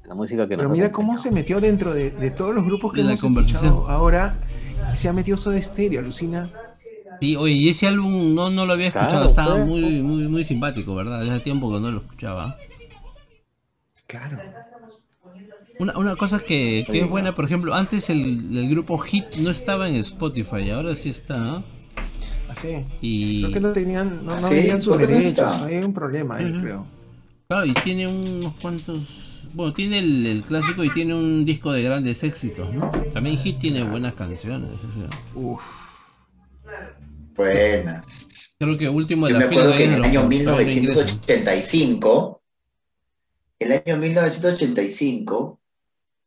la 0.06 0.14
música 0.14 0.47
que 0.48 0.56
Pero 0.56 0.68
mira 0.68 0.93
cómo 0.93 1.16
se 1.16 1.31
metió 1.31 1.60
dentro 1.60 1.94
de, 1.94 2.10
de 2.10 2.31
todos 2.31 2.55
los 2.55 2.64
grupos 2.64 2.93
que 2.93 2.98
De 2.98 3.05
la 3.05 3.10
hemos 3.12 3.20
conversación. 3.22 3.72
escuchado 3.72 3.90
ahora. 3.90 4.39
Se 4.94 5.09
ha 5.09 5.12
metido 5.12 5.36
Soda 5.39 5.60
Stereo, 5.60 6.01
alucina. 6.01 6.51
Sí, 7.20 7.36
oye, 7.36 7.55
y 7.55 7.68
ese 7.68 7.86
álbum 7.86 8.35
no, 8.35 8.51
no 8.51 8.66
lo 8.66 8.72
había 8.74 8.89
escuchado, 8.89 9.10
Claro, 9.10 9.26
estaba 9.26 9.55
pues. 9.56 9.66
muy, 9.66 10.02
muy, 10.02 10.28
muy 10.28 10.44
simpático, 10.44 10.94
¿verdad? 10.94 11.22
Hace 11.22 11.40
tiempo 11.40 11.72
que 11.72 11.81
no 11.81 11.90
lo 11.90 11.98
escuchaba. 12.01 12.56
Claro. 14.06 14.39
Una, 15.78 15.97
una 15.98 16.16
cosa 16.16 16.39
que, 16.40 16.86
que 16.90 17.01
es 17.01 17.09
buena, 17.09 17.35
por 17.35 17.44
ejemplo, 17.47 17.74
antes 17.74 18.10
el, 18.10 18.56
el 18.56 18.68
grupo 18.68 18.98
Hit 18.98 19.36
no 19.36 19.51
estaba 19.51 19.89
en 19.89 19.97
Spotify, 19.97 20.70
ahora 20.70 20.94
sí 20.94 21.09
está. 21.09 21.36
¿no? 21.36 21.64
Así. 22.51 22.85
Y 23.01 23.40
Creo 23.43 23.52
que 23.55 23.60
no 23.60 23.72
tenían, 23.72 24.24
no, 24.24 24.32
¿Ah, 24.35 24.40
no 24.40 24.48
sí? 24.48 24.70
sus 24.81 24.89
¿Por 24.89 24.98
qué 24.98 25.06
no 25.06 25.18
derechos. 25.18 25.62
Hay 25.62 25.76
un 25.78 25.93
problema 25.94 26.36
ahí, 26.36 26.52
creo. 26.60 26.86
claro, 27.48 27.64
y 27.66 27.74
tiene 27.74 28.06
unos 28.06 28.60
cuantos. 28.60 29.34
Bueno, 29.55 29.72
tiene 29.72 30.01
el, 30.01 30.26
el 30.26 30.43
clásico 30.43 30.82
y 30.82 30.90
tiene 30.90 31.14
un 31.14 31.44
disco 31.44 31.72
de 31.72 31.82
grandes 31.85 32.24
éxitos, 32.24 32.72
¿no? 32.74 32.90
También 33.12 33.36
Hit 33.39 33.60
tiene 33.60 33.85
buenas 33.85 34.14
canciones. 34.14 34.68
sea, 34.81 35.09
Uf. 35.35 35.62
Buenas. 37.36 38.28
creo 38.59 38.76
que 38.76 38.89
último 38.89 39.26
de 39.26 39.32
Yo 39.32 39.39
la 39.39 39.44
me 39.44 39.48
fila 39.48 39.60
acuerdo 39.62 39.78
que 39.78 39.85
en 39.85 39.93
el 39.93 40.02
año 40.05 40.22
lo- 40.22 40.28
todavía 40.44 40.44
no 40.44 40.60
ingresan. 40.72 41.06
1985, 41.06 42.43
el 43.60 43.72
año 43.72 43.97
1985, 43.97 45.60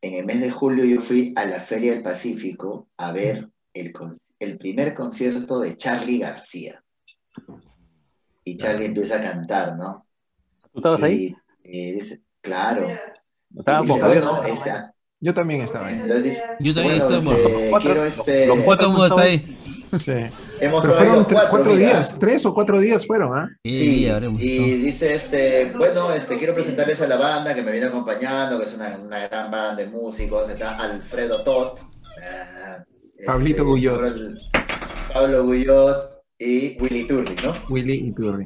en 0.02 0.14
el 0.14 0.26
mes 0.26 0.40
de 0.40 0.52
julio 0.52 0.86
yo 0.86 1.02
fui 1.02 1.34
a 1.36 1.46
la 1.46 1.60
Feria 1.60 1.94
del 1.94 2.04
Pacífico 2.04 2.88
a 2.96 3.12
ver 3.12 3.50
el, 3.74 4.58
primer 4.58 4.94
concierto 4.94 5.60
de 5.60 5.76
Charlie 5.76 6.20
García. 6.20 6.82
Y 8.46 8.56
Charlie 8.56 8.86
empieza 8.86 9.18
a 9.18 9.22
cantar, 9.22 9.76
¿no? 9.78 10.08
¿Tú 10.72 10.80
estabas 10.80 11.04
ahí? 11.04 11.30
Sí, 11.30 11.36
eh, 11.66 12.20
claro. 12.42 12.88
Estaba 13.56 13.86
Javier. 13.86 14.24
bueno, 14.24 14.44
esta- 14.44 14.94
Yo 15.20 15.34
también 15.34 15.62
estaba 15.62 15.88
ahí. 15.88 15.96
entonces 16.02 16.44
Yo 16.60 16.74
también 16.76 17.00
bueno, 17.00 17.18
estoy 17.18 17.34
este, 17.34 17.70
cuatro- 17.70 17.92
quiero 17.92 18.06
este, 18.06 18.48
los 18.48 18.60
cuatro- 18.60 19.06
está 19.06 19.22
ahí. 19.22 19.54
Sí. 19.94 20.12
hemos 20.60 20.82
Pero 20.82 20.94
fueron 20.96 21.24
cuatro, 21.50 21.74
días, 21.78 22.18
tres 22.20 22.46
o 22.46 22.54
cuatro 22.54 22.78
días 22.78 23.08
fueron, 23.08 23.34
¿ah? 23.40 23.48
Sí, 23.64 23.80
Sí, 23.80 24.10
habremos 24.10 24.44
y 24.44 24.82
dice 24.82 25.16
este, 25.16 25.72
bueno, 25.78 26.12
este, 26.12 26.38
quiero 26.38 26.54
presentarles 26.54 27.02
a 27.02 27.08
la 27.08 27.16
banda 27.16 27.56
que 27.56 27.62
me 27.64 27.72
viene 27.72 27.88
acompañando, 27.88 28.60
que 28.60 28.66
es 28.66 28.74
una, 28.74 28.98
una 28.98 29.26
gran 29.30 29.50
banda 29.50 29.76
de 29.82 29.90
músicos, 29.90 30.50
está 30.50 30.76
Alfredo 30.76 31.42
Tot, 31.46 31.80
ah, 32.22 32.84
este, 33.14 33.26
Pablito 33.26 33.64
Guyot. 33.64 34.14
Pablo- 35.14 35.46
Guyot 35.46 36.22
y 36.38 36.78
Willy 36.82 37.08
Turri, 37.08 37.36
¿no? 37.42 37.54
Willy 37.70 37.94
y 38.08 38.12
Turri. 38.12 38.46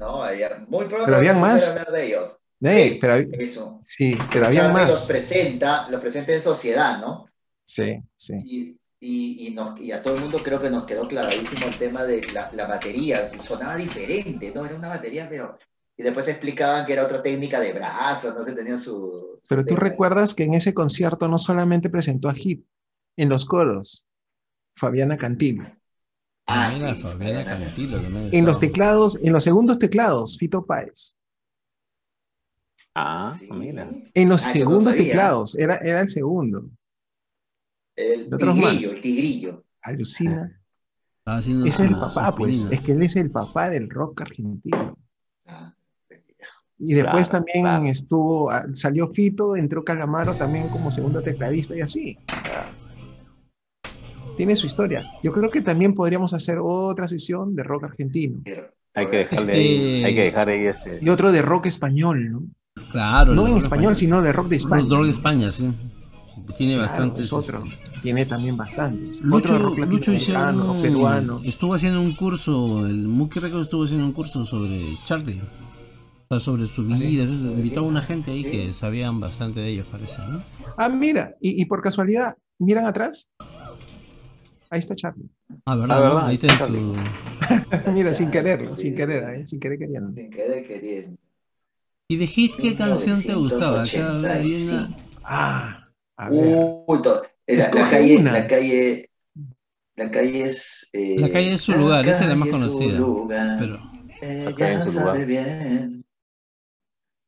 ¿No? 0.00 0.22
Muy 0.68 0.86
pronto 0.86 1.04
Pero 1.04 1.18
habían 1.18 1.38
más. 1.38 1.68
hablar 1.72 1.90
de 1.92 2.06
ellos. 2.06 2.39
Eh, 2.62 2.98
pero, 3.00 3.14
Eso. 3.14 3.80
sí, 3.82 4.12
pero 4.32 4.46
había 4.46 4.62
Charlie 4.62 4.86
los 4.86 4.88
más. 4.88 5.06
presenta, 5.06 5.88
los 5.90 6.00
presenta 6.00 6.32
en 6.34 6.42
sociedad, 6.42 7.00
¿no? 7.00 7.26
Sí, 7.64 8.02
sí. 8.16 8.34
Y, 8.44 8.76
y, 9.00 9.46
y, 9.48 9.54
nos- 9.54 9.80
y 9.80 9.92
a 9.92 10.02
todo 10.02 10.14
el 10.16 10.20
mundo 10.22 10.38
creo 10.42 10.60
que 10.60 10.70
nos 10.70 10.84
quedó 10.84 11.08
clavadísimo 11.08 11.66
el 11.66 11.78
tema 11.78 12.04
de 12.04 12.30
la, 12.32 12.50
la 12.52 12.66
batería. 12.66 13.30
Sonaba 13.42 13.76
diferente, 13.76 14.52
¿no? 14.54 14.66
Era 14.66 14.74
una 14.76 14.88
batería, 14.88 15.26
pero. 15.28 15.58
Y 15.96 16.02
después 16.02 16.28
explicaban 16.28 16.86
que 16.86 16.94
era 16.94 17.04
otra 17.04 17.22
técnica 17.22 17.60
de 17.60 17.72
brazos, 17.74 18.34
no 18.34 18.44
sé, 18.44 18.54
tenía 18.54 18.76
su. 18.78 19.38
su 19.42 19.48
Pero 19.48 19.64
tú 19.64 19.76
recuerdas 19.76 20.34
que 20.34 20.44
en 20.44 20.54
ese 20.54 20.72
concierto 20.72 21.28
no 21.28 21.38
solamente 21.38 21.90
presentó 21.90 22.28
a 22.28 22.34
Hip, 22.36 22.64
en 23.16 23.28
los 23.28 23.44
coros, 23.44 24.06
Fabiana 24.76 25.16
Cantilo. 25.16 25.64
Ah, 26.46 26.72
sí, 26.74 27.00
Fabiana. 27.02 27.44
Cantilo 27.44 27.98
En 28.32 28.44
los 28.46 28.58
teclados, 28.58 29.18
en 29.22 29.32
los 29.32 29.44
segundos 29.44 29.78
teclados, 29.78 30.36
Fito 30.38 30.64
Páez. 30.64 31.16
Ah, 33.02 33.36
Sí. 33.38 33.48
mira. 33.52 33.88
En 34.14 34.28
los 34.28 34.44
Ah, 34.44 34.48
no 34.48 34.54
segundos 34.54 34.94
teclados, 34.96 35.56
era, 35.58 35.76
era 35.76 36.00
el 36.00 36.08
segundo. 36.08 36.68
El 37.96 38.32
Otros 38.32 38.54
tigrillo, 38.54 38.62
más. 38.88 38.94
el 38.94 39.00
tigrillo. 39.00 39.64
Alucina. 39.82 40.60
Haciendo 41.26 41.66
Es 41.66 41.78
el 41.80 41.90
papá, 41.98 42.34
pues. 42.34 42.66
Es 42.70 42.82
que 42.84 42.92
él 42.92 43.02
es 43.02 43.16
el 43.16 43.30
papá 43.30 43.70
del 43.70 43.88
rock 43.90 44.22
argentino. 44.22 44.96
Ah, 45.46 45.74
Y 46.82 46.94
después 46.94 47.28
Claro, 47.28 47.44
también 47.44 47.64
claro. 47.64 47.84
estuvo, 47.86 48.50
ah, 48.50 48.64
salió 48.72 49.08
Fito, 49.12 49.54
entró 49.54 49.84
Calamaro 49.84 50.34
también 50.34 50.70
como 50.70 50.90
segundo 50.90 51.22
tecladista 51.22 51.76
y 51.76 51.82
así. 51.82 52.16
O 52.26 52.30
sea, 52.46 52.72
tiene 54.36 54.56
su 54.56 54.66
historia. 54.66 55.04
Yo 55.22 55.30
creo 55.32 55.50
que 55.50 55.60
también 55.60 55.92
podríamos 55.94 56.32
hacer 56.32 56.58
otra 56.62 57.06
sesión 57.06 57.54
de 57.54 57.62
rock 57.64 57.84
argentino 57.84 58.40
Hay 58.94 59.08
que 59.08 59.16
dejarle 59.18 59.42
Este- 59.44 59.52
ahí, 59.52 60.04
hay 60.04 60.14
que 60.14 60.22
dejar 60.22 60.48
ahí 60.48 60.66
este. 60.66 60.98
y 61.02 61.08
otro 61.10 61.30
de 61.32 61.42
rock 61.42 61.66
español, 61.66 62.30
¿no? 62.32 62.42
Claro. 62.92 63.34
No 63.34 63.46
en 63.46 63.56
español, 63.58 63.96
sino 63.96 64.20
de 64.22 64.32
rock 64.32 64.48
de 64.48 64.56
España. 64.56 64.86
Rock 64.90 65.04
de 65.04 65.10
España, 65.10 65.52
sí. 65.52 65.70
Tiene 66.56 66.74
Claro, 66.74 66.88
bastantes. 66.90 67.26
es 67.26 67.32
otro. 67.32 67.62
este, 67.64 68.00
Tiene 68.02 68.26
también 68.26 68.56
bastantes. 68.56 69.20
Lucho, 69.20 69.54
otro 69.54 69.58
rock 69.70 69.78
Lucho 69.86 70.10
un- 70.12 70.82
peruano. 70.82 71.40
estuvo 71.44 71.74
haciendo 71.74 72.00
un 72.00 72.14
curso, 72.14 72.86
el 72.86 73.06
Muki 73.06 73.38
Records 73.40 73.66
estuvo 73.66 73.84
haciendo 73.84 74.04
un 74.06 74.12
curso 74.12 74.44
sobre 74.44 74.80
Charlie. 75.06 75.40
O 76.28 76.34
sea, 76.38 76.40
sobre 76.40 76.66
su 76.66 76.84
vida. 76.84 77.24
invitó 77.24 77.80
a 77.80 77.82
una 77.82 78.00
gente 78.02 78.30
ahí 78.30 78.44
que 78.44 78.72
sabían 78.72 79.20
bastante 79.20 79.60
de 79.60 79.68
ellos, 79.68 79.86
parece, 79.90 80.22
¿no? 80.28 80.40
Ah, 80.76 80.88
mira, 80.88 81.34
y, 81.40 81.60
y 81.60 81.64
por 81.66 81.82
casualidad, 81.82 82.36
miran 82.58 82.86
atrás. 82.86 83.28
Ahí 84.70 84.78
está 84.78 84.94
Charlie. 84.94 85.28
Ah, 85.66 85.74
¿verdad? 85.74 86.18
Ah. 86.18 86.26
Ahí 86.28 86.34
está 86.36 86.46
Charlie. 86.56 86.78
tu... 86.78 86.94
Mira, 87.92 88.14
sin 88.14 88.30
querer, 88.30 88.70
sin 88.76 88.94
querer, 88.94 89.34
¿eh? 89.40 89.46
sin 89.46 89.58
querer 89.58 89.78
queriendo. 89.78 90.12
Sin 90.14 90.30
querer 90.30 90.64
queriendo. 90.66 91.18
¿Y 92.10 92.16
de 92.16 92.26
Hit 92.26 92.56
qué 92.56 92.74
canción 92.74 93.22
te 93.22 93.34
gustaba? 93.34 93.84
Acá 93.84 93.92
hay 93.92 94.02
una... 94.02 94.34
1985. 94.34 94.96
Ah, 95.22 95.88
a 96.16 96.28
ver. 96.28 96.82
Uy, 96.88 97.02
to- 97.02 97.22
la, 97.46 97.56
la 97.72 97.88
calle, 97.88 98.16
una. 98.16 98.32
la 98.32 98.46
calle, 98.48 99.10
la 99.94 100.10
calle 100.10 100.42
es. 100.42 100.90
eh, 100.92 101.20
La 101.20 101.30
calle 101.30 101.54
es 101.54 101.60
su 101.60 101.70
lugar, 101.72 102.04
esa 102.08 102.22
es 102.24 102.28
la 102.28 102.34
más 102.34 102.48
es 102.48 102.52
conocida, 102.54 102.98
lugar, 102.98 103.56
Pero 103.60 103.80
ella 104.22 104.44
La 104.50 104.54
calle 104.56 104.74
es 104.74 104.84
su 104.86 104.92
sabe 104.92 105.24
bien. 105.24 106.04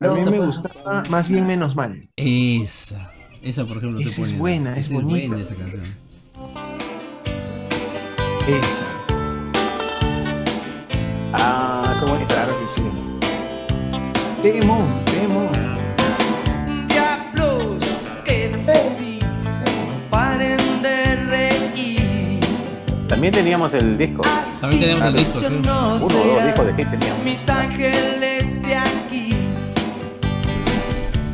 A 0.01 0.09
mí 0.09 0.21
No, 0.21 0.31
me 0.33 0.39
gustaba 0.41 1.05
más 1.09 1.29
bien 1.29 1.47
menos 1.47 1.77
mal. 1.77 2.01
esa, 2.17 3.09
esa 3.41 3.65
por 3.65 3.77
ejemplo. 3.77 4.01
Esa 4.01 4.23
es 4.23 4.37
buena, 4.37 4.77
es 4.77 4.91
buena 4.91 5.09
bonita. 5.09 5.39
esa 5.39 5.55
canción. 5.55 5.95
Esa, 8.49 8.85
Ah, 11.35 11.97
qué 12.01 12.11
bonita. 12.11 12.35
claro 12.35 12.59
que 12.61 12.67
sí. 12.67 12.83
Demon, 14.43 14.87
Demon. 15.07 15.49
Diablos, 16.89 17.85
quédense 18.25 18.73
así, 18.73 19.19
paren 20.11 20.59
de 20.83 21.17
reír. 21.27 22.41
También 23.09 23.33
teníamos 23.33 23.73
el 23.75 23.97
disco. 23.97 24.23
También 24.61 24.81
teníamos 24.83 25.07
el 25.07 25.17
disco, 25.17 25.41
sí. 25.41 25.47
no 25.63 25.97
Uno 25.97 26.07
o 26.07 26.09
dos 26.09 26.45
discos 26.45 26.67
de 26.67 26.75
hit 26.75 26.91
teníamos. 26.91 27.25
mis 27.25 27.49
ángeles 27.49 28.63
de 28.63 28.77
aquí. 28.77 29.35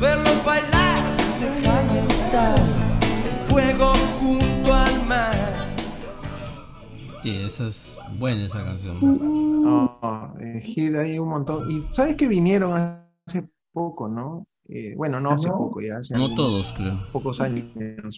Verlos 0.01 0.45
bailar, 0.45 1.03
déjame 1.41 2.01
estar 2.11 2.59
en 2.59 3.49
fuego 3.49 3.93
junto 4.21 4.75
al 4.75 5.07
mar. 5.07 5.35
Sí, 7.23 7.37
esa 7.45 7.67
es 7.67 7.97
buena 8.19 8.45
esa 8.47 8.65
canción. 8.65 8.99
Oh, 9.67 9.88
eh, 10.41 10.61
Hit 10.62 10.95
hay 10.97 11.19
un 11.19 11.29
montón. 11.29 11.70
Y 11.70 11.85
sabes 11.93 12.16
que 12.16 12.29
vinieron 12.29 12.75
hace 13.27 13.49
poco, 13.73 14.09
¿no? 14.09 14.47
Eh, 14.70 14.95
bueno, 14.97 15.19
no 15.19 15.31
hace 15.31 15.49
¿no? 15.49 15.57
poco, 15.57 15.81
ya 15.81 15.97
hace 15.97 16.15
No 16.15 16.25
algunos 16.27 16.37
todos, 16.37 16.75
creo. 16.77 17.07
pocos 17.12 17.41
años. 17.41 17.65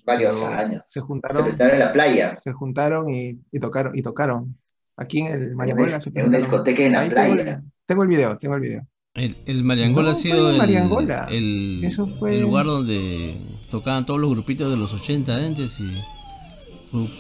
Varios 0.05 0.43
años. 0.45 0.83
Se 0.87 0.99
Se 0.99 1.01
juntaron, 1.01 1.47
en 1.49 1.79
la 1.79 1.93
playa. 1.93 2.39
se 2.43 2.53
juntaron 2.53 3.09
y, 3.15 3.39
y 3.53 3.59
tocaron, 3.61 3.97
y 3.97 4.03
tocaron. 4.03 4.57
Aquí 4.97 5.21
en 5.21 5.27
el 5.33 5.43
En 5.51 5.55
Mariangola 5.57 6.01
se 6.01 6.11
en 6.15 6.27
una 6.27 6.39
discoteca 6.39 6.83
en 6.85 6.93
la 6.93 7.01
Ahí 7.01 7.09
tengo 7.09 7.23
el- 7.23 7.33
playa. 7.43 7.63
Tengo 7.87 8.03
el 8.03 8.09
video, 8.09 8.37
tengo 8.39 8.55
el 8.57 8.61
video. 8.61 8.87
El, 9.15 9.37
el 9.47 9.65
Mariangola 9.65 10.07
No, 10.11 10.13
ha 10.13 10.15
sido 10.15 10.49
en 10.49 10.53
el, 10.55 10.59
Mariangola. 10.59 11.27
el, 11.31 11.81
Eso 11.85 12.07
fue- 12.19 12.35
el 12.37 12.43
lugar 12.43 12.67
donde 12.67 13.37
tocaban 13.71 14.05
todos 14.07 14.21
los 14.21 14.31
grupitos 14.31 14.71
de 14.71 14.77
los 14.77 14.93
80 14.93 15.35
antes 15.37 15.79
y 15.81 16.01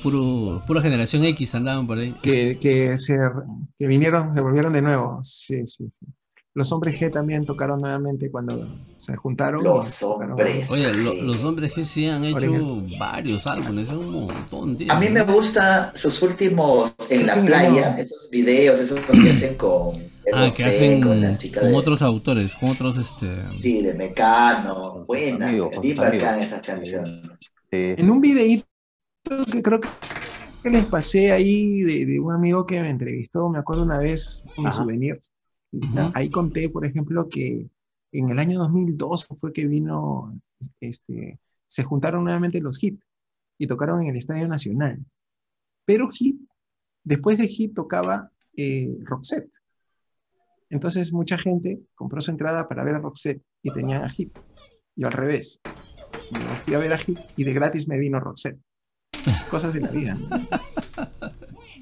puro, 0.03 0.63
pura 0.67 0.83
generación 0.83 1.25
X 1.25 1.55
andaban 1.55 1.87
por 1.87 1.99
ahí. 1.99 2.15
Que, 2.23 2.59
que, 2.61 2.99
se, 2.99 3.17
que 3.79 3.87
vinieron, 3.87 4.35
se 4.35 4.41
volvieron 4.41 4.73
de 4.73 4.83
nuevo. 4.83 5.21
Sí, 5.23 5.67
sí, 5.67 5.85
sí. 5.99 6.07
Los 6.53 6.73
hombres 6.73 7.01
G 7.01 7.13
también 7.13 7.47
tocaron 7.47 7.79
nuevamente 7.81 8.29
cuando 8.29 8.67
se 8.97 9.15
juntaron. 9.15 9.63
Los 9.63 10.03
hombres. 10.03 10.69
Oye, 10.69 10.93
lo- 10.95 11.15
los 11.15 11.45
hombres 11.45 11.73
que 11.73 11.85
sí 11.85 12.07
han 12.07 12.25
hecho 12.25 12.37
Oreja. 12.39 12.99
varios 12.99 13.47
álbumes, 13.47 13.89
un 13.91 14.11
montón, 14.11 14.77
tío. 14.77 14.93
A 14.93 14.99
mí 14.99 15.09
me 15.09 15.23
gusta 15.23 15.93
sus 15.95 16.21
últimos 16.23 16.93
en 17.09 17.27
la 17.29 17.37
playa, 17.37 17.93
no. 17.93 17.99
esos 17.99 18.29
videos, 18.33 18.81
esos 18.81 18.99
que 19.01 19.13
hacen 19.31 19.55
con 19.57 20.11
Ah, 20.33 20.49
que 20.55 20.65
hacen 20.65 21.01
con 21.01 21.21
la 21.21 21.37
chica 21.37 21.61
con 21.61 21.71
de, 21.71 21.77
otros 21.77 22.03
autores, 22.03 22.55
con 22.55 22.71
otros 22.71 22.97
este. 22.97 23.37
sí, 23.61 23.83
de 23.83 23.95
Mecano, 23.95 25.05
buena, 25.07 25.51
bien 25.81 25.97
bacán 25.97 26.41
canción. 26.65 27.05
Sí, 27.71 27.95
En 27.97 28.11
un 28.11 28.21
videíto 28.21 28.65
que 29.23 29.63
creo 29.63 29.81
que 30.63 30.71
les 30.71 30.87
pasé 30.87 31.33
ahí 31.33 31.83
de, 31.83 32.07
de 32.07 32.21
un 32.21 32.33
amigo 32.33 32.67
que 32.67 32.81
me 32.81 32.91
entrevistó, 32.91 33.49
me 33.49 33.59
acuerdo 33.59 33.83
una 33.83 33.99
vez, 33.99 34.43
un 34.57 34.67
Ajá. 34.67 34.79
souvenirs. 34.79 35.31
Ujú. 35.73 36.11
Ahí 36.15 36.31
conté, 36.31 36.69
por 36.69 36.85
ejemplo, 36.85 37.29
que 37.29 37.69
en 38.13 38.29
el 38.29 38.39
año 38.39 38.59
2002 38.59 39.29
fue 39.41 39.53
que 39.53 39.67
vino, 39.67 40.39
este, 40.81 41.39
se 41.67 41.85
juntaron 41.85 42.25
nuevamente 42.25 42.61
los 42.61 42.79
Hit 42.79 43.01
y 43.59 43.67
tocaron 43.67 44.01
en 44.03 44.09
el 44.09 44.17
Estadio 44.17 44.49
Nacional. 44.49 45.05
Pero 45.85 46.09
Hit, 46.11 46.41
después 47.05 47.39
de 47.39 47.47
Hit 47.47 47.75
tocaba 47.75 48.31
eh, 48.57 48.97
Roxette. 49.05 49.51
Entonces 50.71 51.13
mucha 51.13 51.39
gente 51.39 51.81
compró 51.95 52.21
su 52.21 52.31
entrada 52.31 52.69
para 52.69 52.85
ver 52.85 52.97
a 52.97 53.01
Roxette 53.01 53.43
y 53.63 53.73
tenían 53.73 54.05
a 54.05 54.09
Hit. 54.09 54.33
Yo 54.97 55.07
al 55.07 55.13
revés. 55.13 55.61
Yo 56.31 56.55
fui 56.65 56.75
a 56.75 56.79
ver 56.79 56.93
a 56.93 56.99
Hit 56.99 57.19
y 57.37 57.45
de 57.45 57.53
gratis 57.53 57.89
me 57.89 57.99
vino 57.99 58.21
Roxette. 58.21 58.59
Cosas 59.51 59.73
de 59.73 59.81
la 59.81 59.91
vida. 59.91 60.19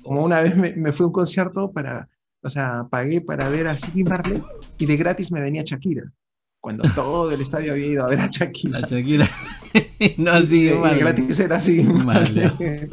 Como 0.02 0.24
una 0.24 0.40
vez 0.40 0.56
me, 0.56 0.74
me 0.74 0.92
fui 0.92 1.04
a 1.04 1.06
un 1.08 1.12
concierto 1.12 1.70
para, 1.70 2.08
o 2.42 2.48
sea, 2.48 2.86
pagué 2.90 3.20
para 3.20 3.48
ver 3.48 3.66
a 3.66 3.76
Ziggy 3.76 4.04
Marley 4.04 4.42
y 4.78 4.86
de 4.86 4.96
gratis 4.96 5.32
me 5.32 5.40
venía 5.40 5.62
Shakira. 5.64 6.12
Cuando 6.60 6.84
todo 6.94 7.30
el 7.30 7.40
estadio 7.40 7.72
había 7.72 7.86
ido 7.86 8.04
a 8.04 8.08
ver 8.08 8.20
a 8.20 8.26
Shakira. 8.26 8.80
La 8.80 8.86
Shakira. 8.86 9.28
no 10.18 10.30
así, 10.32 10.68
Y 10.68 10.70
de 10.70 10.98
gratis 10.98 11.40
era 11.40 11.56
así. 11.56 11.86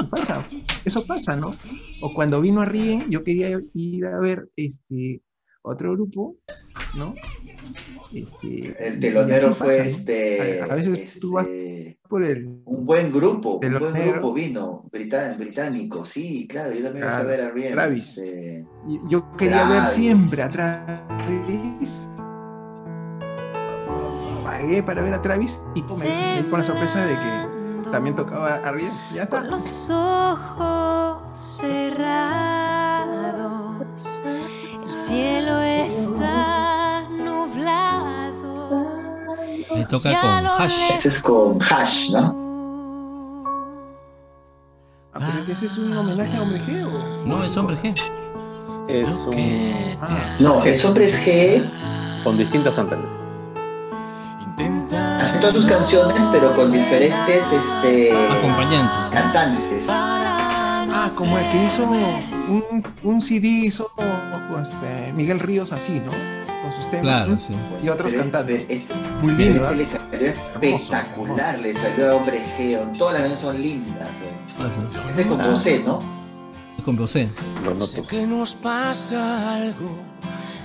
Pasa, 0.09 0.45
eso 0.83 1.05
pasa, 1.05 1.35
¿no? 1.35 1.55
O 2.01 2.13
cuando 2.13 2.41
vino 2.41 2.61
a 2.61 2.65
Rien, 2.65 3.09
yo 3.09 3.23
quería 3.23 3.59
ir 3.73 4.05
a 4.05 4.19
ver 4.19 4.49
este 4.55 5.21
otro 5.61 5.93
grupo, 5.93 6.37
¿no? 6.95 7.15
Este, 8.13 8.75
El 8.87 8.99
telonero 8.99 9.53
fue 9.55 9.67
pasa, 9.67 9.79
¿no? 9.79 9.83
este, 9.85 10.61
A, 10.61 10.65
a 10.65 10.75
veces 10.75 11.19
tú 11.19 11.31
vas 11.33 11.45
este, 11.45 11.97
por 12.07 12.23
el. 12.23 12.45
un 12.65 12.85
buen 12.85 13.11
grupo, 13.11 13.59
un 13.61 13.79
buen 13.79 13.93
grupo 14.11 14.33
vino, 14.33 14.85
británico, 14.91 16.05
sí, 16.05 16.47
claro, 16.47 16.73
yo 16.73 16.83
también 16.83 17.03
fui 17.05 17.11
a 17.13 17.15
Claro, 17.15 17.27
ver 17.27 17.41
a 17.41 17.49
Rien, 17.51 17.73
Travis. 17.73 18.17
este, 18.17 18.65
Yo 19.09 19.35
quería 19.35 19.67
ver 19.67 19.85
siempre 19.85 20.43
a 20.43 20.49
Travis. 20.49 22.07
Pagué 24.43 24.83
para 24.83 25.01
ver 25.01 25.13
a 25.13 25.21
Travis 25.21 25.59
y 25.75 25.81
me, 25.81 26.45
con 26.49 26.59
la 26.59 26.63
sorpresa 26.65 27.05
de 27.05 27.13
que 27.15 27.55
también 27.91 28.15
tocaba 28.15 28.55
a 28.55 28.71
Rien. 28.71 28.91
Ya 29.13 29.23
está. 29.23 29.39
Con 29.41 29.49
los 29.51 29.89
ojos 29.89 31.37
cerrados, 31.37 33.01
el 34.83 34.89
cielo 34.89 35.59
está. 35.61 36.74
Ahí 39.73 39.85
toca 39.89 40.21
con 40.21 40.45
Hash. 40.61 40.91
ese 40.95 41.09
es 41.09 41.21
con 41.21 41.55
Hash, 41.61 42.11
¿no? 42.11 42.45
Ah, 45.13 45.19
pero 45.31 45.45
que 45.45 45.51
ese 45.53 45.65
es 45.67 45.77
un 45.77 45.95
homenaje 45.97 46.35
a 46.37 46.41
Hombre 46.41 46.59
G 46.59 46.85
o. 46.85 47.27
No, 47.27 47.43
es 47.43 47.55
hombre 47.57 47.77
G. 47.81 47.93
es 48.89 49.09
un, 49.09 49.31
Ah, 50.01 50.07
No, 50.39 50.63
es 50.63 50.83
Hombres 50.83 51.17
G, 51.25 51.63
con 52.23 52.37
distintos 52.37 52.73
cantantes. 52.75 53.09
hacen 55.21 55.39
todas 55.39 55.55
sus 55.55 55.65
canciones, 55.65 56.21
pero 56.31 56.53
con 56.55 56.71
diferentes 56.71 57.51
este, 57.51 58.11
Acompañantes. 58.11 59.09
cantantes. 59.11 59.85
ah, 59.89 61.09
como 61.17 61.37
el 61.37 61.49
que 61.49 61.65
hizo 61.65 61.83
un, 61.83 62.83
un 63.03 63.21
CD, 63.21 63.47
hizo 63.47 63.89
este, 64.61 65.13
Miguel 65.13 65.39
Ríos 65.39 65.71
así, 65.71 65.99
¿no? 66.01 66.11
Sus 66.75 66.91
temas 66.91 67.25
Claro, 67.25 67.41
sí. 67.41 67.53
y 67.83 67.89
otros 67.89 68.11
Pero 68.11 68.23
cantantes. 68.23 68.83
Muy 69.21 69.33
le 69.33 69.85
salió 69.85 70.27
espectacular, 70.61 71.59
le 71.59 71.73
salió 71.73 72.11
a 72.11 72.15
Hombre 72.15 72.41
G, 72.57 72.97
todas 72.97 73.13
las 73.19 73.29
canciones 73.29 73.39
son 73.39 73.61
lindas. 73.61 74.09
eh. 74.09 74.31
Ah, 74.59 74.69
sí. 75.15 75.21
Es 75.21 75.27
como 75.27 75.57
C, 75.57 75.83
¿no? 75.85 75.99
Es 76.77 76.83
Con 76.83 76.97
José. 76.97 77.29
Lo 77.63 77.71
noto. 77.73 77.85
Sé 77.87 78.03
que 78.03 78.27
nos 78.27 78.53
pasa 78.55 79.55
algo, 79.55 79.97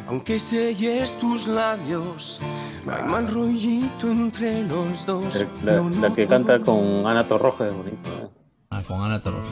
aunque 0.08 0.38
selles 0.38 1.16
tus 1.18 1.46
labios. 1.46 2.40
No 2.84 2.94
hay 2.94 3.02
mal 3.04 3.28
rollito 3.28 4.10
entre 4.10 4.62
los 4.64 5.06
dos. 5.06 5.46
La, 5.64 6.10
que 6.14 6.26
canta 6.26 6.58
con 6.60 7.06
Ana 7.06 7.24
Torroja 7.24 7.66
es 7.66 7.74
bonito. 7.74 8.10
¿eh? 8.10 8.28
Ah, 8.70 8.82
con 8.86 9.00
Ana 9.02 9.20
Torroja. 9.20 9.44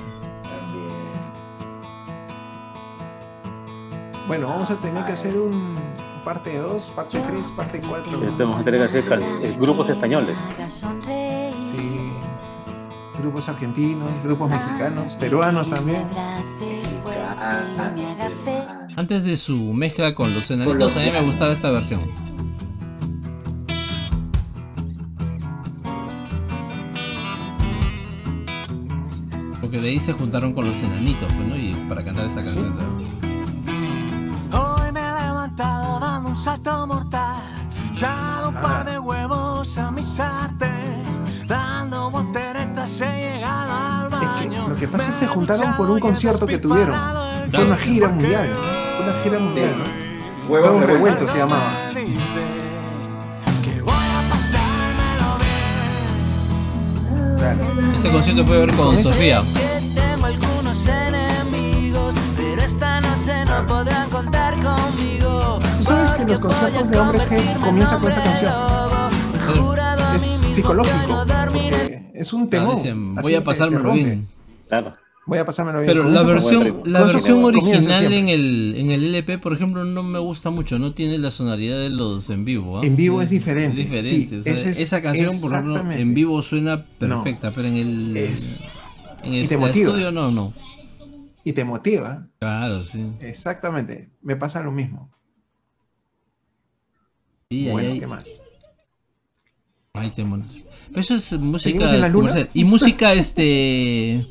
También. 0.42 0.88
Bueno, 4.26 4.48
vamos 4.48 4.70
a 4.70 4.76
tener 4.76 5.04
que 5.04 5.12
hacer 5.12 5.36
un 5.36 5.74
parte 6.24 6.56
2, 6.58 6.90
parte 6.94 7.20
3, 7.20 7.50
parte 7.52 7.80
4. 7.86 8.24
Este 8.24 8.42
Vamos 8.42 8.60
a 8.60 8.64
tener 8.64 8.80
que 8.80 8.86
hacer 8.98 9.08
cal- 9.08 9.22
eh, 9.42 9.56
grupos 9.58 9.88
españoles. 9.88 10.36
Sí. 11.60 12.12
Grupos 13.18 13.48
argentinos, 13.48 14.08
grupos 14.22 14.48
mexicanos, 14.50 15.16
peruanos 15.16 15.68
también. 15.70 16.04
Antes 18.96 19.24
de 19.24 19.36
su 19.36 19.56
mezcla 19.72 20.14
con 20.14 20.34
los 20.34 20.50
enanitos, 20.50 20.94
a 20.96 21.00
mí 21.00 21.10
me 21.10 21.22
gustaba 21.22 21.52
esta 21.52 21.70
versión. 21.70 22.00
Porque 29.60 29.80
de 29.80 29.88
ahí 29.88 29.98
se 29.98 30.12
juntaron 30.12 30.52
con 30.52 30.66
los 30.66 30.80
enanitos, 30.82 31.32
pues, 31.34 31.48
¿no? 31.48 31.56
Y 31.56 31.72
para 31.88 32.04
cantar 32.04 32.26
esta 32.26 32.42
canción. 32.42 33.17
Salto 36.38 36.86
mortal. 36.86 37.42
Echado 37.92 38.50
un 38.50 38.54
par 38.54 38.84
de 38.84 38.98
huevos 38.98 39.76
a 39.78 39.90
mi 39.90 40.02
sartén. 40.02 41.02
Dando 41.46 42.10
volteretas 42.10 43.00
he 43.00 43.34
llegado 43.34 43.72
al 43.72 44.06
Es 44.12 44.18
que 44.18 44.48
baño. 44.48 44.68
lo 44.68 44.76
que 44.76 44.88
pasa 44.88 45.10
es 45.10 45.16
que 45.16 45.26
se 45.26 45.26
juntaron 45.26 45.76
por 45.76 45.90
un 45.90 46.00
concierto 46.00 46.46
que 46.46 46.58
tuvieron. 46.58 46.94
Fue 47.50 47.64
una 47.64 47.76
gira 47.76 48.08
mundial. 48.08 48.46
Fue 48.96 49.04
una 49.06 49.14
gira 49.22 49.38
mundial, 49.38 49.74
¿no? 49.78 50.48
Huevos 50.52 50.86
revueltos. 50.86 51.30
se 51.30 51.38
llamaba. 51.38 51.72
Claro. 57.36 57.58
Ese 57.96 58.10
concierto 58.10 58.44
fue 58.44 58.56
a 58.56 58.60
ver 58.60 58.74
con 58.74 58.96
Sofía. 59.02 59.40
Tengo 59.94 60.26
algunos 60.26 60.86
enemigos, 60.86 62.14
pero 62.36 62.62
esta 62.62 63.00
noche 63.00 63.44
no 63.46 63.66
podrán 63.66 64.08
contar 64.10 64.54
conmigo. 64.54 65.17
Tú 65.88 65.94
sabes 65.94 66.12
que 66.12 66.24
los 66.26 66.38
conciertos 66.38 66.90
de 66.90 66.98
hombres 66.98 67.30
G 67.30 67.60
comienzan 67.62 68.00
con 68.00 68.10
esta 68.10 68.22
canción. 68.22 68.52
Es 70.16 70.22
psicológico, 70.22 71.24
porque 71.26 72.10
es 72.14 72.32
un 72.32 72.42
Ah, 72.42 72.50
temón. 72.50 72.76
dicen, 72.76 73.14
así 73.16 73.22
voy 73.28 73.34
a 73.36 73.44
pasármelo 73.44 73.92
bien. 73.92 74.28
Claro. 74.68 74.94
Voy 75.26 75.38
a 75.38 75.46
pasármelo 75.46 75.80
bien. 75.80 75.86
Pero 75.90 76.02
la 76.04 76.20
Comienza 76.20 76.26
versión, 76.58 76.82
la 76.92 77.00
versión 77.00 77.42
comienza 77.42 77.68
original 77.98 78.12
en 78.12 78.28
el, 78.28 78.74
en 78.76 78.90
el 78.90 79.04
LP, 79.14 79.38
por 79.38 79.52
ejemplo, 79.54 79.84
no 79.84 80.02
me 80.02 80.18
gusta 80.18 80.50
mucho. 80.50 80.78
No 80.78 80.92
tiene 80.92 81.16
la 81.18 81.30
sonoridad 81.30 81.78
de 81.78 81.90
los 81.90 82.28
en 82.30 82.44
vivo. 82.44 82.78
¿ah? 82.78 82.80
En 82.84 82.94
vivo 82.96 83.22
es 83.22 83.30
diferente, 83.30 83.80
Es 83.82 84.06
sí, 84.06 84.16
diferente. 84.26 84.52
o 84.52 84.56
sea, 84.56 84.70
es- 84.72 84.80
esa 84.80 85.00
canción, 85.02 85.32
por 85.40 85.52
ejemplo, 85.52 85.90
en 85.92 86.14
vivo 86.14 86.42
suena 86.42 86.84
perfecta, 86.84 87.50
pero 87.52 87.68
en 87.68 87.76
el, 87.76 88.16
Es- 88.16 88.66
en 89.22 89.32
y 89.34 89.40
el, 89.40 89.58
motiva. 89.58 89.88
estudio 89.90 90.12
no, 90.12 90.30
no. 90.30 90.52
Y 91.44 91.52
te 91.52 91.64
motiva. 91.64 92.26
Claro, 92.40 92.82
sí. 92.84 93.02
Exactamente. 93.20 94.10
Me 94.22 94.36
pasa 94.36 94.62
lo 94.62 94.70
mismo. 94.72 95.10
Sí, 97.50 97.70
bueno, 97.70 97.90
hay- 97.92 98.00
¿qué 98.00 98.06
más? 98.06 98.44
Ahí 99.94 100.10
tenemos. 100.10 100.64
Pero 100.88 101.00
eso 101.00 101.14
es 101.14 101.32
música 101.32 101.70
¿Seguimos 101.70 101.92
en 101.92 102.00
la 102.02 102.08
luna? 102.08 102.48
Y 102.54 102.64
música 102.64 103.12
este 103.14 104.26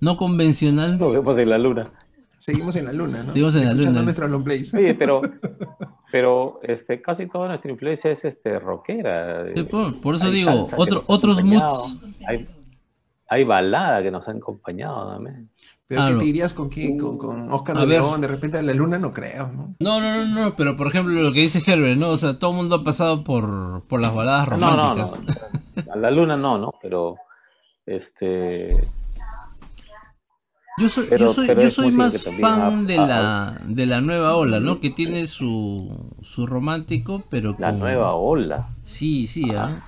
no 0.00 0.16
convencional. 0.16 0.98
Lo 0.98 1.12
vemos 1.12 1.36
en 1.38 1.50
la 1.50 1.58
luna. 1.58 1.92
seguimos 2.38 2.76
en 2.76 2.86
la 2.86 2.92
luna, 2.92 3.22
¿no? 3.22 3.32
Seguimos 3.32 3.54
en 3.56 3.66
la 3.66 3.74
luna. 3.74 4.26
long. 4.28 4.44
Oye, 4.48 4.94
pero, 4.94 5.20
pero 6.12 6.60
este, 6.62 7.00
casi 7.00 7.26
toda 7.26 7.48
nuestra 7.48 7.70
influencia 7.70 8.10
es 8.10 8.24
este, 8.24 8.58
rockera. 8.58 9.46
Sí, 9.54 9.62
por, 9.64 10.00
por 10.00 10.14
eso 10.14 10.26
Hay 10.26 10.32
digo, 10.32 10.68
otro, 10.76 11.04
otros 11.06 11.42
moods. 11.44 11.98
Hay, 12.26 12.48
hay 13.28 13.44
balada 13.44 14.02
que 14.02 14.10
nos 14.10 14.26
han 14.26 14.38
acompañado 14.38 15.12
también. 15.12 15.50
Pero 15.86 16.00
Ah, 16.00 16.06
¿qué 16.06 16.12
no. 16.14 16.18
te 16.18 16.24
dirías 16.24 16.54
con 16.54 16.68
quién? 16.70 16.98
Con, 16.98 17.18
con 17.18 17.52
Oscar 17.52 17.76
de. 17.78 17.86
León, 17.86 18.20
de 18.20 18.26
repente 18.28 18.56
a 18.58 18.62
la 18.62 18.72
luna 18.72 18.98
no 18.98 19.12
creo, 19.12 19.48
¿no? 19.48 19.74
No, 19.80 20.00
no, 20.00 20.24
no, 20.24 20.40
no, 20.44 20.56
pero 20.56 20.76
por 20.76 20.86
ejemplo 20.86 21.12
lo 21.20 21.30
que 21.32 21.40
dice 21.40 21.62
Herbert, 21.64 21.98
¿no? 21.98 22.08
O 22.10 22.16
sea, 22.16 22.38
todo 22.38 22.52
el 22.52 22.56
mundo 22.56 22.76
ha 22.76 22.84
pasado 22.84 23.22
por, 23.22 23.82
por 23.86 24.00
las 24.00 24.14
baladas 24.14 24.48
No, 24.58 24.74
no, 24.76 24.94
románticas. 24.94 25.36
no. 25.86 25.92
A 25.92 25.96
la 25.96 26.10
luna 26.10 26.36
no, 26.38 26.56
¿no? 26.56 26.72
Pero 26.80 27.16
este 27.84 28.70
Yo 30.78 30.88
soy, 30.88 31.06
Pero- 31.08 31.26
yo 31.26 31.32
soy, 31.32 31.46
yo 31.48 31.70
soy 31.70 31.92
más 31.92 32.24
fan 32.40 32.60
ha- 32.60 32.82
de 32.86 32.98
ha- 32.98 33.06
la, 33.06 33.60
de 33.64 33.86
la 33.86 34.00
nueva 34.00 34.34
ola, 34.36 34.58
¿no? 34.60 34.80
Que 34.80 34.90
tiene 34.90 35.26
su, 35.28 36.10
su 36.22 36.46
romántico, 36.46 37.22
pero 37.30 37.54
la 37.58 37.70
con- 37.70 37.78
nueva 37.78 38.14
ola. 38.14 38.68
Sí, 38.82 39.26
sí, 39.28 39.50
¿ah? 39.54 39.82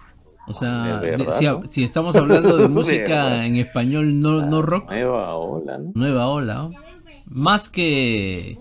O 0.48 0.52
sea, 0.55 0.98
de 1.01 1.10
de- 1.10 1.16
verdad, 1.16 1.32
si, 1.39 1.44
¿no? 1.44 1.62
si 1.70 1.85
estamos 1.85 2.14
hablando 2.16 2.56
de 2.56 2.68
música 2.68 3.44
en 3.47 3.56
español 3.56 4.20
no, 4.20 4.43
no 4.43 4.62
rock, 4.62 4.90
Nueva 4.90 5.35
ola, 5.36 5.78
¿no? 5.78 5.93
nueva 5.94 6.27
ola, 6.28 6.55
¿no? 6.55 6.70
Más 7.27 7.68
que, 7.68 8.56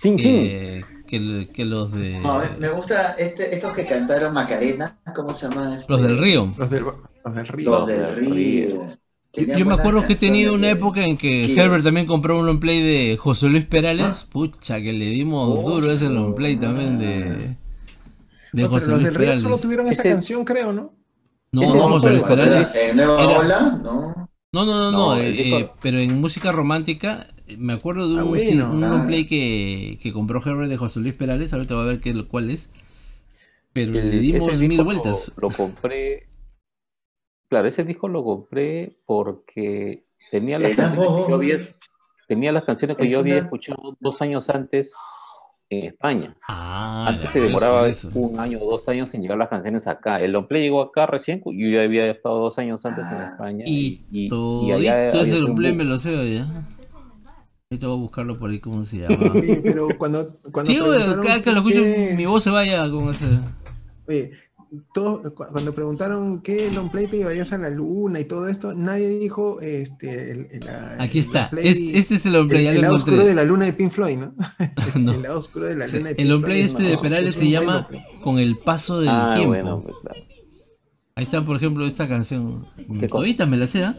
Chin, 0.00 0.16
chin. 0.18 0.18
que, 0.18 0.84
que, 1.06 1.48
que 1.52 1.64
los 1.64 1.92
de... 1.92 2.18
No, 2.20 2.40
me- 2.58 2.68
gusta 2.70 3.12
este, 3.18 3.54
estos 3.54 3.72
que 3.72 3.86
cantaron 3.86 4.34
Macarena, 4.34 4.98
¿cómo 5.14 5.32
se 5.32 5.48
llama? 5.48 5.74
Este? 5.76 5.92
Los 5.92 6.02
del 6.02 6.18
río. 6.18 6.48
Los 6.58 6.70
del, 6.70 6.84
los 7.24 7.34
del 7.34 7.46
río. 7.48 7.70
Los 7.70 7.86
del 7.86 8.16
río. 8.16 8.86
Yo, 9.34 9.64
me 9.64 9.72
acuerdo 9.74 10.06
que 10.06 10.12
he 10.12 10.16
tenido 10.16 10.52
una 10.52 10.68
época 10.70 11.02
en 11.04 11.16
que. 11.16 11.54
Herbert 11.54 11.82
también 11.84 12.06
compró 12.06 12.38
un 12.38 12.44
long 12.44 12.60
play 12.60 12.82
de 12.82 13.16
José 13.16 13.48
Luis 13.48 13.64
Perales. 13.64 14.26
Pucha, 14.30 14.80
que 14.82 14.92
le 14.92 15.06
dimos 15.06 15.48
Oh, 15.58 15.70
duro 15.70 15.90
ese 15.90 16.10
long 16.10 16.34
play 16.34 16.56
también 16.56 16.98
de, 16.98 17.56
de 18.52 18.62
No, 18.62 18.68
pero 18.68 18.70
José 18.70 18.86
los 18.90 19.00
Luis 19.00 19.04
del 19.04 19.14
río 19.14 19.24
Perales. 19.26 19.42
solo 19.42 19.58
tuvieron 19.58 19.86
esa 19.88 20.02
canción, 20.02 20.44
creo, 20.44 20.72
¿no? 20.72 20.94
No, 21.52 21.74
no, 21.74 21.88
José 21.88 22.10
Luis 22.10 22.22
Perales. 22.22 22.74
era, 22.74 22.90
eh, 22.90 22.94
Nueva 22.94 23.22
era- 23.24 23.38
Ola, 23.40 23.80
¿no? 23.82 24.28
No, 24.54 24.66
no, 24.66 24.74
no, 24.74 24.90
no, 24.90 24.98
No, 25.14 25.16
eh, 25.16 25.60
eh, 25.60 25.70
pero 25.80 25.98
en 25.98 26.20
música 26.20 26.52
romántica 26.52 27.26
eh, 27.46 27.56
me 27.56 27.72
acuerdo 27.72 28.08
de 28.12 28.20
Ah, 28.20 28.24
un, 28.24 28.28
bueno, 28.30 28.44
sí, 28.44 28.52
un 28.60 28.78
claro. 28.78 28.96
long 28.98 29.06
play 29.06 29.26
que, 29.26 29.98
que 30.02 30.12
compró 30.12 30.42
Herbert 30.44 30.68
de 30.68 30.76
José 30.76 31.00
Luis 31.00 31.14
Perales. 31.14 31.52
Ahorita 31.54 31.74
va 31.74 31.82
a 31.82 31.86
ver 31.86 32.00
qué, 32.00 32.12
cuál 32.26 32.50
es. 32.50 32.68
Pero 33.72 33.98
El- 33.98 34.10
le 34.10 34.18
dimos 34.18 34.58
mil 34.60 34.82
vueltas. 34.84 35.32
Lo, 35.36 35.48
lo 35.48 35.54
compré. 35.54 36.26
Claro, 37.48 37.68
ese 37.68 37.84
disco 37.84 38.08
lo 38.08 38.22
compré 38.24 38.96
porque 39.06 40.04
tenía 40.30 40.58
las 40.58 40.74
canciones 40.74 40.98
que 41.00 41.04
yo 41.06 41.24
amor 41.24 41.34
había, 41.34 41.58
tenía 42.28 42.52
las 42.52 42.64
canciones 42.64 42.96
que 42.98 43.08
yo 43.08 43.18
había 43.20 43.34
una- 43.36 43.42
escuchado 43.44 43.96
dos 44.00 44.20
años 44.22 44.48
antes 44.50 44.92
en 45.78 45.84
España. 45.86 46.34
Ah, 46.48 47.06
Antes 47.08 47.30
se 47.32 47.40
demoraba 47.40 47.86
un 48.14 48.38
año 48.38 48.58
o 48.60 48.70
dos 48.70 48.88
años 48.88 49.12
en 49.14 49.22
llegar 49.22 49.38
las 49.38 49.48
canciones 49.48 49.86
acá. 49.86 50.20
El 50.20 50.32
long 50.32 50.46
play 50.46 50.62
llegó 50.62 50.82
acá 50.82 51.06
recién, 51.06 51.42
yo 51.44 51.68
ya 51.70 51.82
había 51.82 52.10
estado 52.10 52.38
dos 52.40 52.58
años 52.58 52.84
antes 52.84 53.04
en 53.06 53.12
Ah. 53.18 53.28
España. 53.32 53.64
Y, 53.66 54.02
y, 54.10 54.28
todo 54.28 54.66
y 54.66 54.72
allá 54.72 55.08
ese 55.08 55.18
había 55.18 55.24
sido 55.26 55.40
long 55.42 55.50
un 55.50 55.56
play 55.56 55.70
boom. 55.72 55.78
me 55.78 55.84
lo 55.84 55.98
sé 55.98 56.34
ya. 56.34 56.46
Ahorita 57.70 57.86
voy 57.86 57.96
a 57.96 58.00
buscarlo 58.00 58.38
por 58.38 58.50
ahí, 58.50 58.58
¿cómo 58.60 58.84
se 58.84 58.98
llama? 59.08 59.32
Oye, 59.34 59.60
pero 59.62 59.88
cuando, 59.96 60.36
cuando 60.52 60.70
Sí, 60.70 60.78
cada 61.24 61.40
que 61.40 61.50
lo 61.52 61.58
escucho, 61.58 61.80
qué- 61.82 62.14
mi 62.16 62.26
voz 62.26 62.42
se 62.42 62.50
vaya 62.50 62.88
con 62.90 63.08
ese. 63.08 63.24
Oye, 64.08 64.32
todo- 64.94 65.34
cuando 65.34 65.74
preguntaron 65.74 66.40
qué 66.40 66.70
long 66.70 66.90
play 66.90 67.06
te 67.06 67.18
llevarías 67.18 67.52
a 67.52 67.58
la 67.58 67.68
luna 67.70 68.20
y 68.20 68.24
todo 68.24 68.48
esto, 68.48 68.72
nadie 68.74 69.08
dijo 69.08 69.60
este 69.60 70.30
el, 70.32 70.48
el- 70.50 70.60
la- 70.64 70.96
Aquí 70.98 71.18
el 71.18 71.24
está. 71.24 71.50
play- 71.50 71.68
Este, 71.68 71.98
este 71.98 72.14
es 72.14 72.26
el 72.26 72.32
long 72.32 72.48
play, 72.48 72.66
el, 72.66 72.76
el 72.76 72.82
lado 72.82 72.96
oscuro 72.96 73.24
de 73.24 73.34
la 73.34 73.44
luna 73.44 73.66
de 73.66 73.72
Pink 73.74 73.90
Floyd, 73.90 74.16
¿no? 74.18 74.34
No. 74.98 75.12
El 75.12 75.22
lado 75.22 75.38
oscuro 75.38 75.66
de 75.66 75.76
la 75.76 75.86
Sí, 75.88 75.96
luna 75.98 76.08
de 76.08 76.10
El 76.12 76.16
Pink 76.16 76.28
long 76.28 76.42
play 76.44 76.56
Floyd, 76.66 76.70
este 76.70 76.82
no, 76.82 76.88
de 76.88 76.94
es 76.94 77.00
Perales 77.00 77.34
se 77.34 77.48
llama. 77.50 77.88
Con 78.22 78.38
el 78.38 78.58
paso 78.58 79.00
del 79.00 79.08
Ah, 79.10 79.32
tiempo. 79.34 79.48
bueno, 79.50 79.80
pues, 79.82 79.94
claro. 80.02 80.20
Ahí 81.14 81.24
está, 81.24 81.44
por 81.44 81.56
ejemplo, 81.56 81.86
esta 81.86 82.08
canción. 82.08 82.66
Todita 83.10 83.44
me 83.46 83.56
la 83.58 83.66
sé, 83.66 83.84
¿ah? 83.84 83.96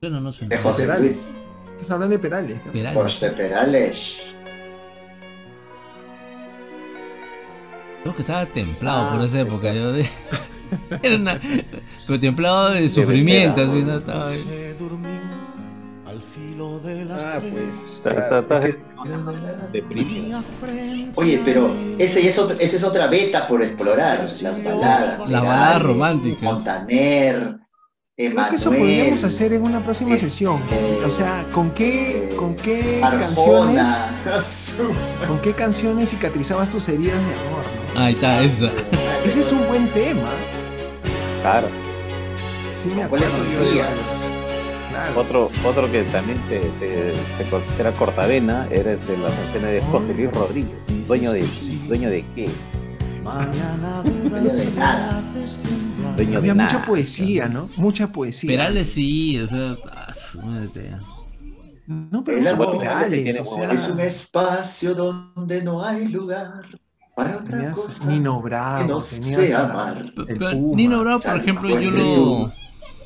Bueno, 0.00 0.20
no 0.20 0.32
suena. 0.32 0.56
De 0.56 0.62
José 0.62 0.82
Perales. 0.82 1.32
Estás 1.72 1.90
hablando 1.92 2.16
de 2.16 2.18
Perales. 2.18 2.56
¿no? 2.66 2.72
Perales. 2.72 3.02
José 3.02 3.30
Perales. 3.30 4.16
Creo 8.02 8.14
que 8.14 8.22
estaba 8.22 8.46
templado 8.46 9.08
Ah, 9.08 9.12
por 9.12 9.22
esa 9.24 9.34
sí, 9.34 9.40
época. 9.40 9.72
Yo 9.72 9.92
de... 9.92 10.08
Era 11.02 11.16
una... 11.16 11.40
Pero 12.06 12.20
templado 12.20 12.70
de 12.70 12.88
sufrimiento, 12.88 13.62
así, 13.62 13.82
¿no? 13.82 13.98
Estaba 13.98 14.28
ahí. 14.28 14.36
Se 14.46 14.74
durmió 14.74 15.10
al 16.06 16.20
filo 16.20 16.78
de 16.80 17.04
las 17.04 17.22
Ah, 17.22 17.40
pues. 17.40 17.54
Está- 17.96 18.10
claro, 18.10 18.38
está- 18.40 18.58
es 18.58 18.64
está- 18.64 18.78
que- 18.78 19.72
deprimido. 19.72 20.14
Tenía 20.22 20.42
frente 20.42 21.12
Oye, 21.16 21.40
pero 21.44 21.70
ese 21.98 22.28
es 22.28 22.38
otro, 22.38 22.56
esa 22.58 22.76
es 22.76 22.84
otra 22.84 23.06
beta 23.08 23.46
por 23.48 23.62
explorar. 23.62 24.20
Las 24.20 24.42
baladas. 24.64 25.28
Las 25.30 25.42
baladas 25.44 25.82
románticas. 25.82 26.42
Montaner, 26.42 27.56
Creo 28.14 28.48
que 28.50 28.56
eso 28.56 28.70
podríamos 28.70 29.24
hacer 29.24 29.52
en 29.54 29.62
una 29.62 29.80
próxima 29.80 30.14
eh, 30.14 30.18
sesión. 30.18 30.60
eh, 30.70 30.98
O 31.06 31.10
sea, 31.10 31.44
¿con 31.52 31.70
qué, 31.70 32.28
eh, 32.30 32.36
con 32.36 32.54
qué 32.54 33.00
canciones, 33.00 33.88
con 35.26 35.38
qué 35.40 35.52
canciones 35.54 36.10
cicatrizabas 36.10 36.68
tus 36.70 36.88
heridas 36.88 37.16
de 37.18 37.24
amor? 37.48 37.81
Ahí 37.96 38.14
está, 38.14 38.42
esa. 38.42 38.70
Ese 39.24 39.40
es 39.40 39.52
un 39.52 39.66
buen 39.68 39.88
tema. 39.90 40.30
Claro. 41.42 41.68
Sí 42.74 42.88
me 42.96 43.06
¿Cuáles 43.08 43.28
acuerdo 43.32 43.74
yo. 43.74 43.82
Claro. 44.90 45.20
Otro, 45.20 45.50
otro 45.64 45.90
que 45.90 46.02
también 46.04 46.38
te, 46.48 46.60
te- 46.78 47.12
te 47.44 47.80
era 47.80 47.92
cortavena 47.92 48.66
era 48.70 48.92
el 48.92 49.06
de 49.06 49.16
las 49.18 49.32
canciones 49.32 49.70
de 49.72 49.80
José 49.90 50.14
Luis 50.14 50.30
Rodríguez. 50.32 50.72
¿Dueño 51.06 51.32
de, 51.32 51.46
dueño 51.88 52.10
de 52.10 52.24
qué? 52.34 52.50
Mañana 53.22 54.02
de 54.04 54.10
Dueño 54.28 54.52
de 54.52 54.70
nada. 54.76 55.22
Dueño 56.16 56.38
Había 56.38 56.54
de 56.54 56.60
mucha 56.60 56.74
nada. 56.74 56.86
poesía, 56.86 57.48
¿no? 57.48 57.70
Mucha 57.76 58.10
poesía. 58.12 58.50
Perales 58.50 58.88
sí, 58.88 59.38
o 59.40 59.46
sea. 59.46 59.76
ah. 59.90 60.12
No, 61.86 62.22
pero 62.24 62.38
Perales, 62.78 63.22
tiene 63.24 63.40
o 63.40 63.44
sea, 63.44 63.72
Es 63.72 63.88
un 63.88 64.00
espacio 64.00 64.94
donde 64.94 65.62
no 65.62 65.84
hay 65.84 66.06
lugar 66.08 66.62
para 67.14 67.36
otra 67.36 67.46
tenías 67.58 67.74
cosa 67.74 68.10
Nino 68.10 68.38
que 68.40 68.48
Bravo, 68.48 68.88
no 68.88 69.00
tenías 69.00 69.40
sea 69.40 69.60
a- 69.60 69.70
amar. 69.70 70.12
Nino 70.56 71.00
Bravo, 71.00 71.20
por 71.22 71.36
ejemplo, 71.36 71.80
yo 71.80 71.90
lo, 71.90 72.52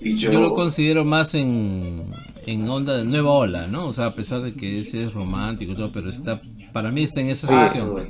Y 0.00 0.16
yo, 0.16 0.32
yo 0.32 0.40
lo 0.40 0.54
considero 0.54 1.04
más 1.04 1.34
en, 1.34 2.12
en 2.46 2.68
onda 2.68 2.96
de 2.98 3.04
nueva 3.04 3.30
ola, 3.32 3.66
¿no? 3.66 3.86
O 3.88 3.92
sea, 3.92 4.06
a 4.06 4.14
pesar 4.14 4.42
de 4.42 4.54
que 4.54 4.78
ese 4.80 5.02
es 5.04 5.12
romántico 5.12 5.72
y 5.72 5.74
todo, 5.76 5.90
pero 5.92 6.08
está, 6.10 6.40
para 6.72 6.90
mí 6.90 7.02
está 7.02 7.20
en 7.20 7.28
esa 7.30 7.46
Ah, 7.62 7.68
sección. 7.68 8.08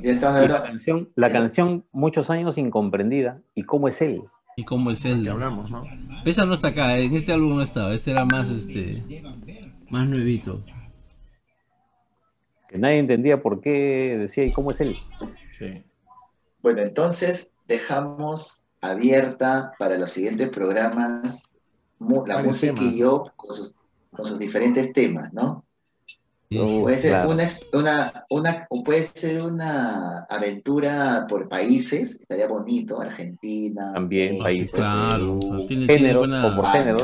la 0.49 0.61
canción, 0.63 1.09
la 1.15 1.31
canción 1.31 1.85
muchos 1.91 2.29
años 2.29 2.57
incomprendida. 2.57 3.39
¿Y 3.55 3.63
cómo 3.63 3.87
es 3.87 4.01
él? 4.01 4.21
Y 4.57 4.63
cómo 4.65 4.91
es 4.91 5.03
que 5.03 5.11
él. 5.11 5.27
hablamos, 5.29 5.69
¿no? 5.71 5.83
Esa 6.25 6.45
no 6.45 6.53
está 6.55 6.69
acá, 6.69 6.97
en 6.97 7.13
este 7.15 7.31
álbum 7.31 7.55
no 7.57 7.61
estaba, 7.61 7.93
este 7.93 8.11
era 8.11 8.25
más 8.25 8.49
este 8.49 9.03
más 9.89 10.07
nuevito. 10.07 10.61
Que 12.67 12.77
nadie 12.77 12.97
entendía 12.99 13.41
por 13.41 13.61
qué 13.61 14.17
decía 14.19 14.43
¿y 14.43 14.51
cómo 14.51 14.71
es 14.71 14.81
él? 14.81 14.97
Bueno, 16.61 16.81
entonces 16.81 17.51
dejamos 17.67 18.63
abierta 18.81 19.73
para 19.79 19.97
los 19.97 20.11
siguientes 20.11 20.49
programas 20.49 21.49
la 21.99 22.43
música 22.43 22.73
temas. 22.75 22.93
y 22.95 22.99
yo 22.99 23.25
con 23.35 23.55
sus, 23.55 23.75
con 24.11 24.25
sus 24.25 24.37
diferentes 24.39 24.93
temas, 24.93 25.33
¿no? 25.33 25.63
Sí, 26.49 26.57
Puede 26.81 26.97
ser 26.97 27.11
claro. 27.11 27.31
una, 27.31 27.47
una, 27.73 28.13
una, 28.29 28.67
o 28.69 28.81
puede 28.81 29.03
ser 29.03 29.43
una 29.43 30.19
aventura 30.29 31.25
por 31.27 31.49
países, 31.49 32.21
estaría 32.21 32.47
bonito, 32.47 33.01
Argentina, 33.01 33.91
También 33.93 34.27
México, 34.29 34.43
países. 34.45 34.71
claro, 34.71 35.39
tiene 35.67 35.87
Género, 35.87 36.19
buena- 36.19 36.47
o 36.47 36.55
por 36.55 36.65
España. 36.65 36.83
géneros. 36.85 37.03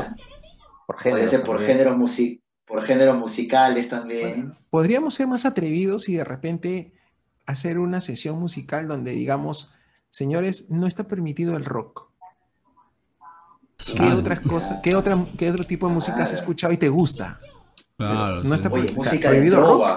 Por 0.86 0.96
Podría 0.96 1.12
géneros. 1.12 1.30
ser 1.30 1.42
por 1.42 1.60
géneros, 1.60 2.10
por 2.66 2.82
géneros 2.84 3.18
musicales 3.18 3.88
también. 3.90 4.54
Podríamos 4.70 5.12
ser 5.12 5.26
más 5.26 5.44
atrevidos 5.44 6.08
y 6.08 6.14
de 6.16 6.24
repente 6.24 6.93
hacer 7.46 7.78
una 7.78 8.00
sesión 8.00 8.38
musical 8.38 8.88
donde 8.88 9.12
digamos, 9.12 9.72
señores, 10.10 10.66
no 10.68 10.86
está 10.86 11.04
permitido 11.04 11.56
el 11.56 11.64
rock. 11.64 12.10
¿Qué 13.76 13.94
Claro, 13.94 14.18
otras 14.18 14.40
cosas, 14.40 14.80
qué, 14.82 14.94
otra, 14.94 15.26
qué 15.36 15.50
otro 15.50 15.64
tipo 15.64 15.88
de 15.88 15.94
música 15.94 16.22
has 16.22 16.32
escuchado 16.32 16.72
y 16.72 16.76
te 16.76 16.88
gusta? 16.88 17.38
claro, 17.96 18.36
no 18.36 18.42
sí. 18.42 18.54
está 18.54 18.68
Oye, 18.70 18.84
o 18.84 19.02
sea, 19.02 19.12
música 19.12 19.30
de 19.30 19.50
rock. 19.50 19.88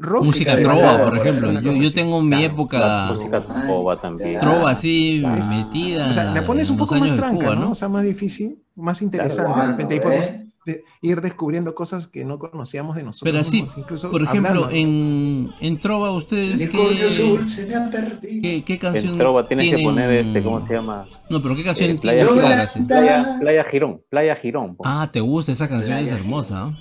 rock 0.00 0.24
Música 0.24 0.56
trova, 0.56 0.98
por 0.98 1.08
por 1.10 1.18
ejemplo. 1.18 1.60
Yo, 1.60 1.92
tengo 1.92 2.20
en 2.20 2.28
mi 2.28 2.44
época 2.44 3.08
música 3.12 3.46
trova 3.46 4.00
también. 4.00 4.40
trova 4.40 4.70
así 4.70 5.22
metida. 5.50 6.08
O 6.08 6.12
sea, 6.12 6.24
la 6.24 6.44
pones 6.44 6.70
un 6.70 6.76
poco 6.76 6.94
más 6.96 7.14
tranca, 7.16 7.44
Cuba, 7.44 7.56
¿no? 7.56 7.70
O 7.72 7.74
sea, 7.74 7.88
más 7.88 8.04
difícil, 8.04 8.62
más 8.76 9.02
interesante. 9.02 9.50
de 9.50 9.54
¿Cuándo, 9.54 9.72
repente 9.72 9.94
ahí 9.94 10.00
podemos 10.00 10.26
eh? 10.26 10.43
De- 10.64 10.84
ir 11.02 11.20
descubriendo 11.20 11.74
cosas 11.74 12.06
que 12.08 12.24
no 12.24 12.38
conocíamos 12.38 12.96
de 12.96 13.02
nosotros. 13.02 13.30
Pero 13.30 13.40
así, 13.40 13.62
mismos, 13.62 13.78
incluso 13.78 14.10
por 14.10 14.22
ejemplo, 14.22 14.50
hablando. 14.64 14.70
en, 14.70 15.50
en 15.60 15.78
Trova, 15.78 16.10
¿ustedes 16.12 16.56
Unicornio 16.56 16.96
qué, 16.98 17.06
azul 17.06 17.46
se 17.46 17.66
me 17.66 17.74
ha 17.74 17.90
perdido. 17.90 18.42
qué, 18.42 18.64
qué 18.64 18.78
canción 18.78 19.12
En 19.12 19.18
trova 19.18 19.46
tienes 19.46 19.74
que 19.76 19.82
poner 19.82 20.10
este, 20.10 20.42
¿cómo 20.42 20.60
se 20.66 20.74
llama? 20.74 21.06
No, 21.28 21.42
pero 21.42 21.54
¿qué 21.54 21.64
canción 21.64 21.90
Eh, 21.90 21.98
Playa? 22.00 22.26
Girón. 22.26 22.86
Playa, 22.86 23.36
Playa 23.40 23.64
Girón, 23.70 24.02
Playa 24.08 24.36
Girón. 24.36 24.76
po. 24.76 24.84
Ah, 24.86 25.08
te 25.12 25.20
gusta 25.20 25.52
esa 25.52 25.68
canción, 25.68 25.98
es 25.98 26.10
hermosa. 26.12 26.66
¿no? 26.70 26.78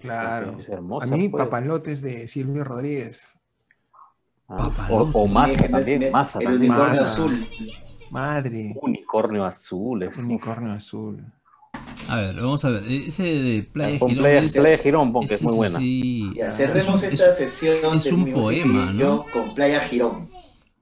Claro. 0.00 0.58
Es 0.60 0.68
hermosa, 0.68 1.06
a 1.12 1.16
mí, 1.16 1.28
pues. 1.28 1.42
papalotes 1.44 2.02
de 2.02 2.28
Silvio 2.28 2.62
Rodríguez. 2.64 3.34
Ah, 4.48 4.70
o, 4.90 5.00
o 5.12 5.26
masa 5.26 5.68
también, 5.68 6.10
masa 6.12 6.38
el 6.38 6.44
también. 6.44 6.70
unicornio 6.72 6.94
Masa. 6.94 7.04
azul. 7.06 7.48
Madre. 8.10 8.74
Unicornio 8.80 9.44
azul. 9.44 10.02
es- 10.04 10.16
Unicornio 10.16 10.72
azul. 10.72 11.22
A 12.08 12.16
ver, 12.16 12.34
vamos 12.36 12.64
a 12.64 12.70
ver. 12.70 12.82
Ese 12.90 13.22
de 13.22 13.62
Playa 13.72 13.98
Girón. 13.98 14.16
Playa, 14.18 14.38
es- 14.40 14.52
Playa 14.52 14.78
Girón, 14.78 15.12
pon, 15.12 15.26
que 15.26 15.34
es 15.34 15.42
muy 15.42 15.54
buena. 15.54 15.78
sí. 15.78 16.32
Ya, 16.34 16.48
Es 16.48 16.54
cerremos 16.54 17.02
un- 17.02 17.08
esta 17.12 17.30
es- 17.30 17.36
sesión 17.36 17.96
es 17.96 18.12
un 18.12 18.32
poema, 18.32 18.92
¿no? 18.92 19.24
con 19.32 19.54
Playa 19.54 19.80
Girón. 19.80 20.30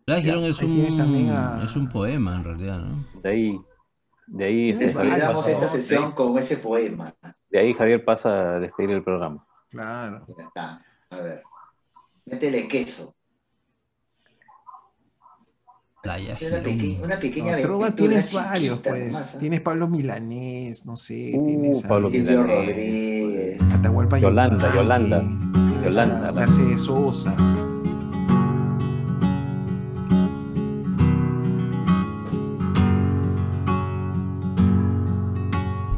Playa 0.04 0.22
Girón 0.22 0.44
es 0.44 0.62
un, 0.62 1.30
a- 1.32 1.62
es 1.64 1.74
un 1.76 1.88
poema 1.88 2.36
en 2.36 2.44
realidad, 2.44 2.78
¿no? 2.78 3.04
De 3.22 3.28
ahí, 3.28 3.60
de 4.28 4.44
ahí, 4.44 4.72
pasa- 4.94 5.50
esta 5.50 5.68
sesión 5.68 6.12
con 6.12 6.38
ese 6.38 6.58
poema. 6.58 7.12
de 7.50 7.58
ahí 7.58 7.74
Javier 7.74 8.04
pasa 8.04 8.56
a 8.56 8.60
despedir 8.60 8.90
el 8.92 9.02
programa. 9.02 9.44
Claro. 9.70 10.24
Ya 10.38 10.44
está. 10.44 10.84
A 11.10 11.20
ver. 11.20 11.42
Métele 12.24 12.68
queso. 12.68 13.15
Playa 16.06 16.36
Una, 16.40 16.56
peque- 16.62 16.78
Girón. 16.78 17.04
una 17.04 17.16
pequeña 17.18 17.56
No, 17.56 17.62
trova 17.62 17.90
tienes 17.90 18.32
varios, 18.32 18.78
pues. 18.80 19.06
nomás, 19.08 19.32
¿ah? 19.34 19.38
Tienes 19.38 19.60
Pablo 19.60 19.88
Milanés, 19.88 20.86
no 20.86 20.96
sé. 20.96 21.32
Uh, 21.34 21.46
tienes 21.46 21.84
a 21.84 21.88
Pablo 21.88 22.10
Milanés. 22.10 22.46
Rodríguez. 22.46 23.60
Atahualpa 23.72 24.18
Yolanda, 24.18 24.72
Yolanda, 24.74 25.20
tienes 25.20 25.78
a 25.78 25.84
Yolanda, 25.90 26.20
la- 26.20 26.32
Mercedes 26.32 26.80
Sosa. 26.82 27.34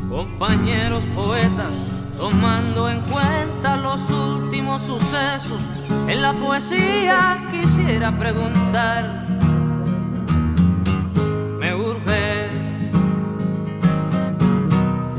Compañeros 0.09 1.05
poetas, 1.14 1.74
tomando 2.16 2.89
en 2.89 3.01
cuenta 3.02 3.76
los 3.76 4.10
últimos 4.10 4.82
sucesos, 4.82 5.62
en 6.09 6.22
la 6.22 6.32
poesía 6.32 7.36
quisiera 7.51 8.10
preguntar, 8.18 9.26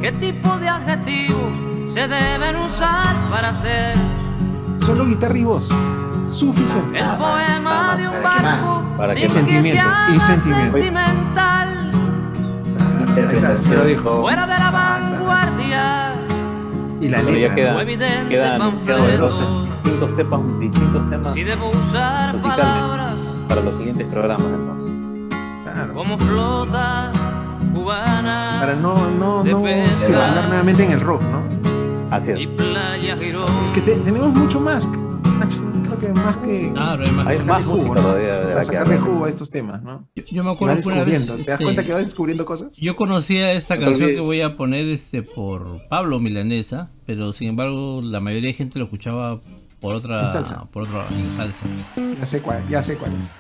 ¿qué 0.02 0.12
tipo 0.12 0.58
de 0.58 0.70
adjetivos 0.70 1.52
se 1.94 2.08
deben 2.08 2.56
usar 2.58 3.16
para 3.30 3.50
hacer 3.50 3.96
Solo 4.78 5.06
guitarra 5.06 5.38
y 5.38 5.44
voz. 5.44 5.70
Suficiente. 6.30 7.00
el 7.00 7.06
poema 7.18 7.96
de 7.98 8.08
un 8.08 8.24
barco 8.24 8.86
¿Para 8.98 9.14
qué 9.16 9.28
sin 9.28 9.42
más? 9.42 9.50
que 9.50 9.62
Sentimiento, 9.64 9.90
sea 9.92 10.16
y 10.16 10.20
sentimiento. 10.20 10.78
sentimental? 10.78 11.92
Te 13.16 13.76
lo 13.76 13.86
dijo. 13.86 14.22
Fuera 14.22 14.46
de 14.48 14.58
la 14.60 14.72
vanguardia, 14.72 16.14
Y 17.02 17.10
la 17.10 17.22
letra. 17.22 17.56
queda- 17.56 17.74
no 17.74 17.82
evidente 17.82 18.30
quedan 18.30 18.60
panfleto. 18.60 19.68
distintos 19.84 20.16
temas, 20.16 20.60
distintos 20.60 21.10
temas 21.10 21.34
Si 21.34 21.44
debo 21.44 21.70
usar 21.72 22.38
palabras 22.38 23.36
para 23.48 23.62
los 23.62 23.78
siguientes 23.78 24.08
programas, 24.08 24.48
entonces. 24.48 24.92
Claro. 25.64 25.94
como 25.94 26.18
flota 26.18 27.12
cubana 27.84 28.58
Para 28.60 28.76
no, 28.76 29.10
no, 29.12 29.44
no 29.44 29.64
pesca 29.64 29.94
circular 29.94 30.48
nuevamente 30.48 30.84
en 30.86 30.92
el 30.92 31.02
rock, 31.02 31.22
¿no? 31.24 31.44
Así 32.12 32.32
es. 32.32 32.40
Es 33.64 33.72
que 33.72 33.82
te- 33.82 33.96
tenemos 33.98 34.30
mucho 34.34 34.60
más. 34.60 34.90
Creo 35.84 35.98
que 36.00 36.10
más 36.22 36.38
que. 36.38 36.72
Claro, 36.74 37.04
hay 37.06 37.12
más. 37.12 37.28
Hay 37.28 37.40
más 37.40 37.64
jugo, 37.66 37.96
¿no? 37.96 38.02
todavía 38.02 38.34
de 38.36 38.42
Para 38.42 38.54
la 38.56 38.60
que 38.60 38.66
sacarle 38.66 38.94
hablar. 38.96 39.10
jugo 39.10 39.26
a 39.26 39.30
estos 39.30 39.52
temas, 39.52 39.82
¿no? 39.84 40.08
Yo, 40.16 40.24
yo 40.30 40.44
me 40.44 40.50
vas 40.50 40.56
acuerdo 40.56 40.82
que 40.82 40.88
una 40.90 41.04
vez. 41.04 41.06
descubriendo. 41.14 41.34
¿Te 41.34 41.38
das 41.40 41.48
este, 41.50 41.64
cuenta 41.64 41.84
que 41.86 41.94
vas 41.94 42.04
descubriendo 42.04 42.46
cosas? 42.46 42.78
Yo 42.78 42.96
conocía 42.96 43.52
esta 43.54 43.76
te 43.76 43.82
canción 43.86 44.04
olvides. 44.06 44.16
que 44.22 44.26
voy 44.26 44.42
a 44.42 44.58
poner 44.58 44.86
este 44.88 45.24
por 45.24 45.88
Pablo 45.88 46.20
Milanesa, 46.20 46.90
pero 47.06 47.32
sin 47.34 47.50
embargo 47.50 48.02
la 48.04 48.20
mayoría 48.20 48.50
de 48.50 48.54
gente 48.54 48.80
lo 48.80 48.86
escuchaba 48.86 49.40
por 49.80 49.96
otra 49.96 50.24
En 50.24 50.30
salsa. 50.30 50.66
por 50.72 50.84
otra 50.84 51.06
en 51.18 51.32
salsa. 51.36 51.66
Ya 52.20 52.26
sé 52.26 52.42
cuál, 52.42 52.68
ya 52.70 52.84
sé 52.84 52.98
cuál 52.98 53.12
es. 53.22 53.36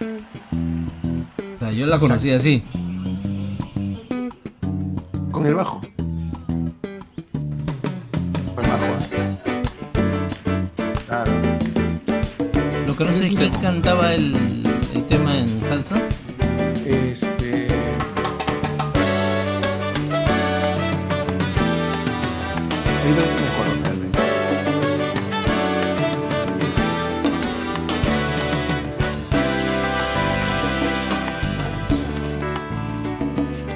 O 1.56 1.60
sea, 1.60 1.72
yo 1.72 1.86
la 1.86 2.00
conocía 2.00 2.38
así. 2.38 2.64
Con 5.40 5.48
el 5.48 5.56
bajo. 5.56 5.80
Con 8.56 8.66
el 8.66 8.72
bajo. 8.72 8.86
Claro. 11.08 11.32
Lo 12.86 12.96
que 12.98 13.06
no 13.06 13.14
sé 13.14 13.28
es 13.28 13.36
que 13.38 13.50
cantaba 13.62 14.14
el, 14.16 14.68
el 14.94 15.06
tema 15.06 15.38
en 15.38 15.48
salsa. 15.62 15.96
Este. 16.86 17.70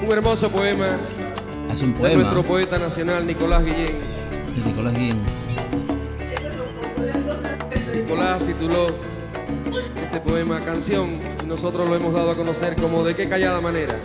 Un 0.06 0.12
hermoso 0.12 0.50
poema 0.52 1.00
Es 1.74 1.82
un 1.82 1.96
de 2.02 2.16
nuestro 2.16 2.44
poeta 2.44 2.78
nacional 2.78 3.26
Nicolás 3.26 3.64
Guillén. 3.66 3.98
de 4.56 4.66
Nicolás 4.72 4.94
Guillén. 4.98 5.22
Nicolás 7.96 8.40
tituló 8.46 8.88
este 10.06 10.20
poema 10.20 10.60
Canción 10.60 11.10
y 11.44 11.46
nosotros 11.48 11.88
lo 11.88 11.96
hemos 11.96 12.14
dado 12.14 12.32
a 12.32 12.36
conocer 12.36 12.76
como 12.76 13.04
De 13.04 13.16
qué 13.16 13.28
callada 13.28 13.60
manera. 13.62 13.96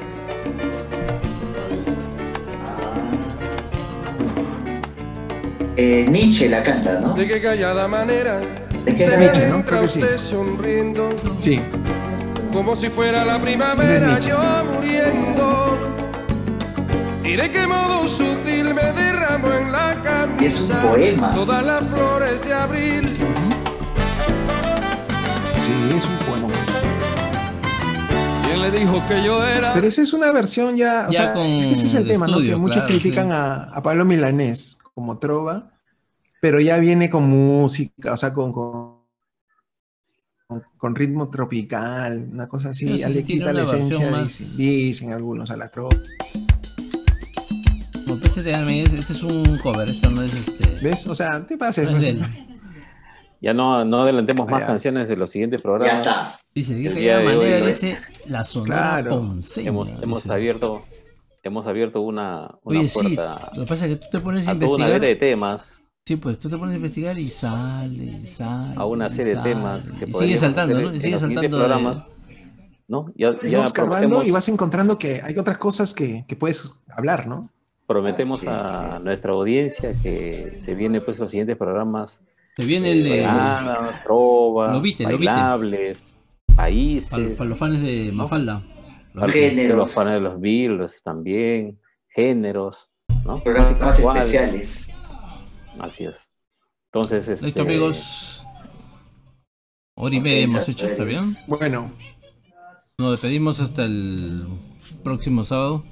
Eh, 5.77 6.07
Nietzsche 6.09 6.49
la 6.49 6.63
canta, 6.63 6.99
¿no? 7.01 7.15
De 7.15 7.27
qué 7.27 7.41
callada 7.41 7.87
manera 7.87 8.41
¿De 8.85 8.95
qué 8.97 9.05
se 9.05 9.17
Nietzsche, 9.17 9.47
no? 9.47 9.57
entra 9.57 9.77
Creo 9.79 9.83
que 9.83 9.89
sí. 9.89 10.03
usted 10.03 10.19
sonriendo 10.19 11.09
Sí, 11.41 11.61
como 12.53 12.75
si 12.75 12.89
fuera 12.89 13.25
la 13.25 13.41
primavera 13.41 14.19
yo 14.19 14.39
muriendo. 14.75 15.79
Y 17.29 17.37
de 17.37 17.51
qué 17.51 17.67
modo 17.67 18.09
sutil 18.09 18.73
me 18.75 18.83
derramo 18.93 19.53
en 19.53 19.71
la 19.71 20.01
camisa 20.03 20.47
Es 20.47 20.71
un 20.71 20.89
poema. 20.91 21.31
todas 21.35 21.65
las 21.67 21.85
flores 21.87 22.43
de 22.45 22.55
abril. 22.55 23.07
sí, 25.57 25.97
es 25.97 26.07
un 26.07 26.17
poema. 26.27 26.49
¿Quién 28.47 28.63
le 28.63 28.71
dijo 28.71 29.07
que 29.07 29.23
yo 29.23 29.45
era? 29.45 29.75
Pero 29.75 29.87
esa 29.89 30.01
es 30.03 30.13
una 30.15 30.33
versión 30.33 30.77
ya. 30.77 31.07
O 31.09 31.13
Ya 31.13 31.25
sea, 31.25 31.33
con 31.35 31.43
es 31.47 31.67
que 31.67 31.73
ese 31.75 31.87
es 31.87 31.95
el 31.95 32.03
el 32.03 32.09
tema, 32.09 32.27
¿no? 32.27 32.33
estudio, 32.33 32.51
Que 32.53 32.57
muchos 32.57 32.77
claro, 32.77 32.89
critican 32.89 33.27
sí. 33.27 33.33
a, 33.35 33.55
a 33.65 33.83
Pablo 33.83 34.05
Milanés 34.07 34.79
como 34.95 35.19
trova, 35.19 35.71
pero 36.41 36.61
ya 36.61 36.79
viene 36.79 37.11
con 37.11 37.25
música, 37.29 38.15
o 38.15 38.17
sea, 38.17 38.33
con, 38.33 38.53
con, 38.55 38.95
con- 40.79 40.97
ritmo 40.97 41.29
tropical, 41.29 42.27
una 42.33 42.49
cosa 42.49 42.71
así. 42.71 42.87
Sí, 42.87 42.99
ya 42.99 43.11
le 43.11 43.23
quita 43.23 43.53
la 43.53 43.65
esencia, 43.65 44.11
dicen, 44.23 44.57
dicen 44.57 45.13
algunos, 45.13 45.51
a 45.51 45.57
la 45.59 45.69
trova. 45.69 45.95
No, 48.09 48.15
este, 48.15 48.41
es- 48.83 48.93
este 48.95 49.13
es 49.13 49.23
un 49.23 49.59
cover, 49.59 49.89
esto 49.89 50.11
no 50.11 50.23
es 50.23 50.35
este. 50.49 50.85
¿Ves? 50.89 51.07
O 51.07 51.15
sea, 51.15 51.47
te 51.47 51.57
pases. 51.59 51.91
no 51.91 51.99
es 51.99 52.17
pues. 52.17 52.29
Ya 53.41 53.55
no, 53.55 53.85
no 53.85 54.03
adelantemos 54.03 54.47
Ah, 54.49 54.53
más 54.53 54.61
ya. 54.63 54.67
canciones 54.67 55.07
de 55.09 55.17
los 55.17 55.31
siguientes 55.31 55.61
Ya 55.61 55.63
programas. 55.63 55.99
está. 56.07 56.39
Dice, 56.55 56.75
de 56.75 56.91
qué 56.91 57.17
manera 57.25 57.39
hoy, 57.61 57.67
dice 57.67 57.99
la 58.27 58.43
sonora 58.45 58.75
Claro. 59.01 59.11
ponceña, 59.21 59.69
Hemos, 59.69 59.91
hemos 60.03 60.23
dice. 60.25 60.33
abierto, 60.35 60.83
hemos 61.45 61.67
abierto 61.67 62.01
una, 62.01 62.49
una 62.65 62.81
Oye, 62.81 62.89
sí, 62.89 62.99
puerta 63.01 63.51
lo 63.55 63.63
que 63.63 63.69
pasa 63.69 63.87
es 63.87 63.97
que 63.99 64.05
tú 64.05 64.07
te 64.11 64.19
pones 64.19 64.49
a 64.49 64.51
a 64.51 64.55
una 64.55 64.65
investigar. 64.65 64.91
serie 64.91 65.09
de 65.11 65.17
temas, 65.17 65.83
Sí, 66.05 66.17
pues 66.17 66.39
tú 66.39 66.49
te 66.49 66.57
pones 66.57 66.73
a 66.73 66.77
investigar 66.77 67.19
y 67.19 67.31
sale, 67.31 68.21
y 68.23 68.27
sale. 68.27 68.75
a 68.77 68.87
una 68.87 69.09
serie 69.11 69.35
de 69.37 69.43
temas 69.43 69.89
que 69.91 70.07
Y 70.07 70.13
sigue 70.15 70.37
saltando, 70.39 70.81
¿no? 70.81 70.93
Y 70.95 71.01
sigue 71.01 71.19
saltando. 71.19 71.43
de- 71.43 71.49
programas. 71.51 72.05
¿no? 72.89 73.13
Ya, 73.17 73.39
ya 73.43 73.59
Vas 73.59 73.75
y 74.27 74.31
vas 74.31 74.49
encontrando 74.49 74.99
que 74.99 75.21
hay 75.23 75.37
otras 75.37 75.59
cosas 75.59 75.93
que, 75.93 76.25
que 76.27 76.35
puedes 76.37 76.73
hablar, 76.97 77.27
¿no? 77.27 77.51
Prometemos 77.89 78.47
a 78.47 79.01
nuestra 79.03 79.33
audiencia 79.33 79.95
que 80.03 80.61
se 80.63 80.75
viene 80.75 81.01
pues 81.01 81.19
los 81.19 81.31
siguientes 81.31 81.57
programas 81.57 82.23
Te 82.55 82.65
viene 82.67 82.93
el 82.93 83.03
de. 83.03 83.23
Lobite, 84.07 85.05
lobite. 85.05 85.05
bailables, 85.05 86.15
países, 86.55 87.11
Para, 87.11 87.29
para 87.31 87.51
los 87.51 87.59
fans 87.59 87.83
de 87.83 88.13
Mafalda. 88.13 88.63
Los- 89.15 89.23
para 89.23 89.33
Géneros. 89.33 89.77
los 89.79 89.93
fans 89.95 90.11
de 90.13 90.21
los 90.21 90.41
Beatles 90.41 91.03
también, 91.03 91.81
géneros, 92.15 92.91
¿no? 93.25 93.43
Programas 93.43 93.81
actual, 93.97 94.19
especiales. 94.19 94.91
Así 95.81 96.05
es. 96.05 96.31
Entonces, 96.93 97.29
este, 97.29 97.47
Listo, 97.47 97.63
amigos. 97.63 98.45
Hora 99.97 100.15
y 100.15 100.21
media 100.21 100.45
hemos 100.45 100.69
hecho, 100.69 100.87
¿está 100.87 101.05
bien? 101.05 101.23
Bueno, 101.47 101.91
Nos 102.99 103.13
despedimos 103.13 103.61
hasta 103.61 103.85
el 103.85 104.47
próximo 105.03 105.43
sábado. 105.45 105.85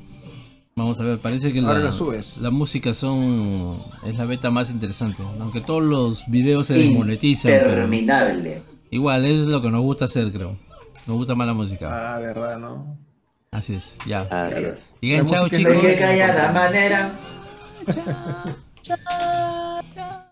Vamos 0.78 1.00
a 1.00 1.04
ver, 1.04 1.18
parece 1.18 1.54
que 1.54 1.60
Ahora 1.60 1.78
la, 1.78 1.90
subes. 1.90 2.36
la 2.42 2.50
música 2.50 2.92
son 2.92 3.82
es 4.04 4.14
la 4.18 4.26
beta 4.26 4.50
más 4.50 4.70
interesante. 4.70 5.22
Aunque 5.40 5.62
todos 5.62 5.82
los 5.82 6.26
videos 6.30 6.66
se 6.66 6.74
desmonetizan, 6.74 7.50
pero 7.50 7.70
Interminable. 7.70 8.62
igual 8.90 9.24
es 9.24 9.38
lo 9.46 9.62
que 9.62 9.70
nos 9.70 9.80
gusta 9.80 10.04
hacer, 10.04 10.30
creo. 10.30 10.58
Nos 11.06 11.16
gusta 11.16 11.34
más 11.34 11.46
la 11.46 11.54
música. 11.54 11.88
ah, 12.16 12.18
verdad, 12.18 12.58
¿no? 12.58 12.98
Así 13.52 13.74
es, 13.74 13.96
ya. 14.06 14.20
así 14.30 14.64
es. 14.64 14.74
Digan 15.00 15.26
La 15.26 15.32
chao, 15.32 15.48
chicos. 15.48 15.72
De 15.76 15.80
qué 15.80 15.96
callada 15.98 16.52
manera. 16.52 17.12
Chao. 18.82 20.22